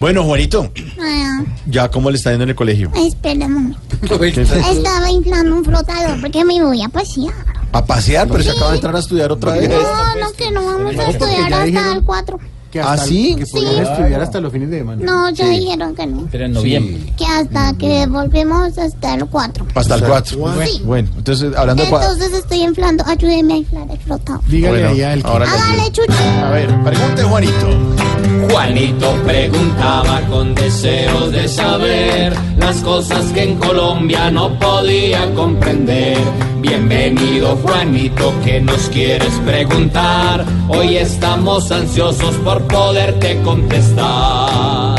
Bueno, 0.00 0.22
Juanito, 0.24 0.70
Ah, 1.00 1.42
¿ya 1.66 1.90
cómo 1.90 2.10
le 2.10 2.16
está 2.16 2.30
yendo 2.30 2.44
en 2.44 2.50
el 2.50 2.56
colegio? 2.56 2.90
espera 2.94 3.46
un 3.46 3.52
momento. 3.52 3.80
¿Qué? 4.20 4.28
Estaba 4.40 5.10
inflando 5.10 5.56
un 5.56 5.64
flotador 5.64 6.20
porque 6.20 6.44
me 6.44 6.62
voy 6.62 6.82
a 6.82 6.88
pasear. 6.88 7.34
A 7.72 7.84
pasear, 7.84 8.28
pero 8.28 8.42
se 8.42 8.50
acaba 8.50 8.70
de 8.70 8.76
entrar 8.76 8.96
a 8.96 9.00
estudiar 9.00 9.32
otra 9.32 9.52
vez. 9.52 9.68
No, 9.68 9.76
no, 9.76 10.32
que 10.36 10.50
no 10.50 10.64
vamos 10.64 10.96
a 10.96 11.10
estudiar 11.10 11.52
hasta 11.52 11.64
dijeron- 11.64 11.96
el 11.96 12.04
4. 12.04 12.38
Que 12.70 12.80
¿Ah, 12.80 12.92
hasta 12.92 13.04
el- 13.04 13.08
sí? 13.10 13.34
Que 13.34 13.46
podían 13.46 13.74
Sí. 13.76 13.80
estudiar 13.92 14.20
hasta 14.20 14.40
los 14.40 14.52
fines 14.52 14.70
de 14.70 14.78
semana. 14.78 15.02
No, 15.02 15.30
ya 15.30 15.48
dijeron 15.48 15.94
que 15.94 16.06
no. 16.06 16.28
Pero 16.30 16.44
en 16.44 16.52
noviembre. 16.52 17.12
Que 17.16 17.24
hasta 17.24 17.72
que 17.78 18.06
volvemos 18.06 18.76
hasta 18.76 19.14
el 19.14 19.24
4. 19.26 19.66
Hasta 19.74 19.94
el 19.94 20.02
4. 20.04 20.38
Sí. 20.66 20.82
Bueno, 20.84 21.08
entonces, 21.16 21.56
hablando 21.56 21.82
de... 21.84 21.90
cua- 21.90 22.02
Entonces 22.02 22.32
estoy 22.34 22.62
inflando. 22.64 23.04
Ayúdeme 23.06 23.54
a 23.54 23.56
inflar 23.56 23.86
el 23.90 23.98
flotador. 23.98 24.42
Dígale 24.48 24.74
Bueno, 24.80 24.88
ahí 24.90 25.02
al 25.02 25.22
que- 25.22 25.28
Hágale, 25.28 25.92
chucho. 25.92 26.12
A 26.44 26.50
ver, 26.50 26.68
pregunte, 26.84 27.22
Juanito. 27.22 28.17
Juanito 28.46 29.14
preguntaba 29.24 30.20
con 30.30 30.54
deseos 30.54 31.32
de 31.32 31.48
saber 31.48 32.32
las 32.58 32.76
cosas 32.82 33.24
que 33.32 33.42
en 33.42 33.56
Colombia 33.56 34.30
no 34.30 34.58
podía 34.58 35.32
comprender. 35.34 36.18
Bienvenido 36.60 37.56
Juanito, 37.56 38.32
¿qué 38.44 38.60
nos 38.60 38.88
quieres 38.88 39.32
preguntar? 39.44 40.44
Hoy 40.68 40.96
estamos 40.96 41.70
ansiosos 41.72 42.34
por 42.36 42.62
poderte 42.64 43.40
contestar. 43.42 44.98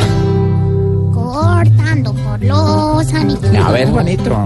Cortando 1.14 2.14
por 2.14 2.44
los 2.44 3.14
anillos. 3.14 3.66
A 3.66 3.72
ver, 3.72 3.90
Juanito. 3.90 4.44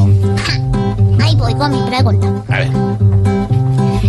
Ahí 1.22 1.36
voy 1.36 1.54
con 1.56 1.72
mi 1.72 1.89
pregunta. 1.89 2.28
A 2.50 2.60
ver. 2.60 2.70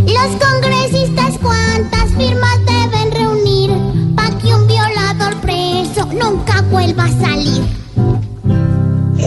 Los 0.06 0.36
congresistas, 0.40 1.38
¿cuántas 1.40 2.12
firmas 2.14 2.58
deben 2.66 2.73
nunca 6.24 6.62
vuelva 6.62 7.04
a 7.04 7.08
salir? 7.08 7.83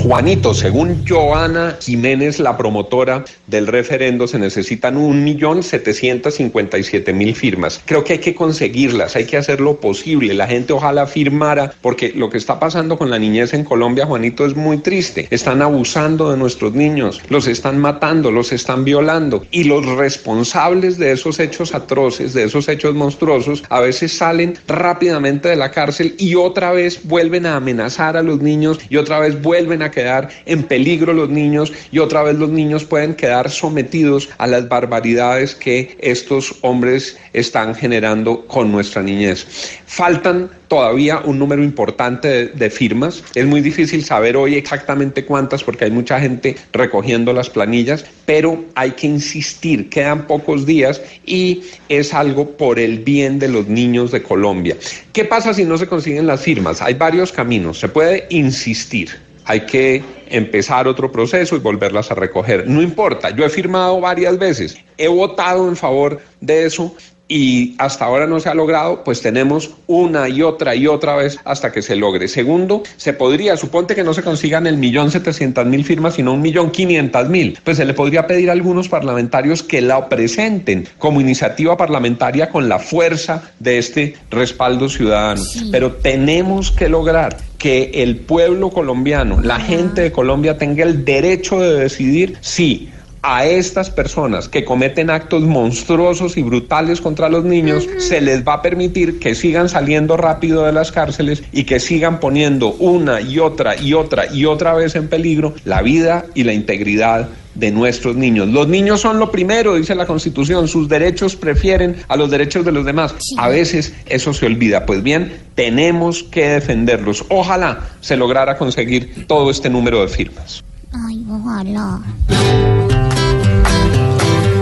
Juanito, 0.04 0.54
según 0.54 1.04
Joana 1.08 1.78
Jiménez, 1.82 2.40
la 2.40 2.56
promotora 2.56 3.26
del 3.48 3.66
referendo, 3.66 4.28
se 4.28 4.38
necesitan 4.38 4.96
1.757.000 4.96 7.34
firmas. 7.34 7.82
Creo 7.84 8.04
que 8.04 8.14
hay 8.14 8.20
que 8.20 8.36
conseguirlas, 8.36 9.16
hay 9.16 9.26
que 9.26 9.38
hacer 9.38 9.60
lo 9.60 9.78
posible. 9.78 10.36
La 10.36 10.46
gente 10.46 10.72
ojalá 10.72 11.08
firmara, 11.08 11.74
porque 11.82 12.14
lo 12.16 12.30
que 12.30 12.38
está 12.38 12.60
pasando 12.60 13.00
con 13.00 13.10
la 13.10 13.18
niñez 13.18 13.56
en 13.56 13.64
Colombia, 13.64 14.06
Juanito, 14.06 14.46
es 14.46 14.56
muy 14.56 14.78
triste. 14.78 15.28
Están 15.32 15.64
abusando 15.64 16.30
de 16.30 16.38
nuestros 16.38 16.74
niños, 16.74 17.20
los 17.30 17.48
están 17.48 17.80
matando, 17.80 18.30
los 18.32 18.52
están 18.52 18.86
violando. 18.86 19.48
Y 19.50 19.64
los 19.64 19.84
responsables 19.84 21.00
de 21.00 21.14
esos 21.14 21.40
hechos 21.40 21.74
atroces, 21.74 22.36
de 22.36 22.44
esos 22.44 22.70
hechos 22.70 22.94
monstruosos, 22.94 23.64
a 23.70 23.80
veces 23.80 24.16
salen 24.16 24.60
rápidamente 24.68 25.50
de 25.50 25.56
la 25.56 25.72
cárcel 25.72 26.14
y 26.20 26.36
otra 26.36 26.72
vez 26.72 27.00
vuelven 27.04 27.48
a 27.48 27.56
amenazar 27.56 28.16
a 28.16 28.22
los 28.22 28.42
niños 28.42 28.78
y 28.90 28.98
otra 28.98 29.20
vez 29.20 29.42
vuelven 29.42 29.82
a 29.82 29.87
quedar 29.92 30.30
en 30.46 30.64
peligro 30.64 31.14
los 31.14 31.30
niños 31.30 31.74
y 31.92 32.00
otra 32.00 32.24
vez 32.24 32.36
los 32.36 32.50
niños 32.50 32.86
pueden 32.86 33.16
quedar 33.16 33.50
sometidos 33.50 34.30
a 34.38 34.48
las 34.48 34.68
barbaridades 34.68 35.56
que 35.56 35.98
estos 36.00 36.56
hombres 36.62 37.18
están 37.34 37.76
generando 37.76 38.46
con 38.48 38.72
nuestra 38.72 39.02
niñez. 39.02 39.46
Faltan 39.86 40.50
todavía 40.68 41.22
un 41.24 41.40
número 41.40 41.64
importante 41.64 42.28
de, 42.28 42.46
de, 42.48 42.70
firmas. 42.70 43.24
Es 43.36 43.46
muy 43.46 43.62
difícil 43.62 44.04
saber 44.04 44.36
hoy 44.36 44.56
exactamente 44.56 45.24
cuántas 45.24 45.64
porque 45.64 45.86
hay 45.86 45.92
mucha 45.92 46.20
gente 46.20 46.56
recogiendo 46.74 47.32
las 47.34 47.50
planillas, 47.50 48.06
pero 48.26 48.66
hay 48.76 48.92
que 48.92 49.08
insistir, 49.08 49.90
quedan 49.90 50.28
pocos 50.28 50.66
días 50.66 51.02
y 51.26 51.64
es 51.90 52.14
algo 52.14 52.58
por 52.58 52.80
el 52.80 53.00
bien 53.00 53.40
de 53.40 53.48
los 53.48 53.68
niños 53.68 54.12
de 54.12 54.22
Colombia. 54.22 54.76
¿Qué 55.14 55.26
pasa 55.26 55.54
si 55.54 55.64
no 55.64 55.78
se 55.78 55.88
consiguen 55.88 56.28
las 56.28 56.42
firmas? 56.42 56.82
Hay 56.82 56.94
varios 56.96 57.32
caminos. 57.32 57.80
Se 57.80 57.88
puede 57.88 58.26
insistir 58.30 59.27
hay 59.48 59.62
que 59.62 60.04
empezar 60.28 60.88
otro 60.88 61.12
proceso 61.12 61.56
y 61.56 61.60
volverlas 61.60 62.12
a 62.12 62.16
recoger. 62.16 62.68
No 62.68 62.82
importa, 62.82 63.30
yo 63.30 63.46
he 63.46 63.50
firmado 63.50 64.00
varias 64.02 64.38
veces, 64.38 64.78
he 64.98 65.08
votado 65.08 65.70
en 65.70 65.76
favor 65.78 66.20
de 66.42 66.66
eso 66.66 66.94
y 67.28 67.76
hasta 67.78 68.06
ahora 68.06 68.28
no 68.28 68.40
se 68.40 68.50
ha 68.50 68.54
logrado, 68.54 69.04
pues 69.04 69.22
tenemos 69.22 69.72
una 69.88 70.30
y 70.30 70.42
otra 70.42 70.76
y 70.76 70.88
otra 70.88 71.16
vez 71.16 71.38
hasta 71.44 71.72
que 71.72 71.82
se 71.82 71.96
logre. 71.96 72.28
Segundo, 72.28 72.84
se 72.96 73.14
podría, 73.14 73.58
suponte 73.58 73.96
que 73.96 74.04
no 74.04 74.14
se 74.14 74.24
consigan 74.24 74.68
el 74.68 74.78
millón 74.78 75.12
setecientas 75.12 75.66
mil 75.66 75.84
firmas, 75.84 76.16
sino 76.16 76.34
un 76.34 76.42
millón 76.42 76.72
quinientas 76.72 77.30
mil, 77.30 77.58
pues 77.64 77.78
se 77.78 77.86
le 77.86 77.94
podría 77.94 78.28
pedir 78.28 78.50
a 78.50 78.54
algunos 78.54 78.88
parlamentarios 78.88 79.64
que 79.64 79.82
la 79.82 80.08
presenten 80.08 80.88
como 80.98 81.22
iniciativa 81.22 81.76
parlamentaria 81.76 82.50
con 82.50 82.70
la 82.70 82.80
fuerza 82.80 83.52
de 83.60 83.78
este 83.78 84.16
respaldo 84.30 84.90
ciudadano. 84.90 85.44
Sí. 85.44 85.70
Pero 85.72 85.94
tenemos 85.94 86.72
que 86.72 86.90
lograr 86.90 87.38
que 87.58 87.92
el 87.96 88.18
pueblo 88.18 88.70
colombiano, 88.70 89.42
la 89.42 89.60
gente 89.60 90.02
de 90.02 90.12
Colombia 90.12 90.58
tenga 90.58 90.84
el 90.84 91.04
derecho 91.04 91.60
de 91.60 91.74
decidir 91.76 92.38
si 92.42 92.90
a 93.22 93.46
estas 93.46 93.90
personas 93.90 94.50
que 94.50 94.66
cometen 94.66 95.10
actos 95.10 95.44
monstruosos 95.44 96.38
y 96.38 96.44
brutales 96.44 97.02
contra 97.02 97.30
los 97.30 97.44
niños 97.44 97.88
se 97.98 98.22
les 98.22 98.48
va 98.48 98.54
a 98.54 98.62
permitir 98.62 99.20
que 99.20 99.36
sigan 99.36 99.70
saliendo 99.70 100.18
rápido 100.18 100.66
de 100.66 100.74
las 100.74 100.92
cárceles 100.92 101.44
y 101.52 101.64
que 101.64 101.80
sigan 101.80 102.20
poniendo 102.20 102.74
una 102.74 103.22
y 103.22 103.40
otra 103.40 103.76
y 103.76 103.94
otra 103.94 104.32
y 104.34 104.46
otra 104.46 104.74
vez 104.74 104.96
en 104.96 105.08
peligro 105.08 105.54
la 105.66 105.82
vida 105.82 106.26
y 106.36 106.44
la 106.44 106.54
integridad 106.54 107.30
de 107.58 107.72
nuestros 107.72 108.16
niños. 108.16 108.48
Los 108.48 108.68
niños 108.68 109.02
son 109.02 109.20
lo 109.20 109.32
primero, 109.32 109.76
dice 109.76 109.96
la 109.96 110.06
Constitución, 110.06 110.68
sus 110.68 110.88
derechos 110.88 111.36
prefieren 111.36 111.98
a 112.08 112.16
los 112.16 112.30
derechos 112.30 112.64
de 112.64 112.72
los 112.72 112.86
demás. 112.86 113.16
A 113.38 113.50
veces 113.50 113.94
eso 114.06 114.34
se 114.34 114.46
olvida. 114.46 114.86
Pues 114.86 115.02
bien, 115.02 115.40
tenemos 115.56 116.24
que 116.24 116.48
defenderlos. 116.50 117.26
Ojalá 117.30 117.90
se 118.02 118.16
lograra 118.16 118.58
conseguir 118.58 119.26
todo 119.28 119.50
este 119.50 119.70
número 119.70 120.02
de 120.02 120.08
firmas. 120.08 120.64
Ay, 120.94 121.26
ojalá. 121.30 122.00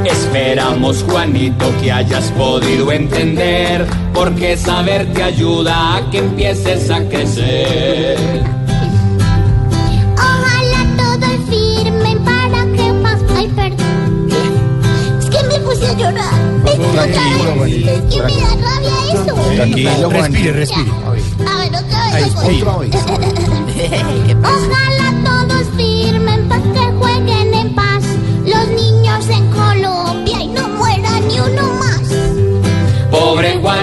Esperamos, 0.05 1.03
Juanito, 1.03 1.65
que 1.81 1.91
hayas 1.91 2.25
podido 2.31 2.91
entender, 2.91 3.87
porque 4.13 4.55
saber 4.55 5.11
te 5.13 5.23
ayuda 5.23 5.97
a 5.97 6.09
que 6.11 6.19
empieces 6.19 6.91
a 6.91 7.03
crecer. 7.09 8.43
Ojalá 10.15 10.85
todos 10.95 11.49
firmen 11.49 12.23
para 12.23 12.65
que 12.75 12.93
más... 12.93 13.19
Ay, 13.35 13.47
perdón. 13.55 14.29
Es 15.19 15.29
que 15.29 15.43
me 15.47 15.59
puse 15.61 15.87
a 15.87 15.93
llorar. 15.93 16.33
Me 16.63 16.71
a 16.71 16.75
llorar. 16.75 17.67
Es 17.67 18.01
que 18.13 18.21
me 18.21 18.35
da 18.41 18.49
rabia 18.61 18.97
eso. 19.11 19.33
Tranquilo, 19.55 20.09
respire, 20.09 20.51
respire. 20.51 20.91
A 21.01 21.59
ver, 21.59 21.69
otra 21.69 22.11
vez. 22.13 22.35
Otra 22.35 22.77
vez. 22.77 22.91
Ojalá 24.43 25.07
todos 25.23 25.67
firmen 25.75 26.47
para 26.47 26.61
que 26.61 26.84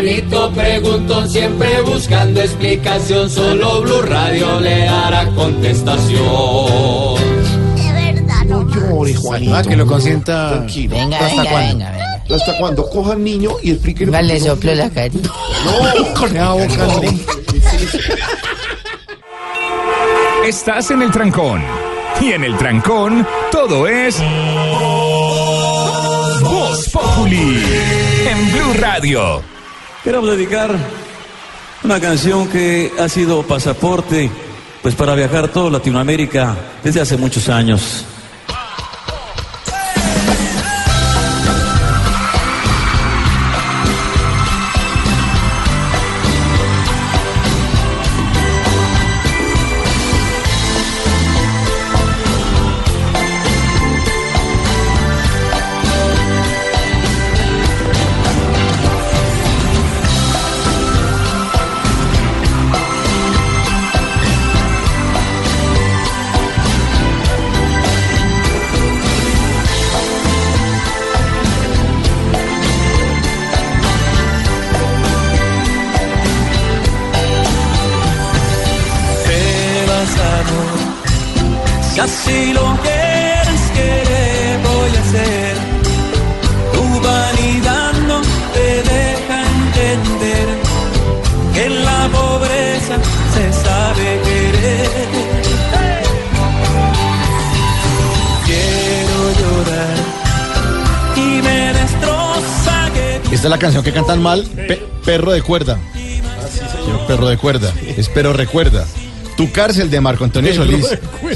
Juanito 0.06 0.50
preguntó 0.50 1.28
siempre 1.28 1.80
buscando 1.82 2.40
explicación, 2.42 3.30
solo 3.30 3.82
Blue 3.82 4.02
Radio 4.02 4.58
le 4.58 4.84
dará 4.86 5.26
contestación. 5.26 6.16
De 7.76 7.92
verdad, 7.92 8.44
no. 8.46 8.68
Llore, 8.68 9.14
Juanito. 9.14 9.54
Ah, 9.54 9.62
que 9.62 9.76
lo 9.76 9.86
consienta. 9.86 10.54
Tranquilo. 10.56 10.96
Venga, 10.96 11.18
¿Hasta 11.18 11.28
venga, 11.28 11.50
cuándo? 11.52 11.68
venga, 11.78 11.90
venga. 11.92 12.34
¿Hasta 12.34 12.58
cuándo? 12.58 12.90
Coja 12.90 13.12
al 13.12 13.22
niño 13.22 13.50
y 13.62 13.70
explíquele. 13.70 14.06
Igual 14.10 14.24
por 14.24 14.28
le 14.34 14.34
qué 14.40 14.40
no- 14.48 14.54
soplo 14.54 14.74
la 14.74 14.90
carita. 14.90 15.28
No, 15.64 16.14
con 16.18 16.34
la 16.34 16.52
boca 16.52 16.76
no. 16.76 17.00
Estás 20.44 20.90
en 20.90 21.02
el 21.02 21.12
trancón. 21.12 21.62
Y 22.20 22.32
en 22.32 22.42
el 22.42 22.56
trancón, 22.58 23.24
todo 23.52 23.86
es. 23.86 24.18
Voz 26.40 26.88
Populi. 26.88 27.62
En 28.28 28.50
Blue 28.52 28.72
Radio. 28.80 29.42
Quiero 30.02 30.20
dedicar 30.26 30.76
una 31.84 32.00
canción 32.00 32.48
que 32.48 32.92
ha 32.98 33.08
sido 33.08 33.44
pasaporte 33.44 34.28
pues 34.82 34.96
para 34.96 35.14
viajar 35.14 35.46
toda 35.46 35.70
Latinoamérica 35.70 36.56
desde 36.82 37.00
hace 37.00 37.16
muchos 37.16 37.48
años. 37.48 38.04
Canción 103.62 103.82
que 103.82 103.92
cantan 103.92 104.20
mal, 104.22 104.42
Pe- 104.42 104.82
Perro 105.04 105.32
de 105.32 105.40
Cuerda. 105.42 105.78
Yo, 106.86 107.06
perro 107.06 107.28
de 107.28 107.36
cuerda. 107.38 107.72
Es 107.96 108.08
pero 108.08 108.32
recuerda. 108.32 108.84
Tu 109.36 109.50
cárcel 109.50 109.90
de 109.90 110.00
Marco 110.00 110.24
Antonio 110.24 110.50
Perro 110.52 110.64
Solís. 110.64 110.86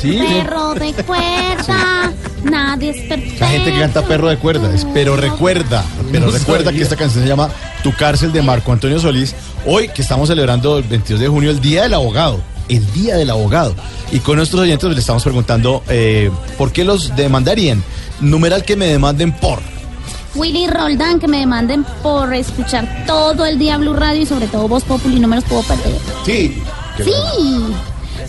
Sí. 0.03 0.19
Perro 0.19 0.75
de 0.75 0.93
cuerda, 1.05 2.13
nadie 2.45 2.91
es 2.91 3.09
perfecto. 3.09 3.37
La 3.41 3.49
gente 3.49 3.73
que 3.73 3.79
canta 3.81 4.03
perro 4.07 4.29
de 4.29 4.37
cuerda, 4.37 4.73
es 4.75 4.87
pero 4.93 5.17
recuerda, 5.17 5.83
pero 6.13 6.27
No 6.27 6.33
recuerda 6.33 6.65
sabía. 6.67 6.79
que 6.79 6.83
esta 6.83 6.97
canción 6.97 7.23
se 7.23 7.29
llama 7.29 7.49
Tu 7.83 7.93
cárcel 7.95 8.33
de 8.33 8.43
Marco 8.43 8.73
Antonio 8.73 9.01
Solís. 9.01 9.35
Hoy 9.65 9.89
que 9.89 10.03
estamos 10.03 10.29
celebrando 10.29 10.77
el 10.79 10.85
22 10.85 11.21
de 11.21 11.29
junio 11.29 11.51
el 11.51 11.61
Día 11.61 11.85
del 11.85 11.95
Abogado, 11.95 12.41
el 12.69 12.93
Día 12.93 13.17
del 13.17 13.31
Abogado. 13.31 13.75
Y 14.13 14.19
con 14.19 14.37
nuestros 14.37 14.61
oyentes 14.61 14.91
le 14.91 14.99
estamos 15.01 15.23
preguntando 15.23 15.83
eh, 15.89 16.31
por 16.59 16.73
qué 16.73 16.85
los 16.85 17.17
demandarían. 17.17 17.83
Numeral 18.21 18.63
que 18.65 18.77
me 18.77 18.87
demanden 18.87 19.33
por. 19.33 19.61
Willy 20.37 20.67
Roldán, 20.67 21.19
que 21.19 21.29
me 21.29 21.41
demanden 21.41 21.85
por 22.03 22.33
escuchar 22.35 23.05
todo 23.07 23.47
el 23.47 23.59
día 23.59 23.79
Blue 23.79 23.95
Radio 23.95 24.23
y 24.23 24.27
sobre 24.27 24.47
todo 24.47 24.69
Voz 24.69 24.85
Populi, 24.85 25.19
no 25.19 25.29
me 25.29 25.37
los 25.37 25.45
puedo 25.45 25.63
perder. 25.63 25.99
Sí. 26.25 26.63
Sí. 27.03 27.13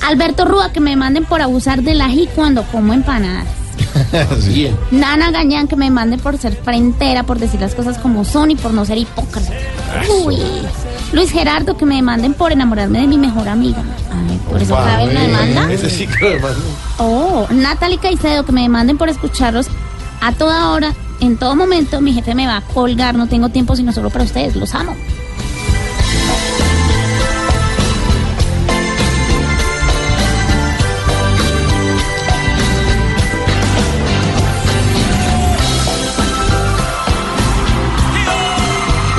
Alberto 0.05 0.45
Rúa, 0.45 0.71
que 0.71 0.79
me 0.79 0.95
manden 0.95 1.25
por 1.25 1.41
abusar 1.41 1.81
del 1.81 2.01
ají 2.01 2.29
cuando 2.35 2.63
como 2.63 2.93
empanadas. 2.93 3.47
sí. 4.39 4.69
Nana 4.91 5.31
Gañán, 5.31 5.67
que 5.67 5.75
me 5.75 5.89
manden 5.89 6.19
por 6.19 6.37
ser 6.37 6.55
frentera, 6.55 7.23
por 7.23 7.39
decir 7.39 7.59
las 7.59 7.75
cosas 7.75 7.97
como 7.97 8.23
son 8.23 8.51
y 8.51 8.55
por 8.55 8.73
no 8.73 8.85
ser 8.85 8.97
hipócrita. 8.97 9.51
Uy. 10.23 10.37
Luis 11.13 11.31
Gerardo, 11.31 11.77
que 11.77 11.85
me 11.85 12.01
manden 12.01 12.33
por 12.33 12.51
enamorarme 12.51 12.99
de 12.99 13.07
mi 13.07 13.17
mejor 13.17 13.47
amiga. 13.47 13.81
Ay, 14.11 14.39
por 14.49 14.61
eso 14.61 14.75
otra 14.75 14.97
vez 14.97 15.11
una 15.11 15.21
demanda. 15.21 15.73
Ese 15.73 15.89
sí 15.89 16.07
que 16.07 16.19
lo 16.19 16.29
demanda. 16.31 16.59
Oh, 16.99 17.47
Natalie 17.49 17.97
Caicedo, 17.97 18.45
que 18.45 18.51
me 18.51 18.61
demanden 18.61 18.97
por 18.97 19.09
escucharlos 19.09 19.67
a 20.21 20.31
toda 20.31 20.71
hora, 20.71 20.93
en 21.19 21.37
todo 21.37 21.55
momento. 21.55 22.01
Mi 22.01 22.13
jefe 22.13 22.33
me 22.35 22.47
va 22.47 22.57
a 22.57 22.61
colgar, 22.61 23.15
no 23.15 23.27
tengo 23.27 23.49
tiempo 23.49 23.75
sino 23.75 23.91
solo 23.93 24.09
para 24.09 24.25
ustedes, 24.25 24.55
los 24.55 24.73
amo. 24.75 24.95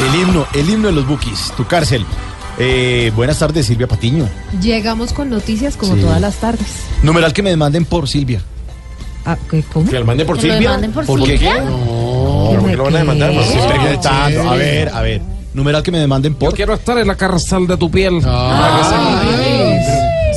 El 0.06 0.20
himno, 0.22 0.46
el 0.54 0.70
himno 0.70 0.88
de 0.88 0.94
los 0.94 1.06
bookies, 1.06 1.52
tu 1.56 1.66
cárcel. 1.66 2.04
Eh, 2.58 3.12
buenas 3.14 3.38
tardes, 3.38 3.66
Silvia 3.66 3.86
Patiño. 3.86 4.28
Llegamos 4.60 5.12
con 5.12 5.28
noticias 5.30 5.76
como 5.76 5.94
Sí. 5.94 6.00
todas 6.00 6.20
las 6.20 6.36
tardes. 6.36 6.66
Numeral 7.02 7.32
que 7.32 7.42
me 7.42 7.50
demanden 7.50 7.84
por 7.84 8.08
Silvia. 8.08 8.40
Ah, 9.30 9.36
¿qué- 9.50 9.62
¿Cómo? 9.72 9.90
Que 9.90 9.98
lo 9.98 10.06
manden 10.06 10.26
por 10.26 10.38
¿Que 10.38 10.46
lo 10.46 10.52
Silvia. 10.54 10.68
demanden 10.70 10.92
por 10.92 11.04
¿Por 11.06 11.22
qué? 11.24 11.36
Silvia? 11.38 11.60
No, 11.60 12.50
¿Por 12.60 12.64
qué 12.70 12.76
lo 12.76 12.84
van 12.84 12.94
a 12.96 12.98
demandar? 12.98 13.30
¿Qué? 13.30 13.40
Estoy 13.40 13.78
preguntando. 13.78 14.50
A 14.50 14.54
ver, 14.56 14.88
a 14.88 15.02
ver. 15.02 15.20
Numeral 15.54 15.82
que 15.82 15.90
me 15.90 15.98
demanden 15.98 16.34
por. 16.34 16.54
quiero 16.54 16.72
estar 16.74 16.96
en 16.98 17.06
la 17.08 17.14
cárcel 17.16 17.66
de 17.66 17.76
tu 17.76 17.90
piel. 17.90 18.20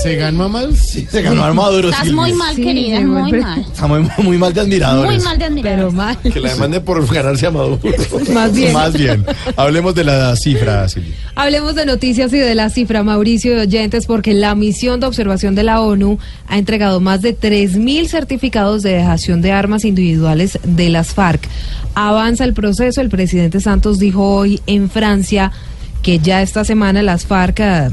¿Se 0.01 0.15
ganó 0.15 0.49
mal? 0.49 0.75
Sí, 0.91 1.07
se 1.09 1.21
ganó 1.21 1.43
armaduro. 1.43 1.89
Estás 1.89 2.05
Silvia. 2.05 2.21
muy 2.21 2.33
mal, 2.33 2.55
Sí, 2.55 2.63
querida, 2.63 2.99
muy 2.99 3.31
mal. 3.31 3.61
Está 3.61 3.87
muy, 3.87 4.07
muy 4.17 4.37
mal 4.37 4.53
de 4.53 4.61
admiradores. 4.61 5.15
Muy 5.15 5.23
mal 5.23 5.37
de 5.37 5.45
admirar. 5.45 5.75
Pero 5.75 5.91
mal. 5.91 6.17
Que 6.17 6.39
la 6.39 6.49
demanden 6.49 6.83
por 6.83 7.13
ganarse 7.13 7.47
a 7.47 7.51
Maduro. 7.51 7.79
Más 8.33 8.53
bien. 8.53 8.73
Más 8.73 8.93
bien. 8.93 9.25
Hablemos 9.55 9.95
de 9.95 10.03
la 10.03 10.35
cifra, 10.35 10.89
Silvia. 10.89 11.13
Hablemos 11.35 11.75
de 11.75 11.85
noticias 11.85 12.33
y 12.33 12.39
de 12.39 12.55
la 12.55 12.69
cifra, 12.69 13.03
Mauricio 13.03 13.55
y 13.55 13.59
oyentes, 13.59 14.05
porque 14.05 14.33
la 14.33 14.53
misión 14.55 14.99
de 14.99 15.07
observación 15.07 15.55
de 15.55 15.63
la 15.63 15.81
ONU 15.81 16.19
ha 16.47 16.57
entregado 16.57 16.99
más 16.99 17.21
de 17.21 17.37
3.000 17.37 18.07
certificados 18.07 18.83
de 18.83 18.93
dejación 18.93 19.41
de 19.41 19.51
armas 19.53 19.85
individuales 19.85 20.59
de 20.63 20.89
las 20.89 21.13
FARC. 21.13 21.47
Avanza 21.95 22.43
el 22.43 22.53
proceso. 22.53 22.99
El 22.99 23.09
presidente 23.09 23.61
Santos 23.61 23.99
dijo 23.99 24.35
hoy 24.35 24.59
en 24.67 24.89
Francia 24.89 25.51
que 26.01 26.19
ya 26.19 26.41
esta 26.41 26.65
semana 26.65 27.01
las 27.01 27.25
FARC 27.25 27.59
ah, 27.61 27.89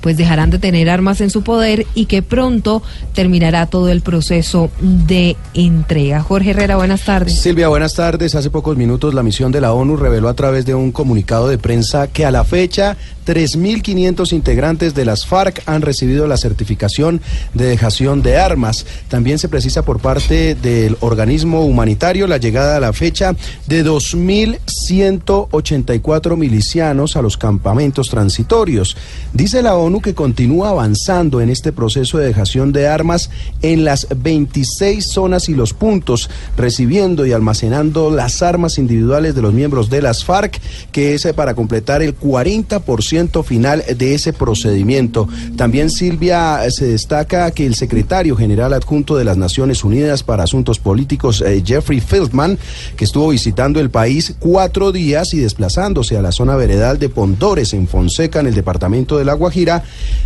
pues 0.00 0.16
dejarán 0.16 0.50
de 0.50 0.58
tener 0.58 0.90
armas 0.90 1.20
en 1.20 1.30
su 1.30 1.42
poder 1.42 1.86
y 1.94 2.06
que 2.06 2.22
pronto 2.22 2.82
terminará 3.14 3.66
todo 3.66 3.88
el 3.88 4.00
proceso 4.00 4.70
de 4.80 5.36
entrega. 5.54 6.22
Jorge 6.22 6.50
Herrera, 6.50 6.76
buenas 6.76 7.04
tardes. 7.04 7.40
Silvia, 7.40 7.68
buenas 7.68 7.94
tardes. 7.94 8.34
Hace 8.34 8.50
pocos 8.50 8.76
minutos 8.76 9.14
la 9.14 9.22
misión 9.22 9.52
de 9.52 9.60
la 9.60 9.72
ONU 9.72 9.96
reveló 9.96 10.28
a 10.28 10.34
través 10.34 10.66
de 10.66 10.74
un 10.74 10.92
comunicado 10.92 11.48
de 11.48 11.58
prensa 11.58 12.08
que 12.08 12.24
a 12.24 12.30
la 12.30 12.44
fecha 12.44 12.96
3.500 13.26 14.32
integrantes 14.32 14.94
de 14.94 15.04
las 15.04 15.26
FARC 15.26 15.62
han 15.66 15.82
recibido 15.82 16.26
la 16.26 16.36
certificación 16.36 17.20
de 17.54 17.66
dejación 17.66 18.22
de 18.22 18.38
armas. 18.38 18.86
También 19.08 19.38
se 19.38 19.48
precisa 19.48 19.82
por 19.82 20.00
parte 20.00 20.54
del 20.54 20.96
organismo 21.00 21.64
humanitario 21.64 22.26
la 22.26 22.38
llegada 22.38 22.76
a 22.76 22.80
la 22.80 22.92
fecha 22.92 23.34
de 23.66 23.84
2.184 23.84 26.36
milicianos 26.36 27.16
a 27.16 27.22
los 27.22 27.36
campamentos 27.36 28.08
transitorios. 28.08 28.96
Dice 29.32 29.62
la 29.62 29.76
ONU 29.76 29.89
que 29.98 30.14
continúa 30.14 30.68
avanzando 30.68 31.40
en 31.40 31.50
este 31.50 31.72
proceso 31.72 32.18
de 32.18 32.26
dejación 32.26 32.72
de 32.72 32.86
armas 32.86 33.30
en 33.62 33.84
las 33.84 34.06
26 34.14 35.10
zonas 35.10 35.48
y 35.48 35.54
los 35.54 35.72
puntos, 35.72 36.30
recibiendo 36.56 37.26
y 37.26 37.32
almacenando 37.32 38.10
las 38.10 38.42
armas 38.42 38.78
individuales 38.78 39.34
de 39.34 39.42
los 39.42 39.54
miembros 39.54 39.90
de 39.90 40.02
las 40.02 40.24
FARC, 40.24 40.60
que 40.92 41.14
es 41.14 41.26
para 41.34 41.54
completar 41.54 42.02
el 42.02 42.18
40% 42.18 43.44
final 43.44 43.84
de 43.96 44.14
ese 44.14 44.32
procedimiento. 44.32 45.28
También 45.56 45.90
Silvia 45.90 46.64
eh, 46.64 46.70
se 46.70 46.86
destaca 46.86 47.50
que 47.50 47.66
el 47.66 47.74
secretario 47.74 48.36
general 48.36 48.72
adjunto 48.72 49.16
de 49.16 49.24
las 49.24 49.36
Naciones 49.36 49.84
Unidas 49.84 50.22
para 50.22 50.44
Asuntos 50.44 50.78
Políticos, 50.78 51.42
eh, 51.46 51.62
Jeffrey 51.64 52.00
Feldman, 52.00 52.58
que 52.96 53.04
estuvo 53.04 53.28
visitando 53.28 53.80
el 53.80 53.90
país 53.90 54.34
cuatro 54.38 54.92
días 54.92 55.34
y 55.34 55.38
desplazándose 55.38 56.16
a 56.16 56.22
la 56.22 56.32
zona 56.32 56.56
veredal 56.56 56.98
de 56.98 57.08
Pondores 57.08 57.74
en 57.74 57.86
Fonseca, 57.86 58.40
en 58.40 58.46
el 58.46 58.54
departamento 58.54 59.18
de 59.18 59.24
La 59.24 59.34
Guajira, 59.34 59.79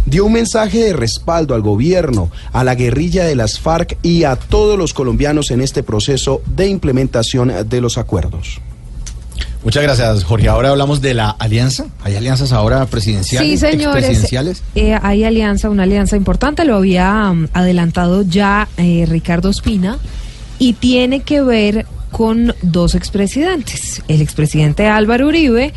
dio 0.07 0.25
un 0.27 0.33
mensaje 0.33 0.85
de 0.85 0.93
respaldo 0.93 1.55
al 1.55 1.63
gobierno, 1.63 2.31
a 2.53 2.65
la 2.65 2.75
guerrilla 2.75 3.25
de 3.25 3.37
las 3.37 3.59
FARC 3.59 3.97
y 4.03 4.25
a 4.25 4.37
todos 4.37 4.79
los 4.79 4.95
colombianos 4.95 5.51
en 5.51 5.61
este 5.61 5.83
proceso 5.83 6.43
de 6.47 6.69
implementación 6.69 7.53
de 7.69 7.81
los 7.81 7.99
acuerdos. 7.99 8.61
Muchas 9.65 9.83
gracias, 9.83 10.25
Jorge. 10.25 10.49
Ahora 10.49 10.69
hablamos 10.69 11.01
de 11.01 11.15
la 11.15 11.31
alianza. 11.31 11.87
¿Hay 12.03 12.15
alianzas 12.17 12.53
ahora 12.53 12.85
presidenciales? 12.85 13.49
Sí, 13.49 13.57
señores. 13.57 14.05
expresidenciales? 14.05 14.63
Eh, 14.75 14.99
hay 15.03 15.25
alianza, 15.25 15.71
una 15.71 15.85
alianza 15.85 16.17
importante, 16.17 16.67
lo 16.67 16.77
había 16.77 17.31
um, 17.31 17.49
adelantado 17.55 18.23
ya 18.23 18.69
eh, 18.77 19.07
Ricardo 19.09 19.49
Espina, 19.49 19.99
y 20.59 20.75
tiene 20.75 21.21
que 21.21 21.41
ver 21.41 21.87
con 22.11 22.55
dos 22.61 22.95
expresidentes, 22.95 24.03
el 24.07 24.21
expresidente 24.21 24.87
Álvaro 24.87 25.29
Uribe 25.29 25.73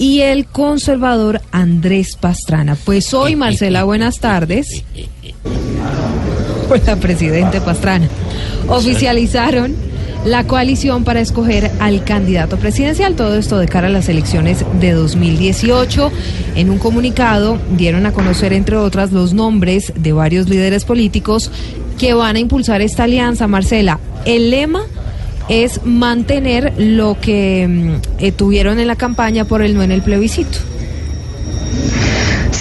y 0.00 0.22
el 0.22 0.46
conservador 0.46 1.42
Andrés 1.52 2.16
Pastrana. 2.16 2.74
Pues 2.74 3.12
hoy, 3.12 3.36
Marcela, 3.36 3.84
buenas 3.84 4.18
tardes. 4.18 4.82
Hola, 6.70 6.96
presidente 6.96 7.60
Pastrana. 7.60 8.08
Oficializaron 8.66 9.76
la 10.24 10.44
coalición 10.44 11.04
para 11.04 11.20
escoger 11.20 11.70
al 11.80 12.02
candidato 12.02 12.56
presidencial. 12.56 13.14
Todo 13.14 13.36
esto 13.36 13.58
de 13.58 13.68
cara 13.68 13.88
a 13.88 13.90
las 13.90 14.08
elecciones 14.08 14.64
de 14.80 14.92
2018. 14.92 16.10
En 16.56 16.70
un 16.70 16.78
comunicado 16.78 17.58
dieron 17.76 18.06
a 18.06 18.12
conocer, 18.12 18.54
entre 18.54 18.78
otras, 18.78 19.12
los 19.12 19.34
nombres 19.34 19.92
de 19.96 20.14
varios 20.14 20.48
líderes 20.48 20.86
políticos 20.86 21.50
que 21.98 22.14
van 22.14 22.36
a 22.36 22.40
impulsar 22.40 22.80
esta 22.80 23.04
alianza. 23.04 23.46
Marcela, 23.48 24.00
el 24.24 24.48
lema 24.48 24.80
es 25.50 25.84
mantener 25.84 26.72
lo 26.78 27.20
que 27.20 27.66
mm, 27.68 28.24
eh, 28.24 28.32
tuvieron 28.32 28.78
en 28.78 28.86
la 28.86 28.94
campaña 28.94 29.44
por 29.44 29.62
el 29.62 29.74
no 29.74 29.82
en 29.82 29.90
el 29.90 30.00
plebiscito. 30.00 30.58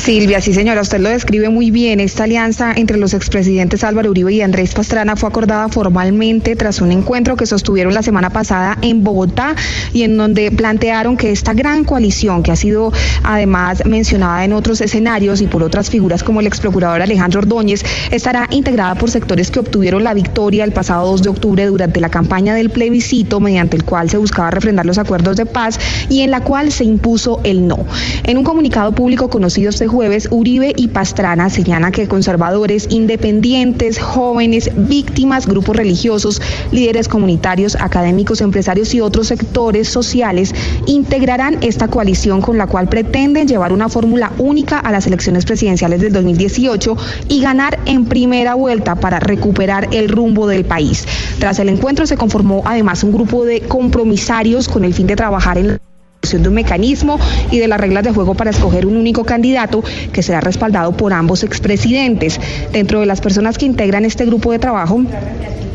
Silvia, 0.10 0.42
sí 0.42 0.54
señora, 0.54 0.82
usted 0.82 1.00
lo 1.00 1.10
describe 1.10 1.50
muy 1.50 1.72
bien. 1.72 2.00
Esta 2.00 2.24
alianza 2.24 2.74
entre 2.76 2.98
los 2.98 3.14
expresidentes 3.14 3.84
Álvaro 3.84 4.10
Uribe 4.10 4.34
y 4.34 4.42
Andrés 4.42 4.74
Pastrana 4.74 5.16
fue 5.16 5.30
acordada 5.30 5.68
formalmente 5.70 6.56
tras 6.56 6.82
un 6.82 6.92
encuentro 6.92 7.36
que 7.36 7.46
sostuvieron 7.46 7.94
la 7.94 8.02
semana 8.02 8.30
pasada 8.30 8.78
en 8.82 9.04
Bogotá 9.04 9.56
y 9.94 10.04
en 10.04 10.18
donde 10.18 10.52
plantearon 10.52 11.18
que 11.18 11.32
esta 11.32 11.54
gran 11.54 11.84
coalición, 11.84 12.44
que 12.44 12.52
ha 12.52 12.56
sido 12.56 12.92
además 13.24 13.86
mencionada 13.86 14.46
en 14.46 14.54
otros 14.54 14.82
escenarios 14.82 15.42
y 15.42 15.48
por 15.48 15.64
otras 15.64 15.90
figuras 15.90 16.24
como 16.24 16.40
el 16.40 16.48
ex 16.48 16.60
procurador 16.60 17.02
Alejandro 17.02 17.42
Ordóñez, 17.42 17.84
estará 18.10 18.48
integrada 18.52 18.96
por 18.96 19.12
sectores 19.12 19.52
que 19.52 19.60
obtuvieron 19.60 20.04
la 20.04 20.14
victoria 20.14 20.64
el 20.64 20.72
pasado 20.72 21.06
2 21.12 21.24
de 21.24 21.30
octubre 21.30 21.66
durante 21.66 22.00
la 22.00 22.10
campaña 22.10 22.56
del 22.56 22.70
plebiscito 22.70 23.40
mediante 23.40 23.76
el 23.76 23.84
cual 23.84 24.10
se 24.10 24.18
buscaba 24.18 24.50
refrendar 24.50 24.86
los 24.86 24.98
acuerdos 24.98 25.36
de 25.36 25.46
paz 25.46 25.80
y 26.10 26.22
en 26.22 26.32
la 26.32 26.42
cual 26.42 26.72
se 26.72 26.84
impuso 26.84 27.42
el 27.44 27.68
no. 27.68 27.86
En 28.24 28.38
un 28.38 28.44
comunicado 28.44 28.94
público 29.00 29.30
conocido 29.30 29.70
este 29.70 29.88
jueves, 29.88 30.28
Uribe 30.30 30.74
y 30.76 30.90
Pastrana 30.90 31.50
señalan 31.50 31.94
que 31.94 32.10
conservadores, 32.10 32.88
independientes, 32.90 33.98
jóvenes, 33.98 34.70
víctimas, 34.76 35.48
grupos 35.48 35.78
religiosos, 35.78 36.42
líderes 36.74 37.08
comunitarios, 37.08 37.78
académicos, 37.80 38.42
empresarios 38.42 38.94
y 38.94 39.00
otros 39.00 39.28
sectores 39.28 39.88
sociales 39.88 40.54
integrarán 40.86 41.60
esta 41.62 41.88
coalición 41.88 42.42
con 42.42 42.58
la 42.58 42.68
cual 42.68 42.90
pretenden 42.90 43.48
llevar 43.48 43.72
una 43.72 43.88
fórmula 43.88 44.34
única 44.38 44.80
a 44.80 44.92
las 44.92 45.08
elecciones 45.08 45.46
presidenciales 45.46 46.02
del 46.02 46.12
2018 46.12 46.98
y 47.30 47.42
ganar 47.42 47.80
en 47.86 48.04
primera 48.04 48.56
vuelta 48.56 48.96
para 48.96 49.22
recuperar 49.22 49.88
el 49.94 50.10
rumbo 50.10 50.46
del 50.46 50.66
país. 50.66 51.08
Tras 51.40 51.60
el 51.60 51.70
encuentro 51.70 52.06
se 52.06 52.18
conformó 52.18 52.64
además 52.66 53.06
un 53.06 53.14
grupo 53.14 53.46
de 53.46 53.62
compromisarios 53.62 54.68
con 54.68 54.84
el 54.84 54.94
fin 54.94 55.08
de 55.08 55.16
trabajar 55.16 55.58
en 55.58 55.80
de 56.22 56.48
un 56.48 56.54
mecanismo 56.54 57.18
y 57.50 57.60
de 57.60 57.68
las 57.68 57.80
reglas 57.80 58.04
de 58.04 58.12
juego 58.12 58.36
para 58.36 58.52
escoger 58.52 58.86
un 58.86 58.98
único 58.98 59.24
candidato 59.24 59.84
que 60.14 60.22
será 60.22 60.42
respaldado 60.42 60.92
por 60.92 61.14
ambos 61.14 61.44
expresidentes. 61.44 62.40
Dentro 62.72 63.00
de 63.00 63.06
las 63.06 63.22
personas 63.22 63.58
que 63.58 63.66
integran 63.66 64.06
este 64.06 64.26
grupo 64.26 64.52
de 64.52 64.60
trabajo 64.60 65.02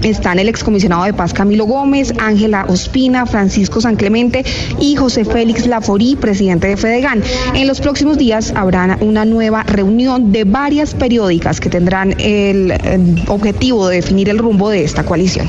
están 0.03 0.38
el 0.38 0.49
excomisionado 0.49 1.05
de 1.05 1.14
paz 1.14 1.32
Camilo 1.32 1.64
Gómez, 1.64 2.12
Ángela 2.18 2.66
Ospina, 2.68 3.26
Francisco 3.26 3.80
San 3.80 3.97
Clemente 3.97 4.45
y 4.78 4.97
José 4.97 5.24
Félix 5.24 5.66
Laforí, 5.66 6.14
presidente 6.14 6.68
de 6.68 6.76
Fedegan. 6.76 7.22
En 7.55 7.66
los 7.66 7.80
próximos 7.80 8.18
días 8.18 8.53
habrá 8.55 8.99
una 9.01 9.24
nueva 9.24 9.62
reunión 9.62 10.30
de 10.30 10.45
varias 10.45 10.95
periódicas 10.95 11.59
que 11.59 11.70
tendrán 11.70 12.14
el, 12.20 12.70
el 12.70 13.22
objetivo 13.28 13.88
de 13.88 13.97
definir 13.97 14.28
el 14.28 14.38
rumbo 14.38 14.68
de 14.68 14.84
esta 14.84 15.05
coalición. 15.05 15.49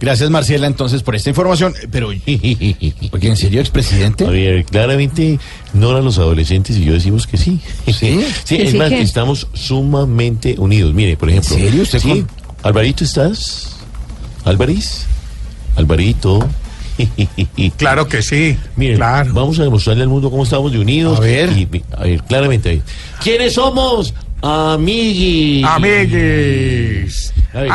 Gracias, 0.00 0.30
Marcela, 0.30 0.66
entonces, 0.66 1.02
por 1.02 1.14
esta 1.14 1.28
información. 1.28 1.74
Pero, 1.90 2.08
porque 3.10 3.28
en 3.28 3.36
serio, 3.36 3.60
expresidente. 3.60 4.24
A 4.26 4.30
ver, 4.30 4.64
claramente, 4.64 5.38
Nora, 5.74 6.00
los 6.00 6.18
adolescentes 6.18 6.76
y 6.78 6.84
yo 6.84 6.94
decimos 6.94 7.26
que 7.26 7.36
sí. 7.36 7.60
¿Sí? 7.86 8.24
Sí, 8.44 8.56
¿Que 8.56 8.62
es 8.64 8.70
sí 8.72 8.78
más, 8.78 8.88
qué? 8.88 9.02
estamos 9.02 9.46
sumamente 9.52 10.54
unidos. 10.58 10.94
Mire, 10.94 11.16
por 11.16 11.28
ejemplo. 11.30 11.54
¿En 11.56 11.62
serio? 11.64 11.82
¿Usted 11.82 11.98
Sí. 12.00 12.08
con- 12.08 12.28
Alvarito, 12.62 13.04
¿estás? 13.04 13.76
¿Alvariz? 14.44 15.04
Alvarito. 15.76 16.48
Claro 17.78 18.08
que 18.08 18.20
sí. 18.20 18.56
Miren, 18.76 18.98
vamos 18.98 19.58
a 19.58 19.62
demostrarle 19.62 20.02
al 20.02 20.08
mundo 20.10 20.30
cómo 20.30 20.42
estamos 20.44 20.70
de 20.72 20.78
unidos. 20.78 21.18
A 21.18 21.22
ver. 21.22 21.50
a 21.96 22.02
ver, 22.04 22.22
claramente. 22.24 22.82
¿Quiénes 23.22 23.54
somos? 23.54 24.12
Amiguis. 24.42 25.64
Amiguis. 25.64 27.32
A 27.54 27.60
ver. 27.60 27.70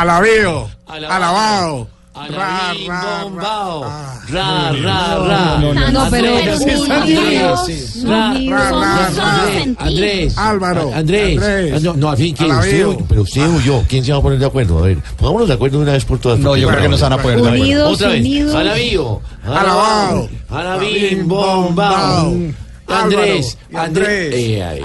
Alabín, 2.16 2.88
bombao. 3.24 3.84
Ah. 3.84 4.20
Ra, 4.30 4.72
ra, 4.72 5.16
ra. 5.18 5.57
No, 5.59 5.74
no, 5.74 5.91
no, 5.91 6.07
pero- 6.09 6.38
Andrés, 9.78 10.38
Álvaro, 10.38 10.91
Andrés. 10.93 11.39
Ah, 11.76 11.80
no, 11.82 11.93
no, 11.95 12.09
al 12.09 12.18
fin, 12.18 12.36
¿quién? 12.36 12.51
Usted, 12.51 12.88
pero 13.09 13.22
usted 13.24 13.41
o 13.47 13.59
yo, 13.59 13.84
¿quién 13.88 14.03
se 14.05 14.11
va 14.11 14.20
a 14.20 14.22
poner 14.22 14.39
de 14.39 14.45
acuerdo? 14.45 14.80
A 14.80 14.82
ver, 14.84 14.97
pongámonos 15.18 15.47
de 15.47 15.53
acuerdo 15.55 15.78
de 15.78 15.84
una 15.84 15.93
vez 15.93 16.05
por 16.05 16.20
todas. 16.20 16.39
No, 16.39 16.55
yo 16.55 16.68
creo 16.70 16.82
que 16.82 16.89
no 16.89 16.97
se 16.97 17.03
van 17.03 17.13
a 17.13 17.18
poner 17.18 17.41
de 17.41 17.49
acuerdo. 17.49 17.89
Otra 17.89 18.09
vez. 18.09 18.53
Alabío, 18.55 19.22
Alabao. 19.45 20.30
Alabín, 20.49 21.28
bombao. 21.28 22.34
Andrés, 22.88 23.58
Andrés. 23.74 24.34
Eh, 24.34 24.64
ay, 24.64 24.82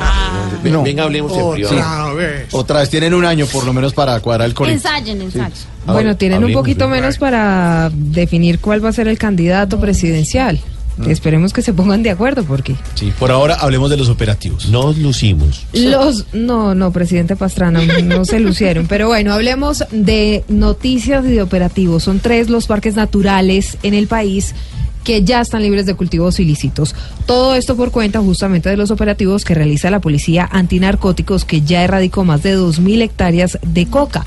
No. 0.71 0.83
Venga, 0.83 1.05
hablemos 1.05 1.33
en 1.33 1.51
privado. 1.53 1.77
Otra 1.77 2.13
vez. 2.15 2.47
Otra 2.53 2.81
vez, 2.81 2.91
tienen 2.91 3.15
un 3.15 3.25
año 3.25 3.47
por 3.47 3.65
lo 3.65 3.73
menos 3.73 3.93
para 3.93 4.19
cuadrar 4.21 4.49
el 4.49 4.55
colegio. 4.55 4.77
Ensayen, 4.77 5.21
ensayen. 5.23 5.53
Bueno, 5.87 6.17
tienen 6.17 6.45
un 6.45 6.53
poquito 6.53 6.89
menos 6.89 7.19
para 7.19 7.91
definir 7.93 8.59
cuál 8.61 8.85
va 8.85 8.91
a 8.91 8.93
ser 8.93 9.09
el 9.09 9.19
candidato 9.19 9.81
presidencial. 9.81 10.61
Esperemos 11.09 11.55
que 11.55 11.63
se 11.63 11.73
pongan 11.73 12.03
de 12.03 12.11
acuerdo 12.11 12.45
porque 12.45 12.77
Sí, 12.95 13.11
por 13.19 13.31
ahora 13.31 13.55
hablemos 13.55 13.89
de 13.89 13.97
los 13.97 14.11
operativos. 14.11 14.69
Nos 14.69 14.99
lucimos. 14.99 15.67
los 15.73 16.27
no, 16.35 16.75
no, 16.75 16.93
presidente 16.93 17.37
Pastrana, 17.37 17.81
no 18.03 18.25
se 18.27 18.39
lucieron, 18.39 18.87
pero 18.87 19.09
bueno, 19.09 19.33
hablemos 19.33 19.85
de 19.93 20.45
noticias 20.49 21.25
y 21.25 21.29
de 21.29 21.43
operativos. 21.43 22.03
Son 22.03 22.21
tres 22.21 22.51
los 22.51 22.67
parques 22.67 22.97
naturales 22.97 23.79
en 23.83 23.95
el 23.95 24.09
país 24.09 24.55
que 25.05 25.25
ya 25.25 25.41
están 25.41 25.63
libres 25.63 25.87
de 25.87 25.95
cultivos 25.95 26.41
ilícitos. 26.41 26.95
Todo 27.27 27.55
esto 27.55 27.77
por 27.77 27.91
cuenta 27.91 28.21
justamente 28.21 28.69
de 28.69 28.77
los 28.77 28.91
operativos 28.91 29.45
que 29.45 29.55
realiza 29.55 29.91
la 29.91 30.01
policía 30.01 30.49
antinarcóticos 30.51 31.45
que 31.45 31.63
ya 31.63 31.83
erradicó 31.83 32.25
más 32.25 32.43
de 32.43 32.57
2.000 32.57 33.03
hectáreas 33.03 33.59
de 33.63 33.87
coca. 33.87 34.27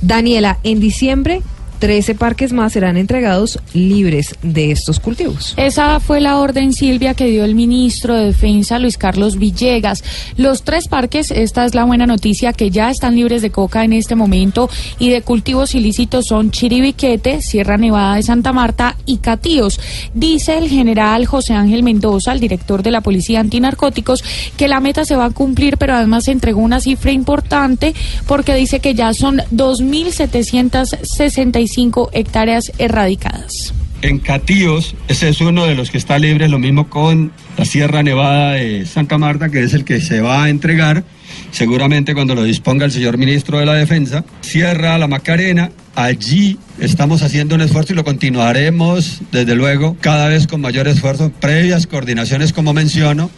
Daniela, 0.00 0.58
en 0.64 0.80
diciembre 0.80 1.42
13 1.82 2.14
parques 2.14 2.52
más 2.52 2.74
serán 2.74 2.96
entregados 2.96 3.58
libres 3.74 4.36
de 4.40 4.70
estos 4.70 5.00
cultivos. 5.00 5.54
Esa 5.56 5.98
fue 5.98 6.20
la 6.20 6.38
orden, 6.38 6.72
Silvia, 6.72 7.14
que 7.14 7.26
dio 7.26 7.44
el 7.44 7.56
ministro 7.56 8.14
de 8.14 8.26
Defensa, 8.26 8.78
Luis 8.78 8.96
Carlos 8.96 9.36
Villegas. 9.36 10.04
Los 10.36 10.62
tres 10.62 10.86
parques, 10.86 11.32
esta 11.32 11.64
es 11.64 11.74
la 11.74 11.82
buena 11.82 12.06
noticia, 12.06 12.52
que 12.52 12.70
ya 12.70 12.88
están 12.88 13.16
libres 13.16 13.42
de 13.42 13.50
coca 13.50 13.82
en 13.82 13.94
este 13.94 14.14
momento 14.14 14.70
y 15.00 15.10
de 15.10 15.22
cultivos 15.22 15.74
ilícitos 15.74 16.26
son 16.26 16.52
Chiribiquete, 16.52 17.42
Sierra 17.42 17.78
Nevada 17.78 18.14
de 18.14 18.22
Santa 18.22 18.52
Marta 18.52 18.96
y 19.04 19.16
Catíos. 19.16 19.80
Dice 20.14 20.58
el 20.58 20.68
general 20.68 21.26
José 21.26 21.54
Ángel 21.54 21.82
Mendoza, 21.82 22.32
el 22.32 22.38
director 22.38 22.84
de 22.84 22.92
la 22.92 23.00
Policía 23.00 23.40
Antinarcóticos, 23.40 24.22
que 24.56 24.68
la 24.68 24.78
meta 24.78 25.04
se 25.04 25.16
va 25.16 25.24
a 25.24 25.30
cumplir, 25.30 25.78
pero 25.78 25.96
además 25.96 26.28
entregó 26.28 26.60
una 26.60 26.78
cifra 26.78 27.10
importante 27.10 27.92
porque 28.28 28.54
dice 28.54 28.78
que 28.78 28.94
ya 28.94 29.12
son 29.14 29.38
2.765 29.50 31.71
hectáreas 32.12 32.72
erradicadas. 32.78 33.74
En 34.02 34.18
Catíos, 34.18 34.96
ese 35.06 35.28
es 35.28 35.40
uno 35.40 35.64
de 35.64 35.76
los 35.76 35.90
que 35.90 35.98
está 35.98 36.18
libre, 36.18 36.48
lo 36.48 36.58
mismo 36.58 36.90
con 36.90 37.30
la 37.56 37.64
Sierra 37.64 38.02
Nevada 38.02 38.52
de 38.52 38.84
Santa 38.84 39.16
Marta, 39.16 39.48
que 39.48 39.62
es 39.62 39.74
el 39.74 39.84
que 39.84 40.00
se 40.00 40.20
va 40.20 40.44
a 40.44 40.48
entregar, 40.48 41.04
seguramente 41.52 42.12
cuando 42.12 42.34
lo 42.34 42.42
disponga 42.42 42.84
el 42.84 42.90
señor 42.90 43.16
ministro 43.16 43.60
de 43.60 43.66
la 43.66 43.74
Defensa. 43.74 44.24
Sierra 44.40 44.98
La 44.98 45.06
Macarena, 45.06 45.70
allí 45.94 46.58
estamos 46.80 47.22
haciendo 47.22 47.54
un 47.54 47.60
esfuerzo 47.60 47.92
y 47.92 47.96
lo 47.96 48.02
continuaremos, 48.02 49.20
desde 49.30 49.54
luego, 49.54 49.96
cada 50.00 50.26
vez 50.26 50.48
con 50.48 50.60
mayor 50.60 50.88
esfuerzo, 50.88 51.30
previas 51.40 51.86
coordinaciones, 51.86 52.52
como 52.52 52.72
menciono, 52.72 53.30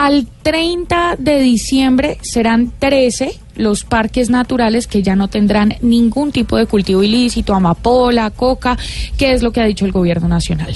Al 0.00 0.28
30 0.44 1.16
de 1.18 1.40
diciembre 1.40 2.18
serán 2.22 2.72
13 2.78 3.32
los 3.56 3.82
parques 3.82 4.30
naturales 4.30 4.86
que 4.86 5.02
ya 5.02 5.16
no 5.16 5.26
tendrán 5.26 5.74
ningún 5.82 6.30
tipo 6.30 6.56
de 6.56 6.66
cultivo 6.66 7.02
ilícito, 7.02 7.52
amapola, 7.52 8.30
coca, 8.30 8.78
que 9.16 9.32
es 9.32 9.42
lo 9.42 9.50
que 9.50 9.60
ha 9.60 9.64
dicho 9.64 9.84
el 9.86 9.90
gobierno 9.90 10.28
nacional. 10.28 10.72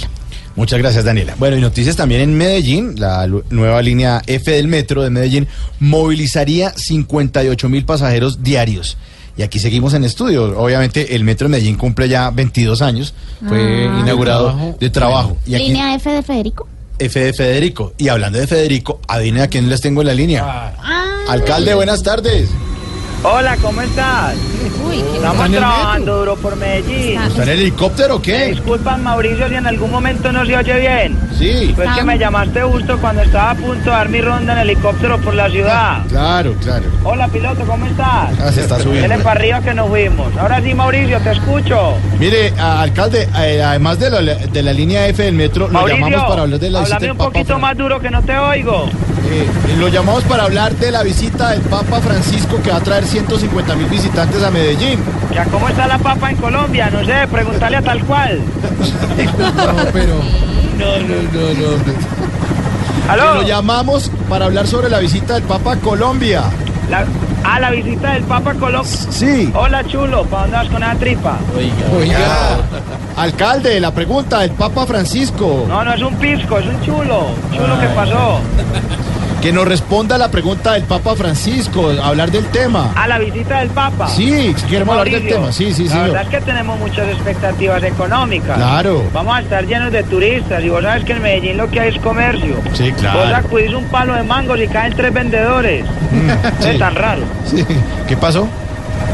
Muchas 0.57 0.81
gracias, 0.81 1.05
Daniela. 1.05 1.37
Bueno, 1.39 1.57
y 1.57 1.61
noticias 1.61 1.95
también 1.95 2.21
en 2.23 2.35
Medellín. 2.37 2.99
La 2.99 3.29
nueva 3.51 3.81
línea 3.81 4.23
F 4.27 4.51
del 4.51 4.67
metro 4.67 5.03
de 5.05 5.11
Medellín 5.11 5.47
movilizaría 5.79 6.73
58 6.77 7.69
mil 7.69 7.85
pasajeros 7.85 8.43
diarios. 8.43 8.97
Y 9.39 9.43
aquí 9.43 9.61
seguimos 9.61 9.95
en 9.95 10.03
estudio. 10.03 10.59
Obviamente, 10.59 11.15
el 11.15 11.23
metro 11.23 11.47
de 11.47 11.53
Medellín 11.53 11.77
cumple 11.77 12.09
ya 12.09 12.31
22 12.31 12.83
años. 12.83 13.15
Fue 13.49 13.87
Ah. 13.89 14.01
inaugurado 14.01 14.47
De 14.49 14.51
trabajo. 14.53 14.77
de 14.81 14.91
trabajo. 14.91 15.37
Y 15.47 15.55
aquí 15.55 15.69
Línea 15.69 15.95
F 15.95 16.11
de 16.11 16.23
Federico. 16.23 16.69
F 16.99 17.21
de 17.21 17.33
Federico. 17.33 17.93
Y 17.99 18.09
hablando 18.09 18.39
de 18.39 18.47
Federico, 18.47 19.01
adivinen 19.09 19.43
a 19.43 19.49
quién 19.49 19.69
les 19.69 19.81
tengo 19.81 20.01
en 20.03 20.07
la 20.09 20.15
línea. 20.15 20.75
Alcalde, 21.29 21.75
buenas 21.75 22.03
tardes. 22.03 22.49
Hola, 23.25 23.57
¿cómo 23.63 23.81
estás? 23.83 24.35
Estamos 25.15 25.47
en 25.47 25.55
el 25.55 25.59
trabajando 25.61 26.19
duro 26.19 26.37
por 26.37 26.57
Medellín. 26.57 27.21
¿Está 27.21 27.45
en 27.45 27.49
el 27.51 27.61
helicóptero 27.61 28.17
o 28.17 28.23
qué? 28.23 28.47
disculpan, 28.47 29.03
Mauricio, 29.05 29.49
si 29.49 29.55
en 29.55 29.67
algún 29.67 29.93
momento 29.93 30.33
no 30.33 30.45
se 30.45 30.57
oye 30.57 30.81
bien. 30.81 31.19
Sí. 31.39 31.73
Pues 31.77 31.89
que 31.95 32.03
me 32.03 32.19
llamaste 32.19 32.63
justo 32.63 32.99
cuando 32.99 33.23
estaba 33.23 33.53
a 33.53 33.55
punto 33.55 33.85
de 33.85 33.91
dar 33.91 34.09
mi 34.09 34.21
ronda 34.21 34.55
en 34.55 34.59
helicóptero 34.59 35.21
por 35.21 35.35
la 35.35 35.49
ciudad. 35.49 36.05
Claro, 36.09 36.55
claro. 36.61 36.85
Hola, 37.05 37.29
piloto, 37.29 37.65
¿cómo 37.65 37.87
estás? 37.87 38.33
Ah, 38.41 38.51
se 38.53 38.63
está 38.63 38.81
subiendo. 38.81 39.09
Dele 39.09 39.23
para 39.23 39.39
arriba 39.41 39.61
que 39.61 39.75
nos 39.75 39.89
fuimos. 39.89 40.37
Ahora 40.37 40.61
sí, 40.61 40.75
Mauricio, 40.75 41.21
te 41.21 41.31
escucho. 41.31 41.95
Mire, 42.19 42.53
alcalde, 42.59 43.29
eh, 43.39 43.63
además 43.63 44.01
de 44.01 44.11
la, 44.11 44.35
de 44.35 44.63
la 44.63 44.73
línea 44.73 45.07
F 45.07 45.23
del 45.23 45.35
metro, 45.35 45.69
lo 45.69 45.73
Mauricio, 45.75 46.05
llamamos 46.05 46.29
para 46.29 46.43
hablar 46.43 46.59
de 46.59 46.71
la 46.71 46.81
visita 46.81 47.13
un 47.13 47.17
Papa 47.19 47.31
poquito 47.31 47.59
más 47.61 47.77
duro 47.77 48.01
que 48.01 48.11
no 48.11 48.21
te 48.23 48.37
oigo. 48.37 48.89
Eh, 49.31 49.47
lo 49.79 49.89
llamamos 49.89 50.25
para 50.25 50.43
hablar 50.43 50.75
de 50.77 50.91
la 50.91 51.03
visita 51.03 51.51
del 51.51 51.63
Papa 51.63 52.01
Francisco 52.01 52.61
que 52.63 52.71
va 52.71 52.79
a 52.79 52.81
traer 52.81 53.05
150 53.13 53.77
mil 53.77 53.87
visitantes 53.89 54.43
a 54.43 54.51
Medellín. 54.51 54.99
Ya, 55.35 55.45
¿cómo 55.45 55.69
está 55.69 55.87
la 55.87 55.99
papa 55.99 56.31
en 56.31 56.37
Colombia? 56.37 56.89
No 56.91 57.05
sé, 57.05 57.29
pregúntale 57.31 57.77
a 57.77 57.83
tal 57.83 58.03
cual. 58.05 58.41
No, 59.39 59.85
pero. 59.93 60.15
No, 60.79 60.97
no, 60.97 61.23
no, 61.33 61.77
no. 61.77 63.13
¿Aló? 63.13 63.35
Lo 63.35 63.43
llamamos 63.43 64.11
para 64.29 64.47
hablar 64.47 64.67
sobre 64.67 64.89
la 64.89 64.99
visita 64.99 65.35
del 65.35 65.43
Papa 65.43 65.75
a 65.75 65.77
Colombia. 65.77 66.45
La, 66.89 67.05
ah, 67.45 67.61
la 67.61 67.71
visita 67.71 68.15
del 68.15 68.23
Papa 68.23 68.53
a 68.53 68.55
Colombia. 68.55 68.91
Sí. 69.11 69.53
Hola, 69.55 69.85
chulo, 69.85 70.25
¿para 70.25 70.43
dónde 70.43 70.57
vas 70.57 70.69
con 70.69 70.83
esa 70.83 70.95
tripa? 70.95 71.39
Oiga. 71.95 72.59
Alcalde, 73.17 73.79
la 73.79 73.91
pregunta 73.93 74.41
del 74.41 74.53
Papa 74.53 74.87
Francisco. 74.87 75.67
No, 75.69 75.85
no 75.85 75.93
es 75.93 76.03
un 76.03 76.15
pisco, 76.17 76.59
es 76.59 76.67
un 76.67 76.81
chulo. 76.81 77.27
Chulo, 77.53 77.79
¿qué 77.81 77.89
pasó? 77.89 78.41
Que 79.43 79.53
nos 79.53 79.67
responda 79.67 80.17
la 80.19 80.31
pregunta 80.31 80.75
del 80.75 80.85
Papa 80.85 81.17
Francisco, 81.17 81.91
hablar 82.01 82.31
del 82.31 82.47
tema. 82.47 82.93
A 82.95 83.09
la 83.09 83.19
visita 83.19 83.59
del 83.59 83.71
Papa. 83.71 84.07
Sí, 84.07 84.55
queremos 84.71 84.97
hablar 84.97 85.07
del 85.11 85.15
Mauricio, 85.15 85.37
tema. 85.37 85.53
Sí, 85.53 85.75
sí, 85.75 85.89
sí. 85.89 85.95
La 85.95 85.97
no. 85.97 86.13
verdad 86.13 86.23
es 86.23 86.29
que 86.29 86.41
tenemos 86.43 86.79
muchas 86.79 87.09
expectativas 87.09 87.83
económicas. 87.83 88.57
Claro. 88.57 89.03
Vamos 89.13 89.37
a 89.37 89.41
estar 89.41 89.67
llenos 89.67 89.91
de 89.91 90.05
turistas 90.05 90.63
y 90.63 90.69
vos 90.69 90.85
sabes 90.85 91.05
que 91.05 91.15
en 91.15 91.23
Medellín 91.23 91.57
lo 91.57 91.69
que 91.69 91.81
hay 91.81 91.89
es 91.89 91.99
comercio. 91.99 92.55
Sí, 92.73 92.93
claro. 92.93 93.19
Vos 93.19 93.31
sacudís 93.31 93.75
un 93.75 93.85
palo 93.87 94.15
de 94.15 94.23
mangos 94.23 94.61
y 94.61 94.69
caen 94.69 94.95
tres 94.95 95.13
vendedores. 95.13 95.85
sí. 96.61 96.69
Es 96.69 96.79
tan 96.79 96.95
raro. 96.95 97.23
Sí. 97.45 97.67
¿Qué 98.07 98.17
pasó? 98.17 98.47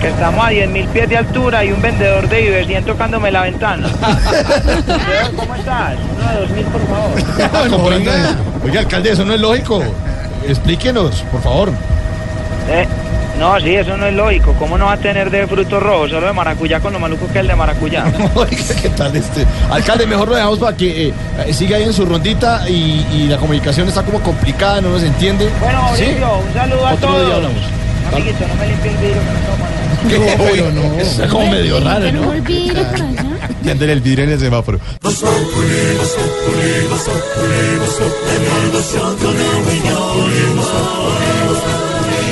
Que 0.02 0.08
estamos 0.08 0.44
a 0.44 0.50
10 0.50 0.68
mil 0.68 0.86
pies 0.88 1.08
de 1.08 1.16
altura 1.16 1.64
y 1.64 1.72
un 1.72 1.80
vendedor 1.80 2.28
de 2.28 2.64
100 2.66 2.84
tocándome 2.84 3.32
la 3.32 3.44
ventana. 3.44 3.88
¿Cómo 5.36 5.54
estás? 5.54 5.94
Uno 6.18 6.30
de 6.32 6.40
dos 6.40 6.50
mil, 6.50 6.64
por 6.66 6.86
favor. 6.86 7.92
oiga, 7.94 8.12
oiga, 8.64 8.80
alcalde, 8.80 9.12
eso 9.12 9.24
no 9.24 9.32
es 9.32 9.40
lógico. 9.40 9.82
Explíquenos, 10.48 11.22
por 11.30 11.42
favor. 11.42 11.70
Eh, 12.70 12.86
No, 13.38 13.58
sí, 13.60 13.72
eso 13.76 13.96
no 13.96 14.06
es 14.06 14.14
lógico. 14.14 14.52
¿Cómo 14.58 14.76
no 14.76 14.86
va 14.86 14.94
a 14.94 14.96
tener 14.96 15.30
de 15.30 15.46
frutos 15.46 15.80
rojos? 15.80 16.10
Solo 16.10 16.26
de 16.26 16.32
maracuyá 16.32 16.80
con 16.80 16.92
lo 16.92 16.98
maluco 16.98 17.26
que 17.26 17.34
es 17.34 17.40
el 17.42 17.46
de 17.48 17.54
maracuyá. 17.54 18.04
Oiga, 18.34 18.56
¿qué 18.82 18.88
tal 18.88 19.14
este? 19.14 19.46
Alcalde, 19.70 20.06
mejor 20.06 20.28
lo 20.28 20.34
dejamos 20.34 20.58
para 20.58 20.76
que 20.76 21.08
eh, 21.08 21.14
eh, 21.46 21.52
siga 21.52 21.76
ahí 21.76 21.84
en 21.84 21.92
su 21.92 22.04
rondita 22.04 22.68
y, 22.68 23.06
y 23.12 23.26
la 23.28 23.36
comunicación 23.36 23.86
está 23.86 24.02
como 24.02 24.20
complicada, 24.20 24.80
no 24.80 24.90
nos 24.90 25.02
entiende. 25.04 25.48
Bueno, 25.60 25.80
¿Sí? 25.94 26.02
Mauricio, 26.04 26.38
un 26.48 26.52
saludo 26.54 26.86
a 26.86 26.92
Otro 26.94 27.08
todos. 27.10 27.26
día 27.26 27.34
hablamos. 27.36 27.58
Amiguito, 28.12 28.44
no 28.48 28.54
me 28.56 28.66
limpie 28.66 28.90
el 28.90 28.96
vidrio 28.96 29.20
que 29.22 29.32
no 29.32 29.40
tomo 29.46 29.64
nada. 29.68 30.36
No, 30.36 30.44
pero 30.44 30.70
no. 30.72 31.00
Eso 31.00 31.10
está 31.10 31.28
como 31.28 31.46
medio 31.50 31.80
raro, 31.80 32.10
¿no? 32.12 32.32
Allá. 33.48 33.62
Tienden 33.62 33.90
el 33.90 34.00
vidrio 34.00 34.24
en 34.24 34.30
el 34.30 34.40
semáforo. 34.40 34.80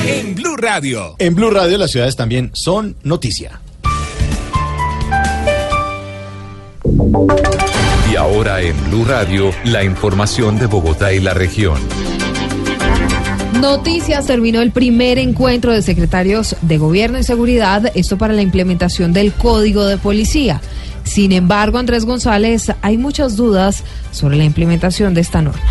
En 0.06 0.34
Blue 0.34 0.56
Radio. 0.56 1.16
En 1.18 1.34
Blue 1.34 1.50
Radio 1.50 1.78
las 1.78 1.90
ciudades 1.90 2.16
también 2.16 2.50
son 2.54 2.96
noticia. 3.02 3.60
Y 8.10 8.16
ahora 8.16 8.62
en 8.62 8.76
Blue 8.88 9.04
Radio, 9.04 9.50
la 9.64 9.82
información 9.82 10.58
de 10.58 10.66
Bogotá 10.66 11.12
y 11.12 11.20
la 11.20 11.34
región. 11.34 11.78
Noticias, 13.60 14.26
terminó 14.26 14.60
el 14.60 14.70
primer 14.70 15.18
encuentro 15.18 15.72
de 15.72 15.82
secretarios 15.82 16.56
de 16.62 16.78
Gobierno 16.78 17.18
y 17.18 17.24
Seguridad, 17.24 17.90
esto 17.94 18.18
para 18.18 18.34
la 18.34 18.42
implementación 18.42 19.12
del 19.12 19.32
Código 19.32 19.86
de 19.86 19.96
Policía. 19.96 20.60
Sin 21.06 21.32
embargo, 21.32 21.78
Andrés 21.78 22.04
González, 22.04 22.72
hay 22.82 22.98
muchas 22.98 23.36
dudas 23.36 23.84
sobre 24.10 24.36
la 24.36 24.44
implementación 24.44 25.14
de 25.14 25.22
esta 25.22 25.40
norma. 25.40 25.62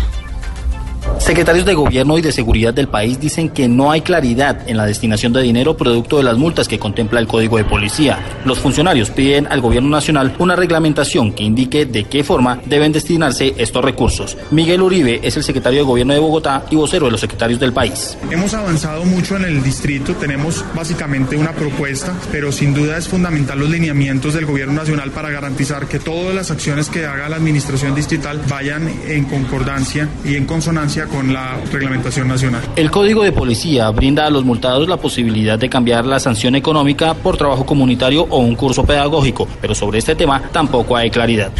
Secretarios 1.18 1.64
de 1.66 1.74
Gobierno 1.74 2.18
y 2.18 2.22
de 2.22 2.30
Seguridad 2.30 2.72
del 2.72 2.88
país 2.88 3.18
dicen 3.18 3.48
que 3.48 3.68
no 3.68 3.90
hay 3.90 4.02
claridad 4.02 4.68
en 4.68 4.76
la 4.76 4.86
destinación 4.86 5.32
de 5.32 5.42
dinero 5.42 5.76
producto 5.76 6.18
de 6.18 6.22
las 6.22 6.36
multas 6.36 6.68
que 6.68 6.78
contempla 6.78 7.18
el 7.18 7.26
Código 7.26 7.56
de 7.56 7.64
Policía. 7.64 8.18
Los 8.44 8.60
funcionarios 8.60 9.10
piden 9.10 9.46
al 9.48 9.60
Gobierno 9.60 9.88
Nacional 9.88 10.36
una 10.38 10.54
reglamentación 10.54 11.32
que 11.32 11.42
indique 11.42 11.84
de 11.84 12.04
qué 12.04 12.22
forma 12.22 12.60
deben 12.66 12.92
destinarse 12.92 13.54
estos 13.58 13.84
recursos. 13.84 14.36
Miguel 14.50 14.82
Uribe 14.82 15.20
es 15.22 15.36
el 15.36 15.42
secretario 15.42 15.80
de 15.80 15.86
Gobierno 15.86 16.12
de 16.12 16.20
Bogotá 16.20 16.64
y 16.70 16.76
vocero 16.76 17.06
de 17.06 17.12
los 17.12 17.20
secretarios 17.20 17.58
del 17.58 17.72
país. 17.72 18.16
Hemos 18.30 18.54
avanzado 18.54 19.04
mucho 19.04 19.36
en 19.36 19.46
el 19.46 19.62
distrito, 19.62 20.14
tenemos 20.14 20.64
básicamente 20.74 21.36
una 21.36 21.52
propuesta, 21.52 22.14
pero 22.30 22.52
sin 22.52 22.72
duda 22.72 22.98
es 22.98 23.08
fundamental 23.08 23.58
los 23.58 23.70
lineamientos 23.70 24.34
del 24.34 24.46
gobierno 24.46 24.74
nacional 24.74 25.10
para 25.10 25.30
garantizar 25.30 25.86
que 25.88 25.98
todas 25.98 26.34
las 26.34 26.50
acciones 26.50 26.88
que 26.88 27.06
haga 27.06 27.28
la 27.28 27.36
administración 27.36 27.94
distrital 27.94 28.40
vayan 28.48 28.88
en 29.08 29.24
concordancia 29.24 30.08
y 30.24 30.36
en 30.36 30.44
consonancia 30.44 31.05
con 31.06 31.32
la 31.32 31.56
reglamentación 31.72 32.28
nacional. 32.28 32.62
El 32.76 32.90
Código 32.90 33.22
de 33.22 33.32
Policía 33.32 33.90
brinda 33.90 34.26
a 34.26 34.30
los 34.30 34.44
multados 34.44 34.88
la 34.88 34.96
posibilidad 34.96 35.58
de 35.58 35.68
cambiar 35.68 36.04
la 36.04 36.20
sanción 36.20 36.54
económica 36.54 37.14
por 37.14 37.36
trabajo 37.36 37.64
comunitario 37.64 38.26
o 38.28 38.38
un 38.38 38.54
curso 38.54 38.84
pedagógico, 38.84 39.48
pero 39.60 39.74
sobre 39.74 39.98
este 39.98 40.14
tema 40.14 40.42
tampoco 40.52 40.96
hay 40.96 41.10
claridad. 41.10 41.52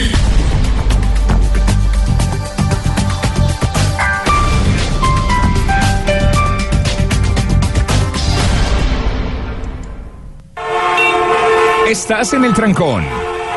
Estás 11.89 12.35
en 12.35 12.45
el 12.45 12.53
trancón. 12.53 13.05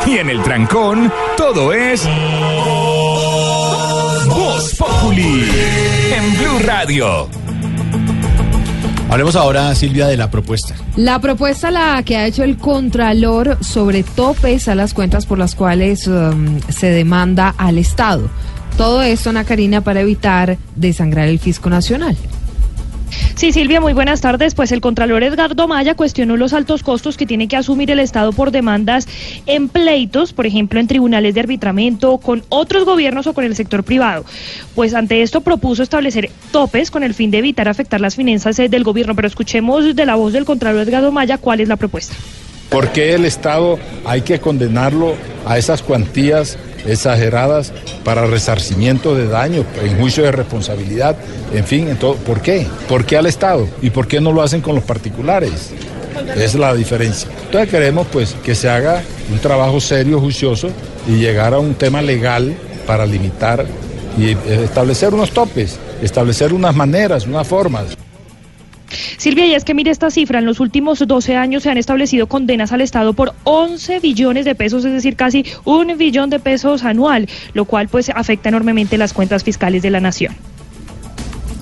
Y 0.05 0.17
en 0.17 0.29
el 0.29 0.41
trancón, 0.41 1.11
todo 1.35 1.73
es. 1.73 2.07
Populi. 5.01 5.45
En 6.11 6.37
Blue 6.37 6.59
Radio. 6.65 7.29
Hablemos 9.09 9.35
ahora, 9.35 9.73
Silvia, 9.75 10.07
de 10.07 10.17
la 10.17 10.29
propuesta. 10.29 10.75
La 10.95 11.19
propuesta 11.19 11.71
la 11.71 12.03
que 12.03 12.17
ha 12.17 12.25
hecho 12.25 12.43
el 12.43 12.57
Contralor 12.57 13.57
sobre 13.63 14.03
topes 14.03 14.67
a 14.67 14.75
las 14.75 14.93
cuentas 14.93 15.25
por 15.25 15.37
las 15.37 15.55
cuales 15.55 16.07
um, 16.07 16.59
se 16.69 16.89
demanda 16.91 17.53
al 17.57 17.77
Estado. 17.77 18.29
Todo 18.77 19.01
esto, 19.01 19.29
Ana 19.31 19.45
Karina, 19.45 19.81
para 19.81 20.01
evitar 20.01 20.57
desangrar 20.75 21.27
el 21.27 21.39
fisco 21.39 21.69
nacional. 21.69 22.15
Sí, 23.35 23.51
Silvia, 23.51 23.81
muy 23.81 23.93
buenas 23.93 24.21
tardes. 24.21 24.55
Pues 24.55 24.71
el 24.71 24.81
Contralor 24.81 25.23
Edgardo 25.23 25.67
Maya 25.67 25.95
cuestionó 25.95 26.37
los 26.37 26.53
altos 26.53 26.83
costos 26.83 27.17
que 27.17 27.25
tiene 27.25 27.47
que 27.47 27.55
asumir 27.55 27.91
el 27.91 27.99
Estado 27.99 28.33
por 28.33 28.51
demandas 28.51 29.07
en 29.45 29.69
pleitos, 29.69 30.33
por 30.33 30.45
ejemplo, 30.45 30.79
en 30.79 30.87
tribunales 30.87 31.33
de 31.33 31.39
arbitramiento, 31.39 32.17
con 32.17 32.43
otros 32.49 32.85
gobiernos 32.85 33.27
o 33.27 33.33
con 33.33 33.43
el 33.43 33.55
sector 33.55 33.83
privado. 33.83 34.25
Pues 34.75 34.93
ante 34.93 35.21
esto 35.21 35.41
propuso 35.41 35.83
establecer 35.83 36.29
topes 36.51 36.91
con 36.91 37.03
el 37.03 37.13
fin 37.13 37.31
de 37.31 37.39
evitar 37.39 37.67
afectar 37.67 38.01
las 38.01 38.15
finanzas 38.15 38.59
eh, 38.59 38.69
del 38.69 38.83
gobierno. 38.83 39.15
Pero 39.15 39.27
escuchemos 39.27 39.95
de 39.95 40.05
la 40.05 40.15
voz 40.15 40.33
del 40.33 40.45
Contralor 40.45 40.87
Edgardo 40.87 41.11
Maya 41.11 41.37
cuál 41.37 41.61
es 41.61 41.67
la 41.67 41.77
propuesta. 41.77 42.15
¿Por 42.69 42.89
qué 42.91 43.15
el 43.15 43.25
Estado 43.25 43.79
hay 44.05 44.21
que 44.21 44.39
condenarlo 44.39 45.15
a 45.45 45.57
esas 45.57 45.81
cuantías 45.81 46.57
exageradas 46.85 47.71
para 48.03 48.25
resarcimiento 48.25 49.15
de 49.15 49.27
daño, 49.27 49.65
en 49.83 49.99
juicio 49.99 50.23
de 50.23 50.31
responsabilidad, 50.31 51.15
en 51.53 51.65
fin, 51.65 51.87
en 51.89 51.97
todo. 51.97 52.15
¿por 52.15 52.41
qué? 52.41 52.67
¿Por 52.87 53.05
qué 53.05 53.17
al 53.17 53.25
Estado? 53.25 53.67
¿Y 53.81 53.89
por 53.89 54.07
qué 54.07 54.21
no 54.21 54.31
lo 54.31 54.41
hacen 54.41 54.61
con 54.61 54.75
los 54.75 54.83
particulares? 54.83 55.71
Es 56.35 56.55
la 56.55 56.73
diferencia. 56.73 57.29
Entonces 57.45 57.69
queremos 57.69 58.07
pues 58.11 58.35
que 58.43 58.55
se 58.55 58.69
haga 58.69 59.01
un 59.31 59.39
trabajo 59.39 59.79
serio, 59.79 60.19
juicioso 60.19 60.69
y 61.07 61.17
llegar 61.17 61.53
a 61.53 61.59
un 61.59 61.75
tema 61.75 62.01
legal 62.01 62.53
para 62.85 63.05
limitar 63.05 63.65
y 64.17 64.31
eh, 64.31 64.37
establecer 64.63 65.13
unos 65.13 65.31
topes, 65.31 65.77
establecer 66.01 66.53
unas 66.53 66.75
maneras, 66.75 67.25
unas 67.25 67.47
formas. 67.47 67.85
Silvia, 69.19 69.45
y 69.45 69.53
es 69.53 69.65
que 69.65 69.73
mire 69.73 69.91
esta 69.91 70.09
cifra, 70.09 70.39
en 70.39 70.45
los 70.45 70.61
últimos 70.61 71.05
12 71.05 71.35
años 71.35 71.63
se 71.63 71.69
han 71.69 71.77
establecido 71.77 72.27
condenas 72.27 72.71
al 72.71 72.79
Estado 72.79 73.11
por 73.11 73.33
11 73.43 73.99
billones 73.99 74.45
de 74.45 74.55
pesos, 74.55 74.85
es 74.85 74.93
decir, 74.93 75.17
casi 75.17 75.45
un 75.65 75.97
billón 75.97 76.29
de 76.29 76.39
pesos 76.39 76.85
anual, 76.85 77.27
lo 77.53 77.65
cual 77.65 77.89
pues 77.89 78.09
afecta 78.09 78.47
enormemente 78.47 78.97
las 78.97 79.11
cuentas 79.11 79.43
fiscales 79.43 79.81
de 79.81 79.89
la 79.89 79.99
nación. 79.99 80.33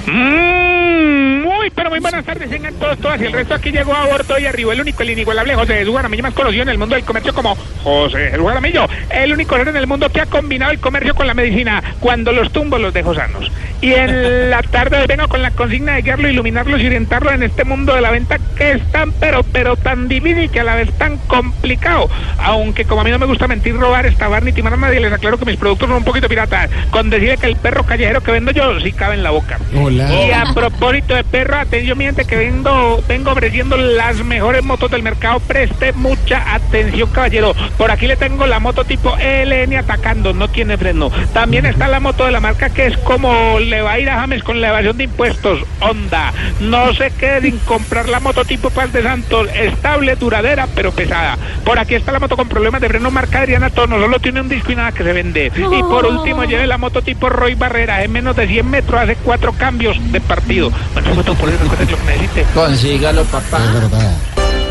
Mm, 0.00 1.51
muy, 1.62 1.70
pero 1.70 1.90
muy 1.90 2.00
buenas 2.00 2.24
tardes, 2.24 2.50
tengan 2.50 2.74
todos, 2.74 2.98
todas. 2.98 3.20
Y 3.20 3.26
el 3.26 3.32
resto 3.32 3.54
aquí 3.54 3.70
llegó 3.70 3.94
a 3.94 4.06
bordo 4.06 4.36
y 4.36 4.46
arribó 4.46 4.72
el 4.72 4.80
único, 4.80 5.02
el 5.04 5.10
inigualable 5.10 5.54
José 5.54 5.74
Jesús 5.74 5.94
Jaramillo, 5.94 6.22
más 6.24 6.34
conocido 6.34 6.62
en 6.64 6.70
el 6.70 6.78
mundo 6.78 6.96
del 6.96 7.04
comercio 7.04 7.32
como 7.32 7.56
José 7.84 8.30
Jesús 8.30 8.46
Jaramillo. 8.46 8.88
El 9.10 9.32
único 9.32 9.56
ser 9.56 9.68
en 9.68 9.76
el 9.76 9.86
mundo 9.86 10.08
que 10.08 10.20
ha 10.20 10.26
combinado 10.26 10.72
el 10.72 10.80
comercio 10.80 11.14
con 11.14 11.26
la 11.26 11.34
medicina 11.34 11.80
cuando 12.00 12.32
los 12.32 12.50
tumbos 12.50 12.80
los 12.80 12.92
dejo 12.92 13.14
sanos. 13.14 13.50
Y 13.80 13.92
en 13.92 14.50
la 14.50 14.62
tarde 14.62 15.06
vengo 15.06 15.28
con 15.28 15.40
la 15.40 15.52
consigna 15.52 15.94
de 15.94 16.02
guiarlo, 16.02 16.28
iluminarlos 16.28 16.80
y 16.80 16.86
orientarlos 16.86 17.32
en 17.32 17.44
este 17.44 17.64
mundo 17.64 17.94
de 17.94 18.00
la 18.00 18.10
venta 18.10 18.38
que 18.56 18.72
es 18.72 18.82
tan, 18.90 19.12
pero, 19.12 19.44
pero 19.44 19.76
tan 19.76 20.08
difícil 20.08 20.44
y 20.44 20.48
que 20.48 20.60
a 20.60 20.64
la 20.64 20.74
vez 20.74 20.90
tan 20.98 21.16
complicado. 21.18 22.10
Aunque 22.38 22.86
como 22.86 23.02
a 23.02 23.04
mí 23.04 23.10
no 23.10 23.20
me 23.20 23.26
gusta 23.26 23.46
mentir, 23.46 23.76
robar, 23.76 24.06
estabar 24.06 24.42
ni 24.42 24.52
timar 24.52 24.74
a 24.74 24.76
nadie, 24.78 24.98
les 24.98 25.12
aclaro 25.12 25.38
que 25.38 25.44
mis 25.44 25.56
productos 25.56 25.88
son 25.88 25.98
un 25.98 26.04
poquito 26.04 26.28
piratas. 26.28 26.70
Con 26.90 27.08
decirle 27.08 27.36
que 27.36 27.46
el 27.46 27.56
perro 27.56 27.84
callejero 27.84 28.20
que 28.20 28.32
vendo 28.32 28.50
yo 28.50 28.80
sí 28.80 28.90
cabe 28.92 29.14
en 29.14 29.22
la 29.22 29.30
boca. 29.30 29.60
Hola. 29.76 30.12
Y 30.12 30.32
a 30.32 30.44
propósito 30.52 31.14
de 31.14 31.22
perro 31.22 31.51
perro, 31.52 31.62
atención, 31.62 31.98
mi 31.98 32.04
gente, 32.04 32.24
que 32.24 32.36
vengo, 32.36 33.02
vengo 33.06 33.32
ofreciendo 33.32 33.76
las 33.76 34.24
mejores 34.24 34.64
motos 34.64 34.90
del 34.90 35.02
mercado. 35.02 35.38
Preste 35.40 35.92
mucha 35.92 36.54
atención, 36.54 37.10
caballero. 37.10 37.54
Por 37.76 37.90
aquí 37.90 38.06
le 38.06 38.16
tengo 38.16 38.46
la 38.46 38.58
moto 38.58 38.84
tipo 38.84 39.14
LN 39.16 39.76
atacando, 39.76 40.32
no 40.32 40.48
tiene 40.48 40.78
freno. 40.78 41.10
También 41.32 41.66
está 41.66 41.88
la 41.88 42.00
moto 42.00 42.24
de 42.24 42.32
la 42.32 42.40
marca 42.40 42.70
que 42.70 42.86
es 42.86 42.96
como 42.98 43.58
le 43.58 43.82
va 43.82 43.92
a 43.92 43.98
ir 43.98 44.08
a 44.08 44.20
James 44.20 44.42
con 44.42 44.60
la 44.60 44.68
evasión 44.68 44.96
de 44.96 45.04
impuestos. 45.04 45.60
Honda. 45.80 46.32
No 46.60 46.94
se 46.94 47.10
quede 47.10 47.42
sin 47.42 47.58
comprar 47.58 48.08
la 48.08 48.20
moto 48.20 48.44
tipo 48.44 48.70
Paz 48.70 48.92
de 48.92 49.02
Santos. 49.02 49.48
Estable, 49.54 50.16
duradera, 50.16 50.68
pero 50.74 50.92
pesada. 50.92 51.36
Por 51.64 51.78
aquí 51.78 51.94
está 51.94 52.12
la 52.12 52.20
moto 52.20 52.36
con 52.36 52.48
problemas 52.48 52.80
de 52.80 52.88
freno 52.88 53.10
marca 53.10 53.40
Adriana 53.40 53.70
Tono. 53.70 53.98
Solo 53.98 54.18
tiene 54.20 54.40
un 54.40 54.48
disco 54.48 54.72
y 54.72 54.76
nada 54.76 54.92
que 54.92 55.04
se 55.04 55.12
vende. 55.12 55.52
Y 55.56 55.82
por 55.82 56.06
último, 56.06 56.44
lleve 56.44 56.66
la 56.66 56.78
moto 56.78 57.02
tipo 57.02 57.28
Roy 57.28 57.54
Barrera. 57.54 58.02
En 58.02 58.12
menos 58.12 58.36
de 58.36 58.46
100 58.46 58.70
metros 58.70 59.00
hace 59.00 59.16
cuatro 59.16 59.52
cambios 59.52 59.96
de 60.12 60.20
partido. 60.20 60.70
Bueno, 60.94 61.22
por 61.42 61.50
eso 61.50 61.58
recuerde 61.64 61.90
lo 61.90 61.96
que 61.98 62.04
necesite. 62.04 62.46
Consígalo, 62.54 63.24
papá. 63.24 63.58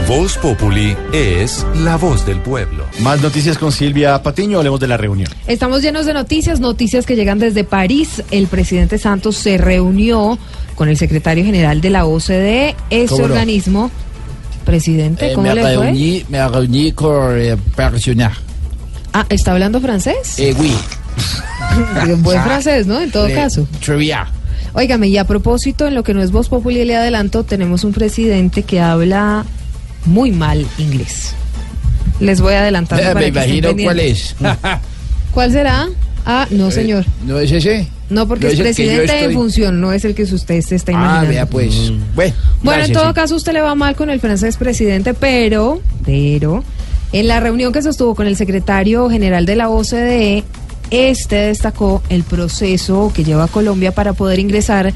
Voz 0.07 0.37
Populi 0.37 0.95
es 1.11 1.65
la 1.83 1.97
voz 1.97 2.25
del 2.25 2.39
pueblo. 2.39 2.85
Más 2.99 3.21
noticias 3.21 3.57
con 3.57 3.73
Silvia 3.73 4.23
Patiño, 4.23 4.57
hablemos 4.57 4.79
de 4.79 4.87
la 4.87 4.95
reunión. 4.95 5.29
Estamos 5.47 5.81
llenos 5.81 6.05
de 6.05 6.13
noticias, 6.13 6.61
noticias 6.61 7.05
que 7.05 7.17
llegan 7.17 7.39
desde 7.39 7.65
París. 7.65 8.23
El 8.31 8.47
presidente 8.47 8.97
Santos 8.99 9.35
se 9.35 9.57
reunió 9.57 10.39
con 10.75 10.87
el 10.87 10.95
secretario 10.95 11.43
general 11.43 11.81
de 11.81 11.89
la 11.89 12.05
OCDE, 12.05 12.75
¿Cómo 13.09 13.17
no? 13.27 13.33
organismo. 13.33 13.91
Presidente, 14.63 15.31
Eh, 15.31 15.33
¿cómo 15.33 15.47
me, 15.49 15.55
le 15.55 15.61
fue? 15.61 15.71
reuní, 15.71 16.25
me 16.29 16.47
reuní 16.47 16.93
con 16.93 17.37
eh, 17.37 17.57
personas. 17.75 18.37
Ah, 19.11 19.25
¿está 19.27 19.51
hablando 19.51 19.81
francés? 19.81 20.39
Eh, 20.39 20.55
oui. 20.57 20.73
Buen 22.19 22.41
francés, 22.43 22.87
¿no? 22.87 23.01
En 23.01 23.11
todo 23.11 23.27
caso. 23.33 23.67
Bien. 23.97 24.19
Óigame, 24.73 25.07
y 25.09 25.17
a 25.17 25.25
propósito, 25.25 25.87
en 25.87 25.95
lo 25.95 26.03
que 26.03 26.13
no 26.13 26.21
es 26.21 26.31
Voz 26.31 26.47
Populi 26.49 26.85
le 26.85 26.95
adelanto, 26.95 27.43
tenemos 27.43 27.83
un 27.83 27.91
presidente 27.93 28.63
que 28.63 28.79
habla 28.79 29.45
muy 30.05 30.31
mal 30.31 30.65
inglés. 30.77 31.33
Les 32.19 32.39
voy 32.39 32.53
a 32.53 32.61
adelantar. 32.61 32.99
Eh, 32.99 33.03
para 33.03 33.15
me 33.15 33.21
que 33.21 33.27
imagino 33.29 33.69
cuál 33.83 33.99
es. 33.99 34.35
¿Cuál 35.33 35.51
será? 35.51 35.89
Ah, 36.25 36.47
no, 36.51 36.67
Eh, 36.67 36.71
señor. 36.71 37.05
¿No 37.25 37.39
es 37.39 37.51
ese? 37.51 37.87
No, 38.09 38.27
porque 38.27 38.45
¿No 38.45 38.51
es 38.51 38.53
es 38.53 38.59
el 38.59 38.65
presidente 38.65 39.13
en 39.13 39.19
estoy? 39.19 39.33
función, 39.33 39.81
no 39.81 39.91
es 39.91 40.05
el 40.05 40.13
que 40.13 40.23
usted 40.23 40.61
se 40.61 40.75
está 40.75 40.91
Ah, 40.91 40.95
imaginando. 40.95 41.29
vea 41.29 41.45
pues. 41.47 41.91
Bueno, 42.13 42.33
Bueno, 42.61 42.83
en 42.85 42.93
todo 42.93 43.07
sí. 43.07 43.13
caso, 43.13 43.35
usted 43.35 43.53
le 43.53 43.61
va 43.61 43.73
mal 43.75 43.95
con 43.95 44.09
el 44.09 44.19
francés 44.19 44.57
presidente, 44.57 45.13
pero, 45.13 45.81
pero, 46.05 46.63
en 47.13 47.27
la 47.27 47.39
reunión 47.39 47.71
que 47.73 47.81
sostuvo 47.81 48.13
con 48.15 48.27
el 48.27 48.35
secretario 48.37 49.09
general 49.09 49.45
de 49.45 49.55
la 49.55 49.69
OCDE, 49.69 50.43
este 50.91 51.35
destacó 51.37 52.03
el 52.09 52.23
proceso 52.23 53.11
que 53.15 53.23
lleva 53.23 53.47
Colombia 53.47 53.93
para 53.93 54.13
poder 54.13 54.39
ingresar 54.39 54.93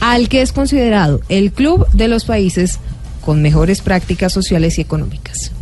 al 0.00 0.28
que 0.28 0.42
es 0.42 0.52
considerado 0.52 1.20
el 1.28 1.52
club 1.52 1.86
de 1.92 2.08
los 2.08 2.24
países 2.24 2.78
con 3.24 3.40
mejores 3.42 3.80
prácticas 3.80 4.32
sociales 4.32 4.78
y 4.78 4.82
económicas. 4.82 5.52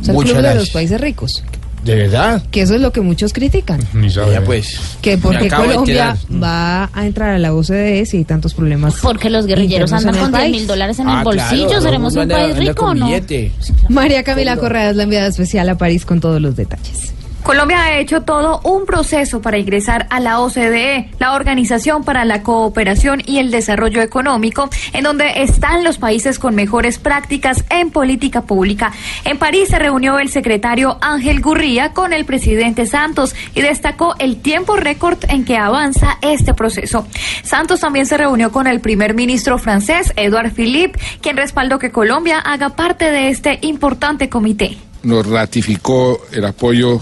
O 0.00 0.04
sea, 0.04 0.14
el 0.14 0.20
club 0.24 0.36
de 0.42 0.54
los 0.54 0.70
países 0.70 1.00
ricos. 1.00 1.42
¿De 1.84 1.94
verdad? 1.94 2.42
Que 2.50 2.62
eso 2.62 2.74
es 2.74 2.80
lo 2.80 2.92
que 2.92 3.02
muchos 3.02 3.34
critican. 3.34 3.78
Ni 3.92 4.08
Ya 4.08 4.42
pues. 4.42 4.80
Que 5.02 5.18
porque 5.18 5.50
Colombia 5.50 6.16
enterar. 6.16 6.42
va 6.42 6.90
a 6.94 7.06
entrar 7.06 7.34
a 7.34 7.38
la 7.38 7.52
OCDE 7.52 8.06
si 8.06 8.16
hay 8.16 8.24
tantos 8.24 8.54
problemas. 8.54 8.94
Porque 9.02 9.28
los 9.28 9.44
guerrilleros 9.44 9.92
andan 9.92 10.14
con 10.16 10.30
10 10.30 10.40
país. 10.42 10.50
mil 10.56 10.66
dólares 10.66 10.98
en 10.98 11.08
Ah, 11.08 11.18
el 11.18 11.24
bolsillo. 11.24 11.66
claro, 11.66 11.82
¿Seremos 11.82 12.16
un 12.16 12.28
país 12.28 12.56
rico 12.56 12.86
o 12.86 12.94
no? 12.94 13.04
billete. 13.06 13.52
María 13.90 14.22
Camila 14.24 14.56
Correa 14.56 14.90
es 14.90 14.96
la 14.96 15.02
enviada 15.02 15.26
especial 15.26 15.68
a 15.68 15.76
París 15.76 16.06
con 16.06 16.20
todos 16.20 16.40
los 16.40 16.56
detalles. 16.56 17.12
Colombia 17.44 17.84
ha 17.84 17.98
hecho 17.98 18.22
todo 18.22 18.62
un 18.64 18.86
proceso 18.86 19.42
para 19.42 19.58
ingresar 19.58 20.06
a 20.08 20.18
la 20.18 20.40
OCDE, 20.40 21.10
la 21.18 21.34
Organización 21.34 22.02
para 22.02 22.24
la 22.24 22.42
Cooperación 22.42 23.20
y 23.26 23.36
el 23.36 23.50
Desarrollo 23.50 24.00
Económico, 24.00 24.70
en 24.94 25.04
donde 25.04 25.42
están 25.42 25.84
los 25.84 25.98
países 25.98 26.38
con 26.38 26.54
mejores 26.54 26.98
prácticas 26.98 27.62
en 27.68 27.90
política 27.90 28.40
pública. 28.40 28.94
En 29.26 29.36
París 29.36 29.68
se 29.68 29.78
reunió 29.78 30.18
el 30.18 30.30
secretario 30.30 30.96
Ángel 31.02 31.42
Gurría 31.42 31.92
con 31.92 32.14
el 32.14 32.24
presidente 32.24 32.86
Santos 32.86 33.34
y 33.54 33.60
destacó 33.60 34.14
el 34.18 34.40
tiempo 34.40 34.76
récord 34.76 35.18
en 35.28 35.44
que 35.44 35.58
avanza 35.58 36.16
este 36.22 36.54
proceso. 36.54 37.06
Santos 37.42 37.80
también 37.80 38.06
se 38.06 38.16
reunió 38.16 38.52
con 38.52 38.66
el 38.66 38.80
primer 38.80 39.12
ministro 39.12 39.58
francés, 39.58 40.14
Edouard 40.16 40.52
Philippe, 40.52 40.98
quien 41.20 41.36
respaldó 41.36 41.78
que 41.78 41.92
Colombia 41.92 42.38
haga 42.38 42.70
parte 42.70 43.10
de 43.10 43.28
este 43.28 43.58
importante 43.60 44.30
comité. 44.30 44.78
nos 45.02 45.26
ratificó 45.26 46.18
el 46.32 46.46
apoyo 46.46 46.98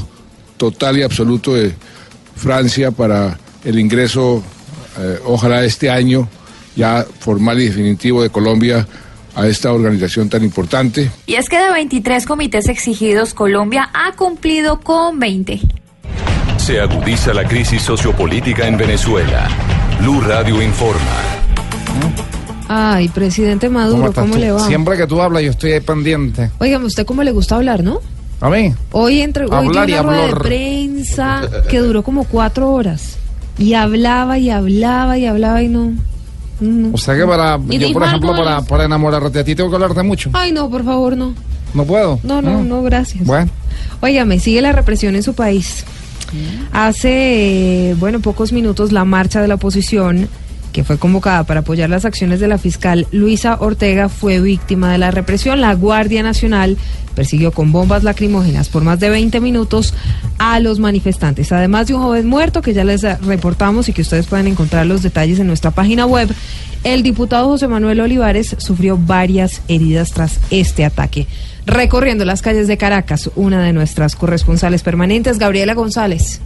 total 0.63 0.97
y 0.97 1.03
absoluto 1.03 1.55
de 1.55 1.75
Francia 2.37 2.93
para 2.93 3.37
el 3.65 3.81
ingreso, 3.81 4.45
eh, 4.97 5.19
ojalá 5.25 5.65
este 5.65 5.91
año, 5.91 6.29
ya 6.77 7.05
formal 7.19 7.61
y 7.61 7.65
definitivo 7.65 8.23
de 8.23 8.31
Colombia 8.31 8.87
a 9.35 9.49
esta 9.49 9.73
organización 9.73 10.29
tan 10.29 10.45
importante. 10.45 11.11
Y 11.27 11.35
es 11.35 11.49
que 11.49 11.59
de 11.59 11.73
23 11.73 12.27
comités 12.27 12.69
exigidos, 12.69 13.35
Colombia 13.35 13.91
ha 13.93 14.13
cumplido 14.13 14.79
con 14.79 15.19
20. 15.19 15.61
Se 16.59 16.79
agudiza 16.81 17.35
la 17.35 17.43
crisis 17.43 17.83
sociopolítica 17.83 18.69
en 18.69 18.77
Venezuela. 18.77 19.49
Blue 19.99 20.21
Radio 20.21 20.63
informa. 20.63 21.19
Ay, 22.69 23.09
presidente 23.09 23.69
Maduro, 23.69 24.13
¿cómo 24.13 24.35
tú? 24.35 24.39
le 24.39 24.53
va? 24.53 24.65
Siempre 24.69 24.97
que 24.97 25.09
tú 25.09 25.21
hablas, 25.21 25.43
yo 25.43 25.51
estoy 25.51 25.73
ahí 25.73 25.81
pendiente. 25.81 26.53
Óigame, 26.61 26.87
¿usted 26.87 27.05
cómo 27.05 27.25
le 27.25 27.33
gusta 27.33 27.57
hablar, 27.57 27.83
no? 27.83 27.99
¿A 28.43 28.51
mí? 28.51 28.75
Hoy 28.91 29.21
entre 29.21 29.45
hoy 29.45 29.51
Hablar 29.53 29.87
dio 29.87 29.97
y 29.97 30.01
una 30.01 30.09
rueda 30.09 30.27
de 30.27 30.35
prensa 30.35 31.43
que 31.71 31.79
duró 31.79 32.03
como 32.03 32.25
cuatro 32.25 32.73
horas. 32.73 33.17
Y 33.57 33.75
hablaba 33.75 34.37
y 34.37 34.51
hablaba 34.51 35.17
y 35.17 35.27
hablaba 35.27 35.63
y 35.63 35.69
no. 35.69 35.93
no. 36.59 36.91
O 36.93 36.99
sea 36.99 37.17
que 37.17 37.25
para, 37.25 37.61
¿Y 37.71 37.79
yo 37.79 37.93
por 37.93 38.03
ejemplo, 38.03 38.35
para, 38.35 38.61
para 38.63 38.87
enamorarte 38.87 39.39
a 39.39 39.45
ti 39.45 39.55
tengo 39.55 39.71
que 39.71 39.77
hablarte 39.77 40.03
mucho. 40.03 40.31
Ay, 40.33 40.51
no, 40.51 40.69
por 40.69 40.85
favor, 40.85 41.17
no. 41.17 41.35
No 41.73 41.85
puedo. 41.85 42.19
No, 42.25 42.43
no, 42.43 42.65
no, 42.65 42.83
gracias. 42.83 43.25
Bueno. 43.25 43.49
Óigame, 44.01 44.41
sigue 44.41 44.61
la 44.61 44.73
represión 44.73 45.15
en 45.15 45.23
su 45.23 45.35
país. 45.35 45.85
Hace, 46.73 47.91
eh, 47.91 47.95
bueno, 47.95 48.19
pocos 48.19 48.53
minutos 48.53 48.91
la 48.91 49.05
marcha 49.05 49.41
de 49.41 49.47
la 49.47 49.55
oposición 49.55 50.29
que 50.73 50.85
fue 50.85 50.99
convocada 50.99 51.45
para 51.45 51.61
apoyar 51.61 51.91
las 51.91 52.05
acciones 52.05 52.41
de 52.41 52.49
la 52.49 52.59
fiscal 52.59 53.07
Luisa 53.13 53.59
Ortega 53.61 54.09
fue 54.09 54.41
víctima 54.41 54.91
de 54.91 54.99
la 54.99 55.11
represión. 55.11 55.61
La 55.61 55.75
Guardia 55.75 56.23
Nacional 56.23 56.77
persiguió 57.15 57.53
con 57.53 57.73
bombas 57.73 58.03
lacrimógenas 58.03 58.69
por 58.69 58.83
más 58.83 58.99
de 58.99 59.11
20 59.11 59.41
minutos 59.41 59.95
a 60.39 60.59
los 60.61 60.79
manifestantes. 60.79 61.53
Además 61.53 61.87
de 61.87 61.95
un 61.95 62.03
joven 62.03 62.27
muerto 62.27 62.63
que 62.63 62.73
ya 62.73 62.85
les 62.85 63.03
reportamos 63.21 63.89
y 63.89 63.93
que 63.93 64.03
ustedes 64.03 64.27
pueden 64.27 64.47
encontrar 64.47 64.87
los 64.87 65.03
detalles 65.03 65.39
en 65.39 65.47
nuestra 65.47 65.71
página 65.71 66.07
web, 66.07 66.29
el 66.85 67.03
diputado 67.03 67.49
José 67.49 67.69
Manuel 67.69 68.01
Olivares 68.01 68.57
sufrió 68.59 68.99
varias 68.99 69.63
heridas 69.69 70.13
tras 70.13 70.41
este 70.51 70.85
ataque. 70.85 71.27
Recorriendo 71.67 72.25
las 72.25 72.43
calles 72.43 72.67
de 72.67 72.77
Caracas, 72.77 73.31
una 73.37 73.63
de 73.63 73.73
nuestras 73.73 74.17
corresponsales 74.17 74.83
permanentes, 74.83 75.39
Gabriela 75.39 75.75
González. 75.75 76.41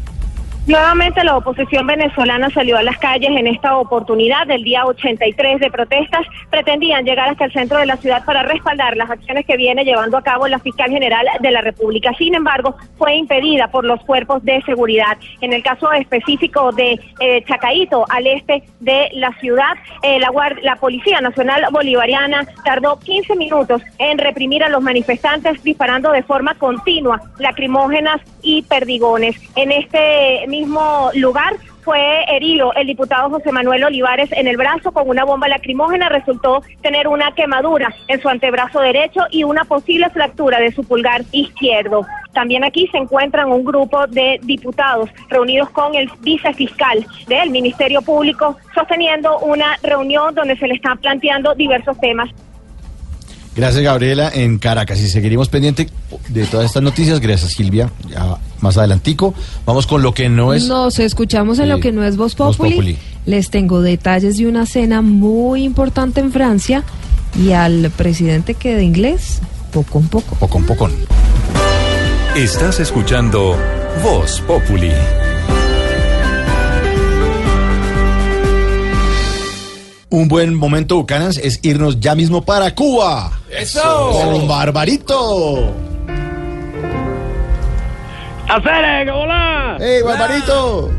Nuevamente 0.67 1.23
la 1.23 1.37
oposición 1.37 1.87
venezolana 1.87 2.51
salió 2.51 2.77
a 2.77 2.83
las 2.83 2.99
calles 2.99 3.31
en 3.31 3.47
esta 3.47 3.77
oportunidad 3.77 4.49
del 4.49 4.65
día 4.65 4.85
83 4.85 5.61
de 5.61 5.71
protestas. 5.71 6.27
Pretendían 6.51 7.05
llegar 7.05 7.29
hasta 7.29 7.45
el 7.45 7.53
centro 7.53 7.79
de 7.79 7.87
la 7.87 7.97
ciudad 7.99 8.25
para 8.25 8.43
respaldar 8.43 8.97
las 8.97 9.09
acciones 9.09 9.47
que 9.47 9.57
viene 9.57 9.85
llevando 9.85 10.17
a 10.17 10.23
cabo 10.23 10.49
la 10.49 10.59
fiscal 10.59 10.91
general 10.91 11.25
de 11.41 11.51
la 11.53 11.61
República. 11.61 12.13
Sin 12.19 12.35
embargo, 12.35 12.75
fue 12.99 13.15
impedida 13.15 13.69
por 13.69 13.85
los 13.85 14.01
cuerpos 14.05 14.45
de 14.45 14.61
seguridad. 14.63 15.17
En 15.41 15.53
el 15.53 15.63
caso 15.63 15.93
específico 15.93 16.73
de 16.73 16.99
eh, 17.21 17.45
Chacaito, 17.47 18.05
al 18.09 18.27
este 18.27 18.65
de 18.81 19.11
la 19.13 19.31
ciudad, 19.39 19.75
eh, 20.03 20.19
la, 20.19 20.31
la 20.63 20.75
Policía 20.77 21.21
Nacional 21.21 21.65
Bolivariana 21.71 22.45
tardó 22.65 22.99
15 22.99 23.37
minutos 23.37 23.83
en 23.99 24.19
reprimir 24.19 24.65
a 24.65 24.69
los 24.69 24.83
manifestantes 24.83 25.63
disparando 25.63 26.11
de 26.11 26.25
forma 26.25 26.57
continua 26.57 27.21
lacrimógenas 27.39 28.21
y 28.43 28.63
perdigones. 28.63 29.37
En 29.55 29.71
este 29.71 30.45
mismo 30.61 31.11
lugar 31.15 31.57
fue 31.83 32.25
herido 32.29 32.73
el 32.75 32.87
diputado 32.89 33.31
José 33.31 33.53
Manuel 33.53 33.85
Olivares 33.85 34.31
en 34.33 34.49
el 34.49 34.57
brazo 34.57 34.91
con 34.91 35.09
una 35.09 35.25
bomba 35.25 35.47
lacrimógena. 35.47 36.09
Resultó 36.09 36.63
tener 36.83 37.07
una 37.07 37.33
quemadura 37.33 37.95
en 38.09 38.21
su 38.21 38.29
antebrazo 38.29 38.81
derecho 38.81 39.21
y 39.31 39.45
una 39.45 39.65
posible 39.65 40.11
fractura 40.11 40.59
de 40.59 40.73
su 40.73 40.83
pulgar 40.83 41.23
izquierdo. 41.31 42.05
También 42.33 42.65
aquí 42.65 42.89
se 42.89 42.99
encuentran 42.99 43.53
un 43.53 43.65
grupo 43.65 44.07
de 44.09 44.41
diputados 44.43 45.11
reunidos 45.29 45.71
con 45.71 45.95
el 45.95 46.11
vicefiscal 46.21 47.07
del 47.29 47.51
Ministerio 47.51 48.03
Público, 48.03 48.57
sosteniendo 48.75 49.39
una 49.39 49.77
reunión 49.83 50.35
donde 50.35 50.57
se 50.57 50.67
le 50.67 50.75
están 50.75 50.99
planteando 50.99 51.55
diversos 51.55 51.99
temas. 52.01 52.29
Gracias, 53.57 53.83
Gabriela, 53.83 54.31
en 54.33 54.59
Caracas. 54.59 55.01
Y 55.01 55.09
seguiremos 55.09 55.49
pendiente 55.49 55.89
de 56.29 56.45
todas 56.47 56.67
estas 56.67 56.83
noticias. 56.83 57.21
Gracias, 57.21 57.53
Silvia. 57.53 57.91
Ya 58.09 58.37
más 58.61 58.77
adelantico. 58.77 59.35
Vamos 59.65 59.87
con 59.87 60.03
lo 60.03 60.13
que 60.13 60.29
no 60.29 60.53
es. 60.53 60.67
Nos 60.69 60.99
escuchamos 60.99 61.59
en 61.59 61.71
lo 61.71 61.77
Sí, 61.77 61.83
que 61.83 61.93
no 61.93 62.05
es 62.05 62.17
Voz 62.17 62.37
Voz 62.37 62.57
Populi. 62.57 62.75
Populi. 62.75 62.99
Les 63.25 63.51
tengo 63.51 63.81
detalles 63.81 64.37
de 64.37 64.47
una 64.47 64.67
cena 64.67 65.01
muy 65.01 65.65
importante 65.65 66.21
en 66.21 66.33
Francia 66.33 66.85
y 67.43 67.53
al 67.53 67.91
presidente 67.97 68.55
que 68.55 68.75
de 68.77 68.85
inglés, 68.85 69.41
poco 69.73 70.01
en 70.01 70.09
poco. 70.09 70.37
Poco 70.37 70.59
en 70.59 70.67
poco. 70.67 70.91
Estás 72.37 72.81
escuchando 72.81 73.57
Voz 74.03 74.43
Populi. 74.43 74.93
Un 80.09 80.29
buen 80.29 80.55
momento, 80.55 80.97
Bucanas, 80.97 81.37
es 81.37 81.59
irnos 81.65 81.99
ya 81.99 82.15
mismo 82.15 82.45
para 82.45 82.73
Cuba. 82.77 83.33
¡Eso! 83.51 84.11
Con 84.13 84.47
Barbarito. 84.47 85.75
¡Hacer, 88.49 89.11
hola! 89.11 89.77
¡Ey, 89.81 90.03
Barbarito! 90.03 90.91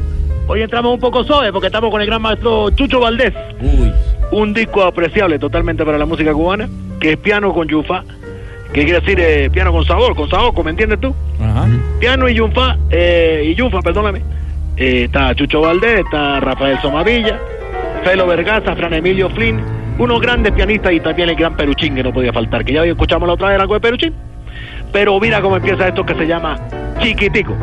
Hoy 0.49 0.61
entramos 0.61 0.93
un 0.95 0.99
poco 0.99 1.23
suave 1.23 1.53
porque 1.53 1.67
estamos 1.67 1.89
con 1.89 2.01
el 2.01 2.07
gran 2.07 2.21
maestro 2.21 2.69
Chucho 2.71 2.99
Valdés. 2.99 3.33
Uy. 3.61 3.93
Un 4.31 4.53
disco 4.53 4.83
apreciable 4.83 5.39
totalmente 5.39 5.85
para 5.85 5.97
la 5.97 6.05
música 6.05 6.33
cubana, 6.33 6.67
que 6.99 7.13
es 7.13 7.17
piano 7.17 7.53
con 7.53 7.65
yufa, 7.65 8.03
que 8.73 8.83
quiere 8.83 8.99
decir 8.99 9.17
eh, 9.21 9.49
piano 9.49 9.71
con 9.71 9.85
sabor, 9.85 10.17
con 10.17 10.29
sabor, 10.29 10.53
¿me 10.65 10.71
entiendes 10.71 10.99
tú? 10.99 11.15
Ajá. 11.41 11.65
Piano 12.01 12.27
y 12.27 12.33
yufa, 12.33 12.77
eh, 12.89 13.43
y 13.45 13.55
yufa, 13.55 13.79
perdóname. 13.79 14.21
Eh, 14.75 15.05
está 15.05 15.33
Chucho 15.33 15.61
Valdés, 15.61 16.01
está 16.01 16.41
Rafael 16.41 16.77
Somavilla, 16.81 17.39
Felo 18.03 18.27
Vergaza, 18.27 18.75
Fran 18.75 18.93
Emilio 18.93 19.29
Flynn, 19.29 19.61
unos 19.97 20.21
grandes 20.21 20.53
pianistas 20.53 20.93
y 20.93 20.99
también 20.99 21.29
el 21.29 21.35
gran 21.35 21.55
Peruchín 21.55 21.95
que 21.95 22.03
no 22.03 22.13
podía 22.13 22.31
faltar, 22.31 22.63
que 22.63 22.73
ya 22.73 22.81
hoy 22.81 22.89
escuchamos 22.89 23.27
la 23.27 23.33
otra 23.33 23.49
vez 23.49 23.59
algo 23.59 23.73
de 23.73 23.79
Peruchín. 23.79 24.13
Pero 24.91 25.19
mira 25.19 25.41
cómo 25.41 25.57
empieza 25.57 25.87
esto 25.87 26.05
que 26.05 26.15
se 26.15 26.25
llama 26.25 26.57
Chiquitico. 26.99 27.55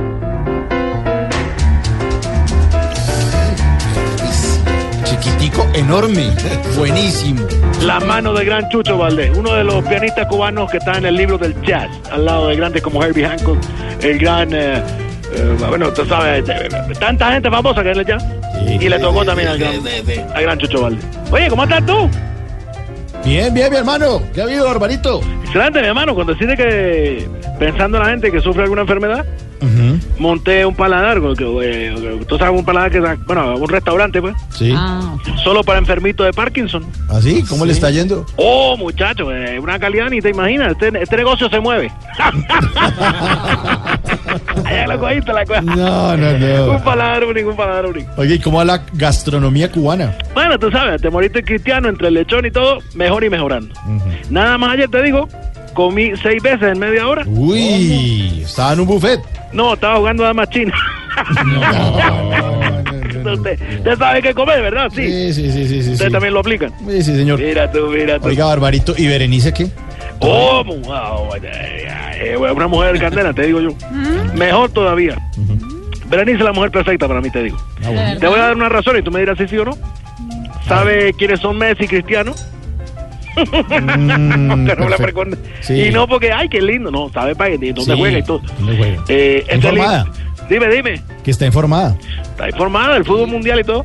Chiquitico, 5.05 5.67
enorme. 5.75 6.31
Buenísimo. 6.77 7.47
La 7.83 8.01
mano 8.01 8.33
del 8.33 8.47
gran 8.47 8.69
Chucho 8.69 8.99
Valdés, 8.99 9.37
uno 9.37 9.55
de 9.55 9.65
los 9.65 9.85
pianistas 9.85 10.27
cubanos 10.27 10.71
que 10.71 10.79
está 10.79 10.99
en 10.99 11.07
el 11.07 11.17
libro 11.17 11.39
del 11.39 11.61
jazz, 11.63 11.89
al 12.11 12.25
lado 12.25 12.49
de 12.49 12.57
grandes 12.57 12.83
como 12.83 13.03
Herbie 13.03 13.27
Hancock, 13.27 13.59
el 14.03 14.19
gran, 14.19 14.49
eh, 14.53 14.83
eh, 15.37 15.57
bueno, 15.69 15.93
tú 15.93 16.05
sabes, 16.07 16.49
eh, 16.49 16.69
tanta 16.99 17.33
gente 17.33 17.51
famosa 17.51 17.83
que 17.83 17.91
es 17.91 17.99
el 17.99 18.07
jazz. 18.07 18.25
y 18.67 18.89
le 18.89 18.99
tocó 18.99 19.25
también 19.25 19.49
al 19.49 19.59
gran, 19.59 19.75
al 20.35 20.43
gran 20.43 20.59
Chucho 20.59 20.83
Valdés. 20.83 21.05
Oye, 21.31 21.49
¿cómo 21.49 21.65
estás 21.65 21.85
tú? 21.87 22.09
Bien, 23.25 23.53
bien, 23.55 23.71
mi 23.71 23.77
hermano. 23.79 24.23
¿Qué 24.35 24.43
ha 24.43 24.45
habido, 24.45 24.67
Barbarito? 24.67 25.21
Excelente, 25.45 25.81
mi 25.81 25.87
hermano, 25.87 26.15
cuando 26.15 26.35
decide 26.35 26.57
que, 26.57 27.27
pensando 27.59 27.99
en 27.99 28.05
la 28.05 28.11
gente 28.11 28.31
que 28.31 28.41
sufre 28.41 28.63
alguna 28.65 28.83
enfermedad, 28.83 29.25
monté 30.19 30.65
un 30.65 30.75
paladar, 30.75 31.21
que, 31.37 31.45
eh, 31.63 32.21
tú 32.29 32.39
sabes, 32.39 32.59
un 32.59 32.65
paladar 32.65 32.91
que, 32.91 33.01
bueno, 33.27 33.57
un 33.57 33.69
restaurante, 33.69 34.21
pues, 34.21 34.35
Sí. 34.51 34.75
solo 35.43 35.63
para 35.65 35.79
enfermitos 35.79 36.27
de 36.27 36.33
Parkinson. 36.33 36.85
¿Así? 37.09 37.43
¿Cómo 37.49 37.65
le 37.67 37.73
está 37.73 37.91
yendo? 37.91 38.25
Oh, 38.37 38.77
muchacho, 38.77 39.33
eh, 39.33 39.59
una 39.59 39.79
calidad 39.79 40.09
ni 40.11 40.21
te 40.21 40.31
imaginas. 40.31 40.73
Este, 40.73 41.03
este 41.03 41.17
negocio 41.17 41.49
se 41.49 41.61
mueve. 41.61 41.91
Allá 44.65 44.87
lo 44.87 44.99
cogiste 45.01 45.33
la 45.33 45.45
cosa. 45.45 45.61
No, 45.63 46.17
no, 46.17 46.39
no. 46.39 46.71
Un 46.73 46.83
paladar 46.83 47.25
único, 47.25 47.51
un 47.51 47.57
paladar 47.57 47.87
único. 47.87 48.11
Oye, 48.17 48.35
¿y 48.35 48.39
cómo 48.39 48.59
va 48.59 48.65
la 48.65 48.83
gastronomía 48.95 49.71
cubana? 49.71 50.15
Bueno, 50.35 50.59
tú 50.59 50.71
sabes, 50.71 51.01
te 51.01 51.11
moriste 51.11 51.43
cristiano 51.45 51.89
entre 51.89 52.09
el 52.09 52.15
lechón 52.15 52.45
y 52.47 52.51
todo, 52.51 52.79
mejor 52.95 53.25
y 53.25 53.31
mejorando. 53.31 53.75
Nada 54.31 54.59
más 54.59 54.73
ayer 54.73 54.89
te 54.89 55.03
digo, 55.03 55.29
comí 55.75 56.13
seis 56.23 56.43
veces 56.43 56.73
en 56.73 56.79
media 56.79 57.07
hora. 57.07 57.23
Uy, 57.27 58.43
estaba 58.45 58.73
en 58.73 58.81
un 58.81 58.87
buffet. 58.87 59.21
No, 59.53 59.75
estaba 59.75 59.97
jugando 59.99 60.25
damas 60.25 60.49
chinas. 60.51 60.79
Usted, 63.25 63.59
usted 63.79 63.99
sabe 63.99 64.23
qué 64.23 64.35
comer, 64.35 64.61
¿verdad? 64.61 64.91
Sí. 64.95 65.07
Sí, 65.07 65.33
sí, 65.33 65.53
sí, 65.53 65.67
sí. 65.69 65.83
sí, 65.83 65.91
Ustedes 65.93 66.09
sí. 66.09 66.13
también 66.13 66.35
lo 66.35 66.41
aplican. 66.41 66.71
Sí, 66.87 67.03
sí, 67.03 67.17
señor. 67.17 67.41
Mira 67.41 67.71
tú, 67.71 67.87
mira 67.89 68.19
tú. 68.19 68.29
Oiga, 68.29 68.47
Barbarito, 68.47 68.95
¿y 68.99 69.07
Berenice 69.07 69.53
qué? 69.53 69.69
Oh, 70.21 70.63
una 72.53 72.67
mujer 72.69 72.99
candela, 72.99 73.33
te 73.33 73.47
digo 73.47 73.61
yo. 73.61 73.71
Mejor 74.35 74.71
todavía. 74.71 75.17
Berenice 76.09 76.39
es 76.39 76.45
la 76.45 76.53
mujer 76.53 76.71
perfecta 76.71 77.09
para 77.09 77.21
mí, 77.21 77.31
te 77.31 77.45
digo. 77.45 77.57
Ah, 77.85 78.15
Te 78.21 78.27
voy 78.27 78.39
a 78.39 78.43
dar 78.45 78.57
una 78.57 78.69
razón 78.69 78.99
y 78.99 79.03
tú 79.03 79.11
me 79.11 79.21
dirás 79.21 79.39
si 79.39 79.49
sí 79.49 79.57
o 79.57 79.65
no. 79.65 79.73
¿Sabe 80.69 81.13
quiénes 81.15 81.41
son 81.41 81.57
Messi 81.59 81.85
y 81.85 81.89
Cristiano? 81.89 82.35
Que 83.69 83.81
no 83.81 84.89
la 84.89 84.97
preconde- 84.97 85.39
Sí. 85.61 85.87
Y 85.87 85.91
no 85.91 86.07
porque, 86.07 86.33
ay, 86.33 86.49
qué 86.49 86.61
lindo, 86.63 86.91
no, 86.91 87.09
sabe 87.11 87.35
para 87.35 87.51
qué, 87.51 87.73
dónde 87.73 87.93
Sí, 87.95 87.99
juega 87.99 88.19
y 88.19 88.23
todo. 88.23 88.41
¿Dónde 88.59 88.77
juega? 88.77 89.05
Eh, 89.09 89.39
este 89.49 89.55
Informada. 89.57 90.07
Dime, 90.49 90.69
dime. 90.69 91.03
Que 91.25 91.31
está 91.31 91.47
informada. 91.47 91.97
Está 92.23 92.49
informada 92.49 92.95
del 92.95 93.05
fútbol 93.05 93.29
mundial 93.29 93.61
y 93.61 93.65
todo. 93.65 93.85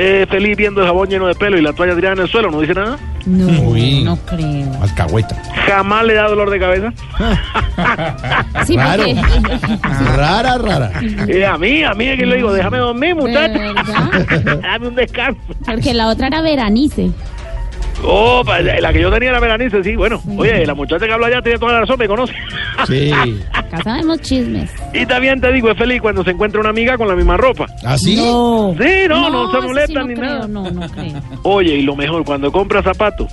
Eh, 0.00 0.26
feliz 0.30 0.56
viendo 0.56 0.80
el 0.80 0.86
jabón 0.86 1.08
lleno 1.08 1.26
de 1.26 1.34
pelo 1.34 1.58
y 1.58 1.62
la 1.62 1.72
toalla 1.72 1.94
tirada 1.96 2.14
en 2.14 2.20
el 2.22 2.28
suelo, 2.28 2.50
no 2.52 2.60
dice 2.60 2.72
nada. 2.74 2.96
No, 3.26 3.46
Uy. 3.68 4.04
no 4.04 4.16
creo. 4.16 4.70
Alcahueta. 4.80 5.34
Jamás 5.66 6.04
le 6.04 6.14
da 6.14 6.28
dolor 6.28 6.50
de 6.50 6.58
cabeza. 6.60 6.92
Sí, 8.66 8.76
Raro. 8.76 9.04
Rara, 10.16 10.58
rara. 10.58 10.90
Y 11.28 11.42
a 11.42 11.56
mí, 11.56 11.82
a 11.84 11.92
mí 11.94 12.06
es 12.08 12.18
que 12.18 12.26
le 12.26 12.36
digo, 12.36 12.52
déjame 12.52 12.78
dormir, 12.78 13.14
muchacho. 13.14 13.58
Dame 14.62 14.88
un 14.88 14.94
descanso. 14.96 15.40
Porque 15.64 15.94
la 15.94 16.08
otra 16.08 16.26
era 16.26 16.40
Veranice. 16.42 17.10
Oh, 18.04 18.42
pa- 18.44 18.60
la 18.60 18.92
que 18.92 19.00
yo 19.00 19.10
tenía 19.10 19.30
era 19.30 19.40
Veranice, 19.40 19.82
sí. 19.82 19.96
Bueno, 19.96 20.20
oye, 20.36 20.64
la 20.64 20.74
muchacha 20.74 21.06
que 21.06 21.12
habla 21.12 21.26
allá 21.26 21.42
tiene 21.42 21.58
toda 21.58 21.72
la 21.72 21.80
razón, 21.80 21.96
me 21.98 22.06
conoce. 22.06 22.32
Sí. 22.86 23.10
Acá 23.52 23.82
sabemos 23.82 24.20
chismes. 24.20 24.70
Y 24.94 25.04
también 25.06 25.40
te 25.40 25.52
digo, 25.52 25.70
es 25.70 25.76
feliz 25.76 26.00
cuando 26.00 26.22
se 26.24 26.30
encuentra 26.30 26.60
una 26.60 26.70
amiga 26.70 26.96
con 26.96 27.08
la 27.08 27.14
misma 27.16 27.36
ropa. 27.36 27.66
¿Ah, 27.84 27.98
sí? 27.98 28.16
No. 28.16 28.74
Sí, 28.80 28.88
no, 29.08 29.28
no, 29.30 29.50
se 29.74 29.86
sí 29.88 29.94
no 29.94 30.04
ni 30.06 30.14
creo, 30.14 30.26
nada. 30.26 30.48
No, 30.48 30.70
no 30.70 30.88
creo. 30.88 31.20
Oye, 31.42 31.74
y 31.76 31.82
lo 31.82 31.96
mejor, 31.96 32.24
cuando 32.24 32.50
compra 32.52 32.82
zapatos, 32.82 33.28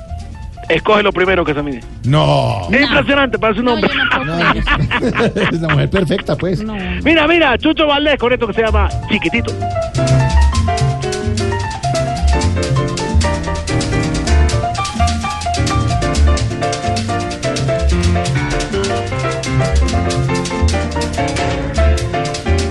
escoge 0.67 1.03
lo 1.03 1.13
primero 1.13 1.45
que 1.45 1.53
se 1.53 1.61
mide. 1.61 1.81
No. 2.03 2.67
Es 2.71 2.81
impresionante, 2.81 3.37
parece 3.37 3.61
un 3.61 3.67
hombre. 3.69 3.89
es 5.51 5.61
la 5.61 5.67
mujer 5.69 5.89
perfecta, 5.89 6.35
pues. 6.35 6.61
No. 6.63 6.75
Mira, 7.03 7.27
mira, 7.27 7.57
Chucho 7.57 7.85
Valdés 7.87 8.17
con 8.17 8.33
esto 8.33 8.47
que 8.47 8.53
se 8.53 8.61
llama 8.63 8.89
Chiquitito. 9.09 9.53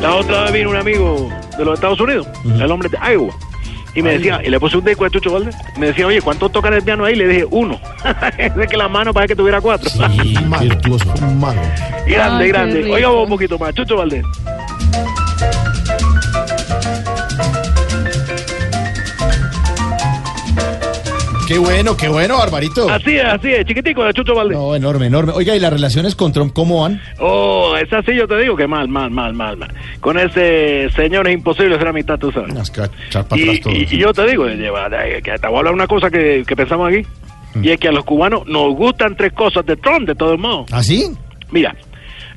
La 0.05 0.17
otra 0.17 0.43
vez 0.43 0.53
vino 0.53 0.69
un 0.69 0.77
amigo 0.77 1.31
de 1.57 1.65
los 1.65 1.77
Estados 1.77 1.99
Unidos, 1.99 2.29
el 2.45 2.71
hombre 2.71 2.91
de 2.91 2.99
Iowa. 2.99 3.35
Y 3.95 4.03
me 4.03 4.19
decía, 4.19 4.39
y 4.45 4.51
le 4.51 4.61
puse 4.61 4.77
un 4.77 4.85
disco 4.85 5.05
de 5.05 5.11
Chucho 5.11 5.33
Valdés. 5.33 5.57
Me 5.79 5.87
decía, 5.87 6.07
oye, 6.07 6.21
¿cuánto 6.21 6.51
tocan 6.51 6.75
el 6.75 6.83
piano 6.83 7.07
ahí? 7.07 7.15
Le 7.15 7.27
dije, 7.27 7.47
uno. 7.51 7.81
es 8.37 8.55
de 8.55 8.67
que 8.67 8.77
la 8.77 8.87
mano 8.87 9.15
parece 9.15 9.29
que 9.29 9.37
tuviera 9.37 9.63
cuatro. 9.63 9.89
Sí, 9.89 10.35
mago. 10.47 10.67
grande, 12.07 12.45
Ay, 12.45 12.49
grande. 12.51 12.93
Oiga 12.93 13.11
un 13.13 13.31
poquito 13.31 13.59
más, 13.59 13.73
Chucho 13.73 13.97
Valdés. 13.97 14.27
Qué 21.47 21.59
bueno, 21.59 21.95
qué 21.95 22.09
bueno, 22.09 22.39
Barbarito. 22.39 22.89
Así 22.89 23.17
es, 23.19 23.25
así 23.25 23.53
es, 23.53 23.67
chiquitico 23.67 24.03
de 24.05 24.15
Chucho 24.15 24.35
Valdés. 24.35 24.57
No, 24.57 24.75
enorme, 24.75 25.07
enorme. 25.07 25.33
Oiga, 25.35 25.55
¿y 25.55 25.61
las 25.61 25.73
relaciones 25.73 26.15
con 26.15 26.33
Trump 26.33 26.55
cómo 26.55 26.83
van? 26.83 27.03
Oh, 27.19 27.77
esa 27.77 28.01
sí 28.03 28.15
yo 28.15 28.27
te 28.27 28.39
digo 28.39 28.57
que 28.57 28.67
mal, 28.67 28.89
mal, 28.89 29.11
mal, 29.11 29.35
mal, 29.35 29.57
mal. 29.59 29.71
Con 30.01 30.19
ese 30.19 30.89
señor 30.97 31.29
es 31.29 31.35
imposible 31.35 31.75
hacer 31.75 31.89
amistad, 31.89 32.19
tú 32.19 32.33
sabes. 32.33 32.71
Que 32.71 32.81
Y, 32.81 33.19
atrás 33.19 33.61
todo. 33.63 33.73
y- 33.75 33.87
y 33.91 33.99
yo 33.99 34.15
te 34.15 34.27
digo, 34.27 34.47
eh, 34.49 34.57
lleva- 34.57 34.89
eh, 35.05 35.21
que 35.23 35.33
te 35.39 35.47
voy 35.47 35.57
a 35.57 35.59
hablar 35.59 35.75
una 35.75 35.87
cosa 35.87 36.11
que, 36.11 36.45
que 36.47 36.57
pensamos 36.57 36.89
aquí. 36.89 37.07
Y 37.63 37.71
es 37.71 37.79
que 37.79 37.89
a 37.89 37.93
los 37.93 38.05
cubanos 38.05 38.47
nos 38.47 38.75
gustan 38.75 39.15
tres 39.15 39.33
cosas 39.35 39.65
de 39.67 39.77
Trump, 39.77 40.07
de 40.09 40.15
todos 40.15 40.39
modos. 40.39 40.67
¿Ah, 40.73 40.83
sí? 40.83 41.11
Mira, 41.51 41.77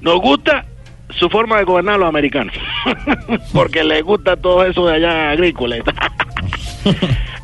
nos 0.01 0.20
gusta 0.20 0.66
su 1.18 1.30
forma 1.30 1.58
de 1.58 1.64
gobernar 1.64 1.95
a 1.95 1.97
los 1.99 2.10
americanos. 2.10 2.53
Porque 3.53 3.84
les 3.86 4.03
gusta 4.03 4.36
todo 4.36 4.64
eso 4.66 4.86
de 4.86 4.95
allá 4.95 5.32
agrícola. 5.32 5.77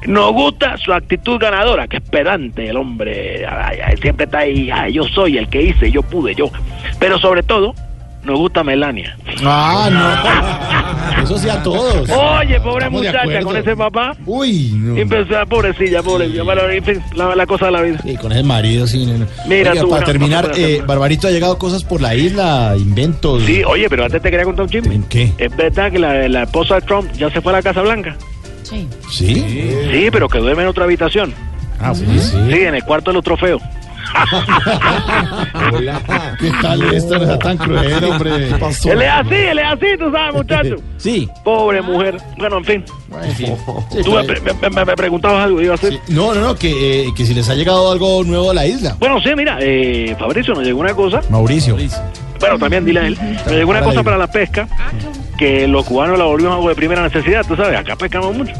Nos 0.07 0.33
gusta 0.33 0.77
su 0.77 0.93
actitud 0.93 1.39
ganadora, 1.39 1.87
que 1.87 1.97
es 1.97 2.03
pedante 2.03 2.69
el 2.69 2.77
hombre. 2.77 3.45
Ay, 3.45 3.79
ay, 3.85 3.97
siempre 3.97 4.25
está 4.25 4.39
ahí, 4.39 4.69
ay, 4.71 4.93
yo 4.93 5.03
soy 5.05 5.37
el 5.37 5.47
que 5.47 5.61
hice, 5.61 5.91
yo 5.91 6.01
pude, 6.01 6.35
yo. 6.35 6.49
Pero 6.99 7.17
sobre 7.19 7.43
todo, 7.43 7.73
nos 8.23 8.39
gusta 8.39 8.63
Melania. 8.63 9.17
Ah, 9.43 9.89
no. 9.91 11.23
Eso 11.23 11.37
sí 11.37 11.49
a 11.49 11.61
todos. 11.61 12.09
Oye, 12.09 12.59
pobre 12.61 12.85
Estamos 12.85 13.03
muchacha, 13.03 13.41
con 13.41 13.57
ese 13.57 13.75
papá. 13.75 14.15
Uy, 14.25 14.71
no. 14.75 14.97
Empezó, 14.97 15.45
pobrecilla, 15.47 16.01
pobrecilla. 16.01 16.43
La, 17.15 17.35
la 17.35 17.45
cosa 17.45 17.65
de 17.65 17.71
la 17.71 17.81
vida. 17.81 17.99
Sí, 18.03 18.15
con 18.17 18.31
ese 18.31 18.43
marido, 18.43 18.87
sí. 18.87 19.05
no, 19.05 19.19
no. 19.19 19.25
Mira 19.47 19.73
tú, 19.75 19.89
para 19.89 20.05
terminar, 20.05 20.51
eh. 20.55 20.81
Barbarito 20.85 21.27
ha 21.27 21.31
llegado 21.31 21.57
cosas 21.57 21.83
por 21.83 22.01
la 22.01 22.15
isla, 22.15 22.75
inventos. 22.77 23.43
Sí, 23.43 23.63
oye, 23.65 23.89
pero 23.89 24.05
antes 24.05 24.21
te 24.21 24.31
quería 24.31 24.45
contar 24.45 24.63
un 24.65 24.69
chisme. 24.71 24.95
¿En 24.95 25.03
qué? 25.03 25.31
Es 25.37 25.55
verdad 25.55 25.91
que 25.91 25.99
la, 25.99 26.27
la 26.29 26.43
esposa 26.43 26.75
de 26.75 26.81
Trump 26.81 27.11
ya 27.13 27.29
se 27.29 27.41
fue 27.41 27.51
a 27.51 27.55
la 27.57 27.61
Casa 27.61 27.81
Blanca. 27.81 28.15
Sí. 28.73 28.87
¿Sí? 29.11 29.35
Sí, 29.91 30.09
pero 30.11 30.27
que 30.29 30.39
duerme 30.39 30.63
en 30.63 30.69
otra 30.69 30.85
habitación. 30.85 31.33
Ah, 31.79 31.93
sí, 31.93 32.05
sí. 32.19 32.37
Sí, 32.51 32.59
en 32.61 32.75
el 32.75 32.83
cuarto 32.83 33.11
de 33.11 33.15
los 33.15 33.23
trofeos. 33.23 33.61
¿Qué 36.39 36.51
tal 36.61 36.81
esto? 36.93 37.17
No 37.17 37.25
sea 37.25 37.39
tan 37.39 37.57
cruel, 37.57 38.03
hombre. 38.03 38.49
¿Qué 38.49 38.55
pasó? 38.55 38.91
Él 38.91 39.01
es 39.01 39.09
así, 39.09 39.33
él 39.35 39.59
es 39.59 39.65
así, 39.65 39.85
tú 39.97 40.11
sabes, 40.11 40.33
muchacho. 40.35 40.75
Sí. 40.97 41.29
Pobre 41.43 41.81
mujer. 41.81 42.17
Bueno, 42.37 42.57
en 42.59 42.65
fin. 42.65 42.85
En 43.23 43.31
fin. 43.35 43.55
Sí, 43.91 43.97
Tú 44.03 44.11
me, 44.13 44.23
pero- 44.23 44.41
me- 44.61 44.69
me- 44.69 44.85
me 44.85 44.95
preguntabas 44.95 45.45
algo, 45.45 45.61
iba 45.61 45.73
a 45.73 45.75
hacer. 45.75 45.99
No, 46.07 46.33
no, 46.33 46.41
no, 46.41 46.55
que, 46.55 47.07
eh, 47.07 47.13
que 47.15 47.25
si 47.25 47.33
les 47.33 47.49
ha 47.49 47.55
llegado 47.55 47.91
algo 47.91 48.23
nuevo 48.23 48.51
a 48.51 48.53
la 48.53 48.65
isla. 48.65 48.95
Bueno, 48.99 49.19
sí, 49.21 49.29
mira, 49.35 49.57
eh, 49.59 50.15
Fabricio, 50.17 50.53
nos 50.53 50.63
llegó 50.63 50.79
una 50.79 50.93
cosa. 50.93 51.21
Mauricio. 51.29 51.75
Bueno, 52.43 52.59
también 52.59 52.83
dile 52.83 52.99
a 52.99 53.07
él. 53.07 53.17
Nos 53.45 53.53
llegó 53.53 53.71
una 53.71 53.79
Para 53.79 53.91
cosa 53.91 54.03
para 54.03 54.17
la 54.17 54.27
pesca. 54.27 54.67
que 55.37 55.65
los 55.65 55.85
cubanos 55.85 56.19
la 56.19 56.25
volvimos 56.25 56.55
agua 56.55 56.71
de 56.71 56.75
primera 56.75 57.01
necesidad, 57.01 57.45
tú 57.47 57.55
sabes, 57.55 57.79
acá 57.79 57.95
pescamos 57.95 58.35
mucho. 58.35 58.51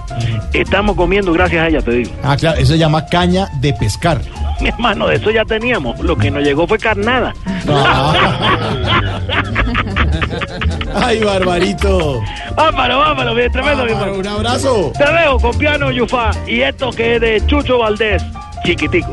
Estamos 0.53 0.95
comiendo 0.95 1.34
gracias 1.34 1.65
a 1.65 1.68
ella, 1.68 1.81
te 1.81 1.91
digo. 1.91 2.11
Ah, 2.23 2.38
claro, 2.38 2.57
eso 2.60 2.72
se 2.72 2.77
llama 2.80 3.05
caña 3.07 3.49
de 3.60 3.73
pescar. 3.73 4.22
Mi 4.61 4.69
hermano, 4.69 5.05
de 5.07 5.18
eso 5.18 5.31
ya 5.31 5.43
teníamos. 5.43 5.99
Lo 5.99 6.15
que 6.15 6.31
nos 6.31 6.43
llegó 6.43 6.65
fue 6.65 6.77
carnada. 6.77 7.34
Ay, 10.95 11.19
Barbarito. 11.22 12.22
Vámonos, 12.55 12.97
vámonos, 12.99 13.35
bien 13.35 13.51
tremendo, 13.51 13.84
mi 13.84 13.91
hermano. 13.91 14.14
Un 14.14 14.27
abrazo. 14.27 14.93
Te 14.97 15.03
dejo 15.11 15.39
con 15.39 15.57
piano 15.57 15.91
Yufá 15.91 16.31
y 16.47 16.61
esto 16.61 16.89
que 16.91 17.15
es 17.15 17.22
de 17.22 17.45
Chucho 17.47 17.80
Valdés, 17.80 18.23
chiquitico. 18.64 19.11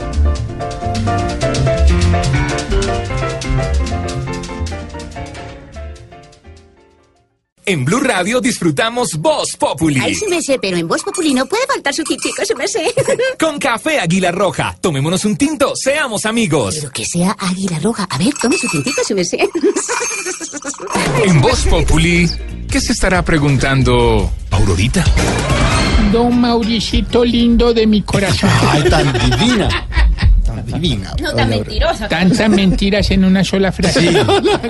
En 7.70 7.84
Blue 7.84 8.00
Radio 8.00 8.40
disfrutamos 8.40 9.14
Voz 9.14 9.56
Populi. 9.56 10.00
Ay, 10.02 10.12
sí 10.12 10.26
me 10.28 10.42
sé, 10.42 10.58
pero 10.60 10.76
en 10.76 10.88
Voz 10.88 11.04
Populi 11.04 11.32
no 11.32 11.46
puede 11.46 11.64
faltar 11.68 11.94
su 11.94 12.02
tintico, 12.02 12.44
sí 12.44 12.52
me 12.56 12.66
sé. 12.66 12.92
Con 13.38 13.60
café 13.60 14.00
Águila 14.00 14.32
Roja. 14.32 14.76
Tomémonos 14.80 15.24
un 15.24 15.36
tinto, 15.36 15.76
seamos 15.76 16.26
amigos. 16.26 16.78
Pero 16.80 16.90
que 16.90 17.04
sea 17.04 17.36
Águila 17.38 17.78
Roja. 17.78 18.08
A 18.10 18.18
ver, 18.18 18.34
tome 18.42 18.58
su 18.58 18.66
tintico, 18.66 19.02
sí 19.04 19.14
me 19.14 19.24
sé. 19.24 19.38
En 21.24 21.40
Voz 21.40 21.64
Populi, 21.66 22.28
¿qué 22.68 22.80
se 22.80 22.90
estará 22.90 23.24
preguntando 23.24 24.32
Aurorita? 24.50 25.04
Don 26.12 26.40
Mauricito 26.40 27.24
lindo 27.24 27.72
de 27.72 27.86
mi 27.86 28.02
corazón. 28.02 28.50
Ay, 28.68 28.82
tan 28.90 29.12
divina. 29.12 30.09
Divina. 30.62 31.14
No 31.20 31.32
tan 31.32 31.48
mentirosa. 31.50 32.08
Tantas 32.08 32.48
mentiras 32.50 33.10
en 33.10 33.24
una 33.24 33.44
sola 33.44 33.72
frase. 33.72 34.00
Sí, 34.00 34.08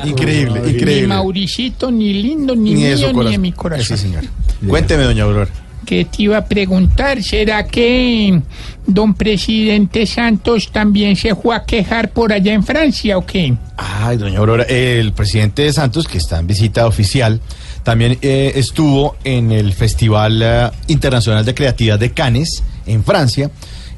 increíble, 0.05 0.61
Ni 0.65 0.71
increíble. 0.73 1.07
Mauricito, 1.07 1.91
ni 1.91 2.12
lindo, 2.15 2.55
ni, 2.55 2.75
Ni 2.75 2.85
mío, 2.85 3.12
ni 3.12 3.31
de 3.31 3.39
mi 3.39 3.53
corazón. 3.53 3.97
Sí, 3.97 4.05
señor. 4.05 4.25
Cuénteme, 4.67 5.05
doña 5.05 5.25
Aurora. 5.25 5.51
Que 5.87 6.05
te 6.05 6.23
iba 6.25 6.37
a 6.37 6.45
preguntar, 6.45 7.23
¿será 7.23 7.67
que 7.67 8.41
don 8.87 9.15
presidente 9.15 10.07
Santos 10.07 10.71
también 10.71 11.17
se 11.17 11.35
fue 11.35 11.57
a 11.57 11.65
quejar 11.65 12.11
por 12.11 12.33
allá 12.33 12.53
en 12.53 12.62
Francia 12.62 13.17
o 13.19 13.25
qué? 13.27 13.55
Ay, 13.77 14.17
doña 14.19 14.39
Aurora, 14.39 14.65
el 14.65 15.12
presidente 15.12 15.62
de 15.62 15.73
Santos, 15.73 16.07
que 16.07 16.19
está 16.19 16.39
en 16.39 16.47
visita 16.47 16.87
oficial, 16.87 17.41
también 17.83 18.19
eh, 18.21 18.53
estuvo 18.57 19.17
en 19.25 19.53
el 19.53 19.73
Festival 19.73 20.41
eh, 20.43 20.71
Internacional 20.89 21.45
de 21.45 21.55
Creatividad 21.55 21.99
de 21.99 22.12
Cannes, 22.12 22.62
en 22.87 23.03
Francia, 23.03 23.51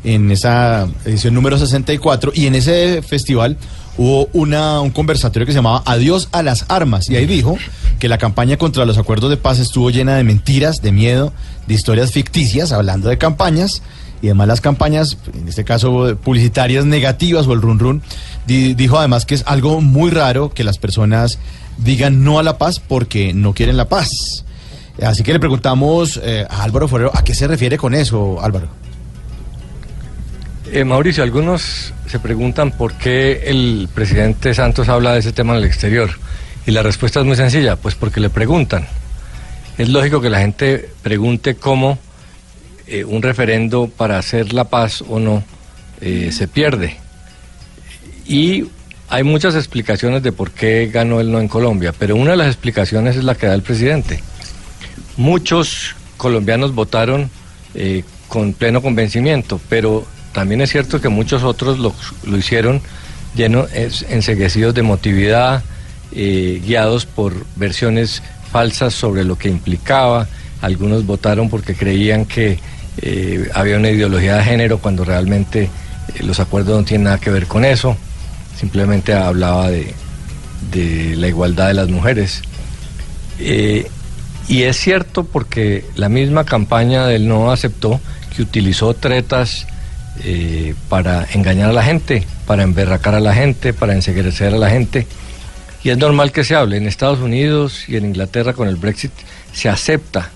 en 0.05 0.31
esa 0.31 0.89
edición 1.05 1.35
número 1.35 1.59
64, 1.59 2.33
y 2.35 2.47
en 2.47 2.55
ese 2.55 3.03
festival 3.03 3.57
hubo 3.99 4.29
una, 4.33 4.81
un 4.81 4.91
conversatorio 4.91 5.47
que 5.47 5.53
se 5.53 5.59
llamaba 5.59 5.83
Adiós 5.87 6.29
a 6.33 6.43
las 6.43 6.65
armas, 6.69 7.09
y 7.11 7.17
ahí 7.17 7.27
dijo 7.27 7.57
que 7.99 8.09
la 8.09 8.19
campaña 8.19 8.57
contra 8.57 8.85
los 8.85 8.99
acuerdos 8.99 9.31
de 9.31 9.37
paz 9.37 9.59
estuvo 9.59 9.91
llena 9.91 10.17
de 10.17 10.25
mentiras, 10.25 10.83
de 10.83 10.93
miedo, 10.93 11.33
de 11.67 11.75
historias 11.75 12.11
ficticias, 12.11 12.73
hablando 12.73 13.09
de 13.09 13.19
campañas, 13.19 13.83
y 14.23 14.27
además 14.29 14.49
las 14.49 14.61
campañas, 14.61 15.19
en 15.35 15.49
este 15.49 15.65
caso 15.65 16.17
publicitarias 16.23 16.85
negativas 16.85 17.47
o 17.47 17.53
el 17.53 17.61
run 17.61 17.79
run, 17.79 18.03
di- 18.47 18.75
dijo 18.75 18.99
además 18.99 19.27
que 19.27 19.35
es 19.35 19.43
algo 19.47 19.81
muy 19.81 20.11
raro 20.11 20.51
que 20.51 20.63
las 20.65 20.79
personas 20.79 21.39
digan 21.79 22.23
no 22.25 22.39
a 22.39 22.43
la 22.43 22.57
paz 22.59 22.79
porque 22.81 23.33
no 23.35 23.53
quieren 23.53 23.77
la 23.77 23.89
paz. 23.89 24.09
Así 25.03 25.23
que 25.23 25.33
le 25.33 25.41
preguntamos 25.41 26.21
eh, 26.23 26.47
a 26.49 26.63
Álvaro 26.63 26.87
Forero, 26.87 27.11
¿a 27.15 27.25
qué 27.25 27.35
se 27.35 27.49
refiere 27.49 27.79
con 27.79 27.95
eso, 27.95 28.41
Álvaro? 28.43 28.69
Eh, 30.75 30.87
Mauricio, 30.87 31.23
algunos 31.23 31.93
se 32.07 32.19
preguntan 32.19 32.71
por 32.71 32.95
qué 32.95 33.43
el 33.45 33.91
presidente 33.95 34.55
Santos 34.55 34.89
habla 34.89 35.13
de 35.13 35.19
ese 35.19 35.31
tema 35.31 35.53
en 35.53 35.59
el 35.59 35.65
exterior. 35.67 36.09
Y 36.67 36.71
la 36.71 36.83
respuesta 36.83 37.21
es 37.21 37.27
muy 37.27 37.37
sencilla, 37.37 37.77
pues 37.77 37.95
porque 37.95 38.21
le 38.21 38.31
preguntan. 38.31 38.87
Es 39.77 39.91
lógico 39.91 40.23
que 40.23 40.31
la 40.31 40.39
gente 40.39 40.89
pregunte 41.03 41.57
cómo 41.57 41.99
eh, 42.87 43.05
un 43.05 43.21
referendo 43.21 43.89
para 43.95 44.17
hacer 44.17 44.55
la 44.55 44.65
paz 44.65 45.05
o 45.07 45.21
no 45.21 45.45
eh, 46.01 46.31
se 46.33 46.49
pierde. 46.49 46.97
Y 48.27 48.65
hay 49.11 49.25
muchas 49.25 49.55
explicaciones 49.55 50.23
de 50.23 50.33
por 50.33 50.53
qué 50.53 50.89
ganó 50.91 51.21
el 51.21 51.31
no 51.31 51.39
en 51.39 51.49
Colombia, 51.49 51.93
pero 51.93 52.17
una 52.17 52.31
de 52.31 52.39
las 52.39 52.47
explicaciones 52.47 53.17
es 53.17 53.25
la 53.25 53.35
que 53.35 53.47
da 53.47 53.53
el 53.53 53.63
presidente. 53.63 54.23
Muchos 55.19 55.97
colombianos 56.17 56.75
votaron 56.75 57.31
con 58.29 58.55
pleno 58.55 58.81
convencimiento, 58.81 59.61
pero 59.69 60.07
también 60.33 60.61
es 60.61 60.71
cierto 60.71 61.01
que 61.01 61.09
muchos 61.09 61.43
otros 61.43 61.79
lo, 61.79 61.95
lo 62.25 62.37
hicieron 62.37 62.81
llenos, 63.35 63.73
es- 63.73 64.05
enseguecidos 64.09 64.75
de 64.75 64.81
emotividad, 64.81 65.63
eh, 66.15 66.61
guiados 66.65 67.07
por 67.07 67.35
versiones 67.57 68.23
falsas 68.51 68.93
sobre 68.95 69.25
lo 69.25 69.37
que 69.39 69.49
implicaba. 69.49 70.27
Algunos 70.61 71.07
votaron 71.07 71.49
porque 71.49 71.75
creían 71.75 72.25
que 72.27 72.59
eh, 73.01 73.49
había 73.55 73.77
una 73.79 73.91
ideología 73.91 74.37
de 74.37 74.45
género 74.45 74.79
cuando 74.79 75.05
realmente 75.05 75.65
eh, 75.65 76.23
los 76.23 76.39
acuerdos 76.41 76.79
no 76.79 76.85
tienen 76.85 77.05
nada 77.05 77.19
que 77.19 77.31
ver 77.31 77.47
con 77.47 77.65
eso. 77.65 77.97
Simplemente 78.59 79.15
hablaba 79.15 79.71
de, 79.71 79.95
de 80.71 81.17
la 81.17 81.29
igualdad 81.29 81.69
de 81.69 81.75
las 81.75 81.89
mujeres. 81.89 82.43
Y 84.49 84.63
es 84.65 84.77
cierto 84.77 85.25
porque 85.25 85.85
la 85.97 86.09
misma 86.09 86.45
campaña 86.45 87.07
del 87.07 87.27
no 87.29 87.51
aceptó 87.51 88.01
que 88.35 88.43
utilizó 88.43 88.95
tretas 88.95 89.67
eh, 90.21 90.75
para 90.89 91.27
engañar 91.33 91.71
a 91.71 91.73
la 91.73 91.83
gente, 91.83 92.27
para 92.47 92.63
emberracar 92.63 93.15
a 93.15 93.21
la 93.21 93.35
gente, 93.35 93.73
para 93.73 93.95
enseguecer 93.95 94.55
a 94.55 94.59
la 94.59 94.71
gente. 94.71 95.07
Y 95.83 95.91
es 95.91 95.99
normal 95.99 96.33
que 96.33 96.45
se 96.45 96.55
hable. 96.55 96.77
En 96.77 96.87
Estados 96.87 97.21
Unidos 97.21 97.89
y 97.89 97.97
en 97.97 98.05
Inglaterra 98.05 98.53
con 98.53 98.69
el 98.69 98.77
Brexit 98.77 99.13
se 99.53 99.69
acepta 99.69 100.31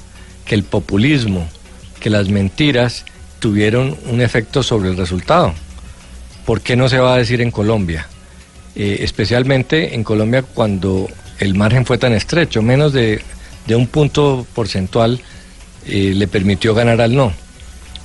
que 0.44 0.54
el 0.54 0.64
populismo, 0.64 1.48
que 2.00 2.10
las 2.10 2.28
mentiras 2.28 3.04
tuvieron 3.38 3.96
un 4.06 4.20
efecto 4.20 4.62
sobre 4.62 4.90
el 4.90 4.96
resultado. 4.96 5.54
¿Por 6.44 6.60
qué 6.60 6.76
no 6.76 6.88
se 6.88 6.98
va 6.98 7.14
a 7.14 7.18
decir 7.18 7.40
en 7.40 7.50
Colombia? 7.50 8.06
Eh, 8.74 8.98
especialmente 9.00 9.94
en 9.94 10.04
Colombia 10.04 10.42
cuando 10.42 11.08
el 11.38 11.54
margen 11.54 11.84
fue 11.84 11.98
tan 11.98 12.12
estrecho, 12.12 12.62
menos 12.62 12.92
de, 12.92 13.22
de 13.66 13.76
un 13.76 13.86
punto 13.86 14.46
porcentual 14.54 15.20
eh, 15.86 16.12
le 16.14 16.26
permitió 16.26 16.74
ganar 16.74 17.00
al 17.00 17.14
no. 17.14 17.32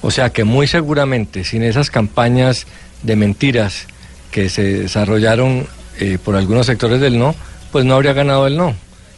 O 0.01 0.11
sea 0.11 0.31
que 0.31 0.43
muy 0.43 0.67
seguramente 0.67 1.43
sin 1.43 1.63
esas 1.63 1.89
campañas 1.91 2.65
de 3.03 3.15
mentiras 3.15 3.87
que 4.31 4.49
se 4.49 4.63
desarrollaron 4.63 5.67
eh, 5.99 6.17
por 6.23 6.35
algunos 6.35 6.65
sectores 6.65 6.99
del 6.99 7.19
no, 7.19 7.35
pues 7.71 7.85
no 7.85 7.95
habría 7.95 8.13
ganado 8.13 8.47
el 8.47 8.57
no. 8.57 8.75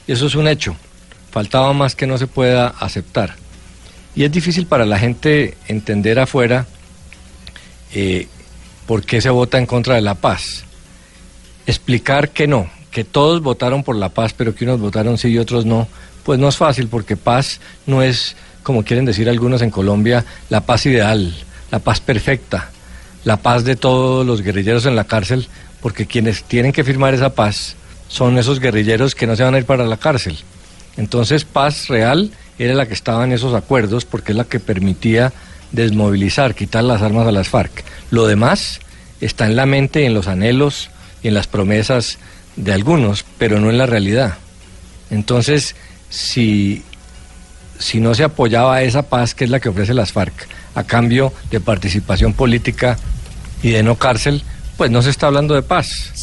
Y 0.07 0.11
eso 0.11 0.27
es 0.27 0.35
un 0.35 0.47
hecho. 0.47 0.75
Faltaba 1.31 1.73
más 1.73 1.95
que 1.95 2.07
no 2.07 2.17
se 2.17 2.27
pueda 2.27 2.67
aceptar. 2.67 3.35
Y 4.15 4.23
es 4.23 4.31
difícil 4.31 4.67
para 4.67 4.85
la 4.85 4.99
gente 4.99 5.57
entender 5.67 6.19
afuera 6.19 6.67
eh, 7.93 8.27
por 8.85 9.03
qué 9.03 9.21
se 9.21 9.29
vota 9.29 9.57
en 9.57 9.65
contra 9.65 9.95
de 9.95 10.01
la 10.01 10.15
paz. 10.15 10.65
Explicar 11.65 12.29
que 12.29 12.47
no, 12.47 12.69
que 12.91 13.03
todos 13.03 13.41
votaron 13.41 13.83
por 13.83 13.95
la 13.95 14.09
paz, 14.09 14.33
pero 14.33 14.53
que 14.53 14.65
unos 14.65 14.79
votaron 14.79 15.17
sí 15.17 15.29
y 15.29 15.37
otros 15.37 15.65
no, 15.65 15.87
pues 16.23 16.39
no 16.39 16.47
es 16.47 16.57
fácil 16.57 16.87
porque 16.87 17.17
paz 17.17 17.59
no 17.85 18.01
es, 18.03 18.35
como 18.63 18.83
quieren 18.83 19.05
decir 19.05 19.29
algunos 19.29 19.61
en 19.61 19.69
Colombia, 19.69 20.25
la 20.49 20.61
paz 20.61 20.85
ideal, 20.85 21.33
la 21.71 21.79
paz 21.79 21.99
perfecta, 21.99 22.71
la 23.23 23.37
paz 23.37 23.63
de 23.63 23.75
todos 23.75 24.25
los 24.25 24.41
guerrilleros 24.41 24.85
en 24.85 24.95
la 24.95 25.03
cárcel, 25.03 25.47
porque 25.81 26.07
quienes 26.07 26.43
tienen 26.43 26.71
que 26.71 26.83
firmar 26.83 27.13
esa 27.13 27.35
paz 27.35 27.75
son 28.07 28.37
esos 28.37 28.59
guerrilleros 28.59 29.15
que 29.15 29.27
no 29.27 29.35
se 29.35 29.43
van 29.43 29.55
a 29.55 29.57
ir 29.57 29.65
para 29.65 29.85
la 29.85 29.97
cárcel. 29.97 30.37
Entonces 30.97 31.45
paz 31.45 31.87
real 31.87 32.31
era 32.59 32.73
la 32.73 32.85
que 32.85 32.93
estaba 32.93 33.23
en 33.23 33.31
esos 33.31 33.53
acuerdos 33.53 34.05
porque 34.05 34.31
es 34.31 34.37
la 34.37 34.45
que 34.45 34.59
permitía 34.59 35.33
desmovilizar, 35.71 36.55
quitar 36.55 36.83
las 36.83 37.01
armas 37.01 37.27
a 37.27 37.31
las 37.31 37.49
FARC. 37.49 37.83
Lo 38.11 38.27
demás 38.27 38.79
está 39.19 39.45
en 39.45 39.55
la 39.55 39.65
mente 39.65 40.05
en 40.05 40.13
los 40.13 40.27
anhelos 40.27 40.89
y 41.21 41.29
en 41.29 41.33
las 41.33 41.47
promesas 41.47 42.19
de 42.55 42.73
algunos, 42.73 43.25
pero 43.37 43.59
no 43.59 43.69
en 43.69 43.77
la 43.77 43.85
realidad. 43.85 44.35
Entonces, 45.09 45.75
si, 46.09 46.83
si 47.83 47.99
no 47.99 48.15
se 48.15 48.23
apoyaba 48.23 48.81
esa 48.81 49.03
paz 49.03 49.35
que 49.35 49.43
es 49.43 49.49
la 49.49 49.59
que 49.59 49.67
ofrece 49.67 49.93
las 49.93 50.13
FARC, 50.13 50.47
a 50.73 50.85
cambio 50.85 51.33
de 51.51 51.59
participación 51.59 52.31
política 52.31 52.97
y 53.61 53.71
de 53.71 53.83
no 53.83 53.97
cárcel, 53.97 54.41
pues 54.77 54.89
no 54.89 55.01
se 55.01 55.09
está 55.09 55.27
hablando 55.27 55.53
de 55.53 55.63
paz. 55.63 56.13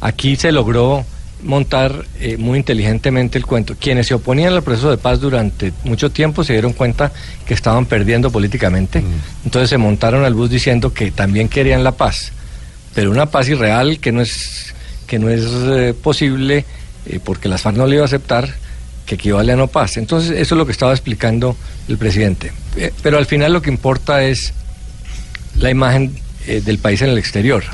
Aquí 0.00 0.36
se 0.36 0.50
logró 0.52 1.04
montar 1.42 2.06
eh, 2.18 2.38
muy 2.38 2.58
inteligentemente 2.58 3.36
el 3.36 3.44
cuento. 3.44 3.76
Quienes 3.78 4.06
se 4.06 4.14
oponían 4.14 4.54
al 4.54 4.62
proceso 4.62 4.90
de 4.90 4.96
paz 4.96 5.20
durante 5.20 5.74
mucho 5.84 6.10
tiempo 6.10 6.44
se 6.44 6.54
dieron 6.54 6.72
cuenta 6.72 7.12
que 7.46 7.52
estaban 7.52 7.84
perdiendo 7.84 8.30
políticamente. 8.30 9.04
Entonces 9.44 9.68
se 9.68 9.76
montaron 9.76 10.24
al 10.24 10.32
bus 10.32 10.48
diciendo 10.48 10.94
que 10.94 11.10
también 11.10 11.50
querían 11.50 11.84
la 11.84 11.92
paz, 11.92 12.32
pero 12.94 13.10
una 13.10 13.26
paz 13.26 13.50
irreal 13.50 13.98
que 13.98 14.12
no 14.12 14.22
es, 14.22 14.74
que 15.06 15.18
no 15.18 15.28
es 15.28 15.44
eh, 15.44 15.94
posible 16.00 16.64
eh, 17.04 17.20
porque 17.22 17.50
las 17.50 17.60
FARC 17.60 17.76
no 17.76 17.86
le 17.86 17.96
iba 17.96 18.04
a 18.04 18.06
aceptar, 18.06 18.61
que 19.06 19.16
equivale 19.16 19.52
a 19.52 19.56
no 19.56 19.66
paz. 19.66 19.96
Entonces 19.96 20.30
eso 20.30 20.54
es 20.54 20.58
lo 20.58 20.66
que 20.66 20.72
estaba 20.72 20.92
explicando 20.92 21.56
el 21.88 21.98
presidente. 21.98 22.52
Eh, 22.76 22.92
pero 23.02 23.18
al 23.18 23.26
final 23.26 23.52
lo 23.52 23.62
que 23.62 23.70
importa 23.70 24.22
es 24.24 24.52
la 25.56 25.70
imagen 25.70 26.14
eh, 26.46 26.60
del 26.64 26.78
país 26.78 27.02
en 27.02 27.10
el 27.10 27.18
exterior. 27.18 27.64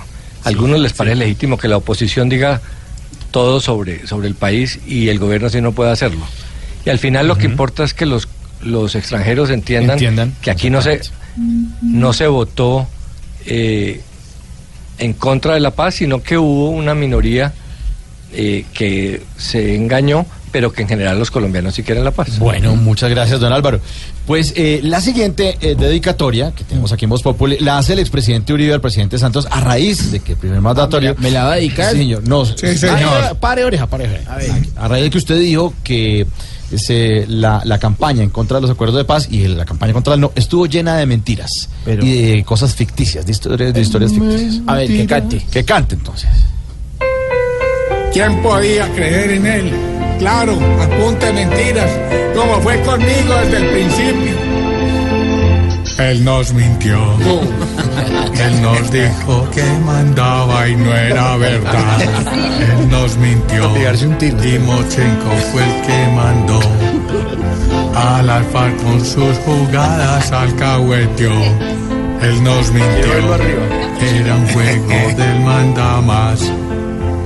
A 0.45 0.49
algunos 0.49 0.81
les 0.81 0.93
parece 0.93 1.17
legítimo 1.17 1.59
que 1.59 1.69
la 1.69 1.77
oposición 1.77 2.29
diga 2.29 2.61
todo 3.31 3.61
sobre, 3.61 4.07
sobre 4.07 4.29
el 4.29 4.35
país 4.35 4.81
y 4.87 5.09
el 5.09 5.19
gobierno 5.19 5.49
sí 5.51 5.61
no 5.61 5.73
puede 5.73 5.91
hacerlo. 5.91 6.25
Y 6.85 6.91
al 6.91 6.99
final 6.99 7.29
lo 7.29 7.37
que 7.37 7.45
importa 7.47 7.85
es 7.85 7.93
que 7.93 8.07
los, 8.07 8.29
los 8.63 8.95
extranjeros 8.95 9.51
entiendan, 9.51 9.95
Entiendan. 9.95 10.35
que 10.41 10.51
aquí 10.51 10.71
no 10.71 10.81
se, 10.81 11.01
no 11.83 12.13
se 12.13 12.27
votó 12.27 12.89
eh, 13.45 14.01
en 14.99 15.13
contra 15.13 15.55
de 15.55 15.61
la 15.61 15.73
paz, 15.73 15.97
sino 15.97 16.23
que 16.23 16.39
hubo 16.39 16.71
una 16.71 16.95
minoría 16.95 17.53
eh, 18.33 18.65
que 18.73 19.23
se 19.37 19.75
engañó, 19.75 20.27
pero 20.51 20.73
que 20.73 20.83
en 20.83 20.89
general 20.89 21.19
los 21.19 21.31
colombianos 21.31 21.75
sí 21.75 21.83
quieren 21.83 22.05
la 22.05 22.11
paz. 22.11 22.39
Bueno, 22.39 22.75
muchas 22.77 23.11
gracias, 23.11 23.41
don 23.41 23.53
Álvaro. 23.53 23.81
Pues 24.27 24.53
eh, 24.57 24.81
la 24.83 25.01
siguiente 25.01 25.57
eh, 25.61 25.75
dedicatoria 25.75 26.53
que 26.53 26.65
tenemos 26.65 26.93
aquí 26.93 27.05
en 27.07 27.11
Voz 27.11 27.23
Populi 27.23 27.59
la 27.61 27.79
hace 27.79 27.95
el 27.95 27.99
expresidente 27.99 28.53
Uribe 28.53 28.75
al 28.75 28.81
presidente 28.81 29.19
Santos 29.19 29.49
a 29.51 29.61
raíz 29.61 30.13
de 30.13 30.21
que 30.21 30.33
el 30.33 30.39
primer 30.39 30.61
mandatorio. 30.61 31.15
¿Me 31.19 31.31
la 31.31 31.45
va 31.45 31.53
a 31.53 31.57
dedicar? 31.57 31.93
Sí, 31.93 31.99
señor. 31.99 32.29
No, 32.29 32.45
Sí, 32.45 32.77
señor. 32.77 33.37
Pare 33.41 33.65
oreja, 33.65 33.87
pare 33.87 34.09
oreja. 34.09 34.37
A, 34.77 34.89
raíz 34.89 35.05
de 35.05 35.11
que 35.11 35.19
usted 35.19 35.39
dijo 35.39 35.73
que 35.83 36.27
la 37.29 37.79
campaña 37.81 38.23
en 38.23 38.31
contra 38.31 38.59
de 38.59 38.63
los 38.63 38.71
acuerdos 38.71 38.99
de 38.99 39.05
paz 39.05 39.29
y 39.31 39.47
la 39.49 39.65
campaña 39.65 39.93
contra 39.93 40.15
el 40.15 40.21
no 40.21 40.33
estuvo 40.35 40.67
llena 40.67 40.97
de 40.97 41.07
mentiras 41.07 41.71
y 41.87 42.23
de 42.23 42.45
cosas 42.45 42.75
ficticias, 42.75 43.25
de 43.25 43.33
historias, 43.33 43.73
de 43.73 43.81
historias 43.81 44.13
ficticias. 44.13 44.61
A 44.67 44.75
ver, 44.75 44.89
que 44.89 45.07
cante. 45.07 45.47
Que 45.51 45.65
cante 45.65 45.95
entonces. 45.95 46.29
¿Quién 48.13 48.43
podía 48.43 48.91
creer 48.93 49.31
en 49.33 49.47
él? 49.47 49.98
Claro, 50.19 50.59
apunte 50.83 51.33
mentiras, 51.33 51.91
como 52.35 52.61
fue 52.61 52.81
conmigo 52.83 53.35
desde 53.43 53.57
el 53.59 53.69
principio. 53.71 54.49
Él 55.99 56.25
nos 56.25 56.53
mintió. 56.53 56.97
Él 58.35 58.63
nos 58.63 58.91
dijo 58.91 59.51
que 59.51 59.65
mandaba 59.85 60.69
y 60.69 60.77
no 60.77 60.95
era 60.95 61.37
verdad. 61.37 62.01
Él 62.01 62.89
nos 62.89 63.17
mintió. 63.17 63.65
Y 63.77 64.59
Mochenko 64.61 65.31
fue 65.51 65.63
el 65.63 65.83
que 65.83 66.07
mandó. 66.15 66.61
Al 67.97 68.31
alfar 68.31 68.77
con 68.77 69.05
sus 69.05 69.37
jugadas 69.39 70.31
alcahueteó. 70.31 71.33
Él 72.23 72.45
nos 72.45 72.71
mintió. 72.71 73.13
Era 74.01 74.37
un 74.37 74.47
juego 74.49 75.17
del 75.17 75.41
mandamás. 75.41 76.53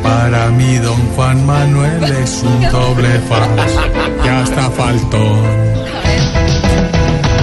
Para 0.03 0.51
mí, 0.51 0.79
don 0.79 1.01
Juan 1.15 1.47
Manuel 1.47 2.03
es 2.05 2.43
un 2.43 2.61
doble 2.71 3.21
faz 3.29 3.73
y 4.25 4.29
hasta 4.29 4.71
faltón. 4.71 5.43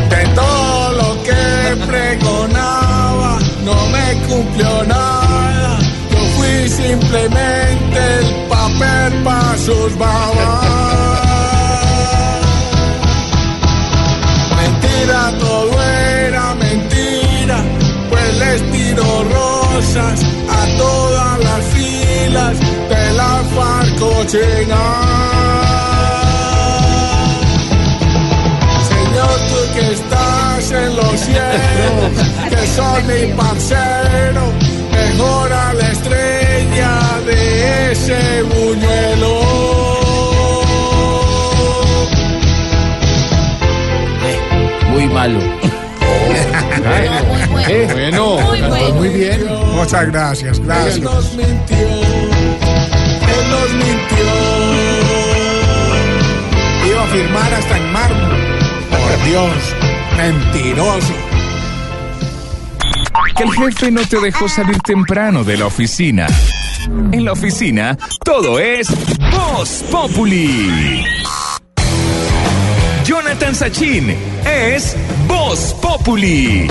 De 0.09 0.23
todo 0.35 0.91
lo 0.93 1.23
que 1.23 1.85
pregonaba, 1.87 3.39
no 3.63 3.75
me 3.87 4.27
cumplió 4.27 4.83
nada. 4.85 5.79
Yo 6.11 6.19
fui 6.37 6.69
simplemente 6.69 7.99
el 8.19 8.47
papel 8.47 9.23
para 9.23 9.57
sus 9.57 9.97
babas. 9.97 10.65
Mentira, 14.57 15.31
todo 15.39 15.83
era 15.83 16.55
mentira, 16.55 17.63
pues 18.09 18.37
les 18.39 18.71
tiro 18.71 19.23
rosas 19.23 20.38
filas 22.29 22.59
de 22.59 23.13
la 23.13 23.43
Señor, 28.89 29.37
tú 29.49 29.73
que 29.73 29.93
estás 29.93 30.71
en 30.71 30.95
los 30.95 31.19
cielos, 31.19 32.11
que 32.49 32.67
son 32.67 33.07
mi 33.07 33.33
parcero, 33.33 34.43
mejora 34.91 35.73
la 35.73 35.87
estrella 35.91 36.91
de 37.25 37.91
ese 37.91 38.43
buñuelo. 38.43 39.39
Muy 44.91 45.07
malo. 45.07 45.39
Eh, 47.71 47.87
Bueno, 47.91 48.37
Muy 48.39 48.59
cantó 48.59 48.75
bueno. 48.75 48.95
muy 48.95 49.09
bien. 49.09 49.45
Muchas 49.75 50.07
gracias, 50.07 50.59
gracias. 50.59 50.99
Nos 53.59 53.73
mintió. 53.73 54.25
Iba 56.87 57.03
a 57.03 57.07
firmar 57.07 57.53
hasta 57.53 57.77
en 57.77 57.91
mármol. 57.91 58.37
Por 58.89 59.25
Dios, 59.25 59.75
mentiroso. 60.15 61.13
Que 63.35 63.43
el 63.43 63.51
jefe 63.51 63.91
no 63.91 64.01
te 64.05 64.19
dejó 64.19 64.47
salir 64.47 64.79
temprano 64.79 65.43
de 65.43 65.57
la 65.57 65.65
oficina. 65.65 66.27
En 67.11 67.25
la 67.25 67.33
oficina, 67.33 67.97
todo 68.23 68.59
es 68.59 68.87
Voz 69.31 69.83
Populi. 69.91 71.03
Jonathan 73.03 73.55
Sachin 73.55 74.15
es 74.45 74.95
Voz 75.27 75.75
Populi. 75.81 76.67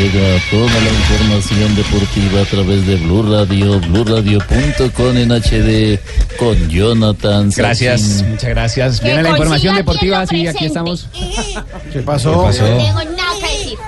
Llega 0.00 0.40
toda 0.50 0.64
la 0.64 0.88
información 0.88 1.76
deportiva 1.76 2.40
a 2.40 2.44
través 2.46 2.86
de 2.86 2.96
Blue 2.96 3.22
Radio, 3.22 3.78
BlueRadio.com 3.80 5.16
en 5.18 5.30
HD 5.30 6.00
con 6.38 6.70
Jonathan. 6.70 7.50
Gracias, 7.54 8.00
Sachin. 8.00 8.30
muchas 8.30 8.48
gracias. 8.48 9.00
Que 9.00 9.08
Viene 9.08 9.22
la 9.24 9.28
información 9.28 9.76
deportiva, 9.76 10.26
sí, 10.26 10.46
aquí 10.46 10.64
estamos. 10.64 11.06
¿Qué 11.92 12.00
pasó? 12.00 12.30
¿Qué 12.32 12.46
pasó? 12.46 12.62
No 12.62 12.78
tengo 12.78 13.04
nada 13.14 13.34
que 13.40 13.58
decir. 13.58 13.78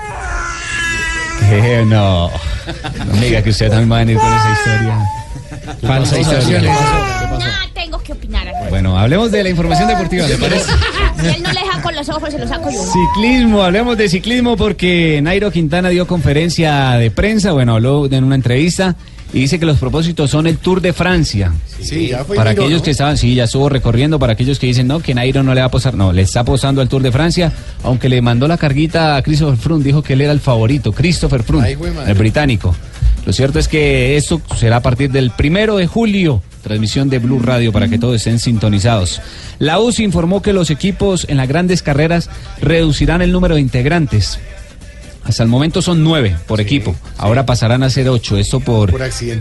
Eh, 1.49 1.83
no, 1.87 2.29
no 2.29 3.13
me 3.15 3.25
diga 3.25 3.41
que 3.41 3.49
usted 3.49 3.69
también 3.69 3.91
va 3.91 3.95
a 3.95 3.99
venir 3.99 4.17
con 4.19 4.31
esa 4.31 4.51
historia. 4.51 4.99
Falsa 5.81 6.19
historia. 6.19 6.61
Nada 6.61 7.59
tengo 7.73 7.97
que 8.03 8.13
opinar. 8.13 8.47
Bueno, 8.69 8.99
hablemos 8.99 9.31
de 9.31 9.41
la 9.41 9.49
información 9.49 9.87
deportiva, 9.87 10.27
¿le 10.27 10.37
parece? 10.37 10.71
Si 11.29 11.35
él 11.37 11.43
no 11.43 11.51
le 11.53 11.59
deja 11.61 11.81
con 11.81 11.95
los 11.95 12.09
ojos, 12.09 12.29
se 12.31 12.39
lo 12.39 12.47
saco 12.47 12.69
yo. 12.71 12.79
Ciclismo, 12.81 13.61
hablemos 13.63 13.97
de 13.97 14.09
ciclismo 14.09 14.57
porque 14.57 15.19
Nairo 15.21 15.51
Quintana 15.51 15.89
dio 15.89 16.07
conferencia 16.07 16.91
de 16.93 17.11
prensa, 17.11 17.51
bueno, 17.51 17.75
habló 17.75 18.05
en 18.11 18.23
una 18.23 18.35
entrevista 18.35 18.95
y 19.33 19.39
dice 19.39 19.59
que 19.59 19.65
los 19.65 19.79
propósitos 19.79 20.29
son 20.29 20.45
el 20.45 20.57
Tour 20.57 20.79
de 20.81 20.93
Francia. 20.93 21.51
Sí, 21.81 22.09
ya 22.09 22.23
fue 22.23 22.35
Para 22.35 22.51
Nairo, 22.51 22.63
aquellos 22.63 22.81
¿no? 22.81 22.85
que 22.85 22.91
estaban, 22.91 23.17
sí, 23.17 23.33
ya 23.33 23.45
estuvo 23.45 23.67
recorriendo, 23.67 24.19
para 24.19 24.33
aquellos 24.33 24.59
que 24.59 24.67
dicen, 24.67 24.87
no, 24.87 24.99
que 24.99 25.15
Nairo 25.15 25.41
no 25.41 25.55
le 25.55 25.61
va 25.61 25.67
a 25.67 25.71
posar, 25.71 25.95
no, 25.95 26.13
le 26.13 26.21
está 26.21 26.43
posando 26.43 26.81
al 26.81 26.87
Tour 26.89 27.01
de 27.01 27.11
Francia, 27.11 27.51
aunque 27.83 28.09
le 28.09 28.21
mandó 28.21 28.47
la 28.47 28.57
carguita 28.57 29.15
a 29.15 29.21
Christopher 29.23 29.57
Froome, 29.57 29.83
dijo 29.83 30.03
que 30.03 30.13
él 30.13 30.21
era 30.21 30.31
el 30.31 30.39
favorito, 30.39 30.91
Christopher 30.91 31.41
Froome, 31.41 31.65
Ay, 31.65 31.75
güey, 31.75 31.91
madre. 31.91 32.11
el 32.11 32.17
británico. 32.17 32.75
Lo 33.25 33.33
cierto 33.33 33.57
es 33.57 33.67
que 33.67 34.17
esto 34.17 34.39
será 34.55 34.77
a 34.77 34.81
partir 34.81 35.09
del 35.09 35.31
primero 35.31 35.77
de 35.77 35.87
julio, 35.87 36.41
transmisión 36.63 37.09
de 37.09 37.19
Blue 37.19 37.39
Radio 37.39 37.71
para 37.71 37.87
que 37.87 37.99
todos 37.99 38.15
estén 38.15 38.39
sintonizados. 38.39 39.21
La 39.59 39.79
UCI 39.79 40.03
informó 40.03 40.41
que 40.41 40.53
los 40.53 40.71
equipos 40.71 41.25
en 41.29 41.37
las 41.37 41.47
grandes 41.47 41.83
carreras 41.83 42.29
reducirán 42.59 43.21
el 43.21 43.31
número 43.31 43.55
de 43.55 43.61
integrantes. 43.61 44.39
Hasta 45.23 45.43
el 45.43 45.49
momento 45.49 45.81
son 45.81 46.03
nueve 46.03 46.35
por 46.47 46.59
equipo. 46.59 46.95
Ahora 47.17 47.45
pasarán 47.45 47.83
a 47.83 47.89
ser 47.89 48.09
ocho. 48.09 48.37
Esto 48.37 48.59
por, 48.59 48.91
Por 48.91 48.99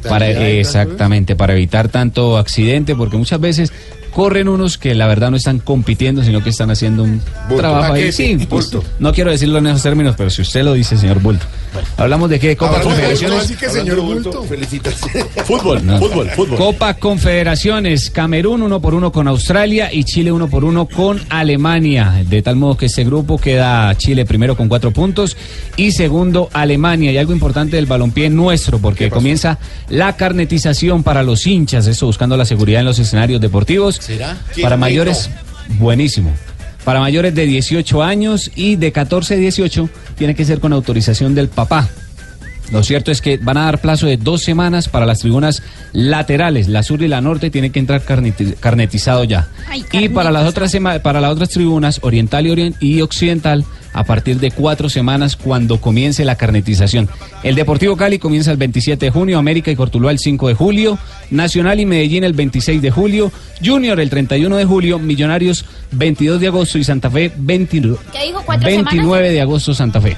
para 0.08 0.26
tanto, 0.26 0.42
exactamente 0.42 1.34
para 1.34 1.54
evitar 1.54 1.88
tanto 1.88 2.38
accidente, 2.38 2.94
porque 2.94 3.16
muchas 3.16 3.40
veces 3.40 3.72
corren 4.12 4.48
unos 4.48 4.78
que 4.78 4.94
la 4.94 5.06
verdad 5.06 5.30
no 5.30 5.36
están 5.36 5.58
compitiendo, 5.58 6.22
sino 6.22 6.42
que 6.42 6.50
están 6.50 6.70
haciendo 6.70 7.02
un 7.02 7.20
trabajo 7.56 7.94
ahí. 7.94 8.12
Sí, 8.12 8.36
pues, 8.48 8.70
bulto. 8.70 8.84
no 8.98 9.12
quiero 9.12 9.30
decirlo 9.30 9.58
en 9.58 9.66
esos 9.66 9.82
términos, 9.82 10.14
pero 10.16 10.30
si 10.30 10.42
usted 10.42 10.62
lo 10.62 10.74
dice, 10.74 10.96
señor 10.96 11.20
Bulto. 11.20 11.44
Hablamos 11.96 12.28
de 12.28 12.38
qué? 12.38 12.54
Copa 12.56 12.80
Confederaciones. 12.82 13.38
bulto, 13.38 13.44
así 13.44 13.54
que 13.56 13.70
señor 13.70 14.00
Bulto, 14.00 14.42
felicitaciones. 14.44 15.26
Fútbol, 15.46 15.84
No. 15.86 15.98
fútbol, 15.98 16.28
fútbol. 16.30 16.58
Copa 16.58 16.94
Confederaciones, 16.94 18.10
Camerún 18.10 18.62
uno 18.62 18.80
por 18.80 18.94
uno 18.94 19.10
con 19.10 19.26
Australia 19.26 19.90
y 19.92 20.04
Chile 20.04 20.30
uno 20.30 20.48
por 20.48 20.64
uno 20.64 20.86
con 20.86 21.20
Alemania. 21.30 22.22
De 22.28 22.42
tal 22.42 22.56
modo 22.56 22.76
que 22.76 22.86
este 22.86 23.04
grupo 23.04 23.38
queda 23.38 23.94
Chile 23.96 24.26
primero 24.26 24.56
con 24.56 24.68
cuatro 24.68 24.90
puntos 24.90 25.36
y 25.76 25.92
segundo 25.92 26.50
Alemania. 26.52 27.10
Y 27.10 27.16
algo 27.16 27.32
importante 27.32 27.76
del 27.76 27.86
balompié 27.86 28.28
nuestro, 28.28 28.78
porque 28.78 29.08
comienza 29.08 29.58
la 29.88 30.14
carnetización 30.16 31.02
para 31.02 31.22
los 31.22 31.46
hinchas, 31.46 31.86
eso 31.86 32.04
buscando 32.06 32.36
la 32.36 32.44
seguridad 32.44 32.80
en 32.80 32.86
los 32.86 32.98
escenarios 32.98 33.40
deportivos. 33.40 34.00
¿Será? 34.02 34.36
Para 34.62 34.76
mayores, 34.76 35.30
buenísimo. 35.78 36.32
Para 36.84 36.98
mayores 37.00 37.34
de 37.34 37.46
18 37.46 38.02
años 38.02 38.50
y 38.56 38.76
de 38.76 38.90
14 38.90 39.34
a 39.34 39.36
18 39.36 39.88
tiene 40.16 40.34
que 40.34 40.44
ser 40.44 40.58
con 40.58 40.72
autorización 40.72 41.34
del 41.34 41.48
papá. 41.48 41.88
Lo 42.72 42.82
cierto 42.82 43.12
es 43.12 43.20
que 43.20 43.36
van 43.36 43.58
a 43.58 43.64
dar 43.66 43.80
plazo 43.80 44.06
de 44.06 44.16
dos 44.16 44.42
semanas 44.42 44.88
para 44.88 45.04
las 45.06 45.18
tribunas 45.20 45.62
laterales. 45.92 46.68
La 46.68 46.82
sur 46.82 47.02
y 47.02 47.08
la 47.08 47.20
norte 47.20 47.50
tienen 47.50 47.70
que 47.70 47.78
entrar 47.78 48.02
carneti- 48.04 48.56
carnetizado 48.58 49.24
ya. 49.24 49.48
Ay, 49.68 49.84
y 49.92 50.08
para 50.08 50.30
las 50.30 50.48
otras 50.48 50.70
sema- 50.72 50.98
para 51.00 51.20
las 51.20 51.32
otras 51.32 51.50
tribunas, 51.50 51.98
oriental 52.02 52.46
y, 52.46 52.74
y 52.80 53.00
occidental, 53.02 53.64
a 53.92 54.04
partir 54.04 54.38
de 54.40 54.50
cuatro 54.50 54.88
semanas 54.88 55.36
cuando 55.36 55.80
comience 55.80 56.24
la 56.24 56.36
carnetización. 56.36 57.08
El 57.42 57.54
Deportivo 57.54 57.96
Cali 57.96 58.18
comienza 58.18 58.50
el 58.50 58.56
27 58.56 59.06
de 59.06 59.10
junio, 59.10 59.38
América 59.38 59.70
y 59.70 59.76
Cortuluá 59.76 60.12
el 60.12 60.18
5 60.18 60.48
de 60.48 60.54
julio, 60.54 60.98
Nacional 61.30 61.80
y 61.80 61.86
Medellín 61.86 62.24
el 62.24 62.32
26 62.32 62.82
de 62.82 62.90
julio, 62.90 63.32
Junior 63.64 63.98
el 64.00 64.10
31 64.10 64.56
de 64.56 64.64
julio, 64.64 64.98
Millonarios 64.98 65.64
22 65.92 66.40
de 66.40 66.46
agosto 66.46 66.78
y 66.78 66.84
Santa 66.84 67.10
Fe 67.10 67.32
29, 67.36 67.98
¿Qué 68.12 68.26
dijo? 68.26 68.42
¿Cuatro 68.44 68.66
29 68.66 69.30
de 69.30 69.40
agosto 69.40 69.74
Santa 69.74 70.00
Fe. 70.00 70.16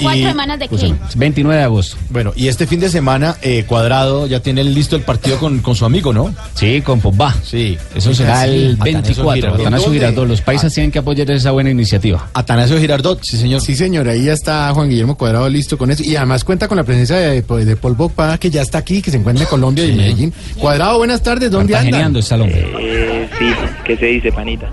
¿Cuatro 0.00 0.28
semanas 0.28 0.58
de 0.58 0.68
qué? 0.68 0.94
29 1.16 1.58
de 1.58 1.64
agosto. 1.64 1.96
Bueno, 2.10 2.32
y 2.36 2.48
este 2.48 2.66
fin 2.66 2.80
de 2.80 2.88
semana, 2.88 3.36
eh, 3.42 3.64
Cuadrado 3.66 4.26
ya 4.26 4.40
tiene 4.40 4.64
listo 4.64 4.96
el 4.96 5.02
partido 5.02 5.38
con, 5.38 5.60
con 5.60 5.74
su 5.74 5.84
amigo, 5.84 6.12
¿no? 6.12 6.34
Sí, 6.54 6.80
con 6.82 7.00
Pogba. 7.00 7.34
Sí. 7.42 7.76
Eso 7.94 8.14
será 8.14 8.44
el 8.44 8.76
24. 8.76 9.54
Atanasio 9.54 9.92
Girardot. 9.92 10.28
Los 10.28 10.40
países 10.40 10.72
tienen 10.72 10.90
que 10.90 10.98
apoyar 10.98 11.30
esa 11.30 11.50
buena 11.50 11.70
iniciativa. 11.70 12.28
Atanasio 12.34 12.78
Girardot, 12.78 13.15
sí, 13.22 13.36
señor. 13.36 13.60
Sí, 13.60 13.74
señor, 13.74 14.08
ahí 14.08 14.24
ya 14.24 14.32
está 14.32 14.72
Juan 14.72 14.88
Guillermo 14.88 15.16
Cuadrado 15.16 15.48
listo 15.48 15.76
con 15.78 15.90
eso. 15.90 16.02
Y 16.02 16.16
además 16.16 16.44
cuenta 16.44 16.68
con 16.68 16.76
la 16.76 16.84
presencia 16.84 17.16
de, 17.16 17.42
de 17.42 17.76
Paul 17.76 17.96
Pogba, 17.96 18.38
que 18.38 18.50
ya 18.50 18.62
está 18.62 18.78
aquí, 18.78 19.02
que 19.02 19.10
se 19.10 19.16
encuentra 19.16 19.44
en 19.44 19.50
Colombia 19.50 19.84
y 19.84 19.90
en 19.90 19.96
Medellín. 19.96 20.32
Cuadrado, 20.58 20.98
buenas 20.98 21.22
tardes, 21.22 21.50
¿dónde 21.50 21.74
andan? 21.74 21.90
Cartageneando 21.90 22.18
está 22.18 22.34
el 22.36 22.42
hombre. 22.42 22.66
Eh, 22.80 23.28
sí, 23.38 23.46
¿qué 23.84 23.96
se 23.96 24.06
dice, 24.06 24.32
panita? 24.32 24.68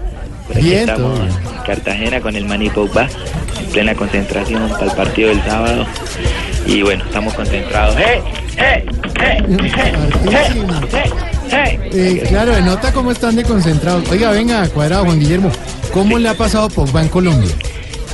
Por 0.47 0.57
aquí 0.57 0.65
Bien, 0.65 0.89
estamos 0.89 1.19
en 1.19 1.63
Cartagena 1.65 2.19
con 2.19 2.35
el 2.35 2.45
Mani 2.45 2.69
Pogba, 2.69 3.07
en 3.59 3.65
plena 3.71 3.95
concentración 3.95 4.69
para 4.69 4.85
el 4.85 4.91
partido 4.91 5.29
del 5.29 5.41
sábado. 5.43 5.85
Y 6.65 6.81
bueno, 6.81 7.03
estamos 7.05 7.33
concentrados. 7.33 7.95
¡Hey! 7.97 8.21
¡Hey! 8.57 8.83
¡Hey! 9.19 9.43
¡Hey! 10.29 10.65
¡Hey! 10.91 11.11
¡Hey! 11.49 11.79
Eh, 11.93 12.23
claro, 12.27 12.53
denota 12.53 12.91
cómo 12.91 13.11
están 13.11 13.35
de 13.35 13.43
concentrados. 13.43 14.09
Oiga, 14.09 14.31
venga, 14.31 14.67
Cuadrado, 14.69 15.05
Juan 15.05 15.19
Guillermo, 15.19 15.51
¿cómo 15.93 16.17
le 16.17 16.29
ha 16.29 16.33
pasado 16.33 16.69
Pogba 16.69 17.01
en 17.01 17.09
Colombia? 17.09 17.51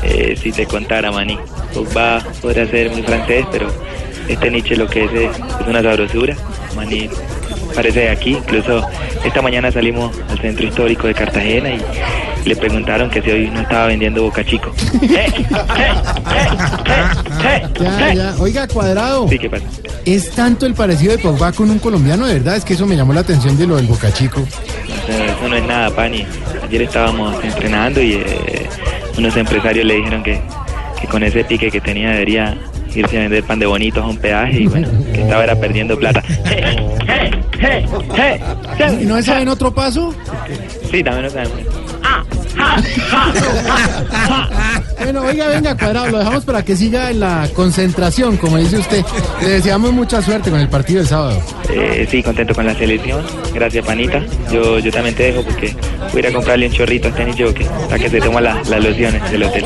Eh, 0.04 0.38
si 0.42 0.52
te 0.52 0.66
contara, 0.66 1.12
Mani, 1.12 1.38
Pogba 1.74 2.24
podrá 2.42 2.66
ser 2.68 2.90
muy 2.92 3.04
francés, 3.04 3.46
pero 3.52 3.68
este 4.28 4.50
Nietzsche 4.52 4.76
lo 4.76 4.88
que 4.88 5.06
es 5.06 5.12
es, 5.14 5.32
una 5.68 5.82
sabrosura. 5.82 6.36
Mani 6.76 7.10
parece 7.76 8.02
de 8.02 8.10
aquí, 8.10 8.32
incluso 8.32 8.82
esta 9.24 9.42
mañana 9.42 9.72
salimos 9.72 10.16
al 10.30 10.40
centro 10.40 10.66
histórico 10.66 11.08
de 11.08 11.14
Cartagena 11.14 11.70
y 11.72 11.82
le 12.46 12.56
preguntaron 12.56 13.10
que 13.10 13.22
si 13.22 13.32
hoy 13.32 13.50
no 13.50 13.62
estaba 13.62 13.88
vendiendo 13.88 14.24
Boca 14.24 14.44
Chico. 14.44 14.72
Ya, 17.80 18.14
ya. 18.14 18.36
Oiga, 18.40 18.68
Cuadrado. 18.68 19.28
Sí, 19.30 19.40
¿qué 19.40 19.50
pasa? 19.50 19.64
¿Es 20.06 20.32
tanto 20.32 20.66
el 20.66 20.74
parecido 20.74 21.16
de 21.16 21.20
Pogba 21.20 21.52
con 21.52 21.70
un 21.70 21.80
colombiano, 21.80 22.26
de 22.26 22.36
verdad? 22.36 22.58
Es 22.58 22.66
que 22.66 22.74
eso 22.74 22.86
me 22.86 22.96
llamó 22.96 23.14
la 23.14 23.22
atención 23.22 23.58
de 23.58 23.68
lo 23.68 23.78
del 23.78 23.86
Boca 23.86 24.12
Chico. 24.12 24.42
Eso, 24.42 25.24
eso 25.24 25.48
no 25.48 25.56
es 25.56 25.64
nada, 25.64 25.90
Pani. 25.96 26.26
Ayer 26.64 26.82
estábamos 26.82 27.42
entrenando 27.44 28.02
y 28.02 28.14
eh, 28.16 28.69
unos 29.20 29.36
empresarios 29.36 29.86
le 29.86 29.96
dijeron 29.96 30.24
que, 30.24 30.42
que 31.00 31.08
con 31.08 31.24
ese 31.24 31.44
pique 31.44 31.70
que 31.70 31.82
tenía 31.82 32.12
debería 32.12 32.58
irse 32.96 33.18
a 33.18 33.22
vender 33.22 33.44
pan 33.44 33.60
de 33.60 33.66
bonitos 33.66 34.04
a 34.04 34.08
un 34.08 34.18
peaje 34.18 34.62
y 34.62 34.68
bueno, 34.68 34.88
que 35.14 35.22
estaba 35.22 35.44
era 35.44 35.56
perdiendo 35.56 35.98
plata. 35.98 36.24
¿Y 39.00 39.06
no 39.06 39.22
saben 39.22 39.48
otro 39.50 39.74
paso? 39.74 40.14
Sí, 40.90 41.04
también 41.04 41.24
lo 41.24 41.30
sabemos. 41.30 41.79
Bueno, 45.00 45.22
oiga, 45.24 45.48
venga, 45.48 45.76
Cuadrado, 45.78 46.08
lo 46.10 46.18
dejamos 46.20 46.46
para 46.46 46.64
que 46.64 46.76
siga 46.76 47.10
en 47.10 47.20
la 47.22 47.48
concentración, 47.56 48.38
como 48.38 48.58
dice 48.58 48.78
usted. 48.78 49.04
Le 49.42 49.50
deseamos 49.50 49.92
mucha 49.94 50.22
suerte 50.22 50.52
con 50.52 50.60
el 50.60 50.68
partido 50.70 51.00
del 51.00 51.08
sábado. 51.08 51.42
Eh, 51.70 52.08
sí, 52.10 52.22
contento 52.22 52.54
con 52.54 52.66
la 52.66 52.76
selección. 52.76 53.24
Gracias, 53.54 53.86
Panita. 53.86 54.22
Yo, 54.52 54.80
yo 54.80 54.92
también 54.92 55.16
te 55.16 55.24
dejo 55.32 55.44
porque 55.44 55.76
voy 56.12 56.18
a 56.18 56.20
ir 56.20 56.28
a 56.28 56.34
comprarle 56.34 56.68
un 56.68 56.74
chorrito 56.74 57.08
a 57.08 57.12
este 57.12 57.26
niño 57.26 57.54
que, 57.54 57.66
para 57.66 57.98
que 57.98 58.10
se 58.10 58.20
toma 58.22 58.42
la- 58.42 58.62
las 58.70 58.84
lociones 58.84 59.32
del 59.32 59.44
hotel. 59.44 59.66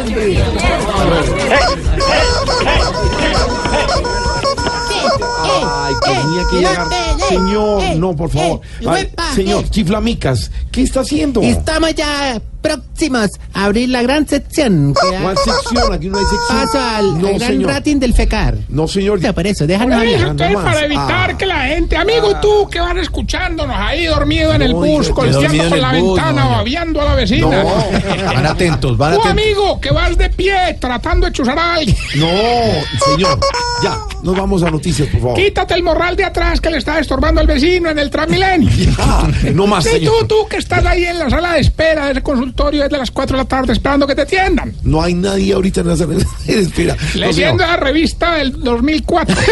Ay, 6.06 6.16
tenía 6.16 6.48
que 6.50 6.56
llegar. 6.58 6.88
Señor, 7.30 7.96
no, 7.98 8.16
por 8.16 8.30
favor. 8.30 8.62
Ay, 8.88 9.10
señor, 9.36 9.64
eh. 9.64 9.68
chiflamicas, 9.70 10.52
¿qué 10.72 10.84
está 10.84 11.02
haciendo? 11.02 11.42
Estamos 11.42 11.94
ya 11.96 12.42
próximos 12.64 13.30
a 13.54 13.66
abrir 13.66 13.90
la 13.90 14.02
gran 14.02 14.28
sección. 14.28 14.96
que 15.00 15.18
¿Cuál 15.22 15.38
sección? 15.38 15.94
Aquí 15.94 16.10
no 16.10 16.18
hay 16.18 16.24
sección. 16.26 16.58
Paso 16.60 16.80
al, 16.80 17.22
No, 17.22 17.28
al 17.28 17.34
gran 17.38 17.52
señor. 17.52 17.70
rating 17.72 17.98
del 18.00 18.14
FECAR. 18.16 18.56
No, 18.70 18.88
señor. 18.88 19.20
Por 19.34 19.46
eso, 19.48 19.68
déjanos 19.68 19.98
Por 20.00 20.06
eso, 20.08 20.16
hablar. 20.16 20.32
entonces, 20.32 20.58
para 20.58 20.86
evitar 20.86 21.32
Ah. 21.32 21.38
que 21.38 21.46
la 21.46 21.62
gente, 21.68 21.98
amigo, 21.98 22.36
tú 22.42 22.68
que 22.70 22.80
van 22.80 22.98
escuchándonos 22.98 23.76
ahí 23.78 24.06
dormido 24.06 24.54
en 24.54 24.62
el 24.64 24.72
No, 24.72 24.80
bus, 24.80 25.10
colteando 25.10 25.76
el 25.76 25.82
la 25.82 25.92
bus, 26.00 26.16
ventana, 26.16 26.42
no, 26.44 26.50
no. 26.50 26.56
babeando 26.58 27.02
a 27.02 27.06
la 27.06 27.16
vecina. 27.16 27.64
Van 28.26 28.46
atentos, 28.46 28.98
van 28.98 29.14
Tú, 29.16 29.22
atentos. 29.22 29.44
amigo, 29.44 29.80
que 29.82 29.92
vas 29.92 30.18
de 30.18 30.30
pie 30.30 30.78
tratando 30.80 31.26
de 31.28 31.34
chuzar 31.34 31.60
a 31.60 31.74
alguien. 31.76 31.96
No, 32.16 32.28
señor. 33.12 33.40
Ya, 33.84 33.98
nos 34.24 34.36
vamos 34.38 34.64
a 34.64 34.72
noticias, 34.72 35.10
por 35.10 35.20
favor. 35.20 35.36
Quítate 35.38 35.74
el 35.74 35.84
morral 35.84 36.16
de 36.16 36.24
atrás 36.24 36.62
que 36.62 36.70
le 36.70 36.78
está 36.78 37.00
estorbando 37.00 37.42
al 37.42 37.48
vecino 37.48 37.90
en 37.90 38.00
el 38.00 38.10
Transmilenio. 38.10 38.70
no 39.54 39.68
más, 39.68 39.84
Sí, 39.84 39.90
señor. 39.92 40.20
tú, 40.20 40.28
tú 40.28 40.48
que 40.48 40.58
estás 40.58 40.86
ahí 40.86 41.04
en 41.04 41.20
la 41.20 41.30
sala 41.30 41.54
de 41.54 41.60
espera 41.60 42.06
de 42.06 42.12
ese 42.14 42.22
consultorio 42.24 42.53
desde 42.56 42.98
las 42.98 43.12
4 43.12 43.38
de 43.38 43.44
la 43.44 43.48
tarde 43.48 43.74
esperando 43.74 44.06
que 44.08 44.16
te 44.16 44.22
atiendan. 44.22 44.74
No 44.84 45.02
hay 45.02 45.14
nadie 45.14 45.54
ahorita 45.54 45.82
en 45.82 45.88
la 45.88 45.96
sala. 45.98 46.16
Espera. 46.48 46.96
No, 46.96 47.20
Leyendo 47.22 47.64
señor. 47.64 47.70
la 47.70 47.78
revista 47.78 48.36
del 48.36 48.64
2004. 48.64 49.36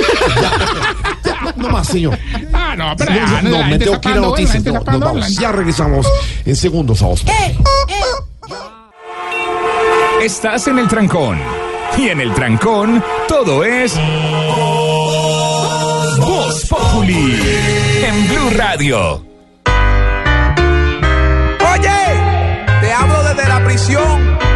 No 1.56 1.70
más, 1.70 1.88
señor. 1.88 2.18
ah, 2.54 2.76
no, 2.78 2.94
pero 2.96 3.12
No, 3.12 3.18
ya, 3.18 3.42
no, 3.42 3.50
la 3.50 3.68
me 3.68 3.80
tengo 3.80 4.00
que 4.00 4.10
ir 4.10 4.16
a 4.16 4.20
noticias. 4.20 4.64
No, 4.64 4.74
nos 4.80 5.00
vamos. 5.00 5.36
Ya 5.36 5.52
regresamos 5.52 6.08
en 6.46 6.56
segundos 6.56 7.02
a 7.02 7.08
Voz 7.08 7.24
Estás 10.22 10.68
en 10.68 10.78
el 10.80 10.88
trancón. 10.88 11.40
Y 11.98 12.10
en 12.10 12.22
el 12.22 12.34
trancón, 12.34 13.04
todo 13.28 13.64
es. 13.64 13.96
Voz 16.20 16.66
Populi. 16.70 17.40
En 18.06 18.28
Blue 18.28 18.50
Radio. 18.56 19.31
Prisión. 23.72 24.51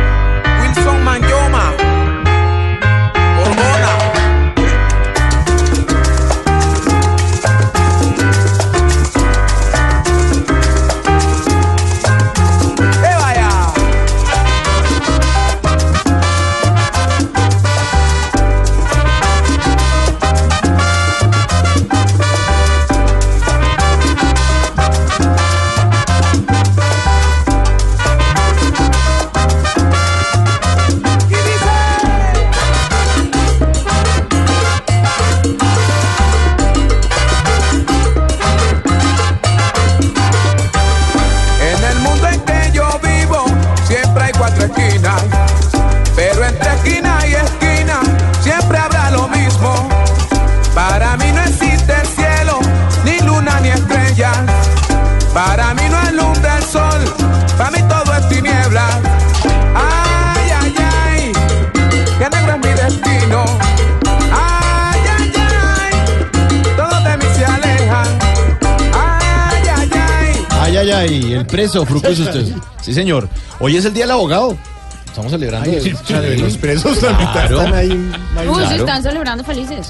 Fruco 72.00 72.08
es 72.14 72.20
usted. 72.20 72.46
Sí, 72.82 72.94
señor. 72.94 73.30
Hoy 73.60 73.78
es 73.78 73.86
el 73.86 73.94
día 73.94 74.04
del 74.04 74.12
abogado. 74.12 74.58
Estamos 75.06 75.32
celebrando. 75.32 75.70
Ay, 75.70 75.96
el- 76.10 76.42
los 76.42 76.58
presos 76.58 76.98
Claro. 76.98 77.60
están 77.62 77.74
ahí. 77.74 77.90
Uy, 77.90 78.44
Claro. 78.58 78.76
están 78.76 79.02
celebrando 79.04 79.44
felices. 79.46 79.90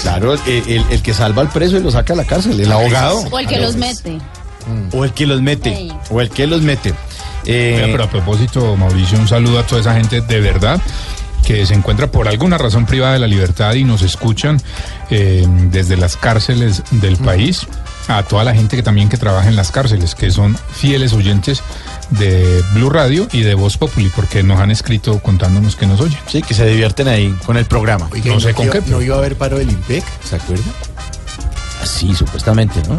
Claro, 0.00 0.32
el, 0.32 0.40
el- 0.66 0.84
el 0.90 1.02
que 1.02 1.12
salva 1.12 1.42
al 1.42 1.48
preso 1.50 1.76
y 1.76 1.80
lo 1.82 1.90
saca 1.90 2.14
a 2.14 2.16
la 2.16 2.24
cárcel, 2.24 2.58
el 2.58 2.72
abogado. 2.72 3.18
O 3.30 3.38
el 3.38 3.46
que 3.46 3.58
los 3.58 3.76
mete. 3.76 4.18
O 4.92 5.04
el 5.04 5.12
que 5.12 5.26
los 5.26 5.42
mete. 5.42 5.76
Sí. 5.76 5.92
O 6.10 6.20
el 6.22 6.30
que 6.30 6.46
los 6.46 6.62
mete. 6.62 6.94
Eh, 7.44 7.74
Oiga, 7.76 7.86
pero 7.92 8.04
a 8.04 8.10
propósito, 8.10 8.76
Mauricio, 8.76 9.18
un 9.18 9.28
saludo 9.28 9.58
a 9.60 9.62
toda 9.66 9.80
esa 9.82 9.94
gente 9.94 10.20
de 10.22 10.40
verdad 10.40 10.80
que 11.46 11.64
se 11.64 11.74
encuentra 11.74 12.10
por 12.10 12.26
alguna 12.26 12.58
razón 12.58 12.86
privada 12.86 13.12
de 13.12 13.18
la 13.20 13.28
libertad 13.28 13.74
y 13.74 13.84
nos 13.84 14.02
escuchan 14.02 14.60
eh, 15.10 15.46
desde 15.70 15.96
las 15.96 16.16
cárceles 16.16 16.82
del 16.90 17.16
país. 17.18 17.66
A 18.08 18.22
toda 18.22 18.44
la 18.44 18.54
gente 18.54 18.76
que 18.76 18.82
también 18.82 19.08
que 19.08 19.16
trabaja 19.16 19.48
en 19.48 19.56
las 19.56 19.70
cárceles, 19.70 20.14
que 20.14 20.30
son 20.30 20.56
fieles 20.72 21.12
oyentes 21.12 21.62
de 22.10 22.62
Blue 22.72 22.90
Radio 22.90 23.26
y 23.32 23.42
de 23.42 23.54
Voz 23.54 23.78
Populi, 23.78 24.10
porque 24.14 24.42
nos 24.42 24.60
han 24.60 24.70
escrito 24.70 25.20
contándonos 25.20 25.76
que 25.76 25.86
nos 25.86 26.00
oyen. 26.00 26.18
Sí, 26.26 26.42
que 26.42 26.54
se 26.54 26.66
divierten 26.66 27.08
ahí 27.08 27.34
con 27.44 27.56
el 27.56 27.64
programa. 27.64 28.08
No 28.24 28.40
sé 28.40 28.50
¿y 28.50 28.54
con 28.54 28.70
qué. 28.70 28.82
No 28.86 29.02
iba 29.02 29.16
a 29.16 29.18
haber 29.18 29.36
paro 29.36 29.58
del 29.58 29.70
IMPEC, 29.70 30.04
¿se 30.24 30.36
acuerda? 30.36 30.64
Sí, 31.84 32.14
supuestamente, 32.14 32.80
¿no? 32.88 32.98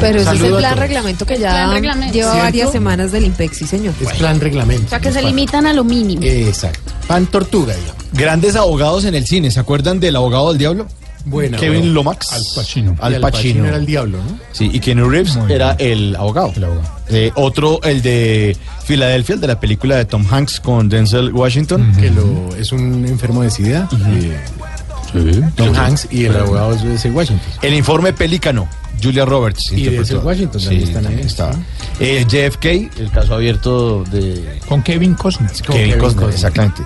Pero 0.00 0.20
ese 0.20 0.34
es 0.34 0.40
el 0.40 0.54
plan 0.56 0.78
reglamento 0.78 1.26
que 1.26 1.38
ya 1.38 1.70
reglamento. 1.70 2.12
lleva 2.12 2.30
¿Cierto? 2.32 2.44
varias 2.44 2.72
semanas 2.72 3.12
del 3.12 3.24
IMPEC, 3.24 3.52
sí 3.52 3.66
señor. 3.66 3.94
Es 4.00 4.12
plan 4.14 4.40
reglamento. 4.40 4.86
O 4.86 4.88
sea, 4.88 5.00
que 5.00 5.12
se 5.12 5.22
limitan 5.22 5.66
a 5.66 5.72
lo 5.72 5.84
mínimo. 5.84 6.22
Exacto. 6.22 6.92
Pan 7.06 7.26
tortuga, 7.26 7.74
digamos. 7.74 8.02
Grandes 8.12 8.56
abogados 8.56 9.04
en 9.04 9.14
el 9.14 9.26
cine, 9.26 9.50
¿se 9.50 9.60
acuerdan 9.60 10.00
del 10.00 10.16
abogado 10.16 10.48
del 10.48 10.58
diablo? 10.58 10.86
Bueno, 11.26 11.58
Kevin 11.58 11.80
bueno. 11.80 11.94
Lomax. 11.94 12.32
Al 12.32 12.42
Pacino. 12.54 12.96
Al 13.00 13.20
Pacino. 13.20 13.64
era 13.66 13.76
el 13.76 13.86
diablo, 13.86 14.18
¿no? 14.18 14.38
Sí, 14.52 14.70
y 14.72 14.80
Keanu 14.80 15.08
Reeves 15.08 15.36
Muy 15.36 15.52
era 15.52 15.74
bien. 15.74 15.90
el 15.92 16.16
abogado. 16.16 16.52
El 16.56 16.64
abogado. 16.64 16.88
Eh, 17.08 17.32
otro, 17.34 17.80
el 17.82 18.02
de 18.02 18.56
Filadelfia, 18.84 19.34
el 19.36 19.40
de 19.40 19.46
la 19.46 19.58
película 19.60 19.96
de 19.96 20.04
Tom 20.04 20.26
Hanks 20.30 20.60
con 20.60 20.88
Denzel 20.88 21.32
Washington. 21.32 21.94
Que 21.98 22.10
lo, 22.10 22.54
es 22.56 22.72
un 22.72 23.06
enfermo 23.06 23.42
de 23.42 23.50
SIDA. 23.50 23.88
Tom 25.56 25.74
Hanks 25.76 26.08
y 26.10 26.24
el 26.24 26.36
abogado 26.36 26.72
es 26.74 27.02
de 27.02 27.10
Washington. 27.10 27.46
El 27.62 27.74
informe 27.74 28.12
Pelícano, 28.12 28.68
Julia 29.02 29.24
Roberts. 29.24 29.70
Y. 29.72 29.84
Denzel 29.84 30.18
Washington 30.18 30.60
Sí, 30.60 30.66
también 30.66 30.88
están 30.88 31.06
ahí. 31.06 31.20
estaba. 31.20 31.54
Eh, 32.00 32.24
JFK, 32.28 32.98
el 33.00 33.10
caso 33.12 33.34
abierto 33.34 34.02
de 34.04 34.58
Con 34.68 34.82
Kevin 34.82 35.14
Costner. 35.14 35.50
Con 35.50 35.60
Kevin 35.76 35.78
Kevin 35.90 35.98
Costner, 36.00 36.24
Costner. 36.26 36.34
exactamente. 36.34 36.82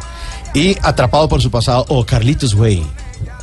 Y 0.55 0.77
Atrapado 0.83 1.29
por 1.29 1.41
su 1.41 1.51
pasado, 1.51 1.85
o 1.89 2.05
Carlitos 2.05 2.55
Way. 2.55 2.85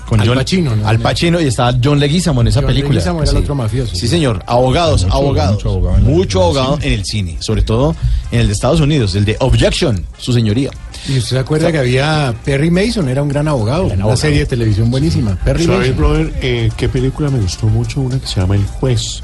Con 0.05 0.21
Al 0.21 0.27
John- 0.27 0.37
Pacino, 0.37 0.75
¿no? 0.75 0.87
Al 0.87 0.99
Pacino 0.99 1.41
y 1.41 1.45
estaba 1.45 1.73
John 1.83 1.99
Leguizamo 1.99 2.41
en 2.41 2.47
esa 2.47 2.59
John 2.61 2.67
película. 2.67 2.93
Leguizamo 2.93 3.21
era 3.23 3.31
el 3.31 3.37
otro 3.37 3.55
mafioso. 3.55 3.95
Sí, 3.95 4.07
señor. 4.07 4.43
Abogados, 4.45 5.03
Mucho- 5.03 5.15
abogados. 5.15 5.55
mucho 5.55 5.69
abogado 5.69 5.97
en 5.97 6.03
Mucho 6.03 6.37
el 6.39 6.43
abogado 6.43 6.79
en 6.83 6.93
el 6.93 7.05
cine. 7.05 7.37
Sobre 7.39 7.61
todo 7.63 7.95
en 8.31 8.39
el 8.41 8.47
de 8.47 8.53
Estados 8.53 8.79
Unidos, 8.81 9.15
el 9.15 9.25
de 9.25 9.35
Objection, 9.39 10.05
su 10.19 10.31
señoría. 10.31 10.69
Y 11.07 11.17
usted 11.17 11.29
se 11.35 11.39
acuerda 11.39 11.71
que 11.71 11.77
había 11.79 12.33
Perry 12.45 12.69
Mason, 12.71 13.09
era 13.09 13.21
un 13.23 13.29
gran 13.29 13.47
abogado. 13.47 13.85
Una 13.85 13.93
abogado. 13.95 14.17
serie 14.17 14.39
de 14.39 14.45
televisión 14.45 14.89
buenísima. 14.91 15.37
Perry 15.43 15.65
¿Sabes, 15.65 15.79
Mason. 15.79 15.97
brother, 15.97 16.33
eh, 16.41 16.69
qué 16.77 16.87
película 16.89 17.29
me 17.29 17.39
gustó 17.39 17.67
mucho? 17.67 18.01
Una 18.01 18.19
que 18.19 18.27
se 18.27 18.39
llama 18.39 18.55
El 18.55 18.65
Juez. 18.65 19.21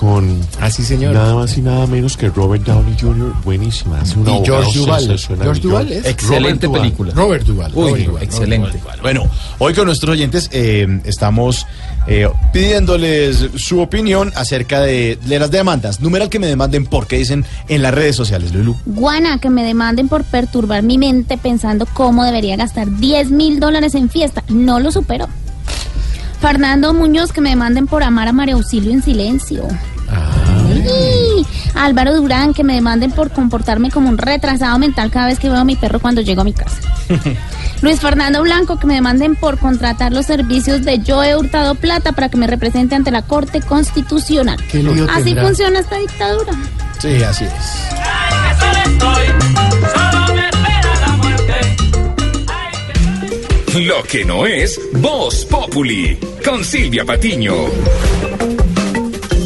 Con 0.00 0.40
Ah, 0.58 0.70
sí, 0.70 0.82
señor. 0.82 1.12
nada 1.12 1.34
más 1.34 1.58
y 1.58 1.60
nada 1.60 1.86
menos 1.86 2.16
que 2.16 2.30
Robert 2.30 2.64
Downey 2.64 2.96
Jr. 2.98 3.34
Buenísima. 3.44 4.00
Y 4.02 4.46
George 4.46 4.78
Duval. 4.78 5.18
George 5.42 5.60
Duval 5.60 5.92
es. 5.92 6.06
Excelente 6.06 6.66
Robert 6.66 6.82
película. 6.82 7.12
Robert 7.14 7.44
Duval. 7.44 7.70
Uy, 7.74 7.84
Robert 7.90 8.06
Duvall. 8.06 8.22
excelente. 8.22 8.78
Bueno, 9.02 9.24
hoy 9.58 9.74
con 9.74 9.84
nuestros 9.84 10.12
oyentes 10.14 10.48
eh, 10.52 11.02
estamos 11.04 11.66
eh, 12.06 12.26
pidiéndoles 12.50 13.50
su 13.56 13.80
opinión 13.80 14.32
acerca 14.36 14.80
de, 14.80 15.18
de 15.26 15.38
las 15.38 15.50
demandas. 15.50 16.00
Numeral 16.00 16.30
que 16.30 16.38
me 16.38 16.46
demanden 16.46 16.86
por 16.86 17.06
qué 17.06 17.18
dicen 17.18 17.44
en 17.68 17.82
las 17.82 17.92
redes 17.92 18.16
sociales, 18.16 18.54
Lulu. 18.54 18.76
Guana, 18.86 19.36
que 19.38 19.50
me 19.50 19.64
demanden 19.64 20.08
por 20.08 20.24
perturbar 20.24 20.82
mi 20.82 20.96
mente 20.96 21.36
pensando 21.36 21.84
cómo 21.92 22.24
debería 22.24 22.56
gastar 22.56 22.88
10 23.00 23.32
mil 23.32 23.60
dólares 23.60 23.94
en 23.94 24.08
fiesta. 24.08 24.42
No 24.48 24.80
lo 24.80 24.92
supero. 24.92 25.28
Fernando 26.40 26.94
Muñoz, 26.94 27.32
que 27.32 27.40
me 27.40 27.50
demanden 27.50 27.86
por 27.86 28.02
amar 28.02 28.28
a 28.28 28.32
María 28.32 28.54
Auxilio 28.54 28.92
en 28.92 29.02
silencio. 29.02 29.66
Ay. 30.10 31.46
Álvaro 31.74 32.16
Durán, 32.16 32.54
que 32.54 32.64
me 32.64 32.74
demanden 32.74 33.10
por 33.12 33.30
comportarme 33.30 33.90
como 33.90 34.08
un 34.08 34.18
retrasado 34.18 34.78
mental 34.78 35.10
cada 35.10 35.26
vez 35.26 35.38
que 35.38 35.48
veo 35.48 35.58
a 35.58 35.64
mi 35.64 35.76
perro 35.76 36.00
cuando 36.00 36.20
llego 36.20 36.40
a 36.40 36.44
mi 36.44 36.52
casa. 36.52 36.76
Luis 37.82 38.00
Fernando 38.00 38.42
Blanco, 38.42 38.78
que 38.78 38.86
me 38.86 38.94
demanden 38.94 39.36
por 39.36 39.58
contratar 39.58 40.12
los 40.12 40.26
servicios 40.26 40.82
de 40.82 40.98
Yo 40.98 41.22
he 41.22 41.36
hurtado 41.36 41.74
plata 41.74 42.12
para 42.12 42.28
que 42.28 42.36
me 42.36 42.46
represente 42.46 42.94
ante 42.94 43.10
la 43.10 43.22
Corte 43.22 43.60
Constitucional. 43.60 44.58
¿Qué 44.70 44.82
lío 44.82 45.06
Así 45.10 45.24
tendrá? 45.24 45.44
funciona 45.44 45.80
esta 45.80 45.96
dictadura. 45.96 46.52
Sí, 46.98 47.22
así 47.22 47.44
es. 47.44 47.52
Lo 53.78 54.02
que 54.02 54.24
no 54.24 54.46
es 54.46 54.80
Voz 54.94 55.44
Populi. 55.44 56.18
Con 56.44 56.64
Silvia 56.64 57.04
Patiño. 57.04 57.54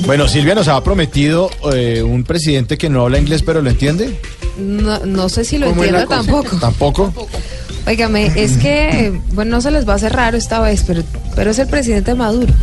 Bueno, 0.07 0.27
Silvia 0.29 0.55
nos 0.55 0.67
ha 0.69 0.83
prometido 0.83 1.51
eh, 1.75 2.03
un 2.03 2.25
presidente 2.25 2.79
que 2.79 2.89
no 2.89 3.03
habla 3.03 3.19
inglés 3.19 3.43
pero 3.43 3.61
lo 3.61 3.69
entiende. 3.69 4.19
No, 4.57 4.99
no 5.01 5.29
sé 5.29 5.45
si 5.45 5.59
lo 5.59 5.69
¿Cómo 5.69 5.85
es 5.85 5.93
la 5.93 6.03
entiendo 6.03 6.25
tampoco. 6.25 6.57
Tampoco. 6.57 7.29
Óigame, 7.87 8.33
es 8.35 8.57
que, 8.57 9.13
bueno, 9.33 9.57
no 9.57 9.61
se 9.61 9.71
les 9.71 9.87
va 9.87 9.93
a 9.93 9.97
hacer 9.97 10.15
raro 10.15 10.39
esta 10.39 10.59
vez, 10.61 10.85
pero, 10.87 11.03
pero 11.37 11.51
es 11.51 11.59
el 11.59 11.69
presidente 11.69 12.15
Maduro. 12.15 12.55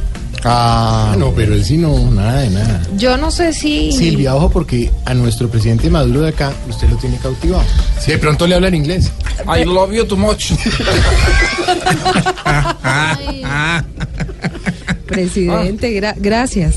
Ah, 0.43 1.11
Ah, 1.13 1.15
no, 1.18 1.31
pero 1.34 1.53
él 1.53 1.63
sí 1.63 1.77
no, 1.77 2.09
nada 2.11 2.41
de 2.41 2.49
nada. 2.49 2.81
Yo 2.97 3.18
no 3.18 3.30
sé 3.31 3.53
si... 3.53 3.91
Silvia, 3.91 4.34
ojo, 4.35 4.49
porque 4.49 4.91
a 5.05 5.13
nuestro 5.13 5.49
presidente 5.49 5.89
Maduro 5.89 6.22
de 6.22 6.30
acá, 6.30 6.51
usted 6.69 6.89
lo 6.89 6.95
tiene 6.97 7.18
cautivado. 7.18 7.63
Si 7.99 8.11
de 8.11 8.18
pronto 8.18 8.47
le 8.47 8.55
habla 8.55 8.69
en 8.69 8.76
inglés. 8.76 9.11
I 9.45 9.63
love 9.65 9.91
you 9.93 10.05
too 10.05 10.18
much. 10.18 10.51
Presidente, 15.07 15.91
gra- 15.99 16.15
gracias. 16.18 16.76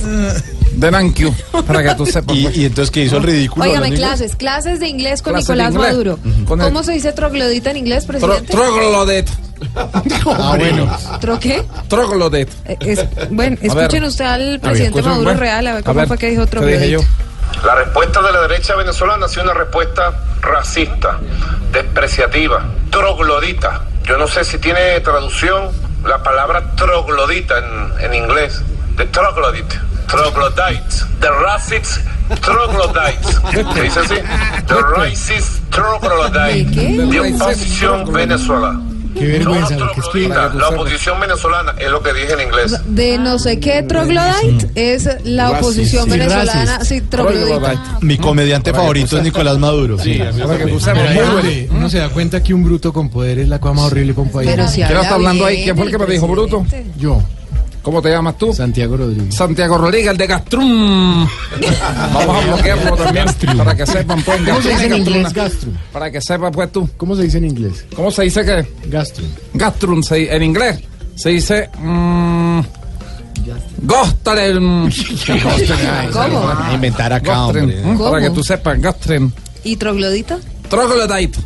De 0.76 0.90
thank 0.90 1.16
you. 1.16 1.34
Para 1.66 1.82
que 1.82 1.94
tú 1.94 2.04
sepas. 2.06 2.34
Y, 2.36 2.42
pues. 2.44 2.56
y 2.56 2.64
entonces 2.66 2.90
que 2.90 3.02
hizo 3.04 3.16
el 3.18 3.22
ridículo. 3.22 3.64
Óigame, 3.64 3.92
clases, 3.94 4.36
clases 4.36 4.80
de 4.80 4.88
inglés 4.88 5.22
con 5.22 5.32
Clases 5.34 5.48
de 5.48 5.54
Nicolás 5.54 5.74
inglés. 5.74 6.16
Maduro. 6.18 6.18
¿Cómo 6.46 6.80
el- 6.80 6.84
se 6.84 6.92
dice 6.92 7.12
troglodita 7.12 7.70
en 7.70 7.76
inglés, 7.78 8.04
Tro- 8.04 8.18
presidente? 8.18 8.52
Troglodyte. 8.52 9.32
Ah, 10.26 10.56
bueno. 10.58 10.94
¿Tro 11.20 11.38
qué? 11.40 11.64
Troglodyte. 11.88 12.52
Eh, 12.66 12.76
es- 12.80 13.06
bueno, 13.30 13.56
A 13.56 13.74
ver. 13.74 13.84
escuchen 13.84 14.04
usted 14.04 14.24
al 14.24 14.60
presidente 14.60 14.98
escuchen, 14.98 15.10
Maduro 15.10 15.24
bueno. 15.30 15.40
real, 15.40 15.66
a 15.68 15.72
ver 15.74 15.80
A 15.80 15.84
cómo 15.86 15.98
ver, 16.00 16.08
fue 16.08 16.18
que 16.18 16.30
dijo 16.30 16.46
¿qué 16.46 16.58
dije 16.66 16.90
yo? 16.90 17.00
troglodita. 17.00 17.66
La 17.66 17.74
respuesta 17.76 18.22
de 18.22 18.32
la 18.32 18.40
derecha 18.42 18.74
venezolana 18.74 19.26
ha 19.26 19.28
sido 19.28 19.44
una 19.44 19.54
respuesta 19.54 20.24
racista, 20.42 21.18
despreciativa, 21.72 22.64
troglodita. 22.90 23.82
Yo 24.06 24.18
no 24.18 24.26
sé 24.28 24.44
si 24.44 24.58
tiene 24.58 25.00
traducción 25.00 25.70
la 26.06 26.22
palabra 26.22 26.74
troglodita 26.76 27.54
en, 27.58 28.04
en 28.04 28.14
inglés. 28.14 28.60
The 28.96 29.06
troglodyte, 29.06 29.74
troglodyte, 30.06 31.04
the 31.20 31.28
racist 31.28 31.98
troglodyte. 32.40 33.74
¿Se 33.74 33.82
dice 33.82 34.00
así? 34.00 34.14
The 34.66 34.80
racist 34.96 35.70
troglodyte. 35.70 36.70
¿De 36.70 37.06
De 37.06 37.20
oposición 37.20 38.12
venezolana. 38.12 38.94
Qué 39.14 39.26
vergüenza, 39.26 39.74
es 39.74 40.08
que... 40.12 40.28
La 40.28 40.68
oposición 40.70 41.20
venezolana 41.20 41.74
es 41.78 41.90
lo 41.90 42.02
que 42.02 42.12
dije 42.12 42.32
en 42.32 42.40
inglés. 42.40 42.80
De 42.86 43.18
no 43.18 43.38
sé 43.38 43.60
qué 43.60 43.82
troglodite 43.82 44.70
es 44.74 45.08
la 45.24 45.52
oposición 45.52 46.04
sí, 46.04 46.10
venezolana. 46.10 46.84
Sí, 46.84 47.00
troglodita. 47.00 47.98
Mi 48.00 48.18
comediante 48.18 48.72
favorito 48.72 49.16
es 49.16 49.22
Nicolás 49.22 49.58
Maduro. 49.58 49.98
Sí. 49.98 50.14
Que 50.14 50.30
Pero 50.34 50.80
sepas. 50.80 50.98
ahí 50.98 51.68
Muy 51.68 51.68
uno, 51.78 51.88
se 51.88 51.98
da 51.98 52.08
cuenta 52.08 52.42
que 52.42 52.52
un 52.54 52.64
bruto 52.64 52.92
con 52.92 53.08
poder 53.08 53.38
es 53.38 53.48
la 53.48 53.60
cosa 53.60 53.74
más 53.74 53.84
horrible 53.84 54.14
con 54.14 54.30
país. 54.30 54.50
Pero 54.50 54.66
si 54.68 54.82
¿Quién 54.82 54.98
está 54.98 55.14
hablando 55.14 55.46
ahí? 55.46 55.62
¿Quién 55.62 55.76
fue 55.76 55.86
el 55.86 55.92
que 55.92 55.98
me 55.98 56.06
dijo 56.06 56.26
bruto? 56.26 56.66
Yo, 56.98 57.22
¿Cómo 57.84 58.00
te 58.02 58.08
llamas 58.10 58.36
tú? 58.38 58.52
Santiago 58.52 58.96
Rodríguez. 58.96 59.34
Santiago 59.34 59.76
Rodríguez, 59.78 60.10
el 60.12 60.16
de 60.16 60.26
Gastrum. 60.26 61.28
Vamos 62.14 62.36
a 62.42 62.46
bloquearlo 62.46 62.96
también. 62.96 63.26
Para 63.58 63.76
que 63.76 63.86
sepan, 63.86 64.22
pues. 64.22 64.40
¿Cómo 64.40 64.62
se 64.62 64.68
Gastrum 64.70 64.72
dice 64.72 64.86
en 64.86 64.94
inglés 64.96 65.32
gastrum? 65.34 65.74
Para 65.92 66.10
que 66.10 66.20
sepas, 66.22 66.50
pues 66.52 66.72
tú. 66.72 66.88
¿Cómo 66.96 67.14
se 67.14 67.22
dice 67.24 67.38
en 67.38 67.44
inglés? 67.44 67.84
¿Cómo 67.94 68.10
se 68.10 68.22
dice 68.22 68.42
qué? 68.44 68.66
Gastrum. 68.88 69.28
Gastrum 69.52 70.02
se- 70.02 70.34
en 70.34 70.42
inglés 70.42 70.80
se 71.14 71.28
dice. 71.28 71.68
mm, 71.78 72.60
Gostren. 73.82 74.90
¿Cómo? 76.12 76.52
Inventar 76.72 77.12
acá. 77.12 77.48
Para 77.98 78.20
que 78.20 78.30
tú 78.30 78.42
sepas, 78.42 78.80
Gostren. 78.80 79.30
¿Y 79.62 79.76
troglodita? 79.76 80.38
Troglodyte. 80.70 81.38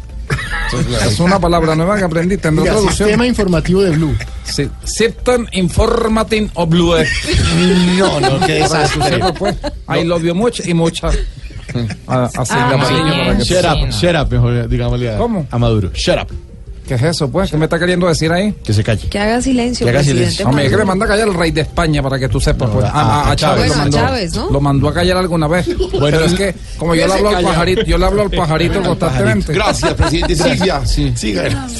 Es 1.07 1.19
una 1.21 1.39
palabra 1.41 1.75
nueva 1.75 1.97
que 1.97 2.05
aprendiste 2.05 2.49
en 2.49 2.57
la 2.57 2.63
Diga, 2.63 2.73
traducción. 2.75 3.09
sistema 3.09 3.27
informativo 3.27 3.83
de 3.83 3.91
Blue. 3.93 4.15
Sí. 4.45 4.69
System 4.85 5.47
Informating 5.53 6.51
of 6.55 6.69
Blue. 6.69 6.95
No, 7.99 8.21
no, 8.21 8.41
qué 8.47 8.55
desastre. 8.55 9.21
pues. 9.39 9.57
I 9.89 10.05
love 10.05 10.23
you 10.23 10.35
much 10.35 10.61
y 10.67 10.75
mucha. 10.75 11.09
Ah, 12.07 12.31
Así, 12.37 12.53
Ah, 12.57 12.77
para 12.79 13.37
que 13.39 13.45
Shut 13.45 13.65
up, 13.65 13.91
shut 13.91 14.15
up, 14.17 14.31
mejor 14.33 14.69
digámosle 14.69 15.15
a, 15.15 15.19
¿Cómo? 15.19 15.47
a 15.51 15.59
Maduro. 15.59 15.91
Shut 15.95 16.19
up. 16.23 16.33
¿Qué 16.89 16.95
es 16.95 17.03
eso, 17.03 17.31
pues? 17.31 17.51
¿Qué 17.51 17.57
me 17.59 17.67
está 17.67 17.79
queriendo 17.79 18.09
decir 18.09 18.33
ahí? 18.33 18.55
Que 18.65 18.73
se 18.73 18.83
calle. 18.83 19.09
Que 19.09 19.19
haga 19.19 19.43
silencio, 19.43 19.85
Que 19.87 19.91
haga 19.91 20.03
silencio. 20.03 20.47
Hombre, 20.49 20.65
es 20.65 20.71
que 20.71 20.77
me 20.79 20.85
Maduro. 20.85 20.87
manda 20.99 21.05
a 21.05 21.09
callar 21.09 21.29
el 21.29 21.35
rey 21.35 21.51
de 21.51 21.61
España 21.61 22.03
para 22.03 22.19
que 22.19 22.29
tú 22.31 22.41
sepas. 22.41 22.71
pues. 22.71 22.85
a- 22.87 22.89
A, 22.89 23.01
a- 23.01 23.23
a 23.25 23.31
a 23.33 23.37
Chávez, 23.37 23.59
Bueno, 23.59 23.75
lo 23.75 23.75
a 23.75 23.85
mandó, 23.85 23.99
Chávez, 23.99 24.35
¿no? 24.35 24.51
lo 24.51 24.61
mandó 24.61 24.89
a 24.89 24.95
callar 24.95 25.17
alguna 25.19 25.47
vez. 25.49 25.67
Pero 26.01 26.25
es 26.25 26.35
que, 26.35 26.55
como 26.79 26.95
yo 26.95 27.07
le 27.07 27.13
hablo 27.13 27.29
al 27.29 27.45
pajarito, 27.45 27.83
yo 27.83 27.99
le 27.99 28.07
hablo 28.07 28.23
al 28.23 28.31
pajarito 28.31 28.83
constantemente. 28.83 29.53
Gracias, 29.53 29.93
presidente 29.95 30.35
Silvia. 30.57 30.81
Sí, 30.87 31.13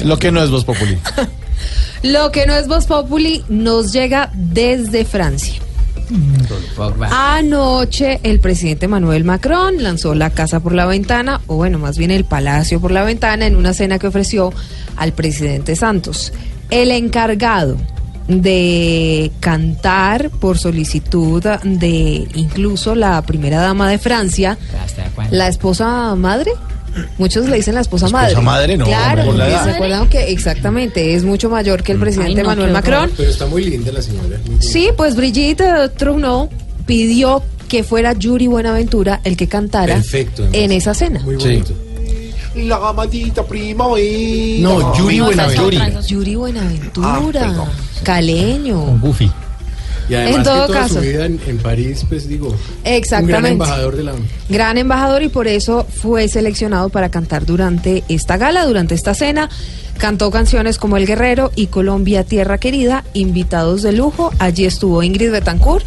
Lo 0.03 0.17
que 0.17 0.31
no 0.31 0.43
es 0.43 0.51
Voz 0.51 0.63
Populi. 0.63 0.97
Lo 2.03 2.31
que 2.31 2.45
no 2.45 2.53
es 2.55 2.67
Voz 2.67 2.85
Populi 2.85 3.43
nos 3.49 3.91
llega 3.91 4.29
desde 4.33 5.05
Francia. 5.05 5.55
Anoche 7.11 8.19
el 8.23 8.39
presidente 8.39 8.87
Manuel 8.87 9.23
Macron 9.23 9.81
lanzó 9.83 10.15
la 10.15 10.29
casa 10.29 10.59
por 10.59 10.73
la 10.73 10.85
ventana, 10.85 11.41
o 11.47 11.55
bueno, 11.55 11.79
más 11.79 11.97
bien 11.97 12.11
el 12.11 12.25
palacio 12.25 12.79
por 12.79 12.91
la 12.91 13.03
ventana, 13.03 13.45
en 13.45 13.55
una 13.55 13.73
cena 13.73 13.99
que 13.99 14.07
ofreció 14.07 14.51
al 14.95 15.13
presidente 15.13 15.75
Santos. 15.75 16.33
El 16.69 16.91
encargado 16.91 17.77
de 18.27 19.31
cantar 19.39 20.29
por 20.29 20.59
solicitud 20.59 21.43
de 21.43 22.27
incluso 22.35 22.93
la 22.93 23.21
primera 23.23 23.59
dama 23.59 23.89
de 23.89 23.97
Francia, 23.97 24.57
la 25.31 25.47
esposa 25.47 26.15
madre. 26.15 26.51
Muchos 27.17 27.47
le 27.47 27.57
dicen 27.57 27.75
la 27.75 27.81
esposa, 27.81 28.05
Esposa 28.07 28.41
madre, 28.41 28.77
no, 28.77 28.85
Claro, 28.85 29.33
la 29.33 29.63
se 29.63 29.69
acuerdan 29.71 30.09
que 30.09 30.31
exactamente 30.31 31.15
es 31.15 31.23
mucho 31.23 31.49
mayor 31.49 31.83
que 31.83 31.91
el 31.91 31.99
presidente 31.99 32.35
no, 32.35 32.51
Emmanuel 32.51 32.67
qué 32.69 32.73
Macron. 32.73 33.11
Pero 33.15 33.29
está 33.29 33.45
muy 33.45 33.65
linda 33.65 33.91
la 33.91 34.01
señora. 34.01 34.37
Sí, 34.59 34.89
pues 34.95 35.15
Brigitte 35.15 35.89
Trudeau 35.97 36.49
pidió 36.85 37.43
que 37.67 37.83
fuera 37.83 38.13
Yuri 38.13 38.47
Buenaventura 38.47 39.21
el 39.23 39.37
que 39.37 39.47
cantara 39.47 39.95
Perfecto, 39.95 40.47
en 40.51 40.71
esa 40.71 40.93
cena. 40.93 41.19
Muy 41.21 41.35
bonito. 41.35 41.73
La 42.55 42.79
maldita 42.93 43.45
primavera. 43.45 44.61
No, 44.61 44.95
Yuri 44.97 45.17
No, 45.19 45.25
Buenaventura. 45.25 46.01
Yuri 46.01 46.35
Buenaventura, 46.35 47.45
Ah, 47.45 47.67
caleño. 48.03 48.97
Goofy. 48.99 49.31
Y 50.09 50.15
además 50.15 50.37
En 50.37 50.43
todo 50.43 50.61
que 50.61 50.67
toda 50.73 50.79
caso. 50.81 50.93
su 50.95 50.99
vida 51.01 51.25
en, 51.25 51.39
en 51.47 51.57
París, 51.59 52.03
pues 52.09 52.27
digo, 52.27 52.47
un 52.47 52.55
gran 52.55 52.93
Exactamente. 52.95 53.49
embajador 53.51 53.95
de 53.95 54.03
la. 54.03 54.13
Gran 54.49 54.77
embajador 54.77 55.21
y 55.23 55.29
por 55.29 55.47
eso 55.47 55.85
fue 55.85 56.27
seleccionado 56.27 56.89
para 56.89 57.09
cantar 57.09 57.45
durante 57.45 58.03
esta 58.09 58.37
gala, 58.37 58.65
durante 58.65 58.95
esta 58.95 59.13
cena. 59.13 59.49
Cantó 59.99 60.31
canciones 60.31 60.77
como 60.77 60.97
El 60.97 61.05
Guerrero 61.05 61.51
y 61.55 61.67
Colombia 61.67 62.23
Tierra 62.23 62.57
Querida, 62.57 63.03
invitados 63.13 63.81
de 63.83 63.91
lujo. 63.91 64.31
Allí 64.39 64.65
estuvo 64.65 65.03
Ingrid 65.03 65.29
Betancourt, 65.31 65.85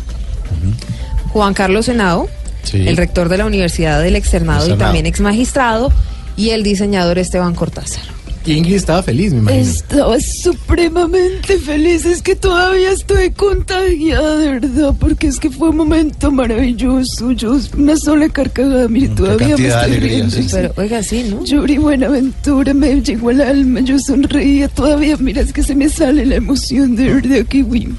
Juan 1.33 1.55
Carlos 1.55 1.87
Senado, 1.87 2.29
Sí. 2.63 2.87
el 2.87 2.97
rector 2.97 3.29
de 3.29 3.39
la 3.39 3.47
Universidad 3.47 4.01
del 4.03 4.15
Externado 4.15 4.61
y 4.61 4.63
Externado. 4.71 4.85
también 4.87 5.07
ex 5.07 5.21
magistrado, 5.21 5.91
y 6.37 6.51
el 6.51 6.63
diseñador 6.63 7.19
Esteban 7.19 7.55
Cortázar. 7.55 8.05
Y 8.45 8.53
Ingrid 8.55 8.75
estaba 8.75 9.03
feliz, 9.03 9.33
me 9.33 9.39
imagino. 9.39 9.63
Estaba 9.63 10.21
supremamente 10.21 11.59
feliz, 11.59 12.05
es 12.05 12.23
que 12.23 12.35
todavía 12.35 12.91
estoy 12.91 13.31
contagiada, 13.31 14.39
de 14.39 14.49
verdad, 14.49 14.95
porque 14.99 15.29
es 15.29 15.39
que 15.39 15.51
fue 15.51 15.71
un 15.71 15.77
momento 15.77 16.31
maravilloso. 16.33 17.33
Yo, 17.33 17.59
una 17.77 17.97
sola 17.97 18.29
carcajada, 18.29 18.89
mire, 18.89 19.09
todavía 19.09 19.57
me 19.57 19.67
estoy 19.69 19.71
alegría, 19.71 20.11
riendo. 20.11 20.37
sí. 20.37 20.47
Pero, 20.51 20.73
oiga, 20.77 21.03
sí, 21.03 21.27
¿no? 21.31 21.45
Yuri 21.45 21.79
Buenaventura 21.79 22.75
me 22.75 23.01
llegó 23.01 23.31
al 23.31 23.41
alma, 23.41 23.81
yo 23.81 23.99
sonreía 23.99 24.69
todavía, 24.69 25.17
mira, 25.19 25.43
es 25.43 25.53
que 25.53 25.63
se 25.63 25.75
me 25.75 25.89
sale 25.89 26.27
la 26.27 26.37
emoción, 26.37 26.97
de 26.97 27.15
verdad, 27.15 27.47
que 27.47 27.63
uy. 27.63 27.95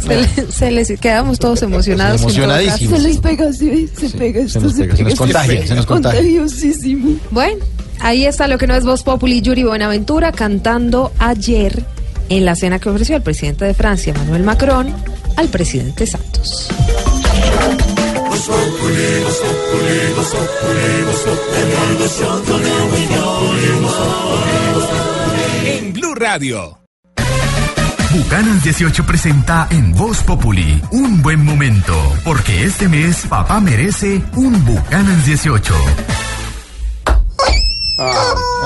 Se, 0.00 0.16
le- 0.16 0.52
se 0.52 0.70
les 0.70 1.00
quedamos 1.00 1.38
todos 1.38 1.62
emocionados. 1.62 2.20
Emocionadísimos. 2.22 2.98
Se 3.02 3.08
les 3.08 3.18
pega, 3.18 3.52
sí, 3.52 3.88
se 3.98 4.10
pega, 4.10 4.40
esto 4.40 4.60
nos 4.60 4.74
pega, 4.74 4.96
se 4.96 5.02
nos 5.04 5.14
contagia, 5.16 5.66
se 5.66 5.74
nos 5.74 5.86
contagia. 5.86 6.20
Contagiosísimo. 6.20 7.16
Bueno, 7.30 7.64
ahí 8.00 8.24
está 8.24 8.48
lo 8.48 8.58
que 8.58 8.66
no 8.66 8.74
es 8.74 8.84
Voz 8.84 9.02
Populi, 9.02 9.40
Yuri 9.42 9.64
Buenaventura 9.64 10.32
cantando 10.32 11.12
ayer 11.18 11.82
en 12.28 12.44
la 12.44 12.54
cena 12.54 12.78
que 12.78 12.88
ofreció 12.90 13.16
el 13.16 13.22
presidente 13.22 13.64
de 13.64 13.74
Francia, 13.74 14.12
Emmanuel 14.14 14.42
Macron, 14.42 14.92
al 15.36 15.48
presidente 15.48 16.06
Santos. 16.06 16.68
En 25.64 25.92
Blue 25.92 26.14
Radio. 26.14 26.78
Bucanas 28.10 28.64
18 28.64 29.04
presenta 29.04 29.66
en 29.70 29.92
Voz 29.92 30.22
Populi 30.22 30.80
un 30.92 31.20
buen 31.20 31.44
momento, 31.44 31.94
porque 32.24 32.64
este 32.64 32.88
mes 32.88 33.26
papá 33.28 33.60
merece 33.60 34.22
un 34.34 34.64
Bucanas 34.64 35.26
18. 35.26 35.74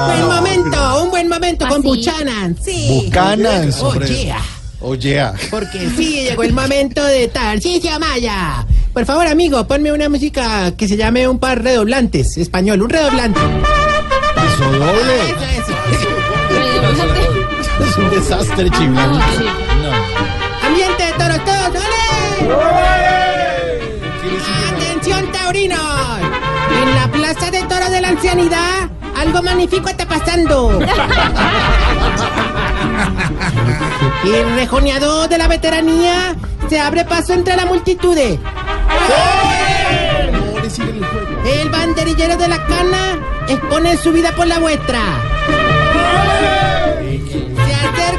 buen 0.07 0.27
momento, 0.29 1.03
un 1.03 1.11
buen 1.11 1.29
momento 1.29 1.67
con 1.67 1.79
¿Ah, 1.79 1.83
sí? 1.83 1.89
Buchanan. 1.89 2.57
Sí. 2.65 2.89
Buchanan, 2.89 3.71
Oh, 3.81 3.89
hombre. 3.89 4.09
yeah. 4.09 4.43
Oye, 4.81 5.23
Porque 5.51 5.91
sí, 5.97 6.25
llegó 6.29 6.43
el 6.45 6.53
momento 6.53 7.05
de 7.05 7.29
Tarcisio 7.29 7.99
Maya. 8.01 8.65
Por 8.93 9.05
favor, 9.07 9.27
amigo, 9.27 9.67
ponme 9.67 9.93
una 9.93 10.09
música 10.09 10.73
que 10.77 10.87
se 10.89 10.97
llame 10.97 11.27
un 11.29 11.39
par 11.39 11.63
redoblantes. 11.63 12.37
Español, 12.37 12.83
un 12.83 12.91
redoblante. 12.91 13.41
doble. 13.41 15.21
Eso, 15.25 15.35
eso. 15.35 15.61
Es 15.62 15.62
un 17.99 18.11
desastre, 18.11 18.71
chingón. 18.71 19.21
Ambiente 20.67 21.05
de 21.05 21.13
toros, 21.13 21.45
todos, 21.45 21.69
¡ole! 21.69 22.53
¡Atención, 24.77 25.33
taurinos! 25.33 25.81
En 26.83 26.95
la 26.95 27.09
Plaza 27.09 27.51
de 27.51 27.63
Toros 27.63 27.91
de 27.91 28.01
la 28.01 28.09
Ancianidad, 28.09 28.89
algo 29.17 29.43
magnífico 29.43 29.89
está 29.89 30.07
pasando. 30.07 30.81
El 34.25 34.55
rejoneador 34.55 35.29
de 35.29 35.39
la 35.39 35.49
veteranía 35.49 36.37
se 36.69 36.79
abre 36.81 37.05
paso 37.05 37.33
entre 37.35 37.57
la 37.57 37.67
multitud. 37.67 38.17
El 41.45 41.69
banderillero 41.71 42.37
de 42.37 42.49
la 42.49 42.65
cana 42.67 43.19
expone 43.49 43.97
su 43.97 44.13
vida 44.13 44.31
por 44.33 44.47
la 44.47 44.59
vuestra. 44.59 45.01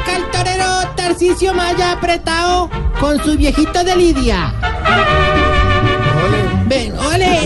Acerca 0.04 0.16
el 0.16 0.30
torero 0.30 0.94
Tarcisio 0.96 1.54
Maya 1.54 1.92
apretado 1.92 2.68
con 3.00 3.22
su 3.22 3.36
viejito 3.36 3.82
de 3.84 3.96
Lidia. 3.96 4.52
Ven, 6.66 6.94
ole. 6.98 7.38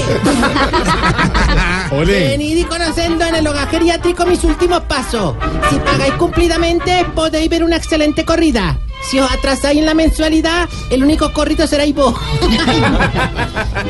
Ole. 1.90 2.28
Venid 2.28 2.58
y 2.58 2.64
conociendo 2.64 3.24
en 3.24 3.36
el 3.36 3.46
hogar 3.46 3.68
geriátrico 3.68 4.26
mis 4.26 4.42
últimos 4.44 4.80
pasos. 4.82 5.34
Si 5.70 5.76
pagáis 5.78 6.14
cumplidamente, 6.14 7.06
podéis 7.14 7.48
ver 7.48 7.64
una 7.64 7.76
excelente 7.76 8.24
corrida. 8.24 8.76
Si 9.02 9.18
os 9.18 9.30
atrasáis 9.30 9.78
en 9.78 9.86
la 9.86 9.94
mensualidad, 9.94 10.68
el 10.90 11.02
único 11.02 11.32
corrido 11.32 11.66
seréis 11.66 11.94
vos. 11.94 12.14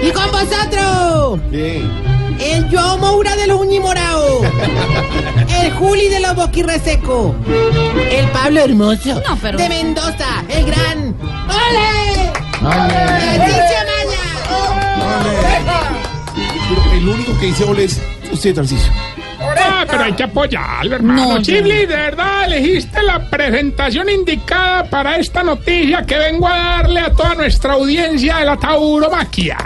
y 0.03 0.11
con 0.13 0.31
vosotros, 0.31 1.41
el 1.53 2.69
Joao 2.71 2.99
Moura 2.99 3.35
de 3.37 3.47
los 3.49 3.61
Uñimoraos, 3.61 4.43
el 5.61 5.73
Juli 5.73 6.09
de 6.09 6.21
los 6.21 6.37
Boquirresecos, 6.37 7.35
el 8.11 8.29
Pablo 8.31 8.61
Hermoso 8.61 9.21
No, 9.29 9.37
pero- 9.43 9.59
de 9.59 9.69
Mendoza, 9.69 10.45
el 10.49 10.65
gran 10.67 11.15
¡Ole! 11.49 12.33
¡Tarcisio 12.61 13.79
Pero 16.69 16.93
el 16.93 17.09
único 17.09 17.39
que 17.39 17.47
dice 17.47 17.65
ole 17.65 17.85
es 17.85 18.01
usted, 18.31 18.55
Tarcisio. 18.55 18.93
Ah, 19.61 19.85
pero 19.89 20.05
hay 20.05 20.13
que 20.13 20.23
apoyarlo, 20.23 20.97
hermano. 20.97 21.35
No, 21.35 21.43
Chibli, 21.43 21.87
de 21.87 21.97
verdad, 21.97 22.45
elegiste 22.47 23.03
la 23.03 23.19
presentación 23.29 24.09
indicada 24.09 24.85
para 24.85 25.17
esta 25.17 25.43
noticia 25.43 26.05
que 26.05 26.19
vengo 26.19 26.49
a 26.49 26.57
darle 26.57 27.01
a 27.01 27.13
toda 27.13 27.35
nuestra 27.35 27.75
audiencia 27.75 28.39
de 28.39 28.45
la 28.45 28.57
tauromaquia. 28.57 29.57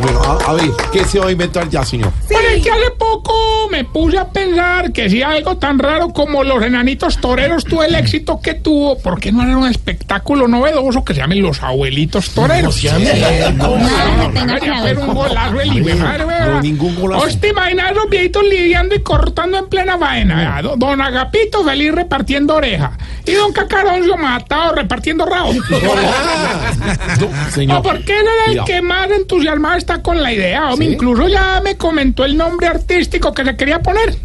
Bueno, 0.00 0.20
a, 0.22 0.50
a 0.50 0.52
ver, 0.54 0.70
¿qué 0.92 1.04
se 1.04 1.18
va 1.18 1.28
a 1.28 1.30
inventar 1.30 1.68
ya, 1.70 1.84
señor? 1.84 2.12
Bueno, 2.30 2.48
es 2.48 2.62
que 2.62 2.70
hace 2.70 2.90
poco 2.98 3.32
me 3.70 3.84
puse 3.84 4.18
a 4.18 4.28
pensar 4.28 4.92
que 4.92 5.08
si 5.08 5.22
algo 5.22 5.56
tan 5.56 5.78
raro 5.78 6.10
como 6.10 6.44
los 6.44 6.62
enanitos 6.62 7.18
toreros 7.18 7.64
tuvo 7.64 7.84
el 7.84 7.94
éxito 7.94 8.40
que 8.42 8.54
tuvo, 8.54 8.98
¿por 8.98 9.18
qué 9.20 9.32
no 9.32 9.40
harán 9.42 9.56
un 9.56 9.68
espectáculo 9.68 10.46
novedoso 10.48 11.04
que 11.04 11.14
se 11.14 11.20
llame 11.20 11.36
Los 11.36 11.62
Abuelitos 11.62 12.30
Toreros? 12.30 12.76
Que 12.76 12.88
que 12.90 14.72
pero 14.84 15.00
un 15.02 15.14
golazo 15.14 15.60
el 15.60 15.76
hijo 15.88 15.98
madre. 16.04 16.24
No, 16.50 16.60
ningún 16.60 16.94
golazo. 16.96 17.24
¿Os 17.24 17.40
te 17.40 17.48
imaginas 17.48 17.92
esos 17.92 18.08
viejitos 18.10 18.42
lidiando 18.44 18.94
y 18.94 19.02
cortando 19.02 19.58
en 19.58 19.68
plena 19.68 19.96
vaina? 19.96 20.36
vea? 20.36 20.74
Don- 20.76 21.00
Agapito 21.00 21.64
feliz 21.64 21.92
repartiendo 21.92 22.56
oreja. 22.56 22.92
Y 23.26 23.32
don 23.32 23.52
Cacaroncio 23.52 24.16
matado 24.16 24.74
repartiendo 24.74 25.24
rabo. 25.24 25.52
Señor. 27.52 27.78
¿O 27.78 27.82
por 27.82 28.00
qué 28.04 28.12
no 28.14 28.30
era 28.30 28.44
el 28.46 28.50
Cuidado. 28.50 28.66
Que 28.74 28.82
más 28.82 29.10
entusiasmado 29.10 29.76
está 29.76 30.02
con 30.02 30.20
la 30.20 30.32
idea? 30.32 30.70
Hombre, 30.70 30.88
incluso 30.88 31.28
ya 31.28 31.60
me 31.62 31.76
comentó 31.76 32.24
el 32.24 32.36
nombre 32.36 32.66
artístico 32.66 33.32
que 33.32 33.44
se 33.44 33.56
quería 33.56 33.80
poner. 33.80 34.16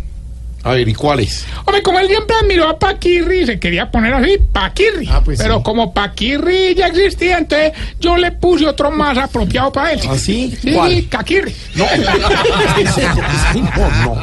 A 0.63 0.71
ver, 0.71 0.89
¿y 0.89 0.93
cuál 0.93 1.19
es? 1.19 1.45
Hombre, 1.65 1.81
como 1.84 1.99
él 1.99 2.07
siempre 2.07 2.35
admiró 2.41 2.67
a 2.67 2.77
Paquirri, 2.77 3.45
se 3.45 3.59
quería 3.59 3.89
poner 3.89 4.13
así, 4.13 4.38
Paquirri. 4.51 5.07
Ah, 5.09 5.21
pues 5.23 5.39
Pero 5.39 5.57
sí. 5.57 5.63
como 5.63 5.93
Paquirri 5.93 6.76
ya 6.76 6.88
existía, 6.88 7.38
entonces 7.38 7.71
yo 7.99 8.17
le 8.17 8.31
puse 8.31 8.67
otro 8.67 8.91
más 8.91 9.17
apropiado 9.17 9.71
para 9.71 9.93
él. 9.93 10.01
¿Ah, 10.09 10.17
sí? 10.17 10.53
Sí, 10.61 10.73
¿Cuál? 10.73 11.07
Caquirri. 11.09 11.53
No, 11.76 11.85
no, 11.95 12.17
no, 12.17 12.30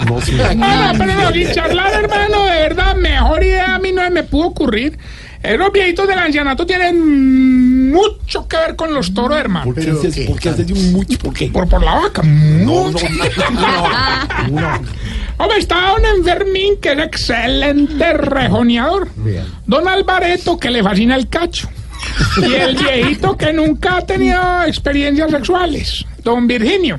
no, 0.04 0.20
señor. 0.20 0.56
No, 0.56 0.92
no, 0.92 0.98
pero 0.98 1.14
no, 1.14 1.32
sin 1.32 1.52
charlar, 1.52 2.04
hermano, 2.04 2.44
de 2.46 2.50
verdad, 2.50 2.96
mejor 2.96 3.44
idea 3.44 3.76
a 3.76 3.78
mí 3.78 3.92
no 3.92 4.10
me 4.10 4.24
pudo 4.24 4.48
ocurrir. 4.48 4.98
Eh, 5.47 5.56
Los 5.56 5.73
viejitos 5.73 6.09
del 6.09 6.18
ancianato 6.18 6.66
tienen 6.66 7.90
mucho 7.93 8.47
que 8.48 8.56
ver 8.56 8.77
con 8.77 8.93
los 8.93 9.14
toros, 9.14 9.39
hermano. 9.39 9.66
¿Por 9.73 9.74
qué 9.82 9.90
haces, 9.90 10.27
¿por 10.27 10.40
qué 10.40 10.48
haces 10.51 10.70
un 10.70 10.93
mucho? 10.93 11.18
¿Por 11.18 11.32
qué? 11.35 11.48
Por, 11.48 11.68
por 11.68 11.82
la 11.82 11.94
vaca. 11.94 12.23
No, 12.23 12.85
mucho. 12.90 13.06
no, 13.09 13.51
no, 14.51 14.60
no. 14.60 14.81
Hombre, 15.39 15.59
está 15.59 15.90
don 15.93 16.05
Enfermín, 16.18 16.77
que 16.81 16.93
es 16.93 16.98
excelente 16.98 18.12
rejoneador. 18.14 19.09
Don 19.66 19.86
Alvareto, 19.86 20.59
que 20.59 20.70
le 20.70 20.82
fascina 20.82 21.14
el 21.16 21.28
cacho. 21.28 21.68
Y 22.39 22.55
el 22.55 22.77
viejito 22.77 23.36
que 23.36 23.52
nunca 23.52 23.98
ha 23.98 24.02
tenido 24.06 24.40
experiencias 24.64 25.31
sexuales. 25.31 26.05
Don 26.23 26.47
Virginio. 26.47 26.98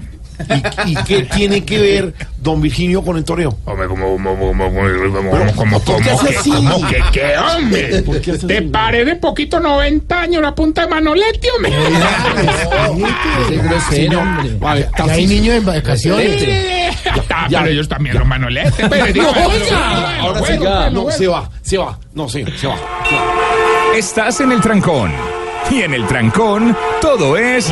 ¿Y, 0.86 0.92
y 0.92 0.96
qué 1.04 1.24
tiene 1.24 1.66
que 1.66 1.80
ver 1.80 2.14
don 2.38 2.62
Virginio 2.62 3.02
con 3.04 3.18
el 3.18 3.24
toreo? 3.24 3.58
Hombre, 3.66 3.88
como, 3.88 4.12
como, 4.12 4.38
como, 4.38 4.54
como, 4.54 4.72
como, 4.72 5.54
como, 5.56 5.80
¿por 5.82 6.02
qué 6.04 6.10
hace 6.12 6.28
que, 6.30 6.38
así? 6.38 6.52
como 6.52 6.88
que, 6.88 7.04
qué, 7.12 7.38
hombre. 7.38 8.04
¿Por 8.04 8.22
qué 8.22 8.32
hace 8.32 8.48
¿Te 8.48 8.58
así? 8.58 8.68
parece 8.68 9.16
poquito 9.16 9.60
90 9.60 10.20
años 10.20 10.42
la 10.42 10.54
punta 10.54 10.82
de 10.84 10.88
Manoletti, 10.88 11.48
hombre? 11.56 11.74
Qué 13.48 13.58
grosero, 13.58 14.20
hombre. 14.20 14.58
A 14.62 14.74
ver, 14.76 14.90
Que 14.96 15.12
hay 15.12 15.28
niños 15.28 15.56
en 15.56 15.66
vacaciones. 15.66 16.48
Ah, 17.30 17.48
pero 17.50 17.66
ellos 17.66 17.88
también 17.88 18.18
los 18.18 18.28
Manoletti. 18.28 18.84
pero 18.90 19.06
digo, 19.08 19.32
No, 19.34 20.28
ahora 20.28 20.40
sí, 20.46 20.58
bueno, 20.58 20.90
no, 20.90 21.12
se 21.12 21.28
va, 21.28 21.50
se 21.62 21.78
va, 21.78 21.98
no, 22.14 22.24
va. 22.26 22.30
se 22.30 22.44
va. 22.44 22.76
Estás 23.96 24.42
en 24.42 24.52
el 24.52 24.62
trancón. 24.62 25.12
Y 25.72 25.82
en 25.82 25.94
el 25.94 26.06
trancón, 26.08 26.78
todo 27.02 27.36
es. 27.38 27.72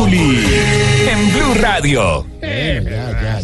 En 0.00 1.32
Blue 1.32 1.54
Radio. 1.60 2.24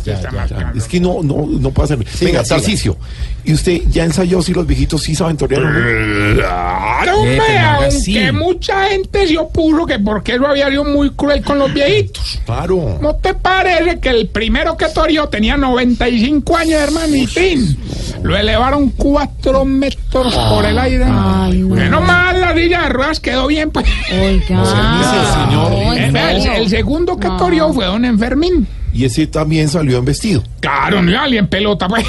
Ya, 0.05 0.21
ya, 0.21 0.47
ya. 0.47 0.73
Es 0.77 0.85
que 0.89 1.01
no, 1.01 1.23
no, 1.23 1.47
no 1.47 1.71
puede 1.71 1.89
ser. 1.89 1.99
Venga, 1.99 2.13
siga. 2.13 2.43
Tarcicio, 2.45 2.97
¿y 3.45 3.53
usted 3.55 3.83
ya 3.91 4.05
ensayó 4.05 4.43
si 4.43 4.53
los 4.53 4.67
viejitos 4.67 5.03
sí 5.03 5.15
saben 5.15 5.37
torear 5.37 5.63
o 5.63 5.71
no? 5.71 6.35
Claro, 6.37 7.11
Eh, 7.11 7.15
hombre, 7.15 7.39
pero 7.47 7.59
haga 7.59 7.89
aunque 7.91 8.33
mucha 8.33 8.89
gente 8.89 9.27
se 9.27 9.39
opuso 9.39 9.87
que 9.87 9.99
porque 9.99 10.35
eso 10.35 10.47
había 10.47 10.69
sido 10.69 10.85
muy 10.85 11.11
cruel 11.11 11.43
con 11.43 11.59
los 11.59 11.73
viejitos. 11.73 12.41
Claro. 12.45 12.99
¿No 13.01 13.15
te 13.17 13.35
parece 13.35 13.99
que 14.01 14.11
el 14.11 14.29
primero 14.29 14.77
que 14.77 14.87
toreó 14.89 15.29
tenía 15.29 15.57
95 15.57 16.57
años, 16.57 16.81
hermanitín? 16.81 17.79
Lo 18.23 18.37
elevaron 18.37 18.91
cuatro 18.91 19.65
metros 19.65 20.35
por 20.35 20.65
el 20.65 20.79
aire. 20.79 21.05
Ay, 21.07 21.59
no. 21.59 21.75
Menos 21.75 22.03
mal 22.03 22.41
la 22.41 22.55
silla 22.55 22.83
de 22.85 22.89
ruedas 22.91 23.21
quedó 23.21 23.47
bien, 23.47 23.71
pues. 23.71 23.87
Oiga. 24.13 24.65
señor. 24.65 25.71
no, 25.73 25.93
Eh, 25.95 26.11
vea, 26.11 26.33
el, 26.33 26.47
el 26.63 26.69
segundo 26.69 27.17
que 27.19 27.29
No. 27.29 27.37
toreó 27.37 27.73
fue 27.73 27.85
don 27.87 28.05
Enfermín. 28.05 28.67
Y 28.95 29.05
ese 29.05 29.27
también 29.27 29.69
salió 29.69 29.99
en 29.99 30.05
vestido. 30.05 30.43
Claro, 30.61 31.03
no 31.03 31.11
iba 31.11 31.27
en 31.27 31.49
pelota, 31.49 31.89
pues. 31.89 32.07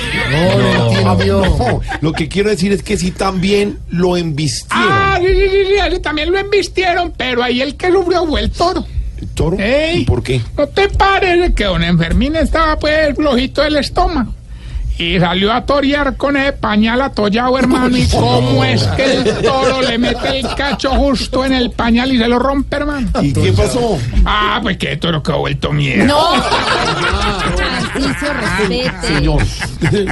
Ah, 1.04 1.18
no, 1.26 1.82
lo 2.02 2.14
que 2.14 2.28
quiero 2.28 2.50
decir 2.50 2.72
es 2.72 2.84
que 2.84 2.96
sí 2.96 3.12
también 3.12 3.80
lo 3.90 4.16
embistieron. 4.16 4.88
Ah, 4.92 5.18
sí, 5.20 5.28
sí, 5.28 5.50
sí, 5.50 5.92
sí, 5.92 6.00
también 6.00 6.32
lo 6.32 6.38
embistieron, 6.38 7.12
pero 7.18 7.44
ahí 7.44 7.62
el 7.62 7.76
que 7.76 7.92
sufrió 7.92 8.26
fue 8.28 8.42
el 8.42 8.52
toro. 8.52 8.86
¿El 9.20 9.28
toro? 9.30 9.58
Ey. 9.60 10.02
¿Y 10.02 10.06
por 10.06 10.22
qué? 10.22 10.42
¿No 10.56 10.68
te 10.68 10.88
parece 10.90 11.54
que 11.54 11.64
don 11.64 11.84
Enfermín 11.84 12.36
estaba 12.36 12.78
pues 12.78 13.16
flojito 13.16 13.64
del 13.64 13.78
estómago? 13.78 14.34
Y 14.98 15.20
salió 15.20 15.52
a 15.52 15.66
torear 15.66 16.16
con 16.16 16.38
el 16.38 16.54
pañal 16.54 17.02
atollado, 17.02 17.58
hermano. 17.58 17.98
¿Y 17.98 18.08
cómo 18.12 18.64
es 18.64 18.84
que 18.84 19.14
el 19.16 19.24
toro 19.42 19.82
le 19.82 19.98
mete 19.98 20.40
el 20.40 20.56
cacho 20.56 20.92
justo 20.92 21.44
en 21.44 21.54
el 21.54 21.72
pañal 21.72 22.14
y 22.14 22.18
se 22.18 22.28
lo 22.28 22.40
rompe, 22.40 22.78
hermano? 22.78 23.10
¿Y 23.22 23.34
qué 23.34 23.52
pasó? 23.52 23.98
Ah, 24.26 24.60
pues 24.62 24.78
que 24.78 24.94
el 24.94 25.00
toro 25.00 25.22
quedó 25.22 25.40
vuelto 25.40 25.72
mierda. 25.72 26.06
No. 26.06 26.20
Tarcisio, 27.96 28.34
respete. 28.34 29.08
Señor. 29.08 29.44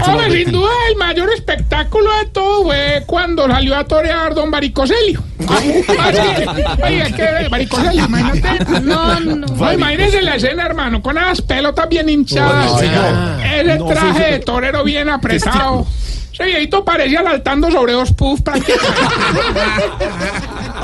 Hombre, 0.06 0.32
sin 0.32 0.52
duda 0.52 0.72
el 0.90 0.96
mayor 0.96 1.30
espectáculo 1.34 2.10
de 2.18 2.26
todo 2.28 2.64
fue 2.64 3.04
cuando 3.06 3.48
salió 3.48 3.76
a 3.76 3.84
torear 3.84 4.34
don 4.34 4.50
Baricoselio. 4.52 5.24
Ah, 5.48 5.60
sí. 5.62 5.84
Oiga, 6.84 7.12
que 7.12 7.50
Baricoselio, 7.50 8.06
imagínate. 8.06 8.82
No, 8.82 9.20
no. 9.20 9.48
No, 9.48 9.74
imagínese 9.74 10.22
la 10.22 10.36
escena, 10.36 10.66
hermano, 10.66 11.02
con 11.02 11.16
las 11.16 11.42
pelotas 11.42 11.90
bien 11.90 12.10
hinchadas. 12.10 12.72
No, 12.72 12.78
señor. 12.80 13.42
Ese 13.44 13.78
No, 13.78 13.86
traje 13.86 14.32
de 14.32 14.40
torero 14.40 14.84
bien 14.84 15.10
apretado. 15.10 15.86
Ese 16.32 16.46
viejito 16.46 16.84
parecía 16.84 17.22
saltando 17.22 17.70
sobre 17.70 17.94
dos 17.94 18.12
puffs 18.14 18.42
prácticamente. 18.42 18.90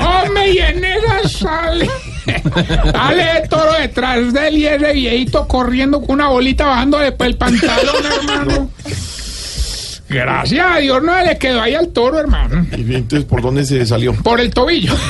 Hombre, 0.00 0.50
y 0.52 0.58
en 0.58 0.84
esa 0.84 1.28
sale. 1.28 1.88
Sale 2.92 3.38
el 3.38 3.48
toro 3.48 3.72
detrás 3.72 4.32
de 4.32 4.48
él 4.48 4.58
y 4.58 4.66
ese 4.66 4.92
viejito 4.92 5.46
corriendo 5.48 6.00
con 6.00 6.10
una 6.16 6.28
bolita 6.28 6.66
bajando 6.66 6.98
después 6.98 7.30
el 7.30 7.36
pantalón, 7.36 8.04
hermano. 8.04 8.70
Gracias 10.10 10.66
a 10.68 10.78
Dios 10.78 11.00
no 11.04 11.16
le 11.22 11.38
quedó 11.38 11.62
ahí 11.62 11.74
al 11.76 11.88
toro, 11.90 12.18
hermano. 12.18 12.66
¿Y 12.76 12.94
entonces 12.96 13.24
por 13.28 13.40
dónde 13.40 13.64
se 13.64 13.86
salió? 13.86 14.12
Por 14.14 14.40
el 14.40 14.52
tobillo. 14.52 14.94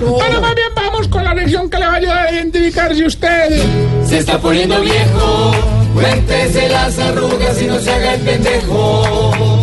Bueno, 0.00 0.40
más 0.40 0.54
bien 0.54 0.68
vamos 0.74 1.08
con 1.08 1.24
la 1.24 1.34
lección 1.34 1.68
que 1.68 1.78
le 1.78 1.86
va 1.86 1.92
a 1.92 1.96
ayudar 1.96 2.26
a 2.26 2.32
identificarse 2.32 3.04
usted. 3.06 3.62
Se 4.06 4.18
está 4.18 4.38
poniendo 4.38 4.80
viejo, 4.80 5.52
cuéntese 5.94 6.68
las 6.68 6.98
arrugas 6.98 7.60
y 7.60 7.66
no 7.66 7.78
se 7.78 7.90
haga 7.90 8.14
el 8.14 8.20
pendejo. 8.20 9.53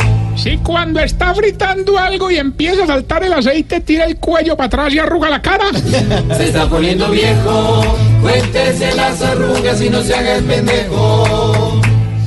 Si 0.42 0.58
cuando 0.58 1.00
está 1.00 1.36
fritando 1.36 2.00
algo 2.00 2.32
y 2.32 2.38
empieza 2.38 2.86
a 2.86 2.88
saltar 2.88 3.24
el 3.24 3.32
aceite, 3.32 3.80
tira 3.82 4.06
el 4.06 4.18
cuello 4.18 4.58
para 4.58 4.66
atrás 4.66 4.92
y 4.92 4.98
arruga 4.98 5.30
la 5.30 5.40
cara. 5.40 5.66
Se 6.36 6.46
está 6.46 6.68
poniendo 6.68 7.12
viejo, 7.12 7.96
cuéntese 8.24 8.96
las 8.96 9.22
arrugas 9.22 9.80
y 9.84 9.90
no 9.92 10.02
se 10.02 10.16
haga 10.16 10.38
el 10.38 10.44
pendejo. 10.44 11.80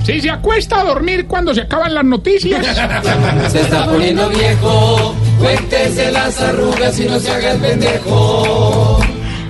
Si 0.04 0.20
se 0.20 0.30
acuesta 0.30 0.80
a 0.80 0.84
dormir 0.84 1.26
cuando 1.26 1.52
se 1.52 1.62
acaban 1.62 1.92
las 1.92 2.04
noticias. 2.04 2.64
Se 3.50 3.62
está 3.62 3.86
poniendo 3.86 4.28
viejo, 4.28 5.16
cuéntese 5.40 6.12
las 6.12 6.40
arrugas 6.40 7.00
y 7.00 7.06
no 7.06 7.18
se 7.18 7.30
haga 7.32 7.50
el 7.50 7.60
pendejo. 7.60 9.00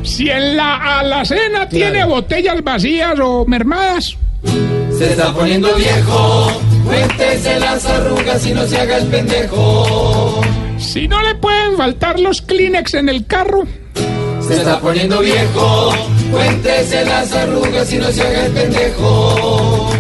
Si 0.05 0.31
en 0.31 0.57
la 0.57 1.01
alacena 1.01 1.69
tiene 1.69 2.03
botellas 2.07 2.65
vacías 2.65 3.19
o 3.21 3.45
mermadas. 3.45 4.17
Se 4.97 5.11
está 5.11 5.35
poniendo 5.35 5.75
viejo, 5.75 6.51
cuéntese 6.85 7.59
las 7.61 7.85
arrugas 7.87 8.47
y 8.47 8.53
no 8.53 8.67
se 8.67 8.79
haga 8.79 8.99
el 8.99 9.07
pendejo. 9.09 10.41
Si 10.79 11.09
no 11.09 11.23
le 11.23 11.35
pueden 11.37 11.77
faltar 11.77 12.21
los 12.21 12.43
Kleenex 12.43 12.95
en 12.95 13.09
el 13.09 13.27
carro. 13.27 13.65
Se 14.47 14.57
está 14.57 14.79
poniendo 14.79 15.21
viejo, 15.21 15.93
cuéntese 16.31 17.05
las 17.05 17.33
arrugas 17.33 17.93
y 17.93 17.97
no 17.97 18.11
se 18.11 18.23
haga 18.23 18.47
el 18.47 18.53
pendejo. 18.53 19.91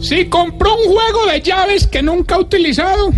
Si 0.00 0.26
compró 0.26 0.74
un 0.76 0.92
juego 0.92 1.26
de 1.26 1.40
llaves 1.40 1.86
que 1.86 2.02
nunca 2.02 2.34
ha 2.34 2.40
utilizado. 2.40 3.12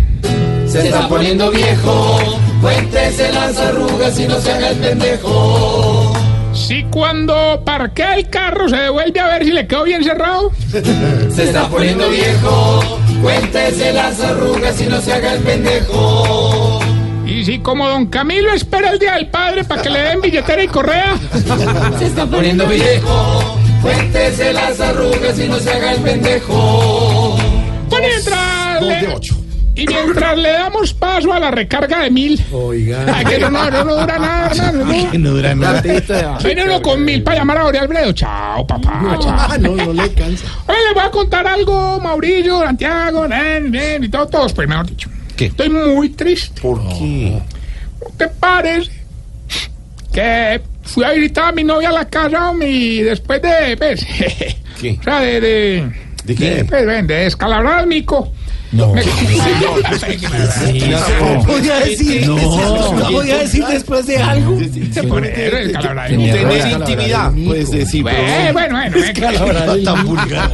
Se 0.67 0.85
está 0.85 1.07
poniendo 1.07 1.49
viejo, 1.49 2.19
cuéntese 2.61 3.31
las 3.33 3.57
arrugas 3.57 4.19
y 4.19 4.27
no 4.27 4.39
se 4.39 4.51
haga 4.51 4.69
el 4.69 4.77
pendejo. 4.77 6.08
Si 6.59 6.83
cuando 6.83 7.63
parquea 7.65 8.15
el 8.15 8.29
carro 8.29 8.67
se 8.67 8.75
devuelve 8.75 9.19
a 9.19 9.27
ver 9.27 9.45
si 9.45 9.51
le 9.51 9.65
quedó 9.65 9.85
bien 9.85 10.03
cerrado. 10.03 10.51
Se 11.33 11.45
está 11.45 11.67
poniendo 11.69 12.09
viejo, 12.09 12.99
cuéntese 13.21 13.93
las 13.93 14.19
arrugas 14.19 14.79
y 14.81 14.87
no 14.87 14.99
se 15.01 15.13
haga 15.13 15.33
el 15.35 15.41
pendejo. 15.41 16.79
Y 17.25 17.45
si 17.45 17.59
como 17.59 17.87
don 17.87 18.07
Camilo 18.07 18.51
espera 18.51 18.91
el 18.91 18.99
día 18.99 19.13
del 19.15 19.27
padre 19.27 19.63
para 19.63 19.81
que 19.81 19.89
le 19.89 19.99
den 19.99 20.21
billetera 20.21 20.61
y 20.61 20.67
correa. 20.67 21.17
Se 21.97 22.05
está 22.07 22.25
poniendo 22.25 22.67
viejo, 22.67 23.57
cuéntese 23.81 24.51
las 24.51 24.79
arrugas 24.81 25.39
y 25.39 25.47
no 25.47 25.57
se 25.59 25.71
haga 25.71 25.93
el 25.93 26.01
pendejo. 26.01 27.37
Dos 27.89 28.87
de 28.87 29.13
ocho. 29.15 29.38
Y 29.79 29.85
mientras 29.87 30.37
le 30.37 30.51
damos 30.51 30.93
paso 30.93 31.31
a 31.33 31.39
la 31.39 31.51
recarga 31.51 32.01
de 32.01 32.11
mil. 32.11 32.39
Oiga. 32.51 33.05
Ay, 33.15 33.25
que 33.25 33.39
no, 33.39 33.49
no, 33.49 33.71
no, 33.71 33.83
no 33.85 33.95
dura 33.95 34.19
nada, 34.19 34.51
hermano. 34.51 34.83
No. 34.85 35.19
No 35.19 35.29
dura 35.31 35.55
nada. 35.55 35.81
Viene 36.43 36.63
uno 36.65 36.81
con 36.81 37.03
mil 37.03 37.23
para 37.23 37.37
llamar 37.39 37.57
a 37.59 37.65
Ori 37.65 37.77
Alfredo. 37.77 38.11
Chao, 38.13 38.65
papá, 38.67 39.17
chao. 39.21 39.35
Ah, 39.37 39.57
no, 39.59 39.75
no 39.75 39.93
le 39.93 40.11
cansa. 40.13 40.45
Oye, 40.67 40.77
les 40.85 40.93
voy 40.93 41.03
a 41.03 41.11
contar 41.11 41.47
algo, 41.47 41.99
Mauricio, 41.99 42.59
Santiago, 42.59 43.27
nen, 43.27 43.71
nen, 43.71 44.03
y 44.03 44.09
todos, 44.09 44.29
todos, 44.29 44.53
pues 44.53 44.67
mejor 44.67 44.85
dicho. 44.87 45.09
¿Qué? 45.35 45.45
Estoy 45.45 45.69
muy 45.69 46.09
triste. 46.09 46.61
¿Por 46.61 46.81
qué? 46.89 47.41
¿No 48.01 48.07
te 48.17 48.27
parece 48.27 48.91
que 50.11 50.61
fui 50.83 51.03
a 51.03 51.11
visitar 51.11 51.49
a 51.49 51.51
mi 51.51 51.63
novia 51.63 51.89
a 51.89 51.93
la 51.93 52.05
casa 52.05 52.51
y 52.61 53.01
después 53.01 53.41
de, 53.41 53.77
pues, 53.77 54.05
¿Qué? 54.81 54.97
o 54.99 55.03
sea, 55.03 55.19
de, 55.19 55.39
de, 55.41 55.91
¿De 56.25 56.35
qué? 56.35 56.65
pues, 56.67 56.85
ven, 56.85 57.07
de 57.07 57.15
descalabrar 57.15 57.79
al 57.79 57.87
mico. 57.87 58.31
No. 58.71 58.93
No 58.93 59.01
podía 61.43 61.79
decir. 61.79 62.27
No 62.27 63.11
podía 63.11 63.37
decir 63.39 63.65
después 63.65 64.05
de 64.05 64.17
algo. 64.17 64.57
Tenía 64.57 65.03
mico. 65.03 65.15
Tener 65.19 66.67
intimidad, 66.71 67.31
puedes 67.45 67.71
decir. 67.71 68.05
Eh, 68.07 68.49
bueno, 68.53 68.75
bueno, 68.75 68.95
pero 69.15 69.83
tan 69.83 70.05
vulgar. 70.05 70.51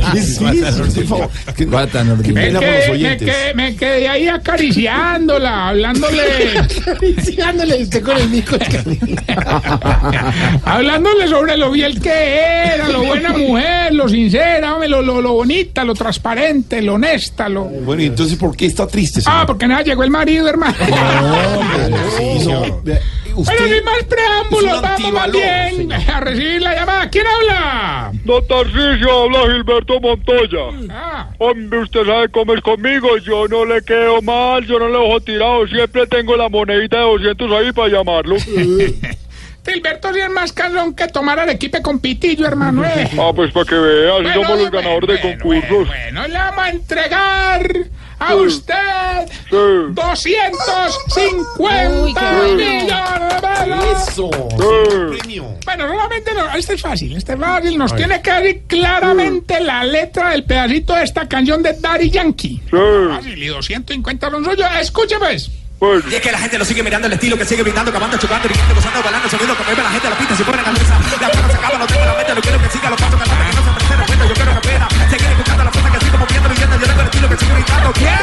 Me 3.56 3.76
quedé, 3.76 4.08
ahí 4.08 4.28
acariciándola, 4.28 5.70
hablándole, 5.70 6.24
Sigándole 7.24 7.84
usted 7.84 8.02
con 8.04 8.18
el 8.18 8.30
mico. 8.30 8.56
hablándole 10.64 11.28
sobre 11.28 11.58
lo 11.58 11.72
bien 11.72 12.00
que 12.00 12.38
era, 12.38 12.88
lo 12.88 13.04
buena 13.04 13.30
mujer, 13.30 13.94
lo 13.94 14.08
sincera, 14.08 14.74
hombre, 14.74 14.90
lo, 14.90 15.02
lo, 15.02 15.22
lo 15.22 15.34
bonita, 15.34 15.84
lo 15.84 15.94
transparente, 15.94 16.82
lo 16.82 16.96
honesta, 16.96 17.50
lo... 17.50 17.66
Bueno, 17.66 18.05
y 18.06 18.10
entonces, 18.10 18.38
¿por 18.38 18.56
qué 18.56 18.68
está 18.68 18.86
triste, 18.86 19.20
señor? 19.20 19.40
Ah, 19.42 19.46
porque 19.48 19.68
nada, 19.68 19.82
llegó 19.82 20.04
el 20.04 20.12
marido, 20.12 20.48
hermano. 20.48 20.76
No. 22.46 22.82
Usted 23.36 23.54
Bueno, 23.60 23.76
sin 23.76 23.84
más 23.84 24.04
preámbulos, 24.04 24.82
vamos 24.82 25.12
más 25.12 25.32
bien 25.32 25.92
a 25.92 26.20
recibir 26.22 26.62
la 26.62 26.74
llamada. 26.74 27.10
¿Quién 27.10 27.26
habla? 27.28 28.12
Don 28.24 28.48
Tarcisio, 28.48 29.24
habla 29.24 29.40
Gilberto 29.52 30.00
Montoya. 30.00 30.90
Ah, 30.90 31.30
Hombre, 31.40 31.80
usted 31.80 32.06
sabe 32.06 32.30
cómo 32.30 32.54
es 32.54 32.62
conmigo, 32.62 33.18
yo 33.18 33.48
no 33.50 33.66
le 33.66 33.82
quedo 33.82 34.22
mal, 34.22 34.66
yo 34.66 34.80
no 34.80 34.88
le 34.88 35.00
dejo 35.00 35.20
tirado, 35.20 35.68
siempre 35.68 36.08
tengo 36.08 36.38
la 36.38 36.48
monedita 36.48 36.98
de 36.98 37.04
200 37.04 37.52
ahí 37.52 37.72
para 37.74 37.90
llamarlo. 37.90 38.38
Gilberto 39.66 40.14
sí 40.14 40.20
es 40.20 40.30
más 40.30 40.54
calón 40.54 40.94
que 40.94 41.08
tomar 41.08 41.40
al 41.40 41.50
equipo 41.50 41.82
con 41.82 42.00
pitillo, 42.00 42.46
hermano. 42.48 42.84
¿eh? 42.86 43.10
Ah, 43.20 43.32
pues 43.36 43.52
para 43.52 43.66
que 43.66 43.76
veas, 43.76 44.14
Bueno, 44.22 44.34
somos 44.34 44.50
los 44.50 44.60
bueno, 44.72 44.72
ganadores 44.72 45.22
de 45.22 45.32
concursos. 45.32 45.88
Bueno, 45.88 46.28
le 46.28 46.38
vamos 46.38 46.60
a 46.60 46.70
entregar 46.70 47.72
a 48.20 48.36
usted 48.36 48.74
250 49.50 52.04
Uy, 52.04 52.14
qué 52.14 52.20
bueno. 52.20 52.56
millones 52.56 53.42
de. 53.42 53.92
Eso. 53.92 54.30
Bueno, 55.66 55.88
solamente 55.88 56.32
no, 56.34 56.56
este 56.56 56.74
es 56.76 56.82
fácil, 56.82 57.18
este 57.18 57.34
es 57.34 57.40
fácil. 57.40 57.78
Nos 57.78 57.96
tiene 57.96 58.22
que 58.22 58.32
decir 58.32 58.64
claramente 58.68 59.60
la 59.60 59.84
letra 59.84 60.30
del 60.32 60.44
pedacito 60.44 60.94
de 60.94 61.04
esta 61.04 61.28
canción 61.28 61.64
de 61.64 61.74
Daddy 61.74 62.10
Yankee. 62.12 62.62
Fácil, 62.70 63.42
y 63.44 63.48
250 63.48 64.30
son 64.32 64.46
suyos. 64.46 64.68
Escuche 64.80 65.16
pues. 65.20 65.50
Y 65.82 66.16
es 66.16 66.22
que 66.22 66.32
la 66.32 66.38
gente 66.40 66.58
lo 66.58 66.66
sigue 66.66 66.82
mirando 66.82 67.08
el 67.08 67.14
estilo 67.14 67.38
que 67.38 67.46
sigue 67.46 67.62
gritando, 67.62 67.92
acabando, 67.92 68.18
chocando, 68.18 68.48
riendo, 68.48 68.76
gozando, 68.76 69.04
bailando, 69.04 69.30
subiendo, 69.30 69.56
como 69.56 69.70
ve 69.70 69.84
la 69.84 69.90
gente 69.90 70.08
a 70.08 70.10
la 70.10 70.18
pista, 70.18 70.36
se 70.36 70.44
pone 70.44 70.58
la 70.58 70.64
cabeza, 70.64 71.00
la 71.22 71.30
cosa 71.30 71.50
se 71.50 71.58
acaba, 71.58 71.78
no 71.78 71.86
tengo 71.88 72.06
la 72.06 72.14
mente, 72.16 72.36
no 72.36 72.42
quiero 72.42 72.62
que 72.62 72.70
siga 72.70 72.90
los 72.90 73.02
pasos 73.02 73.20
cantantes, 73.20 73.48
que 73.50 73.56
no 73.56 73.64
se 73.64 73.72
presenten 73.76 74.00
respeto, 74.00 74.26
yo 74.26 74.34
quiero 74.34 74.54
que 74.54 74.68
pueda 74.68 74.90
seguir 75.10 75.28
escuchando 75.28 75.64
la 75.66 75.72
cosa 75.72 75.92
que 75.92 76.06
sigo 76.06 76.18
moviendo, 76.18 76.50
viviendo, 76.50 76.76
yo 76.76 76.88
tengo 76.88 77.02
el 77.02 77.08
estilo 77.08 77.30
que 77.30 77.38
sigue 77.38 77.54
gritando, 77.54 77.94
¿quién? 77.94 78.16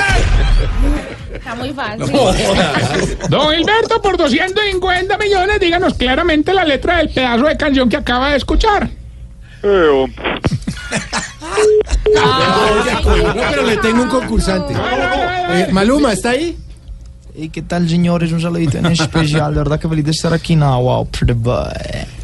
Está 1.34 1.54
muy 1.54 1.72
fácil. 1.72 3.18
Don 3.28 3.54
Gilberto, 3.54 4.02
por 4.02 4.16
250 4.16 5.18
millones, 5.18 5.60
díganos 5.60 5.94
claramente 5.94 6.54
la 6.54 6.64
letra 6.64 6.96
del 6.98 7.10
pedazo 7.10 7.44
de 7.44 7.56
canción 7.56 7.88
que 7.88 7.96
acaba 7.96 8.30
de 8.30 8.36
escuchar. 8.38 8.88
Eh, 9.62 9.88
hombre. 9.92 10.40
No, 12.14 13.42
pero 13.50 13.62
le 13.62 13.76
tengo 13.78 14.02
un 14.02 14.08
concursante. 14.08 14.74
Eh, 14.74 15.68
Maluma, 15.70 16.12
¿está 16.12 16.30
ahí? 16.30 16.56
¿Y 17.34 17.48
qué 17.48 17.62
tal, 17.62 17.88
señores? 17.88 18.30
Un 18.30 18.42
saludito 18.42 18.76
en 18.76 18.86
especial. 18.86 19.54
De 19.54 19.60
verdad 19.60 19.80
que 19.80 19.88
feliz 19.88 20.04
de 20.04 20.10
estar 20.10 20.32
aquí. 20.34 20.54
No, 20.54 20.82
wow, 20.82 21.06
pretty 21.06 21.32
boy. 21.32 21.64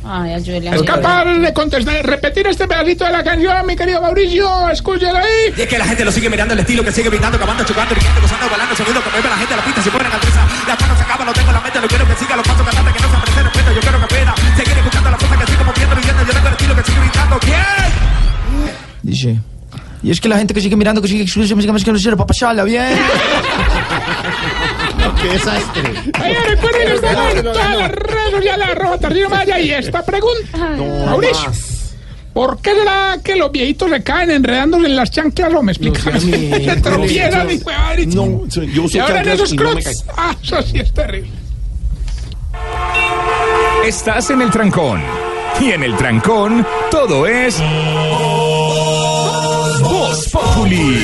Ay, 0.05 0.35
ayúdele. 0.35 0.77
Es 0.77 0.83
capaz 0.83 1.25
de 1.25 1.53
contestar, 1.55 2.05
repetir 2.05 2.47
este 2.47 2.69
pedacito 2.69 3.07
de 3.07 3.13
la 3.13 3.25
canción, 3.25 3.67
mi 3.67 3.75
querido 3.75 4.03
Mauricio. 4.03 4.69
Escúchelo 4.69 5.17
ahí. 5.17 5.55
Y 5.57 5.63
es 5.63 5.67
que 5.67 5.79
la 5.79 5.87
gente 5.87 6.05
lo 6.05 6.13
sigue 6.13 6.29
mirando 6.29 6.53
el 6.53 6.61
estilo 6.61 6.85
que 6.85 6.93
sigue 6.93 7.09
gritando, 7.09 7.39
acabando, 7.39 7.65
chocando, 7.65 7.95
riendo, 7.95 8.21
gozando, 8.21 8.51
bailando, 8.51 8.77
subiendo, 8.77 9.01
como 9.01 9.17
ve 9.17 9.29
la 9.29 9.37
gente 9.39 9.55
a 9.55 9.57
la 9.57 9.65
pista, 9.65 9.83
se 9.83 9.91
pone 9.91 10.05
la 10.05 10.11
cabeza, 10.11 10.47
la 10.69 10.77
cosa 10.77 10.97
se 10.97 11.03
acaba, 11.03 11.25
no 11.25 11.33
tengo 11.33 11.53
la 11.53 11.61
mente, 11.61 11.81
no 11.81 11.89
quiero 11.89 12.07
que 12.07 12.15
siga 12.15 12.37
los 12.37 12.47
pasos 12.47 12.67
cantantes, 12.67 12.95
que 12.95 13.01
no 13.01 13.09
se 13.09 13.17
presenten 13.17 13.45
respeto, 13.45 13.73
yo 13.73 13.81
quiero 13.81 14.01
que 14.01 14.07
pueda 14.07 14.35
seguir 14.57 14.79
escuchando 14.79 15.11
la 15.11 15.17
cosa 15.17 15.39
que 15.39 15.47
sigo 15.47 15.65
moviendo, 15.65 15.97
viviendo, 15.97 16.23
yo 16.23 16.33
tengo 16.33 16.49
el 16.49 16.53
estilo 16.53 16.77
que 16.77 16.83
sigue 16.85 17.01
gritando, 17.01 17.39
¿quién? 17.41 17.89
Dice. 19.03 19.41
Y 20.03 20.11
es 20.11 20.21
que 20.21 20.29
la 20.29 20.39
gente 20.39 20.55
que 20.55 20.61
sigue 20.61 20.77
mirando, 20.77 21.03
que 21.03 21.09
sigue 21.09 21.23
exclusiva, 21.23 21.57
música, 21.57 21.73
música, 21.73 22.17
para 22.17 22.27
pasarla 22.27 22.65
bien. 22.65 22.93
Qué 25.21 25.29
desastre. 25.29 25.83
Oye, 26.23 26.39
recuerden 26.49 26.89
estamos 26.93 27.35
en 27.35 27.43
todas 27.43 27.79
las 27.79 27.91
redes 27.91 28.31
sociales, 28.33 28.69
arroba 28.69 28.99
Tardino 28.99 29.29
Maya, 29.29 29.61
y 29.61 29.71
esta 29.71 30.05
pregunta, 30.05 30.59
Mauricio. 31.07 31.51
¿Por 32.33 32.61
qué 32.61 32.73
será 32.73 33.19
que 33.25 33.35
los 33.35 33.51
viejitos 33.51 33.91
se 33.91 34.03
caen 34.03 34.31
enredándose 34.31 34.87
en 34.87 34.95
las 34.95 35.11
chanclas 35.11 35.53
o 35.53 35.63
me 35.63 35.73
explicas? 35.73 36.23
se 36.23 36.77
tropiezan 36.77 37.51
y 37.51 37.59
fue 37.59 37.75
No, 38.07 38.47
yo 38.47 38.85
uso 38.85 38.97
Y 38.97 39.01
ahora 39.01 39.23
en 39.23 39.29
esos 39.31 39.53
no 39.55 39.63
crocs. 39.63 40.05
Ah, 40.17 40.37
eso 40.41 40.63
sí 40.63 40.79
es 40.79 40.93
terrible. 40.95 41.33
Estás 43.85 44.31
en 44.31 44.43
el 44.43 44.51
trancón. 44.51 45.03
Y 45.61 45.73
en 45.73 45.83
el 45.83 45.97
trancón, 45.97 46.65
todo 46.91 47.27
es. 47.27 47.59
Voz 49.81 50.29
Populi. 50.31 51.03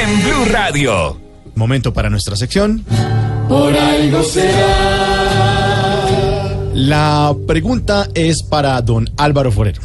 En 0.00 0.22
Blue 0.22 0.44
Radio. 0.52 1.18
Momento 1.56 1.92
para 1.92 2.08
nuestra 2.10 2.36
sección. 2.36 2.84
Por 3.50 3.74
será. 4.26 5.40
La 6.72 7.34
pregunta 7.48 8.06
es 8.14 8.44
para 8.44 8.80
don 8.80 9.10
Álvaro 9.16 9.50
Forero. 9.50 9.82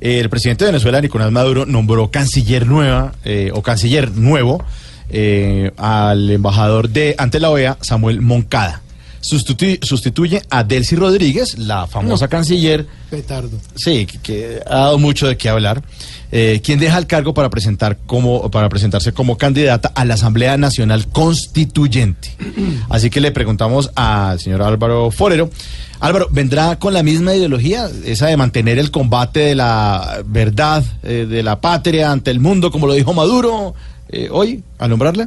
El 0.00 0.30
presidente 0.30 0.64
de 0.64 0.70
Venezuela, 0.70 1.00
Nicolás 1.00 1.32
Maduro, 1.32 1.66
nombró 1.66 2.12
canciller 2.12 2.64
nueva 2.64 3.14
eh, 3.24 3.50
o 3.52 3.60
canciller 3.60 4.12
nuevo 4.12 4.62
eh, 5.10 5.72
al 5.78 6.30
embajador 6.30 6.90
de 6.90 7.16
ante 7.18 7.40
la 7.40 7.50
OEA, 7.50 7.76
Samuel 7.80 8.20
Moncada. 8.20 8.82
Sustitu- 9.20 9.78
sustituye 9.84 10.42
a 10.50 10.62
Delcy 10.64 10.96
Rodríguez, 10.96 11.58
la 11.58 11.86
famosa 11.86 12.28
canciller, 12.28 12.86
Petardo. 13.10 13.58
sí, 13.74 14.06
que, 14.06 14.18
que 14.18 14.60
ha 14.66 14.76
dado 14.76 14.98
mucho 14.98 15.26
de 15.26 15.36
qué 15.36 15.48
hablar, 15.48 15.82
eh, 16.30 16.60
quien 16.62 16.78
deja 16.78 16.98
el 16.98 17.06
cargo 17.06 17.34
para 17.34 17.50
presentar 17.50 17.98
como 18.06 18.50
para 18.50 18.68
presentarse 18.68 19.12
como 19.12 19.36
candidata 19.36 19.90
a 19.94 20.04
la 20.04 20.14
Asamblea 20.14 20.56
Nacional 20.56 21.08
Constituyente. 21.08 22.36
Así 22.90 23.10
que 23.10 23.20
le 23.20 23.30
preguntamos 23.32 23.90
al 23.94 24.38
señor 24.40 24.62
Álvaro 24.62 25.10
Forero. 25.10 25.50
Álvaro, 26.00 26.28
¿vendrá 26.30 26.78
con 26.78 26.94
la 26.94 27.02
misma 27.02 27.34
ideología, 27.34 27.90
esa 28.04 28.26
de 28.28 28.36
mantener 28.36 28.78
el 28.78 28.92
combate 28.92 29.40
de 29.40 29.54
la 29.56 30.22
verdad, 30.24 30.84
eh, 31.02 31.26
de 31.28 31.42
la 31.42 31.60
patria 31.60 32.12
ante 32.12 32.30
el 32.30 32.38
mundo, 32.38 32.70
como 32.70 32.86
lo 32.86 32.92
dijo 32.94 33.12
Maduro 33.14 33.74
eh, 34.08 34.28
hoy, 34.30 34.62
al 34.78 34.90
nombrarle? 34.90 35.26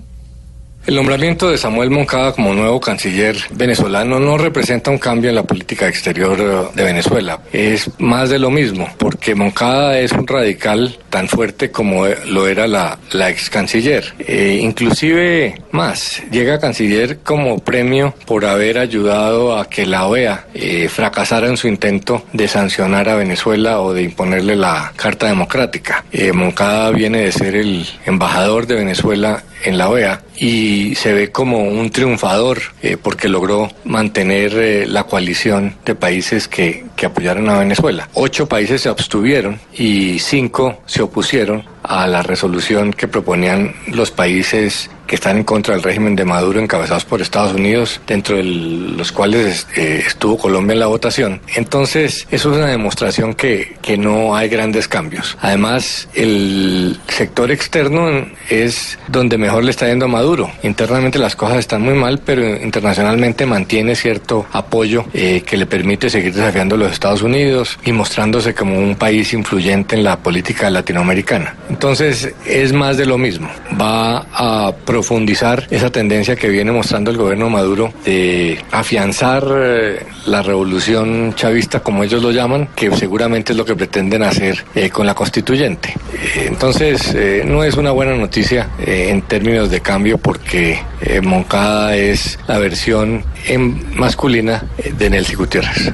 El 0.88 0.96
nombramiento 0.96 1.50
de 1.50 1.60
Samuel 1.60 1.92
Moncada 1.92 2.34
como 2.34 2.56
nuevo 2.56 2.80
canciller 2.80 3.38
venezolano 3.52 4.20
no 4.20 4.38
representa 4.40 4.90
un 4.90 4.98
cambio 4.98 5.30
en 5.30 5.36
la 5.36 5.44
política 5.44 5.88
exterior 5.88 6.38
eh, 6.40 6.72
de 6.76 6.84
Venezuela. 6.84 7.40
Es 7.54 7.90
más 8.00 8.32
de 8.32 8.40
lo 8.40 8.50
mismo, 8.50 8.90
porque 8.98 9.36
Moncada 9.36 10.00
es 10.00 10.12
un 10.12 10.26
radical 10.26 10.98
tan 11.12 11.28
fuerte 11.28 11.70
como 11.70 12.08
eh, 12.08 12.18
lo 12.26 12.48
era 12.48 12.66
la, 12.66 12.98
la 13.12 13.30
ex 13.30 13.52
canciller. 13.52 14.12
Eh, 14.20 14.60
inclusive 14.60 15.62
más, 15.72 16.24
llega 16.32 16.60
canciller 16.60 17.20
como 17.20 17.60
premio 17.60 18.16
por 18.26 18.46
haber 18.46 18.80
ayudado 18.80 19.56
a 19.56 19.70
que 19.70 19.86
la 19.86 20.08
OEA 20.08 20.48
eh, 20.56 20.90
fracasara 20.90 21.48
en 21.48 21.58
su 21.58 21.68
intento 21.68 22.24
de 22.34 22.48
sancionar 22.48 23.08
a 23.08 23.16
Venezuela 23.16 23.82
o 23.82 23.94
de 23.94 24.02
imponerle 24.02 24.56
la 24.56 24.92
Carta 24.96 25.28
Democrática. 25.28 26.04
Moncada 26.34 26.92
viene 26.92 27.20
de 27.20 27.32
ser 27.32 27.56
el 27.56 27.86
embajador 28.06 28.66
de 28.66 28.76
Venezuela 28.76 29.44
en 29.64 29.78
la 29.78 29.90
OEA 29.90 30.22
y 30.38 30.96
se 30.96 31.14
ve 31.14 31.32
como 31.32 31.60
un 31.64 31.90
triunfador 31.92 32.60
eh, 32.82 32.98
porque 33.02 33.30
logró 33.30 33.70
mantener 33.86 34.54
eh, 34.56 34.86
la 34.88 35.04
coalición 35.04 35.76
de 35.86 35.96
países 35.96 36.48
que, 36.48 36.86
que 36.96 37.06
apoyaron 37.06 37.50
a 37.50 37.60
Venezuela. 37.60 38.10
Ocho 38.14 38.48
países 38.48 38.82
se 38.82 38.90
abstuvieron 38.90 39.60
y 39.74 40.20
cinco 40.20 40.82
se 40.86 41.02
opusieron 41.02 41.64
a 41.84 42.08
la 42.08 42.24
resolución 42.24 42.92
que 42.94 43.08
proponían 43.08 43.74
los 43.88 44.12
países 44.12 44.90
que 45.12 45.16
están 45.16 45.36
en 45.36 45.44
contra 45.44 45.74
del 45.74 45.84
régimen 45.84 46.16
de 46.16 46.24
Maduro 46.24 46.62
encabezados 46.62 47.04
por 47.04 47.22
Estados 47.22 47.52
Unidos, 47.52 48.00
dentro 48.08 48.38
de 48.38 48.44
los 48.44 49.12
cuales 49.12 49.68
eh, 49.76 50.02
estuvo 50.08 50.38
Colombia 50.38 50.72
en 50.72 50.80
la 50.80 50.88
votación. 50.88 51.42
Entonces, 51.54 52.26
eso 52.32 52.52
es 52.52 52.58
una 52.58 52.68
demostración 52.68 53.34
que, 53.34 53.76
que 53.82 53.98
no 53.98 54.38
hay 54.38 54.48
grandes 54.48 54.88
cambios. 54.88 55.38
Además, 55.42 56.08
el 56.14 56.98
sector 57.10 57.52
externo 57.52 58.26
es 58.50 58.98
donde 59.10 59.38
mejor 59.38 59.66
le 59.66 59.72
está 59.72 59.86
yendo 59.90 60.06
a 60.06 60.08
Maduro. 60.08 60.50
Internamente 60.64 61.20
las 61.20 61.36
cosas 61.36 61.58
están 61.58 61.82
muy 61.82 61.94
mal, 61.94 62.20
pero 62.20 62.48
internacionalmente 62.48 63.46
mantiene 63.46 63.98
cierto 63.98 64.46
apoyo 64.54 65.04
eh, 65.14 65.44
que 65.46 65.58
le 65.58 65.66
permite 65.66 66.10
seguir 66.10 66.34
desafiando 66.34 66.76
a 66.76 66.78
los 66.78 66.92
Estados 66.94 67.22
Unidos 67.22 67.78
y 67.84 67.92
mostrándose 67.92 68.54
como 68.56 68.80
un 68.80 68.96
país 68.96 69.34
influyente 69.34 69.98
en 69.98 70.06
la 70.06 70.20
política 70.20 70.70
latinoamericana. 70.70 71.54
Entonces, 71.72 72.34
es 72.46 72.74
más 72.74 72.98
de 72.98 73.06
lo 73.06 73.18
mismo. 73.18 73.50
Va 73.80 74.26
a 74.34 74.74
profundizar 74.86 75.68
esa 75.72 75.90
tendencia 75.90 76.36
que 76.36 76.50
viene 76.50 76.72
mostrando 76.72 77.12
el 77.12 77.18
gobierno 77.18 77.50
Maduro 77.50 77.94
de 78.04 78.60
afianzar 78.72 79.48
eh, 79.50 80.06
la 80.26 80.42
revolución 80.42 81.34
chavista, 81.34 81.80
como 81.80 82.04
ellos 82.04 82.22
lo 82.22 82.32
llaman, 82.32 82.68
que 82.76 82.92
seguramente 82.96 83.54
es 83.54 83.58
lo 83.58 83.64
que 83.64 83.76
pretenden 83.76 84.22
hacer 84.22 84.64
eh, 84.76 84.90
con 84.90 85.08
la 85.08 85.16
constituyente. 85.16 85.96
Eh, 86.14 86.48
entonces, 86.48 87.16
eh, 87.16 87.44
no 87.46 87.64
es 87.64 87.76
una 87.78 87.92
buena 87.92 88.16
noticia 88.16 88.70
eh, 88.78 89.08
en 89.10 89.22
términos 89.22 89.72
de 89.72 89.80
cambio 89.80 90.18
porque 90.18 90.78
eh, 91.00 91.22
Moncada 91.22 91.96
es 91.96 92.38
la 92.48 92.60
versión 92.60 93.24
en 93.48 93.96
masculina 93.96 94.66
de 94.98 95.10
Nelcy 95.10 95.36
Gutiérrez. 95.36 95.94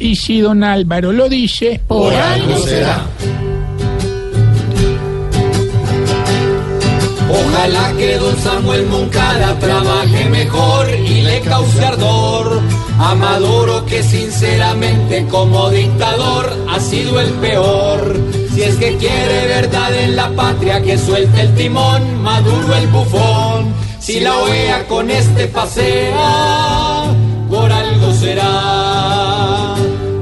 Y 0.00 0.16
si 0.16 0.40
don 0.40 0.64
Álvaro 0.64 1.12
lo 1.12 1.28
dice, 1.28 1.80
por, 1.86 2.12
algo 2.12 2.58
será. 2.58 3.06
Ojalá 7.40 7.92
que 7.98 8.18
don 8.18 8.36
Samuel 8.38 8.86
Moncada 8.86 9.58
trabaje 9.58 10.24
mejor 10.26 10.88
y 10.90 11.22
le 11.22 11.40
cause 11.40 11.84
ardor 11.84 12.60
a 12.98 13.14
Maduro 13.14 13.84
que 13.86 14.02
sinceramente 14.02 15.26
como 15.26 15.70
dictador 15.70 16.52
ha 16.70 16.78
sido 16.80 17.20
el 17.20 17.30
peor. 17.34 18.16
Si 18.52 18.62
es 18.62 18.76
que 18.76 18.96
quiere 18.96 19.46
verdad 19.48 19.92
en 19.94 20.14
la 20.14 20.30
patria 20.30 20.80
que 20.80 20.96
suelte 20.96 21.40
el 21.40 21.54
timón, 21.54 22.22
Maduro 22.22 22.74
el 22.76 22.86
bufón. 22.88 23.74
Si 23.98 24.20
la 24.20 24.36
OEA 24.36 24.86
con 24.86 25.10
este 25.10 25.48
pasea, 25.48 27.04
por 27.48 27.72
algo 27.72 28.12
será, 28.12 29.74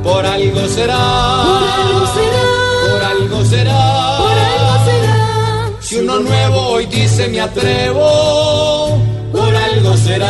por 0.02 0.24
algo 0.24 0.68
será, 0.68 1.44
por 1.44 1.64
algo 1.64 2.06
será, 2.14 2.52
por 2.86 3.02
algo 3.04 3.44
será, 3.44 4.16
por 4.18 4.38
algo 4.38 4.84
será. 4.86 5.78
Si 5.80 5.96
uno 5.96 6.20
nuevo 6.20 6.41
hoy 6.82 6.86
dice 6.86 7.28
me 7.28 7.40
atrevo, 7.40 9.00
por 9.32 9.54
algo 9.54 9.96
será. 9.96 10.28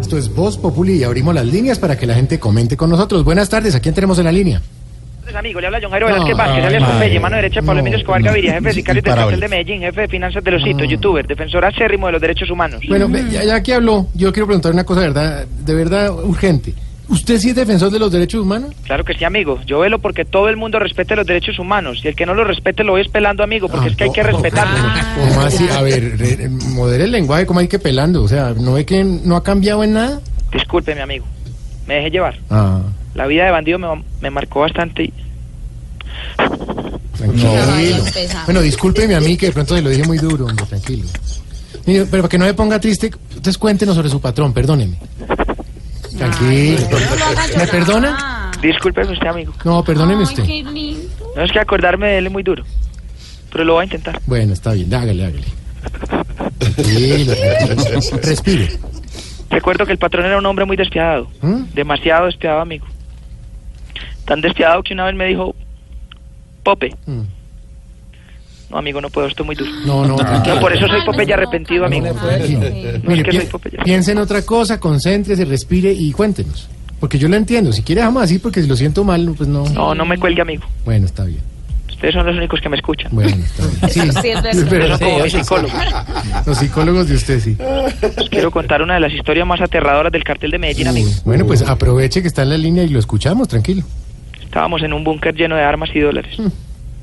Esto 0.00 0.18
es 0.18 0.34
Voz 0.34 0.58
Populi 0.58 0.96
y 0.96 1.04
abrimos 1.04 1.34
las 1.34 1.46
líneas 1.46 1.78
para 1.78 1.96
que 1.96 2.06
la 2.06 2.14
gente 2.14 2.38
comente 2.38 2.76
con 2.76 2.90
nosotros. 2.90 3.24
Buenas 3.24 3.48
tardes, 3.48 3.74
¿a 3.74 3.80
quién 3.80 3.94
tenemos 3.94 4.18
en 4.18 4.24
la 4.24 4.32
línea? 4.32 4.60
Amigo, 5.34 5.60
le 5.60 5.66
habla 5.66 5.80
John 5.82 5.90
Jairo 5.90 6.06
No, 6.08 6.14
Velázquez 6.14 6.36
Vázquez, 6.36 6.64
ay, 6.64 6.74
alias 6.76 6.92
Popeye, 6.92 7.18
mano 7.18 7.36
derecha 7.36 7.60
de 7.60 7.66
Pablo 7.66 7.74
no, 7.74 7.80
Emilio 7.80 7.98
Escobar 7.98 8.20
no, 8.20 8.26
Gaviria, 8.26 8.52
jefe 8.52 8.68
de 8.68 8.74
sicarios 8.74 9.04
del 9.04 9.14
cartel 9.14 9.40
de 9.40 9.48
Medellín, 9.48 9.80
jefe 9.80 10.00
de 10.02 10.08
finanzas 10.08 10.44
de 10.44 10.50
los 10.52 10.64
hitos, 10.64 10.88
youtuber, 10.88 11.26
defensor 11.26 11.64
acérrimo 11.64 12.06
de 12.06 12.12
los 12.12 12.20
derechos 12.20 12.50
humanos. 12.50 12.82
Bueno, 12.86 13.08
ya, 13.32 13.42
ya 13.42 13.60
que 13.60 13.74
habló, 13.74 14.06
yo 14.14 14.32
quiero 14.32 14.46
preguntar 14.46 14.70
una 14.70 14.84
cosa 14.84 15.00
de 15.00 15.08
verdad, 15.08 15.46
de 15.46 15.74
verdad 15.74 16.12
urgente. 16.12 16.74
¿Usted 17.14 17.38
sí 17.38 17.50
es 17.50 17.54
defensor 17.54 17.90
de 17.92 17.98
los 18.00 18.10
derechos 18.10 18.40
humanos? 18.42 18.74
Claro 18.84 19.04
que 19.04 19.14
sí, 19.14 19.24
amigo. 19.24 19.60
Yo 19.66 19.78
velo 19.78 20.00
porque 20.00 20.24
todo 20.24 20.48
el 20.48 20.56
mundo 20.56 20.78
respete 20.80 21.14
los 21.14 21.24
derechos 21.26 21.58
humanos. 21.60 22.00
Y 22.04 22.08
el 22.08 22.16
que 22.16 22.26
no 22.26 22.34
los 22.34 22.46
respete 22.46 22.82
lo 22.82 22.92
voy 22.92 23.02
espelando, 23.02 23.42
amigo, 23.44 23.68
porque 23.68 23.88
es 23.90 23.96
que 23.96 24.04
hay 24.04 24.10
que 24.12 24.22
respetarlos. 24.24 24.80
¿Cómo 25.28 25.40
así? 25.42 25.66
A 25.68 25.80
ver, 25.82 26.18
re- 26.18 26.48
modere 26.48 27.04
el 27.04 27.12
lenguaje, 27.12 27.46
¿cómo 27.46 27.60
hay 27.60 27.68
que 27.68 27.78
pelando? 27.78 28.22
O 28.24 28.28
sea, 28.28 28.52
¿no 28.58 28.72
ve 28.74 28.84
que 28.84 29.04
no 29.04 29.36
ha 29.36 29.42
cambiado 29.44 29.84
en 29.84 29.92
nada? 29.92 30.20
Disculpe, 30.52 30.94
mi 30.94 31.00
amigo. 31.02 31.24
Me 31.86 31.94
dejé 31.94 32.10
llevar. 32.10 32.36
Ah, 32.50 32.80
La 33.14 33.26
vida 33.26 33.44
de 33.44 33.50
bandido 33.52 33.78
me, 33.78 33.86
me 34.20 34.30
marcó 34.30 34.60
bastante 34.60 35.04
y... 35.04 35.12
tranquilo. 37.16 38.04
Bueno, 38.46 38.60
discúlpeme 38.60 39.14
a 39.14 39.20
mí 39.20 39.36
que 39.36 39.46
de 39.46 39.52
pronto 39.52 39.76
se 39.76 39.82
lo 39.82 39.90
dije 39.90 40.04
muy 40.04 40.18
duro, 40.18 40.46
hombre, 40.46 40.64
tranquilo. 40.66 41.04
Pero 41.84 42.06
para 42.06 42.28
que 42.28 42.38
no 42.38 42.44
me 42.46 42.54
ponga 42.54 42.80
triste, 42.80 43.10
entonces 43.28 43.58
cuéntenos 43.58 43.94
sobre 43.94 44.08
su 44.08 44.20
patrón, 44.20 44.52
perdóneme. 44.52 44.96
Tranquilo. 46.16 46.78
¿Me 47.58 47.66
perdona? 47.66 48.50
Discúlpeme 48.60 49.12
usted, 49.12 49.26
amigo. 49.26 49.52
No, 49.64 49.84
perdóneme 49.84 50.22
usted. 50.22 50.44
No 50.44 51.42
es 51.42 51.52
que 51.52 51.58
acordarme 51.58 52.08
de 52.08 52.18
él 52.18 52.26
es 52.26 52.32
muy 52.32 52.42
duro. 52.42 52.64
Pero 53.52 53.64
lo 53.64 53.74
voy 53.74 53.82
a 53.82 53.84
intentar. 53.84 54.20
Bueno, 54.26 54.52
está 54.52 54.72
bien, 54.72 54.92
hágale, 54.92 55.24
hágale. 55.24 55.44
Tranquilo, 56.58 57.34
tranquilo. 57.34 58.18
Respire. 58.22 58.70
Recuerdo 59.50 59.86
que 59.86 59.92
el 59.92 59.98
patrón 59.98 60.26
era 60.26 60.38
un 60.38 60.46
hombre 60.46 60.64
muy 60.64 60.76
despiadado. 60.76 61.28
¿Mm? 61.40 61.64
Demasiado 61.74 62.26
despiadado, 62.26 62.62
amigo. 62.62 62.86
Tan 64.24 64.40
despiadado 64.40 64.82
que 64.82 64.94
una 64.94 65.04
vez 65.04 65.14
me 65.14 65.26
dijo, 65.26 65.54
Pope. 66.62 66.94
Mm. 67.06 67.20
No, 68.74 68.80
amigo, 68.80 69.00
no 69.00 69.08
puedo, 69.08 69.28
estoy 69.28 69.46
muy 69.46 69.54
duro. 69.54 69.70
No, 69.86 70.04
no, 70.04 70.16
tranquilo. 70.16 70.56
No, 70.56 70.60
por 70.60 70.74
eso 70.74 70.88
soy 70.88 71.00
Popeye 71.04 71.32
arrepentido, 71.32 71.84
amigo. 71.86 72.08
No 72.12 72.28
es 72.30 72.50
Mire, 73.04 73.22
que 73.22 73.32
soy 73.32 73.46
Popeye. 73.46 73.78
piense 73.84 74.10
en 74.10 74.18
otra 74.18 74.42
cosa, 74.44 74.80
concéntrese, 74.80 75.44
respire 75.44 75.92
y 75.92 76.10
cuéntenos. 76.10 76.68
Porque 76.98 77.16
yo 77.16 77.28
lo 77.28 77.36
entiendo. 77.36 77.72
Si 77.72 77.82
quiere, 77.82 78.00
dejamos 78.00 78.24
así, 78.24 78.40
porque 78.40 78.60
si 78.62 78.66
lo 78.68 78.74
siento 78.74 79.04
mal, 79.04 79.32
pues 79.36 79.48
no. 79.48 79.64
No, 79.70 79.94
no 79.94 80.04
me 80.04 80.18
cuelgue, 80.18 80.42
amigo. 80.42 80.64
Bueno, 80.84 81.06
está 81.06 81.22
bien. 81.24 81.38
Ustedes 81.88 82.14
son 82.14 82.26
los 82.26 82.36
únicos 82.36 82.60
que 82.60 82.68
me 82.68 82.76
escuchan. 82.76 83.10
Bueno, 83.12 83.30
está 83.44 83.64
bien. 83.64 84.12
Sí, 84.12 84.20
Sí, 84.22 84.28
es 84.30 84.64
pero- 84.68 84.98
como 84.98 85.20
mis 85.20 85.32
psicólogos. 85.32 85.72
Los 86.44 86.58
psicólogos 86.58 87.08
de 87.08 87.14
usted, 87.14 87.38
sí. 87.40 87.56
Les 88.18 88.28
quiero 88.28 88.50
contar 88.50 88.82
una 88.82 88.94
de 88.94 89.00
las 89.00 89.12
historias 89.12 89.46
más 89.46 89.60
aterradoras 89.60 90.10
del 90.10 90.24
cartel 90.24 90.50
de 90.50 90.58
Medellín, 90.58 90.88
amigo. 90.88 91.10
Bueno, 91.24 91.46
pues 91.46 91.62
aproveche 91.62 92.22
que 92.22 92.26
está 92.28 92.42
en 92.42 92.48
la 92.50 92.58
línea 92.58 92.82
y 92.82 92.88
lo 92.88 92.98
escuchamos, 92.98 93.46
tranquilo. 93.46 93.84
Estábamos 94.42 94.82
en 94.82 94.92
un 94.92 95.04
búnker 95.04 95.32
lleno 95.36 95.54
de 95.54 95.62
armas 95.62 95.90
y 95.94 96.00
dólares. 96.00 96.36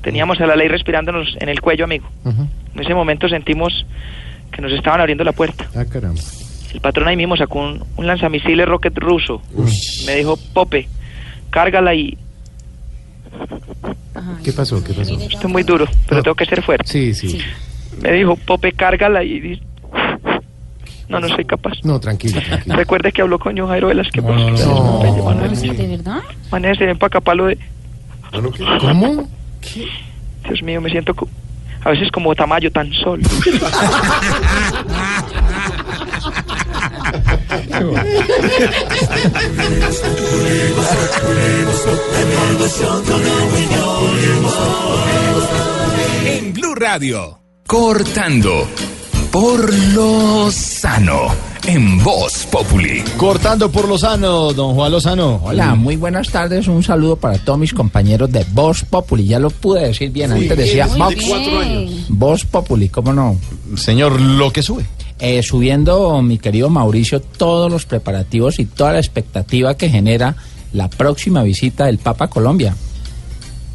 Teníamos 0.02 0.40
a 0.40 0.46
la 0.46 0.56
ley 0.56 0.68
respirándonos 0.68 1.36
en 1.40 1.48
el 1.48 1.60
cuello, 1.60 1.84
amigo. 1.84 2.08
En 2.24 2.80
ese 2.80 2.94
momento 2.94 3.28
sentimos 3.28 3.86
que 4.50 4.60
nos 4.60 4.72
estaban 4.72 5.00
abriendo 5.00 5.24
la 5.24 5.32
puerta. 5.32 5.66
Ah, 5.74 5.84
caramba. 5.84 6.20
El 6.74 6.80
patrón 6.80 7.08
ahí 7.08 7.16
mismo 7.16 7.36
sacó 7.36 7.60
un, 7.60 7.84
un 7.96 8.06
lanzamisiles 8.06 8.66
rocket 8.66 8.96
ruso. 8.98 9.42
Me 10.06 10.16
dijo, 10.16 10.36
Pope, 10.52 10.88
cárgala 11.50 11.94
y... 11.94 12.18
¿Qué 14.44 14.52
pasó? 14.52 14.82
¿Qué 14.82 14.92
pasó? 14.92 15.14
Esto 15.14 15.46
es 15.46 15.52
muy 15.52 15.62
duro, 15.62 15.86
pero 16.08 16.22
tengo 16.22 16.34
que 16.34 16.46
ser 16.46 16.62
fuerte. 16.62 16.90
Sí, 16.90 17.14
sí. 17.14 17.38
Me 18.00 18.12
dijo, 18.12 18.36
Pope, 18.36 18.72
cárgala 18.72 19.22
y... 19.22 19.60
No, 21.08 21.20
no 21.20 21.28
soy 21.28 21.44
capaz. 21.44 21.74
No, 21.84 22.00
tranquilo, 22.00 22.40
tranquilo. 22.40 22.74
Recuerde 22.74 23.12
que 23.12 23.20
habló 23.20 23.38
con 23.38 23.56
John 23.56 23.68
Jairo 23.68 23.88
Velázquez. 23.88 24.24
No, 24.24 24.34
no, 24.34 24.50
no. 24.50 25.44
¿De 25.50 25.86
verdad? 25.86 26.20
Manéjese, 26.50 26.86
ven 26.86 26.98
para 26.98 27.08
acá, 27.08 27.20
palo 27.20 27.46
de... 27.46 27.58
¿Cómo? 28.80 29.28
Dios 30.44 30.62
mío, 30.62 30.80
me 30.80 30.90
siento 30.90 31.14
a 31.84 31.90
veces 31.90 32.10
como 32.12 32.34
Tamayo 32.34 32.70
tan 32.70 32.92
solo. 32.92 33.22
En 46.24 46.52
Blue 46.52 46.74
Radio. 46.74 47.38
Cortando 47.66 48.68
por 49.32 49.72
lo 49.94 50.50
sano. 50.50 51.34
En 51.66 52.04
Voz 52.04 52.46
Populi. 52.46 53.02
Cortando 53.16 53.72
por 53.72 53.88
Lozano, 53.88 54.52
don 54.52 54.74
Juan 54.74 54.92
Lozano. 54.92 55.40
Hola, 55.42 55.74
muy 55.74 55.96
buenas 55.96 56.28
tardes. 56.28 56.68
Un 56.68 56.82
saludo 56.82 57.16
para 57.16 57.38
todos 57.38 57.58
mis 57.58 57.72
compañeros 57.72 58.30
de 58.30 58.44
Voz 58.52 58.84
Populi. 58.84 59.24
Ya 59.24 59.38
lo 59.38 59.48
pude 59.48 59.86
decir 59.86 60.10
bien. 60.10 60.32
Antes 60.32 60.56
decía 60.56 60.86
Vox. 60.86 61.24
Voz 62.10 62.44
Populi, 62.44 62.90
¿cómo 62.90 63.14
no? 63.14 63.38
Señor, 63.74 64.20
lo 64.20 64.52
que 64.52 64.62
sube. 64.62 64.84
Eh, 65.18 65.42
subiendo, 65.42 66.20
mi 66.20 66.38
querido 66.38 66.68
Mauricio, 66.68 67.20
todos 67.20 67.72
los 67.72 67.86
preparativos 67.86 68.58
y 68.58 68.66
toda 68.66 68.92
la 68.92 68.98
expectativa 68.98 69.76
que 69.76 69.88
genera 69.88 70.36
la 70.74 70.90
próxima 70.90 71.42
visita 71.42 71.86
del 71.86 71.96
Papa 71.96 72.26
a 72.26 72.28
Colombia. 72.28 72.76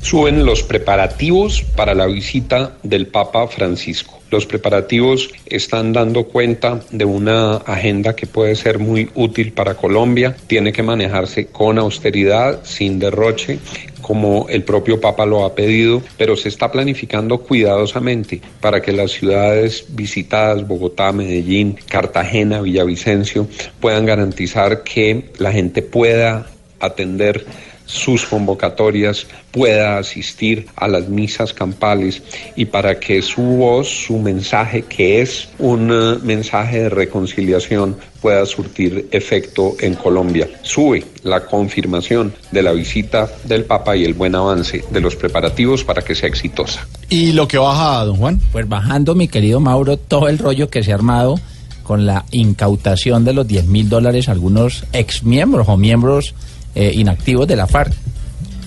Suben 0.02 0.46
los 0.46 0.62
preparativos 0.62 1.64
para 1.76 1.96
la 1.96 2.06
visita 2.06 2.74
del 2.84 3.08
Papa 3.08 3.48
Francisco. 3.48 4.17
Los 4.30 4.46
preparativos 4.46 5.30
están 5.46 5.94
dando 5.94 6.26
cuenta 6.26 6.82
de 6.92 7.06
una 7.06 7.58
agenda 7.58 8.16
que 8.16 8.28
puede 8.28 8.56
ser 8.56 8.80
muy 8.80 9.10
útil 9.16 9.54
para 9.54 9.76
Colombia. 9.76 10.36
Tiene 10.48 10.72
que 10.74 10.84
manejarse 10.84 11.48
con 11.48 11.78
austeridad, 11.78 12.64
sin 12.64 13.00
derroche, 13.00 13.60
como 14.02 14.48
el 14.50 14.64
propio 14.64 15.02
Papa 15.02 15.26
lo 15.26 15.46
ha 15.46 15.54
pedido, 15.54 16.02
pero 16.18 16.36
se 16.36 16.50
está 16.50 16.72
planificando 16.72 17.40
cuidadosamente 17.40 18.42
para 18.62 18.82
que 18.82 18.92
las 18.94 19.12
ciudades 19.12 19.86
visitadas, 19.90 20.68
Bogotá, 20.68 21.12
Medellín, 21.12 21.78
Cartagena, 21.90 22.62
Villavicencio, 22.62 23.48
puedan 23.80 24.06
garantizar 24.06 24.84
que 24.84 25.32
la 25.40 25.52
gente 25.52 25.82
pueda 25.82 26.48
atender 26.80 27.46
sus 27.88 28.26
convocatorias, 28.26 29.26
pueda 29.52 29.98
asistir 29.98 30.68
a 30.76 30.88
las 30.88 31.10
misas 31.10 31.54
campales 31.54 32.22
y 32.56 32.66
para 32.66 33.00
que 33.00 33.24
su 33.24 33.42
voz, 33.42 33.88
su 33.88 34.20
mensaje, 34.20 34.84
que 34.84 35.22
es 35.22 35.50
un 35.58 35.90
eh, 35.92 36.20
mensaje 36.22 36.84
de 36.84 36.90
reconciliación, 36.90 37.98
pueda 38.22 38.46
surtir 38.46 39.08
efecto 39.12 39.76
en 39.80 39.96
Colombia. 39.96 40.48
Sube 40.62 41.04
la 41.24 41.46
confirmación 41.46 42.34
de 42.52 42.62
la 42.62 42.74
visita 42.74 43.28
del 43.46 43.64
Papa 43.64 43.96
y 43.96 44.04
el 44.04 44.14
buen 44.14 44.36
avance 44.36 44.84
de 44.92 45.02
los 45.02 45.16
preparativos 45.16 45.84
para 45.84 46.02
que 46.02 46.14
sea 46.14 46.30
exitosa. 46.30 46.86
¿Y 47.10 47.32
lo 47.32 47.48
que 47.48 47.58
baja, 47.58 48.04
don 48.06 48.18
Juan? 48.18 48.42
Pues 48.52 48.68
bajando, 48.68 49.16
mi 49.16 49.28
querido 49.28 49.60
Mauro, 49.60 49.98
todo 49.98 50.28
el 50.28 50.38
rollo 50.38 50.70
que 50.70 50.84
se 50.84 50.92
ha 50.92 50.96
armado 50.96 51.40
con 51.84 52.06
la 52.06 52.26
incautación 52.32 53.24
de 53.24 53.34
los 53.34 53.48
10 53.48 53.66
mil 53.68 53.88
dólares 53.88 54.28
a 54.28 54.34
algunos 54.34 54.84
exmiembros 54.92 55.70
o 55.70 55.78
miembros 55.78 56.36
eh, 56.76 56.92
inactivos 56.94 57.48
de 57.48 57.56
la 57.56 57.68
FARC. 57.68 57.94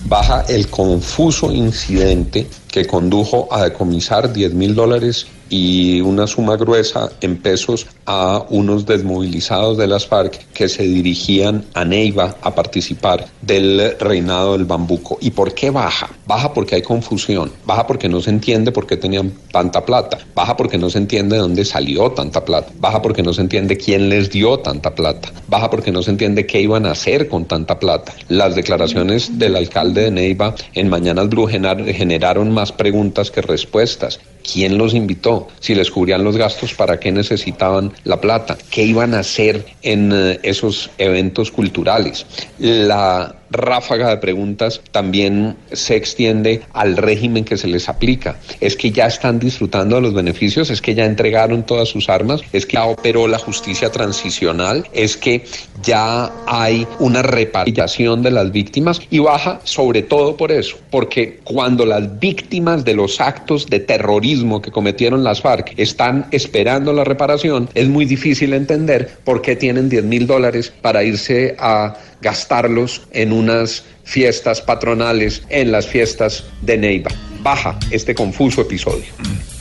baja 0.05 0.41
el 0.49 0.67
confuso 0.67 1.51
incidente 1.51 2.47
que 2.71 2.85
condujo 2.85 3.47
a 3.51 3.63
decomisar 3.65 4.31
10 4.31 4.53
mil 4.53 4.73
dólares 4.73 5.27
y 5.51 5.99
una 5.99 6.25
suma 6.27 6.55
gruesa 6.55 7.11
en 7.19 7.37
pesos 7.37 7.85
a 8.05 8.45
unos 8.49 8.85
desmovilizados 8.85 9.77
de 9.77 9.85
las 9.85 10.07
FARC 10.07 10.47
que 10.53 10.69
se 10.69 10.83
dirigían 10.83 11.65
a 11.73 11.83
Neiva 11.83 12.37
a 12.41 12.55
participar 12.55 13.27
del 13.41 13.97
reinado 13.99 14.53
del 14.53 14.65
bambuco. 14.65 15.17
¿Y 15.19 15.31
por 15.31 15.53
qué 15.53 15.69
baja? 15.69 16.09
Baja 16.25 16.53
porque 16.53 16.75
hay 16.75 16.81
confusión, 16.81 17.51
baja 17.65 17.85
porque 17.85 18.07
no 18.07 18.21
se 18.21 18.29
entiende 18.29 18.71
por 18.71 18.87
qué 18.87 18.95
tenían 18.95 19.33
tanta 19.51 19.85
plata, 19.85 20.19
baja 20.33 20.55
porque 20.55 20.77
no 20.77 20.89
se 20.89 20.99
entiende 20.99 21.35
de 21.35 21.41
dónde 21.41 21.65
salió 21.65 22.11
tanta 22.11 22.45
plata, 22.45 22.71
baja 22.79 23.01
porque 23.01 23.21
no 23.21 23.33
se 23.33 23.41
entiende 23.41 23.75
quién 23.75 24.07
les 24.07 24.29
dio 24.31 24.57
tanta 24.59 24.95
plata, 24.95 25.33
baja 25.49 25.69
porque 25.69 25.91
no 25.91 26.01
se 26.01 26.11
entiende 26.11 26.45
qué 26.45 26.61
iban 26.61 26.85
a 26.85 26.91
hacer 26.91 27.27
con 27.27 27.43
tanta 27.43 27.77
plata. 27.77 28.13
Las 28.29 28.55
declaraciones 28.55 29.37
del 29.37 29.57
alcalde 29.57 30.03
de 30.03 30.11
Neiva 30.11 30.55
en 30.73 30.87
Mañanas 30.87 31.27
Blue 31.27 31.47
generaron 31.47 32.51
más 32.51 32.60
preguntas 32.69 33.31
que 33.31 33.41
respuestas. 33.41 34.19
¿Quién 34.41 34.77
los 34.77 34.93
invitó? 34.93 35.47
Si 35.59 35.75
les 35.75 35.91
cubrían 35.91 36.23
los 36.23 36.37
gastos, 36.37 36.73
¿para 36.73 36.99
qué 36.99 37.11
necesitaban 37.11 37.93
la 38.03 38.19
plata? 38.19 38.57
¿Qué 38.69 38.83
iban 38.83 39.13
a 39.13 39.19
hacer 39.19 39.65
en 39.81 40.11
eh, 40.13 40.39
esos 40.43 40.89
eventos 40.97 41.51
culturales? 41.51 42.25
La 42.59 43.35
ráfaga 43.51 44.09
de 44.09 44.17
preguntas 44.17 44.81
también 44.91 45.57
se 45.71 45.95
extiende 45.95 46.61
al 46.73 46.97
régimen 46.97 47.43
que 47.43 47.57
se 47.57 47.67
les 47.67 47.89
aplica. 47.89 48.37
Es 48.59 48.75
que 48.75 48.91
ya 48.91 49.07
están 49.07 49.39
disfrutando 49.39 49.97
de 49.97 50.01
los 50.01 50.13
beneficios, 50.13 50.69
es 50.69 50.81
que 50.81 50.95
ya 50.95 51.05
entregaron 51.05 51.63
todas 51.63 51.89
sus 51.89 52.09
armas, 52.09 52.41
es 52.53 52.65
que 52.65 52.73
ya 52.73 52.85
operó 52.85 53.27
la 53.27 53.37
justicia 53.37 53.91
transicional, 53.91 54.87
es 54.93 55.17
que 55.17 55.43
ya 55.83 56.31
hay 56.47 56.87
una 56.99 57.21
reparación 57.21 58.23
de 58.23 58.31
las 58.31 58.51
víctimas 58.51 59.01
y 59.09 59.19
baja 59.19 59.59
sobre 59.65 60.01
todo 60.01 60.37
por 60.37 60.51
eso, 60.51 60.77
porque 60.89 61.39
cuando 61.43 61.85
las 61.85 62.19
víctimas 62.19 62.85
de 62.85 62.93
los 62.93 63.19
actos 63.19 63.67
de 63.67 63.79
terrorismo 63.79 64.30
que 64.61 64.71
cometieron 64.71 65.23
las 65.23 65.41
FARC 65.41 65.73
están 65.77 66.27
esperando 66.31 66.93
la 66.93 67.03
reparación, 67.03 67.69
es 67.73 67.87
muy 67.89 68.05
difícil 68.05 68.53
entender 68.53 69.17
por 69.23 69.41
qué 69.41 69.55
tienen 69.55 69.89
10 69.89 70.03
mil 70.05 70.25
dólares 70.27 70.71
para 70.81 71.03
irse 71.03 71.55
a 71.59 71.95
gastarlos 72.21 73.01
en 73.11 73.33
unas 73.33 73.83
fiestas 74.03 74.61
patronales, 74.61 75.43
en 75.49 75.71
las 75.71 75.85
fiestas 75.87 76.43
de 76.61 76.77
Neiva. 76.77 77.11
Baja 77.43 77.77
este 77.91 78.15
confuso 78.15 78.61
episodio. 78.61 79.05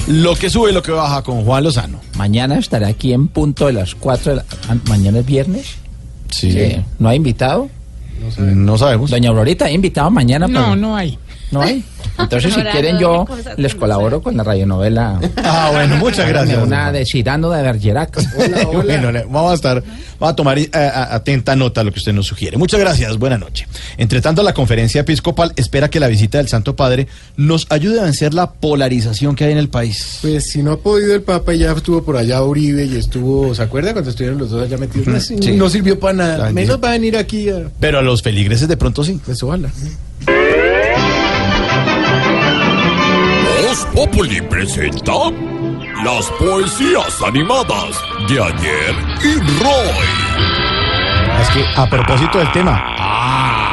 Lo 0.07 0.35
que 0.35 0.49
sube 0.51 0.71
y 0.71 0.73
lo 0.75 0.83
que 0.83 0.93
baja 0.93 1.23
con 1.23 1.45
Juan 1.45 1.65
Lozano. 1.65 2.01
Mañana 2.17 2.59
estaré 2.59 2.87
aquí 2.87 3.13
en 3.13 3.29
punto 3.29 3.67
de 3.67 3.73
las 3.75 3.95
4 3.95 4.31
de 4.33 4.37
la... 4.37 4.45
ah, 4.69 4.77
¿Mañana 4.89 5.19
es 5.21 5.27
viernes? 5.27 5.67
Sí. 6.31 6.57
¿No 6.99 7.09
hay 7.09 7.17
invitado? 7.17 7.69
No 8.39 8.77
sabemos. 8.77 9.11
Doña 9.11 9.31
Aurorita, 9.31 9.65
¿hay 9.67 9.75
invitado 9.75 10.11
mañana? 10.11 10.47
No, 10.47 10.61
para- 10.61 10.77
no 10.77 10.97
hay. 10.97 11.19
¿No 11.51 11.63
hay? 11.63 11.85
Entonces, 12.19 12.53
si 12.55 12.61
quieren, 12.63 12.99
yo 12.99 13.25
les 13.57 13.75
colaboro 13.75 14.23
con 14.23 14.37
la 14.37 14.45
radionovela. 14.45 15.19
Ah, 15.39 15.71
bueno, 15.73 15.97
muchas 15.97 16.29
gracias. 16.29 16.63
Una 16.63 16.93
de 16.93 17.05
Cirano 17.05 17.51
de 17.51 17.63
Bergerac. 17.63 18.21
Bueno, 18.73 19.11
le- 19.13 19.25
vamos 19.25 19.53
a 19.53 19.55
estar, 19.55 19.83
vamos 20.19 20.33
a 20.33 20.37
tomar 20.37 20.59
eh, 20.59 20.71
a- 20.73 21.15
atenta 21.15 21.57
nota 21.57 21.81
de 21.81 21.87
lo 21.87 21.93
que 21.93 21.99
usted 21.99 22.13
nos 22.13 22.27
sugiere. 22.27 22.57
Muchas 22.57 22.79
gracias, 22.79 23.17
buena 23.19 23.37
noche. 23.39 23.67
Entre 23.97 24.21
tanto, 24.21 24.43
la 24.43 24.53
conferencia 24.55 25.01
episcopal 25.01 25.53
espera 25.57 25.89
que 25.89 25.99
la 26.01 26.09
visita 26.09 26.39
del 26.39 26.49
Santo 26.49 26.77
Padre 26.77 27.09
nos 27.37 27.67
ayude 27.71 28.01
a 28.01 28.05
vencer 28.05 28.33
la 28.35 28.51
polarización 28.53 29.35
que 29.35 29.45
hay 29.45 29.53
en 29.53 29.59
el 29.59 29.69
país. 29.69 30.19
Pues 30.23 30.51
si 30.51 30.63
no 30.63 30.73
ha 30.73 30.79
podido 30.79 31.15
el 31.15 31.23
Papa, 31.23 31.53
ya 31.55 31.73
estuvo 31.73 32.03
por 32.05 32.17
allá 32.17 32.43
Uribe 32.43 32.85
y 32.85 32.97
estuvo, 32.97 33.55
¿se 33.55 33.63
acuerda 33.63 33.93
cuando 33.93 34.11
estuvieron 34.11 34.39
los 34.39 34.51
dos 34.51 34.63
allá 34.65 34.77
metidos? 34.79 35.07
No, 35.09 35.21
Sí. 35.21 35.35
no 35.57 35.69
sirvió 35.71 35.99
para 35.99 36.15
nada. 36.15 36.51
Menos 36.53 36.79
va 36.83 36.89
a 36.91 36.93
venir 36.93 37.17
aquí 37.17 37.49
a... 37.49 37.69
Pero 37.81 37.99
a 37.99 38.03
los 38.03 38.23
feligreses 38.23 38.69
de 38.69 38.77
pronto 38.77 39.03
sí. 39.05 39.21
Pues 39.25 39.43
ojalá. 39.43 39.71
Voz 43.71 43.87
Populi 43.95 44.41
presenta 44.41 45.31
las 46.05 46.29
poesías 46.41 47.23
animadas 47.23 48.03
de 48.29 48.43
ayer 48.43 48.97
y 49.23 49.37
Roy. 49.63 50.09
Es 51.41 51.49
que 51.51 51.65
a 51.77 51.89
propósito 51.89 52.39
del 52.39 52.51
tema. 52.51 52.83
Ah, 52.99 53.71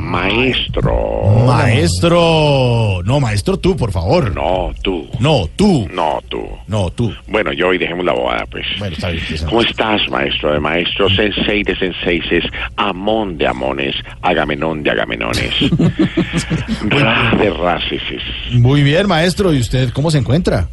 maestro. 0.00 1.44
Maestro. 1.46 3.02
No, 3.04 3.20
maestro, 3.20 3.58
tú, 3.58 3.76
por 3.76 3.92
favor. 3.92 4.34
No, 4.34 4.72
tú. 4.82 5.08
No, 5.20 5.48
tú. 5.56 5.88
No, 5.92 6.20
tú. 6.28 6.46
No, 6.66 6.90
tú. 6.90 7.14
Bueno, 7.26 7.52
yo 7.52 7.68
hoy 7.68 7.78
dejemos 7.78 8.04
la 8.04 8.12
bobada, 8.12 8.44
pues. 8.50 8.66
Bueno, 8.78 8.94
está 8.94 9.10
bien. 9.10 9.24
pues, 9.28 9.42
¿Cómo 9.42 9.62
estás, 9.62 10.08
maestro 10.10 10.52
de 10.52 10.60
maestros? 10.60 11.14
Sensei 11.16 11.62
de 11.62 11.76
senseises, 11.76 12.44
Amón 12.76 13.38
de 13.38 13.46
Amones, 13.46 13.94
Agamenón 14.22 14.82
de 14.82 14.90
Agamenones, 14.90 15.52
Ra 16.88 17.32
de 17.38 17.50
Raceses. 17.50 18.22
Muy 18.52 18.82
bien, 18.82 19.06
maestro. 19.08 19.52
¿Y 19.52 19.60
usted 19.60 19.90
cómo 19.92 20.10
se 20.10 20.18
encuentra? 20.18 20.68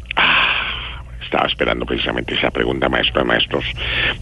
Estaba 1.26 1.48
esperando 1.48 1.84
precisamente 1.84 2.34
esa 2.34 2.52
pregunta, 2.52 2.88
maestro 2.88 3.22
de 3.22 3.26
maestros. 3.26 3.64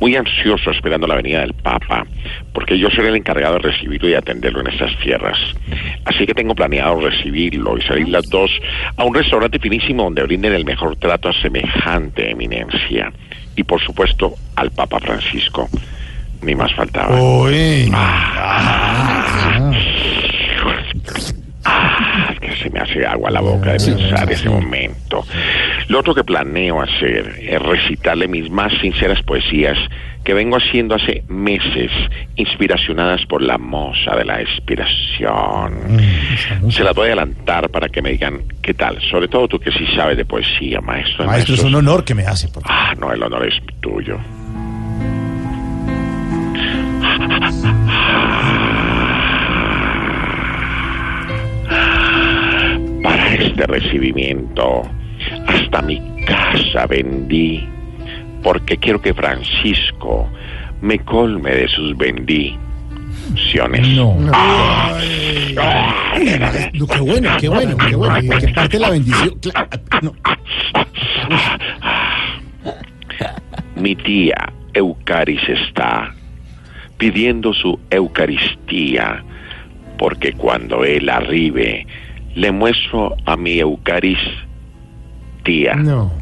Muy 0.01 0.17
ansioso 0.17 0.71
esperando 0.71 1.07
la 1.07 1.17
venida 1.17 1.41
del 1.41 1.53
Papa, 1.53 2.07
porque 2.55 2.79
yo 2.79 2.89
seré 2.89 3.09
el 3.09 3.17
encargado 3.17 3.57
de 3.57 3.71
recibirlo 3.71 4.09
y 4.09 4.15
atenderlo 4.15 4.61
en 4.61 4.69
estas 4.69 4.99
tierras. 5.01 5.37
Así 6.07 6.25
que 6.25 6.33
tengo 6.33 6.55
planeado 6.55 7.01
recibirlo 7.01 7.77
y 7.77 7.83
salir 7.83 8.09
las 8.09 8.25
dos 8.31 8.51
a 8.97 9.05
un 9.05 9.15
restaurante 9.15 9.59
finísimo 9.59 10.05
donde 10.05 10.23
brinden 10.23 10.55
el 10.55 10.65
mejor 10.65 10.97
trato 10.97 11.29
a 11.29 11.35
semejante 11.35 12.31
eminencia. 12.31 13.13
Y 13.55 13.65
por 13.65 13.83
supuesto, 13.83 14.33
al 14.57 14.71
Papa 14.71 14.99
Francisco. 14.99 15.69
Ni 16.41 16.55
más 16.55 16.75
faltaba. 16.75 17.21
Uy. 17.21 17.91
Ah, 17.93 19.71
es 22.33 22.41
que 22.41 22.57
se 22.57 22.71
me 22.71 22.81
hace 22.81 23.07
agua 23.07 23.31
la 23.31 23.41
boca 23.41 23.73
de 23.73 23.79
pensar 23.81 24.31
ese 24.31 24.49
momento. 24.49 25.25
Lo 25.89 26.01
otro 26.01 26.15
que 26.15 26.25
planeo 26.25 26.81
hacer 26.83 27.37
es 27.41 27.61
recitarle 27.63 28.29
mis 28.29 28.51
más 28.51 28.73
sinceras 28.81 29.23
poesías 29.23 29.77
que 30.25 30.33
vengo 30.33 30.57
haciendo 30.57 30.95
hace 30.95 31.23
meses, 31.29 31.91
inspiracionadas 32.37 33.27
por 33.27 33.43
la 33.43 33.59
moza 33.59 34.17
de 34.17 34.25
la 34.25 34.41
inspiración. 34.41 36.01
Se 36.71 36.83
las 36.83 36.95
voy 36.95 37.05
a 37.05 37.13
adelantar 37.13 37.69
para 37.71 37.89
que 37.91 38.01
me 38.01 38.11
digan 38.11 38.43
qué 38.63 38.73
tal, 38.73 38.99
sobre 39.11 39.29
todo 39.29 39.49
tú 39.49 39.59
que 39.59 39.71
sí 39.73 39.87
sabes 39.95 40.17
de 40.17 40.25
poesía, 40.25 40.81
maestro. 40.81 41.25
de 41.25 41.31
Maestro, 41.31 41.55
es 41.57 41.65
un 41.65 41.75
honor 41.75 42.05
que 42.05 42.15
me 42.15 42.25
hace. 42.27 42.49
por- 42.49 42.63
Ah, 42.67 42.95
no, 42.99 43.13
el 43.13 43.23
honor 43.23 43.47
es 43.47 43.55
tuyo. 43.81 44.19
Este 53.45 53.67
recibimiento, 53.67 54.83
hasta 55.47 55.83
mi 55.83 56.01
casa 56.27 56.87
vendí, 56.87 57.67
porque 58.43 58.77
quiero 58.77 59.01
que 59.01 59.15
Francisco 59.15 60.29
me 60.81 60.99
colme 61.01 61.51
de 61.51 61.69
sus 61.69 61.97
bendiciones. 61.97 63.89
No. 63.89 64.17
Ah. 64.33 64.99
No, 66.75 66.87
qué 66.87 67.01
bueno, 67.01 67.31
qué 67.41 67.49
bueno, 67.49 67.77
qué 67.77 67.97
bueno. 67.97 68.19
¿Y 68.21 68.29
qué 68.29 68.49
parte 68.49 68.77
de 68.77 68.81
la 68.81 68.91
bendición? 68.91 69.35
No. 70.03 70.13
Mi 73.77 73.97
tía 73.97 74.53
Eucaris 74.73 75.41
está 75.49 76.15
pidiendo 76.99 77.53
su 77.53 77.79
Eucaristía, 77.91 79.23
porque 79.99 80.33
cuando 80.33 80.85
él 80.85 81.09
arribe, 81.09 81.87
le 82.35 82.53
muestro 82.53 83.15
a 83.27 83.37
mi 83.37 83.59
Eucaristía. 83.59 85.75
No. 85.77 86.13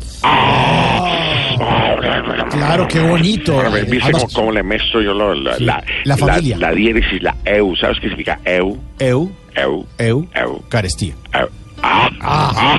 Claro, 2.50 2.86
qué 2.88 3.00
bonito. 3.00 3.58
A 3.60 3.68
ver, 3.70 3.84
¿viste 3.86 4.04
Además, 4.04 4.22
cómo, 4.24 4.34
cómo 4.34 4.52
le 4.52 4.62
muestro 4.62 5.00
yo 5.02 5.14
lo- 5.14 5.34
la, 5.34 5.54
Sí, 5.56 5.64
la, 5.64 5.82
la 6.04 6.16
familia. 6.16 6.56
La, 6.58 6.72
diéresis, 6.72 7.22
la 7.22 7.34
eu. 7.44 7.74
¿Sabes 7.76 7.98
qué 8.00 8.08
significa 8.08 8.38
eu? 8.44 8.78
Eu, 8.98 9.30
Eu. 9.54 9.86
eu, 9.98 10.26
Eu. 10.34 10.62
carestía. 10.68 11.14
eu. 11.34 11.48
Ah, 11.82 12.08
ah, 12.20 12.78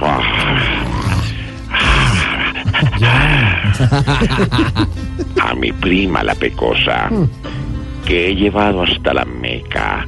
ah. 0.00 0.20
A 5.42 5.54
mi 5.54 5.72
prima 5.72 6.22
la 6.22 6.34
pecosa, 6.34 7.08
que 8.06 8.28
he 8.28 8.34
llevado 8.34 8.82
hasta 8.82 9.14
la 9.14 9.24
Meca, 9.24 10.06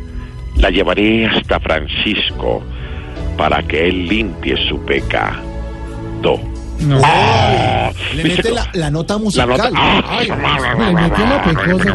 la 0.61 0.71
llevaré 0.71 1.27
hasta 1.27 1.59
Francisco 1.61 2.63
para 3.37 3.63
que 3.63 3.89
él 3.89 4.07
limpie 4.09 4.57
su 4.69 4.79
pecado. 4.85 5.41
No. 6.81 6.99
Ah, 7.05 7.91
Le 8.15 8.23
¿viste 8.23 8.43
mete 8.45 8.55
la, 8.55 8.67
la 8.73 8.91
nota 8.91 9.15
La 9.15 9.19
musical. 9.21 9.49
nota. 9.49 9.71
Ay, 10.09 10.29
la 10.29 11.43
pecosa. 11.45 11.95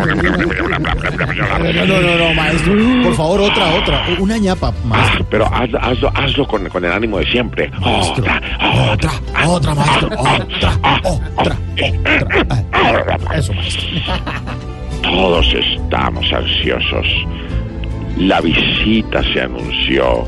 no, 1.59 1.85
no, 1.85 2.01
no, 2.01 2.17
no, 2.17 2.33
maestro. 2.35 2.73
Por 3.03 3.15
favor, 3.15 3.41
otra, 3.41 3.73
otra. 3.75 4.05
Una 4.19 4.37
ñapa, 4.37 4.71
maestro. 4.83 5.25
Pero 5.31 5.45
hazlo, 5.53 5.79
hazlo, 5.81 6.11
hazlo 6.15 6.47
con, 6.47 6.69
con 6.69 6.85
el 6.85 6.91
ánimo 6.91 7.17
de 7.17 7.25
siempre. 7.31 7.71
Otra, 7.81 8.39
Otra, 8.93 9.11
otra, 9.47 9.73
maestro. 9.75 10.09
Otra, 10.19 10.79
otra, 11.03 11.17
otra. 11.35 11.57
Eso, 13.35 13.53
maestro. 13.53 13.87
Todos 15.01 15.47
estamos 15.53 16.25
ansiosos. 16.31 17.07
La 18.17 18.39
visita 18.41 19.21
se 19.33 19.41
anunció 19.41 20.23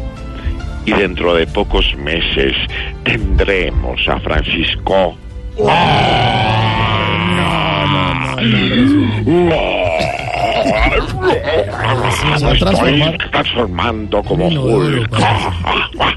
y 0.86 0.92
dentro 0.92 1.34
de 1.34 1.48
pocos 1.48 1.86
meses 1.96 2.54
tendremos 3.04 4.00
a 4.08 4.20
Francisco. 4.20 5.16
Se 12.38 12.46
va 12.46 12.50
a 12.50 12.54
Me 12.54 12.60
transformar. 12.60 13.14
estoy 13.14 13.30
transformando 13.32 14.24
como 14.24 14.48
Hulk. 14.48 15.10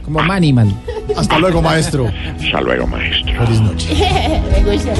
Como 0.04 0.20
Maniman. 0.20 0.74
Hasta 1.16 1.38
luego, 1.38 1.62
maestro. 1.62 2.10
Hasta 2.42 2.60
luego, 2.60 2.86
maestro. 2.86 3.44
Feliz 3.44 3.60
noche. 3.60 3.88
Me 4.52 4.72
gusta. 4.72 4.92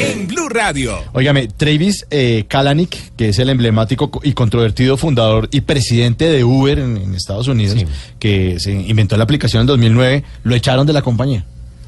En 0.00 0.26
Blue 0.28 0.48
Radio. 0.50 0.92
Radio. 0.92 1.10
Óigame, 1.14 1.48
Travis 1.48 2.06
eh, 2.10 2.44
Kalanick, 2.48 3.14
que 3.16 3.28
es 3.30 3.38
el 3.38 3.48
emblemático 3.48 4.10
co- 4.10 4.20
y 4.22 4.32
controvertido 4.32 4.96
fundador 4.96 5.48
y 5.52 5.62
presidente 5.62 6.28
de 6.28 6.44
Uber 6.44 6.78
en, 6.78 6.96
en 6.98 7.14
Estados 7.14 7.48
Unidos, 7.48 7.78
que 8.18 8.58
se 8.60 8.72
inventó 8.72 9.16
la 9.16 9.24
aplicación 9.24 9.62
en 9.62 9.66
2009, 9.68 10.24
lo 10.42 10.54
echaron 10.54 10.86
de 10.86 10.92
la 10.92 11.02
compañía. 11.02 11.44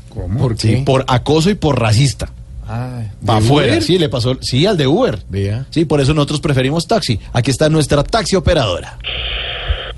¿Cómo? 0.09 0.39
¿Por 0.41 0.57
qué? 0.57 0.83
por 0.87 1.05
acoso 1.09 1.51
y 1.51 1.55
por 1.57 1.79
racista. 1.81 2.31
Va 3.29 3.37
afuera, 3.39 3.73
Uber? 3.73 3.83
sí, 3.83 3.99
le 3.99 4.09
pasó, 4.09 4.39
sí, 4.41 4.65
al 4.67 4.77
de 4.77 4.87
Uber. 4.87 5.19
Sí, 5.71 5.85
por 5.85 6.01
eso 6.01 6.15
nosotros 6.15 6.41
preferimos 6.41 6.87
taxi. 6.87 7.19
Aquí 7.33 7.51
está 7.51 7.69
nuestra 7.69 8.03
taxi 8.05 8.37
operadora. 8.37 8.97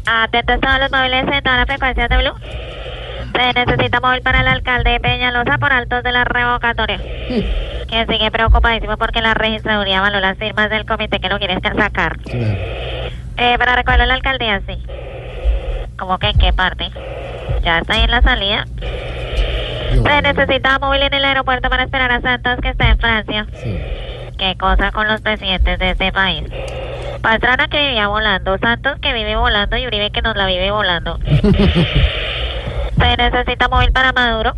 Atentos 0.06 0.60
todos 0.60 0.78
los 0.80 0.90
móviles 0.90 1.24
en 1.32 1.42
toda 1.42 1.56
la 1.58 1.66
frecuencia 1.66 2.08
de 2.08 2.16
Blue. 2.16 2.34
Se 3.32 3.52
necesita 3.52 4.00
móvil 4.00 4.22
para 4.22 4.40
el 4.40 4.48
alcalde 4.48 4.90
de 4.90 5.00
Peñalosa 5.00 5.58
por 5.58 5.72
altos 5.72 6.02
de 6.02 6.12
la 6.12 6.24
revocatoria. 6.24 6.98
Que 6.98 8.06
sigue 8.08 8.30
preocupadísimo 8.30 8.96
porque 8.96 9.20
la 9.22 9.34
registraduría 9.34 9.98
avaló 9.98 10.20
las 10.20 10.36
firmas 10.38 10.70
del 10.70 10.84
comité 10.86 11.18
que 11.20 11.28
lo 11.28 11.38
quiere 11.38 11.58
sacar. 11.60 12.18
Eh, 13.36 13.56
para 13.58 13.74
recogerlo 13.76 14.06
la 14.06 14.14
alcaldía, 14.14 14.60
sí. 14.66 14.82
¿Cómo 15.98 16.18
que 16.18 16.28
en 16.30 16.38
qué 16.38 16.52
parte? 16.52 16.90
Ya 17.62 17.78
está 17.78 17.94
ahí 17.94 18.02
en 18.02 18.10
la 18.10 18.22
salida. 18.22 18.66
Se 19.92 20.22
necesita 20.22 20.78
móvil 20.78 21.02
en 21.02 21.14
el 21.14 21.24
aeropuerto 21.24 21.70
para 21.70 21.84
esperar 21.84 22.10
a 22.12 22.20
Santos 22.20 22.58
que 22.60 22.70
está 22.70 22.90
en 22.90 22.98
Francia. 22.98 23.46
Qué 24.42 24.56
cosa 24.56 24.90
con 24.90 25.06
los 25.06 25.20
presidentes 25.20 25.78
de 25.78 25.90
este 25.90 26.10
país. 26.10 26.42
Pastrana 27.22 27.68
que 27.68 27.78
vivía 27.78 28.08
volando, 28.08 28.58
Santos 28.58 28.98
que 28.98 29.12
vive 29.12 29.36
volando 29.36 29.76
y 29.76 29.86
Uribe 29.86 30.10
que 30.10 30.20
nos 30.20 30.34
la 30.34 30.46
vive 30.46 30.72
volando. 30.72 31.16
Se 32.98 33.16
necesita 33.16 33.68
móvil 33.68 33.92
para 33.92 34.12
Maduro. 34.12 34.56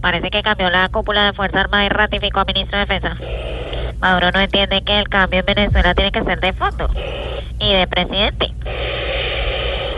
Parece 0.00 0.30
que 0.30 0.44
cambió 0.44 0.70
la 0.70 0.88
cúpula 0.88 1.24
de 1.24 1.32
Fuerza 1.32 1.62
Armada 1.62 1.84
y 1.84 1.88
ratificó 1.88 2.38
a 2.38 2.44
ministro 2.44 2.78
de 2.78 2.86
Defensa. 2.86 3.16
Maduro 3.98 4.30
no 4.30 4.38
entiende 4.38 4.84
que 4.84 5.00
el 5.00 5.08
cambio 5.08 5.40
en 5.40 5.46
Venezuela 5.46 5.94
tiene 5.94 6.12
que 6.12 6.22
ser 6.22 6.38
de 6.38 6.52
fondo 6.52 6.88
y 7.58 7.74
de 7.74 7.88
presidente. 7.88 8.52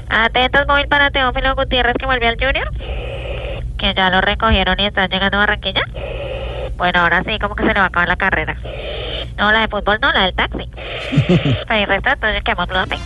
Atentos 0.08 0.66
móvil 0.66 0.88
para 0.88 1.10
Teófilo 1.10 1.54
Gutiérrez 1.54 1.96
que 1.98 2.06
volvió 2.06 2.30
al 2.30 2.38
Junior. 2.42 2.70
Que 3.76 3.92
ya 3.92 4.08
lo 4.08 4.22
recogieron 4.22 4.80
y 4.80 4.86
están 4.86 5.10
llegando 5.10 5.36
a 5.36 5.40
Barranquilla. 5.40 5.82
Bueno, 6.76 7.00
ahora 7.00 7.22
sí, 7.24 7.38
como 7.40 7.54
que 7.54 7.62
se 7.62 7.68
le 7.68 7.74
va 7.74 7.84
a 7.84 7.86
acabar 7.88 8.08
la 8.08 8.16
carrera. 8.16 8.56
No, 9.38 9.50
la 9.50 9.60
de 9.60 9.68
fútbol 9.68 9.98
no, 10.00 10.12
la 10.12 10.24
del 10.24 10.34
taxi. 10.34 10.68
Ahí 11.68 11.84
resta, 11.86 12.12
entonces 12.12 12.42
quedamos 12.44 12.68
bloque. 12.68 12.98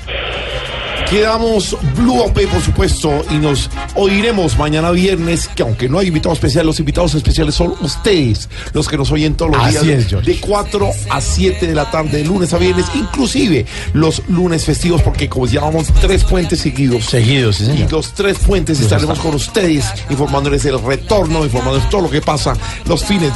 Quedamos 1.10 1.74
Blue 1.96 2.18
OP, 2.20 2.38
por 2.48 2.60
supuesto, 2.60 3.24
y 3.30 3.36
nos 3.36 3.70
oiremos 3.94 4.58
mañana 4.58 4.90
viernes, 4.90 5.48
que 5.48 5.62
aunque 5.62 5.88
no 5.88 5.98
hay 5.98 6.08
invitados 6.08 6.36
especiales, 6.36 6.66
los 6.66 6.80
invitados 6.80 7.14
especiales 7.14 7.54
son 7.54 7.74
ustedes, 7.80 8.50
los 8.74 8.86
que 8.88 8.98
nos 8.98 9.10
oyen 9.10 9.34
todos 9.34 9.52
los 9.52 9.62
Así 9.64 9.86
días, 9.86 10.00
es, 10.00 10.08
George. 10.08 10.30
de 10.30 10.38
4 10.38 10.90
a 11.08 11.20
7 11.22 11.66
de 11.66 11.74
la 11.74 11.90
tarde, 11.90 12.18
de 12.18 12.24
lunes 12.24 12.52
a 12.52 12.58
viernes, 12.58 12.84
inclusive 12.94 13.64
los 13.94 14.22
lunes 14.28 14.66
festivos, 14.66 15.00
porque 15.00 15.30
como 15.30 15.46
llamamos 15.46 15.86
tres 15.98 16.24
puentes 16.24 16.60
seguidos. 16.60 17.04
Seguidos, 17.06 17.56
sí, 17.56 17.64
señor. 17.64 17.88
Y 17.88 17.90
los 17.90 18.12
tres 18.12 18.38
puentes 18.40 18.78
estaremos 18.78 19.18
con 19.18 19.34
ustedes, 19.34 19.86
informándoles 20.10 20.62
del 20.64 20.78
retorno, 20.82 21.42
informándoles 21.42 21.88
todo 21.88 22.02
lo 22.02 22.10
que 22.10 22.20
pasa 22.20 22.52
los 22.84 23.02
fines 23.02 23.34